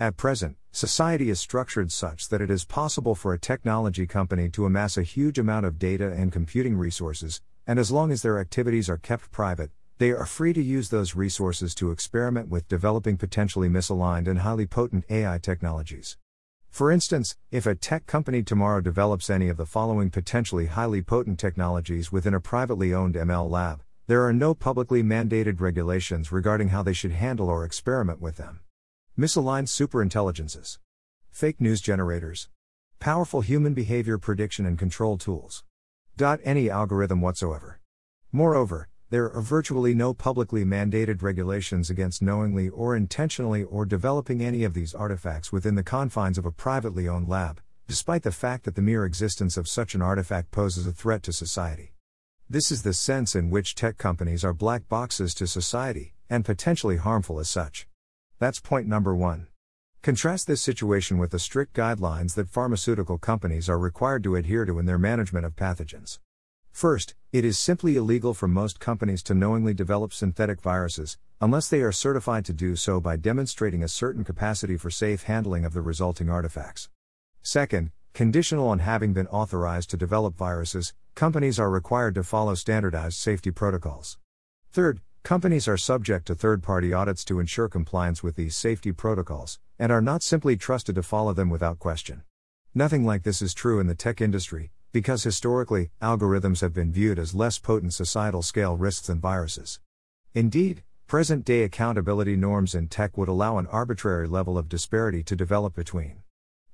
At 0.00 0.16
present, 0.16 0.56
society 0.72 1.30
is 1.30 1.38
structured 1.38 1.92
such 1.92 2.28
that 2.28 2.40
it 2.40 2.50
is 2.50 2.64
possible 2.64 3.14
for 3.14 3.32
a 3.32 3.38
technology 3.38 4.04
company 4.04 4.48
to 4.48 4.66
amass 4.66 4.96
a 4.96 5.04
huge 5.04 5.38
amount 5.38 5.64
of 5.64 5.78
data 5.78 6.10
and 6.10 6.32
computing 6.32 6.76
resources, 6.76 7.40
and 7.68 7.78
as 7.78 7.92
long 7.92 8.10
as 8.10 8.22
their 8.22 8.40
activities 8.40 8.90
are 8.90 8.96
kept 8.96 9.30
private, 9.30 9.70
they 9.98 10.10
are 10.10 10.26
free 10.26 10.52
to 10.54 10.60
use 10.60 10.88
those 10.88 11.14
resources 11.14 11.72
to 11.76 11.92
experiment 11.92 12.48
with 12.48 12.66
developing 12.66 13.16
potentially 13.16 13.68
misaligned 13.68 14.26
and 14.26 14.40
highly 14.40 14.66
potent 14.66 15.04
AI 15.08 15.38
technologies. 15.38 16.18
For 16.68 16.90
instance, 16.90 17.36
if 17.52 17.64
a 17.64 17.76
tech 17.76 18.06
company 18.06 18.42
tomorrow 18.42 18.80
develops 18.80 19.30
any 19.30 19.48
of 19.48 19.56
the 19.56 19.66
following 19.66 20.10
potentially 20.10 20.66
highly 20.66 21.00
potent 21.00 21.38
technologies 21.38 22.10
within 22.10 22.34
a 22.34 22.40
privately 22.40 22.92
owned 22.92 23.14
ML 23.14 23.48
lab, 23.48 23.82
there 24.08 24.24
are 24.24 24.32
no 24.32 24.54
publicly 24.54 25.02
mandated 25.02 25.60
regulations 25.60 26.30
regarding 26.30 26.68
how 26.68 26.82
they 26.82 26.92
should 26.92 27.10
handle 27.10 27.48
or 27.48 27.64
experiment 27.64 28.20
with 28.20 28.36
them. 28.36 28.60
Misaligned 29.18 29.66
superintelligences, 29.66 30.78
fake 31.32 31.60
news 31.60 31.80
generators, 31.80 32.48
powerful 33.00 33.40
human 33.40 33.74
behavior 33.74 34.16
prediction 34.16 34.64
and 34.64 34.78
control 34.78 35.18
tools 35.18 35.64
any 36.44 36.70
algorithm 36.70 37.20
whatsoever. 37.20 37.80
Moreover, 38.32 38.88
there 39.10 39.30
are 39.30 39.42
virtually 39.42 39.94
no 39.94 40.14
publicly 40.14 40.64
mandated 40.64 41.20
regulations 41.22 41.90
against 41.90 42.22
knowingly 42.22 42.68
or 42.68 42.96
intentionally 42.96 43.64
or 43.64 43.84
developing 43.84 44.40
any 44.40 44.64
of 44.64 44.72
these 44.72 44.94
artifacts 44.94 45.52
within 45.52 45.74
the 45.74 45.82
confines 45.82 46.38
of 46.38 46.46
a 46.46 46.52
privately 46.52 47.08
owned 47.08 47.28
lab, 47.28 47.60
despite 47.88 48.22
the 48.22 48.32
fact 48.32 48.64
that 48.64 48.76
the 48.76 48.82
mere 48.82 49.04
existence 49.04 49.56
of 49.56 49.68
such 49.68 49.94
an 49.94 50.02
artifact 50.02 50.50
poses 50.50 50.86
a 50.86 50.92
threat 50.92 51.22
to 51.24 51.32
society. 51.32 51.95
This 52.48 52.70
is 52.70 52.82
the 52.84 52.94
sense 52.94 53.34
in 53.34 53.50
which 53.50 53.74
tech 53.74 53.98
companies 53.98 54.44
are 54.44 54.52
black 54.52 54.88
boxes 54.88 55.34
to 55.34 55.48
society, 55.48 56.14
and 56.30 56.44
potentially 56.44 56.96
harmful 56.96 57.40
as 57.40 57.50
such. 57.50 57.88
That's 58.38 58.60
point 58.60 58.86
number 58.86 59.16
one. 59.16 59.48
Contrast 60.00 60.46
this 60.46 60.60
situation 60.60 61.18
with 61.18 61.32
the 61.32 61.40
strict 61.40 61.74
guidelines 61.74 62.36
that 62.36 62.48
pharmaceutical 62.48 63.18
companies 63.18 63.68
are 63.68 63.80
required 63.80 64.22
to 64.22 64.36
adhere 64.36 64.64
to 64.64 64.78
in 64.78 64.86
their 64.86 64.96
management 64.96 65.44
of 65.44 65.56
pathogens. 65.56 66.20
First, 66.70 67.16
it 67.32 67.44
is 67.44 67.58
simply 67.58 67.96
illegal 67.96 68.32
for 68.32 68.46
most 68.46 68.78
companies 68.78 69.24
to 69.24 69.34
knowingly 69.34 69.74
develop 69.74 70.12
synthetic 70.12 70.62
viruses, 70.62 71.18
unless 71.40 71.68
they 71.68 71.80
are 71.80 71.90
certified 71.90 72.44
to 72.44 72.52
do 72.52 72.76
so 72.76 73.00
by 73.00 73.16
demonstrating 73.16 73.82
a 73.82 73.88
certain 73.88 74.22
capacity 74.22 74.76
for 74.76 74.88
safe 74.88 75.24
handling 75.24 75.64
of 75.64 75.72
the 75.72 75.82
resulting 75.82 76.30
artifacts. 76.30 76.90
Second, 77.42 77.90
conditional 78.16 78.68
on 78.68 78.78
having 78.78 79.12
been 79.12 79.26
authorized 79.26 79.90
to 79.90 79.96
develop 79.98 80.34
viruses, 80.38 80.94
companies 81.14 81.60
are 81.60 81.68
required 81.68 82.14
to 82.14 82.22
follow 82.22 82.54
standardized 82.54 83.18
safety 83.18 83.50
protocols. 83.50 84.16
Third, 84.72 85.02
companies 85.22 85.68
are 85.68 85.76
subject 85.76 86.26
to 86.28 86.34
third 86.34 86.62
party 86.62 86.94
audits 86.94 87.26
to 87.26 87.40
ensure 87.40 87.68
compliance 87.68 88.22
with 88.22 88.34
these 88.34 88.56
safety 88.56 88.90
protocols, 88.90 89.58
and 89.78 89.92
are 89.92 90.00
not 90.00 90.22
simply 90.22 90.56
trusted 90.56 90.94
to 90.94 91.02
follow 91.02 91.34
them 91.34 91.50
without 91.50 91.78
question. 91.78 92.22
Nothing 92.74 93.04
like 93.04 93.22
this 93.22 93.42
is 93.42 93.52
true 93.52 93.80
in 93.80 93.86
the 93.86 93.94
tech 93.94 94.22
industry, 94.22 94.70
because 94.92 95.22
historically, 95.22 95.90
algorithms 96.00 96.62
have 96.62 96.72
been 96.72 96.90
viewed 96.90 97.18
as 97.18 97.34
less 97.34 97.58
potent 97.58 97.92
societal 97.92 98.40
scale 98.40 98.78
risks 98.78 99.08
than 99.08 99.20
viruses. 99.20 99.78
Indeed, 100.32 100.82
present 101.06 101.44
day 101.44 101.64
accountability 101.64 102.34
norms 102.34 102.74
in 102.74 102.88
tech 102.88 103.18
would 103.18 103.28
allow 103.28 103.58
an 103.58 103.66
arbitrary 103.66 104.26
level 104.26 104.56
of 104.56 104.70
disparity 104.70 105.22
to 105.24 105.36
develop 105.36 105.74
between 105.74 106.22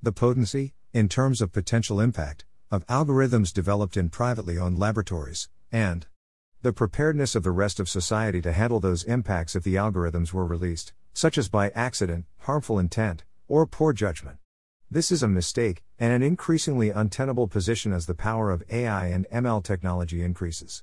the 0.01 0.12
potency, 0.12 0.74
in 0.93 1.09
terms 1.09 1.40
of 1.40 1.52
potential 1.52 2.01
impact, 2.01 2.44
of 2.70 2.86
algorithms 2.86 3.52
developed 3.52 3.97
in 3.97 4.10
privately 4.10 4.59
owned 4.59 4.78
laboratories, 4.78 5.48
and 5.70 6.06
the 6.60 6.73
preparedness 6.73 7.35
of 7.35 7.43
the 7.43 7.51
rest 7.51 7.81
of 7.81 7.89
society 7.89 8.43
to 8.43 8.52
handle 8.52 8.78
those 8.78 9.02
impacts 9.05 9.56
if 9.56 9.64
the 9.64 9.74
algorithms 9.74 10.35
were 10.35 10.44
released, 10.44 10.93
such 11.14 11.39
as 11.39 11.48
by 11.48 11.70
accident, 11.70 12.27
harmful 12.40 12.78
intent, 12.78 13.24
or 13.48 13.66
poor 13.66 13.94
judgment. 13.94 14.36
This 14.90 15.10
is 15.10 15.23
a 15.23 15.28
mistake, 15.28 15.82
and 15.98 16.12
an 16.12 16.23
increasingly 16.23 16.90
untenable 16.90 17.48
position 17.48 17.94
as 17.94 18.05
the 18.05 18.14
power 18.14 18.51
of 18.51 18.62
AI 18.70 19.06
and 19.06 19.27
ML 19.32 19.64
technology 19.64 20.23
increases. 20.23 20.82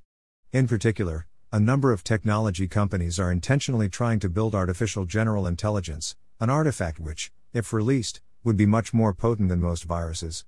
In 0.51 0.67
particular, 0.67 1.27
a 1.51 1.59
number 1.59 1.91
of 1.91 2.03
technology 2.03 2.67
companies 2.67 3.19
are 3.19 3.31
intentionally 3.31 3.89
trying 3.89 4.19
to 4.21 4.29
build 4.29 4.55
artificial 4.55 5.05
general 5.05 5.45
intelligence, 5.45 6.15
an 6.39 6.49
artifact 6.49 6.99
which, 6.99 7.31
if 7.53 7.71
released, 7.73 8.21
would 8.43 8.57
be 8.57 8.65
much 8.65 8.93
more 8.93 9.13
potent 9.13 9.49
than 9.49 9.59
most 9.59 9.83
viruses. 9.83 10.45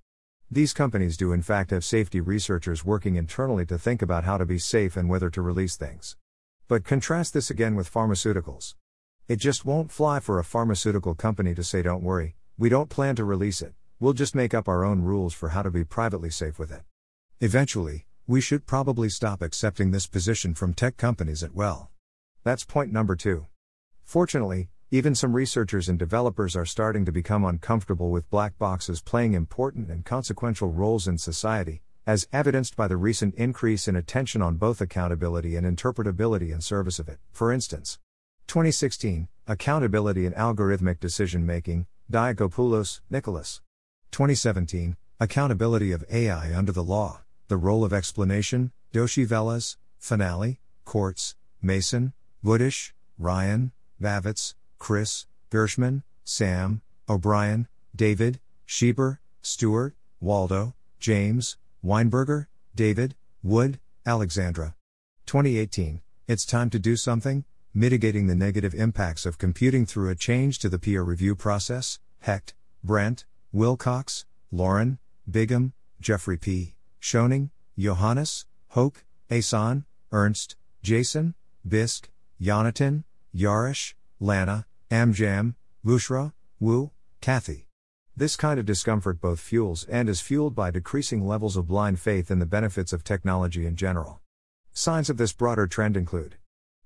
These 0.49 0.73
companies 0.73 1.17
do, 1.17 1.31
in 1.31 1.41
fact, 1.41 1.71
have 1.71 1.83
safety 1.83 2.19
researchers 2.19 2.85
working 2.85 3.15
internally 3.15 3.65
to 3.67 3.77
think 3.77 4.01
about 4.01 4.23
how 4.23 4.37
to 4.37 4.45
be 4.45 4.59
safe 4.59 4.97
and 4.97 5.09
whether 5.09 5.29
to 5.29 5.41
release 5.41 5.75
things. 5.75 6.15
But 6.67 6.83
contrast 6.83 7.33
this 7.33 7.49
again 7.49 7.75
with 7.75 7.91
pharmaceuticals. 7.91 8.75
It 9.27 9.37
just 9.37 9.65
won't 9.65 9.91
fly 9.91 10.19
for 10.19 10.39
a 10.39 10.43
pharmaceutical 10.43 11.15
company 11.15 11.53
to 11.55 11.63
say, 11.63 11.81
don't 11.81 12.03
worry, 12.03 12.35
we 12.57 12.69
don't 12.69 12.89
plan 12.89 13.15
to 13.15 13.23
release 13.23 13.61
it, 13.61 13.73
we'll 13.99 14.13
just 14.13 14.35
make 14.35 14.53
up 14.53 14.67
our 14.67 14.83
own 14.83 15.01
rules 15.01 15.33
for 15.33 15.49
how 15.49 15.61
to 15.61 15.71
be 15.71 15.83
privately 15.83 16.29
safe 16.29 16.59
with 16.59 16.71
it. 16.71 16.81
Eventually, 17.39 18.05
we 18.27 18.39
should 18.39 18.65
probably 18.65 19.09
stop 19.09 19.41
accepting 19.41 19.91
this 19.91 20.07
position 20.07 20.53
from 20.53 20.73
tech 20.73 20.95
companies 20.95 21.43
at 21.43 21.55
well. 21.55 21.89
That's 22.43 22.63
point 22.63 22.91
number 22.91 23.15
two. 23.15 23.47
Fortunately, 24.03 24.69
even 24.93 25.15
some 25.15 25.31
researchers 25.31 25.87
and 25.87 25.97
developers 25.97 26.53
are 26.53 26.65
starting 26.65 27.05
to 27.05 27.13
become 27.13 27.45
uncomfortable 27.45 28.09
with 28.09 28.29
black 28.29 28.57
boxes 28.59 29.01
playing 29.01 29.33
important 29.33 29.89
and 29.89 30.03
consequential 30.03 30.69
roles 30.69 31.07
in 31.07 31.17
society, 31.17 31.81
as 32.05 32.27
evidenced 32.33 32.75
by 32.75 32.89
the 32.89 32.97
recent 32.97 33.33
increase 33.35 33.87
in 33.87 33.95
attention 33.95 34.41
on 34.41 34.57
both 34.57 34.81
accountability 34.81 35.55
and 35.55 35.65
interpretability 35.65 36.51
in 36.51 36.59
service 36.59 36.99
of 36.99 37.07
it. 37.07 37.19
For 37.31 37.53
instance, 37.53 37.99
2016, 38.47 39.29
Accountability 39.47 40.25
and 40.25 40.35
Algorithmic 40.35 40.99
Decision 40.99 41.45
Making, 41.45 41.87
Diakopoulos, 42.11 42.99
Nicholas. 43.09 43.61
2017, 44.11 44.97
Accountability 45.21 45.93
of 45.93 46.03
AI 46.11 46.53
Under 46.53 46.73
the 46.73 46.83
Law, 46.83 47.21
The 47.47 47.55
Role 47.55 47.85
of 47.85 47.93
Explanation, 47.93 48.73
Doshi 48.93 49.25
Velez, 49.25 49.77
Finale, 49.97 50.59
Kortz, 50.85 51.35
Mason, 51.61 52.11
Budish, 52.43 52.91
Ryan, 53.17 53.71
Bavitz, 54.01 54.55
Chris, 54.81 55.27
Gershman, 55.51 56.01
Sam, 56.23 56.81
O'Brien, 57.07 57.67
David, 57.95 58.39
Shieber, 58.67 59.19
Stewart, 59.43 59.93
Waldo, 60.19 60.73
James, 60.99 61.57
Weinberger, 61.85 62.47
David, 62.73 63.13
Wood, 63.43 63.79
Alexandra. 64.07 64.73
2018, 65.27 66.01
It's 66.27 66.47
Time 66.47 66.71
to 66.71 66.79
Do 66.79 66.95
Something, 66.95 67.45
Mitigating 67.75 68.25
the 68.25 68.33
Negative 68.33 68.73
Impacts 68.73 69.27
of 69.27 69.37
Computing 69.37 69.85
Through 69.85 70.09
a 70.09 70.15
Change 70.15 70.57
to 70.57 70.67
the 70.67 70.79
Peer 70.79 71.03
Review 71.03 71.35
Process, 71.35 71.99
Hecht, 72.21 72.55
Brent, 72.83 73.25
Wilcox, 73.51 74.25
Lauren, 74.51 74.97
Bigham, 75.29 75.73
Jeffrey 75.99 76.37
P., 76.37 76.73
Schoening, 76.99 77.51
Johannes, 77.77 78.45
Hoque, 78.73 79.03
Ehsan, 79.29 79.85
Ernst, 80.11 80.55
Jason, 80.81 81.35
Bisk, 81.67 82.09
Jonathan, 82.41 83.03
Yarosh, 83.35 83.93
Lana, 84.19 84.65
Anjum, 84.91 85.55
Bushra, 85.85 86.33
Wu, 86.59 86.91
Kathy. 87.21 87.69
This 88.17 88.35
kind 88.35 88.59
of 88.59 88.65
discomfort 88.65 89.21
both 89.21 89.39
fuels 89.39 89.85
and 89.85 90.09
is 90.09 90.19
fueled 90.19 90.53
by 90.53 90.69
decreasing 90.69 91.25
levels 91.25 91.55
of 91.55 91.69
blind 91.69 91.97
faith 91.97 92.29
in 92.29 92.39
the 92.39 92.45
benefits 92.45 92.91
of 92.91 93.01
technology 93.01 93.65
in 93.65 93.77
general. 93.77 94.19
Signs 94.73 95.09
of 95.09 95.15
this 95.15 95.31
broader 95.31 95.65
trend 95.65 95.95
include 95.95 96.35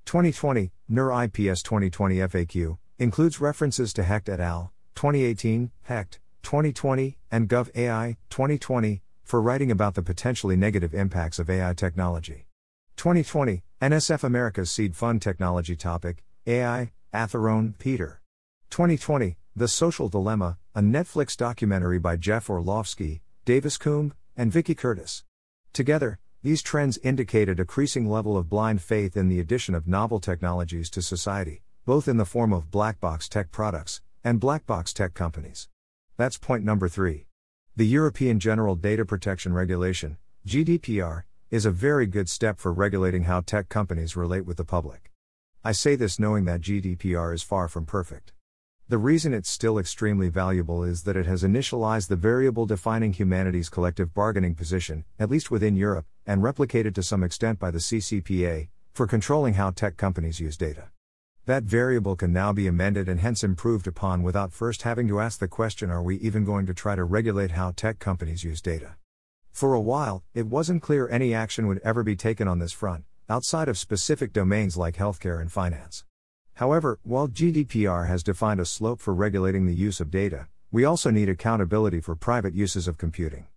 2020 0.06 0.72
NeurIPS 0.88 1.64
2020 1.64 2.18
FAQ 2.18 2.78
includes 3.00 3.42
references 3.42 3.92
to 3.94 4.04
Hecht 4.04 4.30
et 4.30 4.40
al. 4.40 4.72
2018, 4.94 5.72
Hecht 5.82 6.20
2020, 6.44 7.18
and 7.32 7.50
Gov 7.50 7.76
AI 7.76 8.18
2020 8.30 9.02
for 9.24 9.42
writing 9.42 9.72
about 9.72 9.96
the 9.96 10.04
potentially 10.04 10.56
negative 10.56 10.94
impacts 10.94 11.40
of 11.40 11.50
AI 11.50 11.74
technology. 11.74 12.46
2020 12.98 13.64
NSF 13.82 14.24
America's 14.24 14.70
Seed 14.70 14.96
Fund 14.96 15.24
Technology 15.24 15.76
Topic 15.76 16.24
AI 16.46 16.92
Atherone 17.16 17.76
Peter. 17.80 18.20
2020 18.72 19.38
The 19.56 19.70
Social 19.70 20.10
Dilemma, 20.10 20.58
a 20.76 20.82
Netflix 20.82 21.38
documentary 21.38 21.98
by 21.98 22.18
Jeff 22.18 22.50
Orlowski, 22.50 23.22
Davis 23.46 23.78
Coombe, 23.78 24.14
and 24.36 24.52
Vicky 24.52 24.76
Curtis. 24.76 25.24
Together, 25.72 26.20
these 26.44 26.62
trends 26.62 26.98
indicate 26.98 27.48
a 27.48 27.56
decreasing 27.56 28.10
level 28.10 28.36
of 28.36 28.50
blind 28.50 28.82
faith 28.82 29.16
in 29.16 29.30
the 29.30 29.40
addition 29.40 29.74
of 29.74 29.88
novel 29.88 30.20
technologies 30.20 30.90
to 30.90 31.02
society, 31.02 31.62
both 31.86 32.10
in 32.10 32.18
the 32.18 32.26
form 32.26 32.52
of 32.52 32.70
black 32.70 33.00
box 33.00 33.30
tech 33.30 33.50
products 33.50 34.02
and 34.22 34.42
black 34.42 34.66
box 34.66 34.92
tech 34.92 35.14
companies. 35.14 35.70
That's 36.18 36.38
point 36.38 36.66
number 36.66 36.90
three. 36.90 37.28
The 37.78 37.88
European 37.88 38.42
General 38.42 38.76
Data 38.76 39.06
Protection 39.06 39.54
Regulation, 39.54 40.18
GDPR, 40.46 41.24
is 41.50 41.66
a 41.66 41.72
very 41.72 42.08
good 42.08 42.28
step 42.28 42.60
for 42.60 42.74
regulating 42.74 43.24
how 43.24 43.40
tech 43.40 43.70
companies 43.70 44.18
relate 44.18 44.46
with 44.46 44.58
the 44.58 44.66
public. 44.66 45.14
I 45.68 45.72
say 45.72 45.96
this 45.96 46.20
knowing 46.20 46.46
that 46.46 46.62
GDPR 46.62 47.34
is 47.34 47.42
far 47.42 47.68
from 47.68 47.88
perfect. 47.88 48.34
The 48.88 49.00
reason 49.00 49.34
it's 49.34 49.50
still 49.50 49.80
extremely 49.80 50.30
valuable 50.30 50.84
is 50.84 51.02
that 51.06 51.16
it 51.16 51.26
has 51.26 51.42
initialized 51.42 52.08
the 52.08 52.16
variable 52.16 52.68
defining 52.68 53.14
humanity's 53.14 53.68
collective 53.68 54.14
bargaining 54.14 54.54
position, 54.54 55.06
at 55.18 55.32
least 55.32 55.50
within 55.50 55.76
Europe, 55.76 56.06
and 56.24 56.44
replicated 56.44 56.94
to 56.94 57.02
some 57.02 57.24
extent 57.24 57.58
by 57.58 57.72
the 57.72 57.80
CCPA, 57.80 58.68
for 58.94 59.08
controlling 59.08 59.56
how 59.56 59.72
tech 59.72 59.98
companies 59.98 60.40
use 60.40 60.56
data. 60.56 60.90
That 61.48 61.64
variable 61.64 62.16
can 62.16 62.32
now 62.32 62.54
be 62.54 62.68
amended 62.68 63.10
and 63.10 63.20
hence 63.20 63.44
improved 63.44 63.88
upon 63.88 64.22
without 64.22 64.54
first 64.54 64.84
having 64.84 65.08
to 65.08 65.20
ask 65.20 65.40
the 65.40 65.48
question 65.48 65.90
are 65.90 66.04
we 66.04 66.18
even 66.18 66.46
going 66.46 66.68
to 66.68 66.76
try 66.76 66.96
to 66.96 67.04
regulate 67.04 67.50
how 67.50 67.72
tech 67.72 67.98
companies 67.98 68.44
use 68.44 68.62
data? 68.62 68.98
For 69.52 69.74
a 69.74 69.82
while, 69.82 70.24
it 70.36 70.46
wasn't 70.46 70.84
clear 70.84 71.10
any 71.10 71.34
action 71.34 71.66
would 71.66 71.82
ever 71.84 72.04
be 72.04 72.16
taken 72.16 72.48
on 72.48 72.60
this 72.60 72.72
front, 72.72 73.06
outside 73.28 73.68
of 73.68 73.78
specific 73.78 74.32
domains 74.32 74.78
like 74.78 74.98
healthcare 74.98 75.42
and 75.42 75.52
finance. 75.52 76.06
However, 76.56 77.00
while 77.04 77.28
GDPR 77.28 78.08
has 78.08 78.24
defined 78.24 78.60
a 78.60 78.66
slope 78.66 79.00
for 79.00 79.14
regulating 79.14 79.66
the 79.66 79.74
use 79.74 80.00
of 80.00 80.12
data, 80.12 80.48
we 80.72 80.86
also 80.86 81.10
need 81.10 81.28
accountability 81.28 82.00
for 82.00 82.16
private 82.16 82.54
uses 82.54 82.88
of 82.88 82.98
computing. 82.98 83.48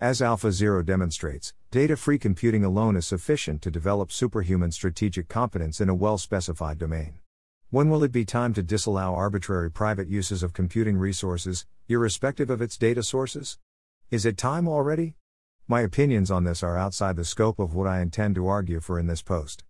As 0.00 0.20
AlphaZero 0.20 0.84
demonstrates, 0.84 1.52
data 1.70 1.96
free 1.96 2.18
computing 2.18 2.64
alone 2.64 2.96
is 2.96 3.06
sufficient 3.06 3.60
to 3.62 3.70
develop 3.70 4.10
superhuman 4.10 4.72
strategic 4.72 5.28
competence 5.28 5.80
in 5.80 5.90
a 5.90 5.94
well 5.94 6.16
specified 6.16 6.78
domain. 6.78 7.18
When 7.68 7.90
will 7.90 8.02
it 8.02 8.10
be 8.10 8.24
time 8.24 8.54
to 8.54 8.62
disallow 8.62 9.14
arbitrary 9.14 9.70
private 9.70 10.08
uses 10.08 10.42
of 10.42 10.54
computing 10.54 10.96
resources, 10.96 11.66
irrespective 11.88 12.48
of 12.48 12.62
its 12.62 12.78
data 12.78 13.02
sources? 13.02 13.58
Is 14.10 14.24
it 14.24 14.38
time 14.38 14.66
already? 14.66 15.14
My 15.70 15.82
opinions 15.82 16.32
on 16.32 16.42
this 16.42 16.64
are 16.64 16.76
outside 16.76 17.14
the 17.14 17.24
scope 17.24 17.60
of 17.60 17.76
what 17.76 17.86
I 17.86 18.00
intend 18.00 18.34
to 18.34 18.48
argue 18.48 18.80
for 18.80 18.98
in 18.98 19.06
this 19.06 19.22
post. 19.22 19.62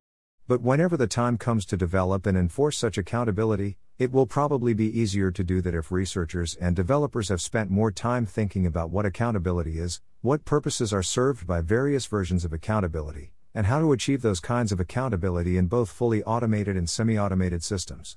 But 0.49 0.63
whenever 0.63 0.97
the 0.97 1.07
time 1.07 1.37
comes 1.37 1.67
to 1.67 1.77
develop 1.77 2.25
and 2.25 2.39
enforce 2.39 2.79
such 2.79 2.97
accountability, 2.97 3.77
it 3.99 4.11
will 4.11 4.25
probably 4.25 4.73
be 4.73 4.99
easier 4.99 5.31
to 5.31 5.45
do 5.45 5.61
that 5.61 5.75
if 5.75 5.93
researchers 5.93 6.55
and 6.55 6.75
developers 6.75 7.29
have 7.29 7.43
spent 7.43 7.71
more 7.71 7.93
time 7.93 8.25
thinking 8.25 8.65
about 8.65 8.89
what 8.89 9.05
accountability 9.05 9.79
is, 9.79 10.01
what 10.23 10.47
purposes 10.47 10.91
are 10.91 11.03
served 11.03 11.47
by 11.47 11.61
various 11.61 12.07
versions 12.07 12.47
of 12.47 12.55
accountability, 12.55 13.35
and 13.55 13.67
how 13.67 13.79
to 13.79 13.93
achieve 13.93 14.23
those 14.23 14.41
kinds 14.41 14.73
of 14.73 14.81
accountability 14.81 15.59
in 15.59 15.67
both 15.67 15.91
fully 15.91 16.25
automated 16.25 16.79
and 16.79 16.89
semi 16.89 17.19
automated 17.19 17.63
systems. 17.63 18.17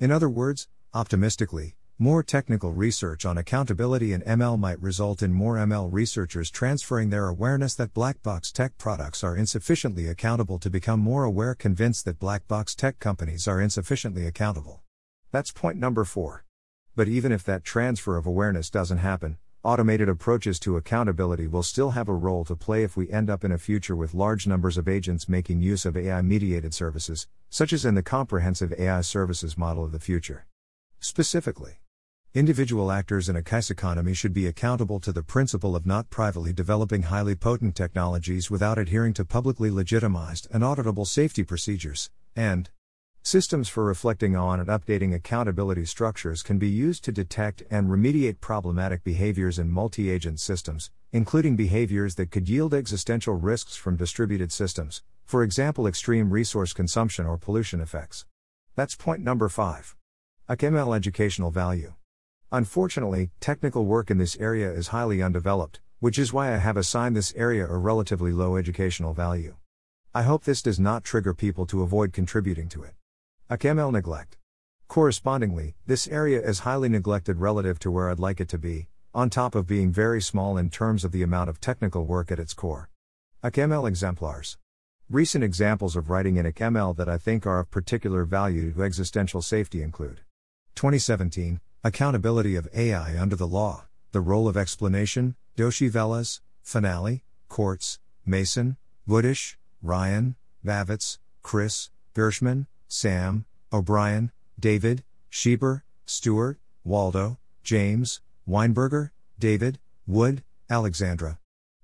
In 0.00 0.10
other 0.10 0.30
words, 0.30 0.66
optimistically, 0.94 1.76
more 2.00 2.22
technical 2.22 2.72
research 2.72 3.24
on 3.24 3.36
accountability 3.36 4.12
and 4.12 4.22
ML 4.22 4.56
might 4.56 4.80
result 4.80 5.20
in 5.20 5.32
more 5.32 5.56
ML 5.56 5.88
researchers 5.92 6.48
transferring 6.48 7.10
their 7.10 7.26
awareness 7.26 7.74
that 7.74 7.92
black 7.92 8.22
box 8.22 8.52
tech 8.52 8.78
products 8.78 9.24
are 9.24 9.36
insufficiently 9.36 10.06
accountable 10.06 10.60
to 10.60 10.70
become 10.70 11.00
more 11.00 11.24
aware 11.24 11.56
convinced 11.56 12.04
that 12.04 12.20
black 12.20 12.46
box 12.46 12.76
tech 12.76 13.00
companies 13.00 13.48
are 13.48 13.60
insufficiently 13.60 14.26
accountable. 14.26 14.82
That's 15.32 15.50
point 15.50 15.76
number 15.76 16.04
4. 16.04 16.44
But 16.94 17.08
even 17.08 17.32
if 17.32 17.42
that 17.44 17.64
transfer 17.64 18.16
of 18.16 18.26
awareness 18.26 18.70
doesn't 18.70 18.98
happen, 18.98 19.38
automated 19.64 20.08
approaches 20.08 20.60
to 20.60 20.76
accountability 20.76 21.48
will 21.48 21.64
still 21.64 21.90
have 21.90 22.08
a 22.08 22.14
role 22.14 22.44
to 22.44 22.54
play 22.54 22.84
if 22.84 22.96
we 22.96 23.10
end 23.10 23.28
up 23.28 23.42
in 23.42 23.50
a 23.50 23.58
future 23.58 23.96
with 23.96 24.14
large 24.14 24.46
numbers 24.46 24.78
of 24.78 24.86
agents 24.86 25.28
making 25.28 25.62
use 25.62 25.84
of 25.84 25.96
AI 25.96 26.22
mediated 26.22 26.72
services, 26.72 27.26
such 27.50 27.72
as 27.72 27.84
in 27.84 27.96
the 27.96 28.04
comprehensive 28.04 28.72
AI 28.78 29.00
services 29.00 29.58
model 29.58 29.84
of 29.84 29.90
the 29.90 29.98
future. 29.98 30.46
Specifically, 31.00 31.80
Individual 32.34 32.92
actors 32.92 33.30
in 33.30 33.36
a 33.36 33.42
CAIS 33.42 33.70
economy 33.70 34.12
should 34.12 34.34
be 34.34 34.46
accountable 34.46 35.00
to 35.00 35.12
the 35.12 35.22
principle 35.22 35.74
of 35.74 35.86
not 35.86 36.10
privately 36.10 36.52
developing 36.52 37.04
highly 37.04 37.34
potent 37.34 37.74
technologies 37.74 38.50
without 38.50 38.76
adhering 38.76 39.14
to 39.14 39.24
publicly 39.24 39.70
legitimized 39.70 40.46
and 40.52 40.62
auditable 40.62 41.06
safety 41.06 41.42
procedures, 41.42 42.10
and 42.36 42.68
systems 43.22 43.66
for 43.66 43.82
reflecting 43.82 44.36
on 44.36 44.60
and 44.60 44.68
updating 44.68 45.14
accountability 45.14 45.86
structures 45.86 46.42
can 46.42 46.58
be 46.58 46.68
used 46.68 47.02
to 47.02 47.12
detect 47.12 47.62
and 47.70 47.88
remediate 47.88 48.40
problematic 48.42 49.02
behaviors 49.02 49.58
in 49.58 49.70
multi 49.70 50.10
agent 50.10 50.38
systems, 50.38 50.90
including 51.12 51.56
behaviors 51.56 52.16
that 52.16 52.30
could 52.30 52.46
yield 52.46 52.74
existential 52.74 53.36
risks 53.36 53.74
from 53.74 53.96
distributed 53.96 54.52
systems, 54.52 55.02
for 55.24 55.42
example, 55.42 55.86
extreme 55.86 56.28
resource 56.28 56.74
consumption 56.74 57.24
or 57.24 57.38
pollution 57.38 57.80
effects. 57.80 58.26
That's 58.76 58.94
point 58.94 59.22
number 59.22 59.48
5. 59.48 59.96
ACML 60.50 60.94
educational 60.94 61.50
value. 61.50 61.94
Unfortunately, 62.50 63.30
technical 63.40 63.84
work 63.84 64.10
in 64.10 64.16
this 64.16 64.34
area 64.38 64.72
is 64.72 64.88
highly 64.88 65.20
undeveloped, 65.20 65.80
which 66.00 66.18
is 66.18 66.32
why 66.32 66.54
I 66.54 66.56
have 66.56 66.78
assigned 66.78 67.14
this 67.14 67.34
area 67.36 67.66
a 67.66 67.76
relatively 67.76 68.32
low 68.32 68.56
educational 68.56 69.12
value. 69.12 69.56
I 70.14 70.22
hope 70.22 70.44
this 70.44 70.62
does 70.62 70.80
not 70.80 71.04
trigger 71.04 71.34
people 71.34 71.66
to 71.66 71.82
avoid 71.82 72.14
contributing 72.14 72.70
to 72.70 72.84
it. 72.84 72.94
ACML 73.50 73.92
neglect. 73.92 74.38
Correspondingly, 74.88 75.74
this 75.86 76.08
area 76.08 76.40
is 76.40 76.60
highly 76.60 76.88
neglected 76.88 77.36
relative 77.36 77.78
to 77.80 77.90
where 77.90 78.08
I'd 78.08 78.18
like 78.18 78.40
it 78.40 78.48
to 78.48 78.58
be, 78.58 78.88
on 79.14 79.28
top 79.28 79.54
of 79.54 79.66
being 79.66 79.92
very 79.92 80.22
small 80.22 80.56
in 80.56 80.70
terms 80.70 81.04
of 81.04 81.12
the 81.12 81.22
amount 81.22 81.50
of 81.50 81.60
technical 81.60 82.06
work 82.06 82.32
at 82.32 82.38
its 82.38 82.54
core. 82.54 82.88
ACML 83.44 83.86
exemplars. 83.86 84.56
Recent 85.10 85.44
examples 85.44 85.96
of 85.96 86.08
writing 86.08 86.36
in 86.36 86.46
ACML 86.46 86.96
that 86.96 87.10
I 87.10 87.18
think 87.18 87.46
are 87.46 87.60
of 87.60 87.70
particular 87.70 88.24
value 88.24 88.72
to 88.72 88.84
existential 88.84 89.42
safety 89.42 89.82
include 89.82 90.22
2017 90.76 91.60
Accountability 91.84 92.56
of 92.56 92.68
AI 92.74 93.16
under 93.16 93.36
the 93.36 93.46
law, 93.46 93.84
the 94.10 94.20
role 94.20 94.48
of 94.48 94.56
explanation, 94.56 95.36
Doshi 95.56 95.88
Velez, 95.88 96.40
Finale, 96.60 97.22
Courts, 97.48 98.00
Mason, 98.26 98.76
Budish, 99.08 99.54
Ryan, 99.80 100.34
Bavitz, 100.66 101.18
Chris, 101.42 101.90
Gershman, 102.14 102.66
Sam, 102.88 103.44
O'Brien, 103.72 104.32
David, 104.58 105.04
Shieber, 105.30 105.82
Stewart, 106.04 106.58
Waldo, 106.82 107.38
James, 107.62 108.20
Weinberger, 108.48 109.10
David, 109.38 109.78
Wood, 110.04 110.42
Alexandra. 110.68 111.38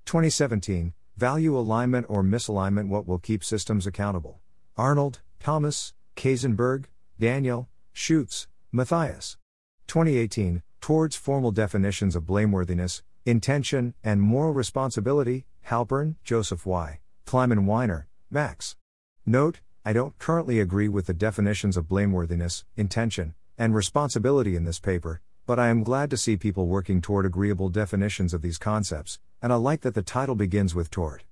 2017 0.07 0.93
Value 1.17 1.57
Alignment 1.57 2.07
or 2.09 2.25
Misalignment 2.25 2.89
What 2.89 3.07
Will 3.07 3.19
Keep 3.19 3.45
Systems 3.45 3.87
Accountable? 3.87 4.41
Arnold, 4.77 5.21
Thomas, 5.39 5.93
Kasenberg, 6.17 6.87
Daniel, 7.21 7.69
Scheutz, 7.95 8.49
Matthias. 8.73 9.37
2018, 9.87 10.63
Towards 10.81 11.17
Formal 11.17 11.51
Definitions 11.51 12.15
of 12.15 12.25
Blameworthiness, 12.25 13.03
Intention, 13.25 13.95
and 14.03 14.21
Moral 14.21 14.53
Responsibility, 14.53 15.47
Halpern, 15.69 16.17
Joseph 16.25 16.67
Y., 16.67 17.01
Kleiman 17.25 17.65
Weiner, 17.67 18.07
Max. 18.31 18.77
Note, 19.25 19.61
I 19.85 19.93
don't 19.93 20.19
currently 20.19 20.61
agree 20.61 20.89
with 20.89 21.07
the 21.07 21.15
definitions 21.15 21.77
of 21.77 21.89
blameworthiness, 21.89 22.65
intention, 22.77 23.35
and 23.57 23.75
responsibility 23.75 24.57
in 24.57 24.65
this 24.65 24.81
paper, 24.81 25.21
but 25.47 25.59
I 25.59 25.69
am 25.69 25.83
glad 25.83 26.11
to 26.11 26.17
see 26.17 26.37
people 26.37 26.67
working 26.67 27.01
toward 27.01 27.27
agreeable 27.27 27.69
definitions 27.69 28.35
of 28.35 28.43
these 28.43 28.59
concepts, 28.59 29.19
and 29.43 29.53
I 29.53 29.57
like 29.57 29.83
that 29.83 29.95
the 29.95 30.03
title 30.03 30.35
begins 30.35 30.75
with 30.75 30.91
toward. 30.91 31.25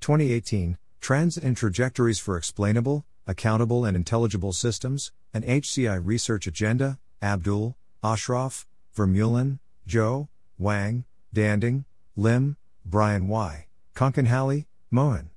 2018 0.00 0.78
Trends 1.00 1.36
and 1.36 1.56
Trajectories 1.56 2.18
for 2.18 2.36
Explainable, 2.36 3.04
Accountable, 3.26 3.84
and 3.84 3.96
Intelligible 3.96 4.52
Systems, 4.52 5.12
an 5.32 5.42
HCI 5.42 6.00
Research 6.04 6.46
Agenda, 6.46 6.98
Abdul, 7.22 7.76
Ashraf, 8.02 8.66
Vermeulen, 8.96 9.58
Joe, 9.86 10.28
Wang, 10.58 11.04
Danding, 11.32 11.84
Lim, 12.16 12.56
Brian 12.84 13.28
Y., 13.28 13.66
Kankanhalli, 13.94 14.66
Mohan. 14.90 15.30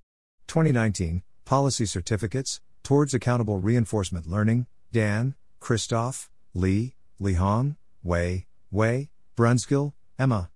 2019, 0.47 1.23
Policy 1.45 1.85
Certificates, 1.85 2.61
Towards 2.83 3.13
Accountable 3.13 3.59
Reinforcement 3.59 4.27
Learning, 4.27 4.67
Dann, 4.91 5.35
Christoph, 5.59 6.29
Lee, 6.53 6.95
Li 7.19 7.33
Hong, 7.33 7.75
Wei, 8.03 8.45
Wei, 8.71 9.09
Brunskill, 9.35 9.93
Emma. 10.17 10.49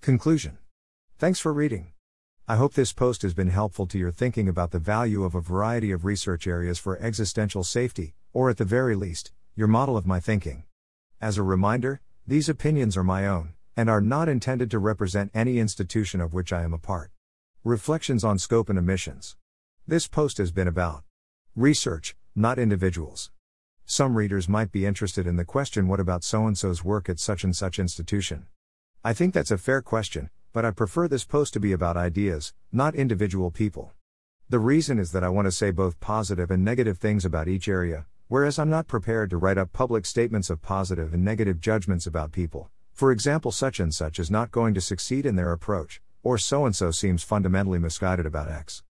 Conclusion. 0.00 0.58
Thanks 1.18 1.40
for 1.40 1.52
reading. 1.52 1.92
I 2.48 2.56
hope 2.56 2.74
this 2.74 2.92
post 2.92 3.22
has 3.22 3.34
been 3.34 3.50
helpful 3.50 3.86
to 3.86 3.98
your 3.98 4.10
thinking 4.10 4.48
about 4.48 4.70
the 4.70 4.78
value 4.78 5.24
of 5.24 5.34
a 5.34 5.40
variety 5.40 5.92
of 5.92 6.04
research 6.04 6.46
areas 6.46 6.78
for 6.78 6.98
existential 6.98 7.62
safety, 7.62 8.14
or 8.32 8.50
at 8.50 8.56
the 8.56 8.64
very 8.64 8.96
least, 8.96 9.32
your 9.54 9.68
model 9.68 9.96
of 9.96 10.06
my 10.06 10.20
thinking. 10.20 10.64
As 11.22 11.36
a 11.36 11.42
reminder, 11.42 12.00
these 12.26 12.48
opinions 12.48 12.96
are 12.96 13.04
my 13.04 13.26
own, 13.26 13.52
and 13.76 13.90
are 13.90 14.00
not 14.00 14.26
intended 14.26 14.70
to 14.70 14.78
represent 14.78 15.30
any 15.34 15.58
institution 15.58 16.18
of 16.18 16.32
which 16.32 16.50
I 16.50 16.62
am 16.62 16.72
a 16.72 16.78
part. 16.78 17.10
Reflections 17.62 18.24
on 18.24 18.38
Scope 18.38 18.70
and 18.70 18.78
Emissions. 18.78 19.36
This 19.86 20.08
post 20.08 20.38
has 20.38 20.50
been 20.50 20.66
about 20.66 21.04
research, 21.54 22.16
not 22.34 22.58
individuals. 22.58 23.30
Some 23.84 24.16
readers 24.16 24.48
might 24.48 24.72
be 24.72 24.86
interested 24.86 25.26
in 25.26 25.36
the 25.36 25.44
question 25.44 25.88
what 25.88 26.00
about 26.00 26.24
so 26.24 26.46
and 26.46 26.56
so's 26.56 26.82
work 26.82 27.10
at 27.10 27.20
such 27.20 27.44
and 27.44 27.54
such 27.54 27.78
institution? 27.78 28.46
I 29.04 29.12
think 29.12 29.34
that's 29.34 29.50
a 29.50 29.58
fair 29.58 29.82
question, 29.82 30.30
but 30.54 30.64
I 30.64 30.70
prefer 30.70 31.06
this 31.06 31.26
post 31.26 31.52
to 31.52 31.60
be 31.60 31.72
about 31.72 31.98
ideas, 31.98 32.54
not 32.72 32.94
individual 32.94 33.50
people. 33.50 33.92
The 34.48 34.58
reason 34.58 34.98
is 34.98 35.12
that 35.12 35.22
I 35.22 35.28
want 35.28 35.44
to 35.44 35.52
say 35.52 35.70
both 35.70 36.00
positive 36.00 36.50
and 36.50 36.64
negative 36.64 36.96
things 36.96 37.26
about 37.26 37.46
each 37.46 37.68
area, 37.68 38.06
whereas 38.30 38.60
I'm 38.60 38.70
not 38.70 38.86
prepared 38.86 39.28
to 39.30 39.36
write 39.36 39.58
up 39.58 39.72
public 39.72 40.06
statements 40.06 40.50
of 40.50 40.62
positive 40.62 41.12
and 41.12 41.24
negative 41.24 41.60
judgments 41.60 42.06
about 42.06 42.30
people. 42.30 42.70
For 42.92 43.10
example, 43.10 43.50
such 43.50 43.80
and 43.80 43.92
such 43.92 44.20
is 44.20 44.30
not 44.30 44.52
going 44.52 44.72
to 44.74 44.80
succeed 44.80 45.26
in 45.26 45.34
their 45.34 45.50
approach, 45.50 46.00
or 46.22 46.38
so 46.38 46.64
and 46.64 46.76
so 46.76 46.92
seems 46.92 47.24
fundamentally 47.24 47.80
misguided 47.80 48.26
about 48.26 48.48
X. 48.48 48.84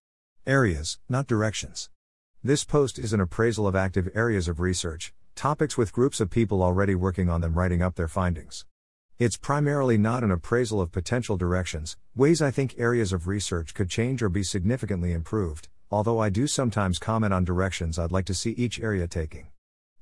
Areas, 0.45 0.99
not 1.09 1.25
directions. 1.25 1.89
This 2.43 2.63
post 2.63 2.99
is 2.99 3.13
an 3.13 3.19
appraisal 3.19 3.65
of 3.65 3.75
active 3.75 4.09
areas 4.13 4.47
of 4.47 4.59
research, 4.59 5.11
topics 5.33 5.75
with 5.75 5.91
groups 5.91 6.19
of 6.19 6.29
people 6.29 6.61
already 6.61 6.93
working 6.93 7.27
on 7.27 7.41
them 7.41 7.55
writing 7.55 7.81
up 7.81 7.95
their 7.95 8.07
findings. 8.07 8.67
It's 9.17 9.37
primarily 9.37 9.97
not 9.97 10.23
an 10.23 10.29
appraisal 10.29 10.79
of 10.79 10.91
potential 10.91 11.35
directions, 11.35 11.97
ways 12.15 12.43
I 12.43 12.51
think 12.51 12.75
areas 12.77 13.11
of 13.11 13.25
research 13.25 13.73
could 13.73 13.89
change 13.89 14.21
or 14.21 14.29
be 14.29 14.43
significantly 14.43 15.13
improved, 15.13 15.67
although 15.91 16.19
I 16.19 16.29
do 16.29 16.47
sometimes 16.47 16.97
comment 16.97 17.33
on 17.33 17.43
directions 17.43 17.99
I'd 17.99 18.11
like 18.11 18.25
to 18.25 18.33
see 18.33 18.51
each 18.51 18.79
area 18.79 19.07
taking. 19.07 19.47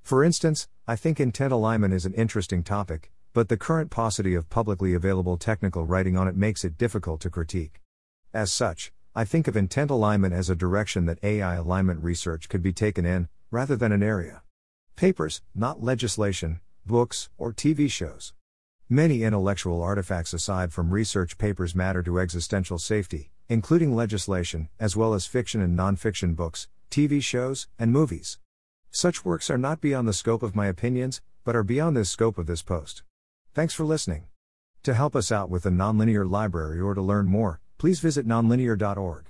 For 0.01 0.23
instance, 0.23 0.67
I 0.87 0.95
think 0.95 1.19
intent 1.19 1.51
alignment 1.51 1.93
is 1.93 2.05
an 2.05 2.13
interesting 2.13 2.63
topic, 2.63 3.11
but 3.33 3.49
the 3.49 3.57
current 3.57 3.89
paucity 3.89 4.35
of 4.35 4.49
publicly 4.49 4.93
available 4.93 5.37
technical 5.37 5.85
writing 5.85 6.15
on 6.15 6.27
it 6.27 6.35
makes 6.35 6.63
it 6.63 6.77
difficult 6.77 7.21
to 7.21 7.29
critique. 7.29 7.81
As 8.33 8.53
such, 8.53 8.91
I 9.15 9.25
think 9.25 9.47
of 9.47 9.57
intent 9.57 9.89
alignment 9.89 10.33
as 10.33 10.49
a 10.49 10.55
direction 10.55 11.05
that 11.05 11.23
AI 11.23 11.55
alignment 11.55 12.03
research 12.03 12.47
could 12.49 12.61
be 12.61 12.71
taken 12.71 13.05
in, 13.05 13.27
rather 13.49 13.75
than 13.75 13.91
an 13.91 14.03
area. 14.03 14.43
Papers, 14.95 15.41
not 15.55 15.83
legislation, 15.83 16.59
books, 16.85 17.29
or 17.37 17.51
TV 17.51 17.89
shows. 17.89 18.33
Many 18.87 19.23
intellectual 19.23 19.81
artifacts 19.81 20.33
aside 20.33 20.73
from 20.73 20.91
research 20.91 21.37
papers 21.37 21.75
matter 21.75 22.03
to 22.03 22.19
existential 22.19 22.79
safety, 22.79 23.31
including 23.49 23.95
legislation, 23.95 24.69
as 24.79 24.95
well 24.95 25.13
as 25.13 25.25
fiction 25.25 25.59
and 25.59 25.77
nonfiction 25.77 26.35
books, 26.35 26.67
TV 26.91 27.21
shows, 27.21 27.67
and 27.77 27.91
movies. 27.91 28.37
Such 28.91 29.25
works 29.25 29.49
are 29.49 29.57
not 29.57 29.81
beyond 29.81 30.07
the 30.07 30.13
scope 30.13 30.43
of 30.43 30.55
my 30.55 30.67
opinions, 30.67 31.21
but 31.43 31.55
are 31.55 31.63
beyond 31.63 31.97
the 31.97 32.05
scope 32.05 32.37
of 32.37 32.45
this 32.45 32.61
post. 32.61 33.03
Thanks 33.55 33.73
for 33.73 33.83
listening. 33.83 34.25
To 34.83 34.93
help 34.93 35.15
us 35.15 35.31
out 35.31 35.49
with 35.49 35.63
the 35.63 35.69
Nonlinear 35.71 36.29
Library 36.29 36.79
or 36.79 36.93
to 36.93 37.01
learn 37.01 37.25
more, 37.25 37.59
please 37.77 37.99
visit 37.99 38.27
nonlinear.org. 38.27 39.28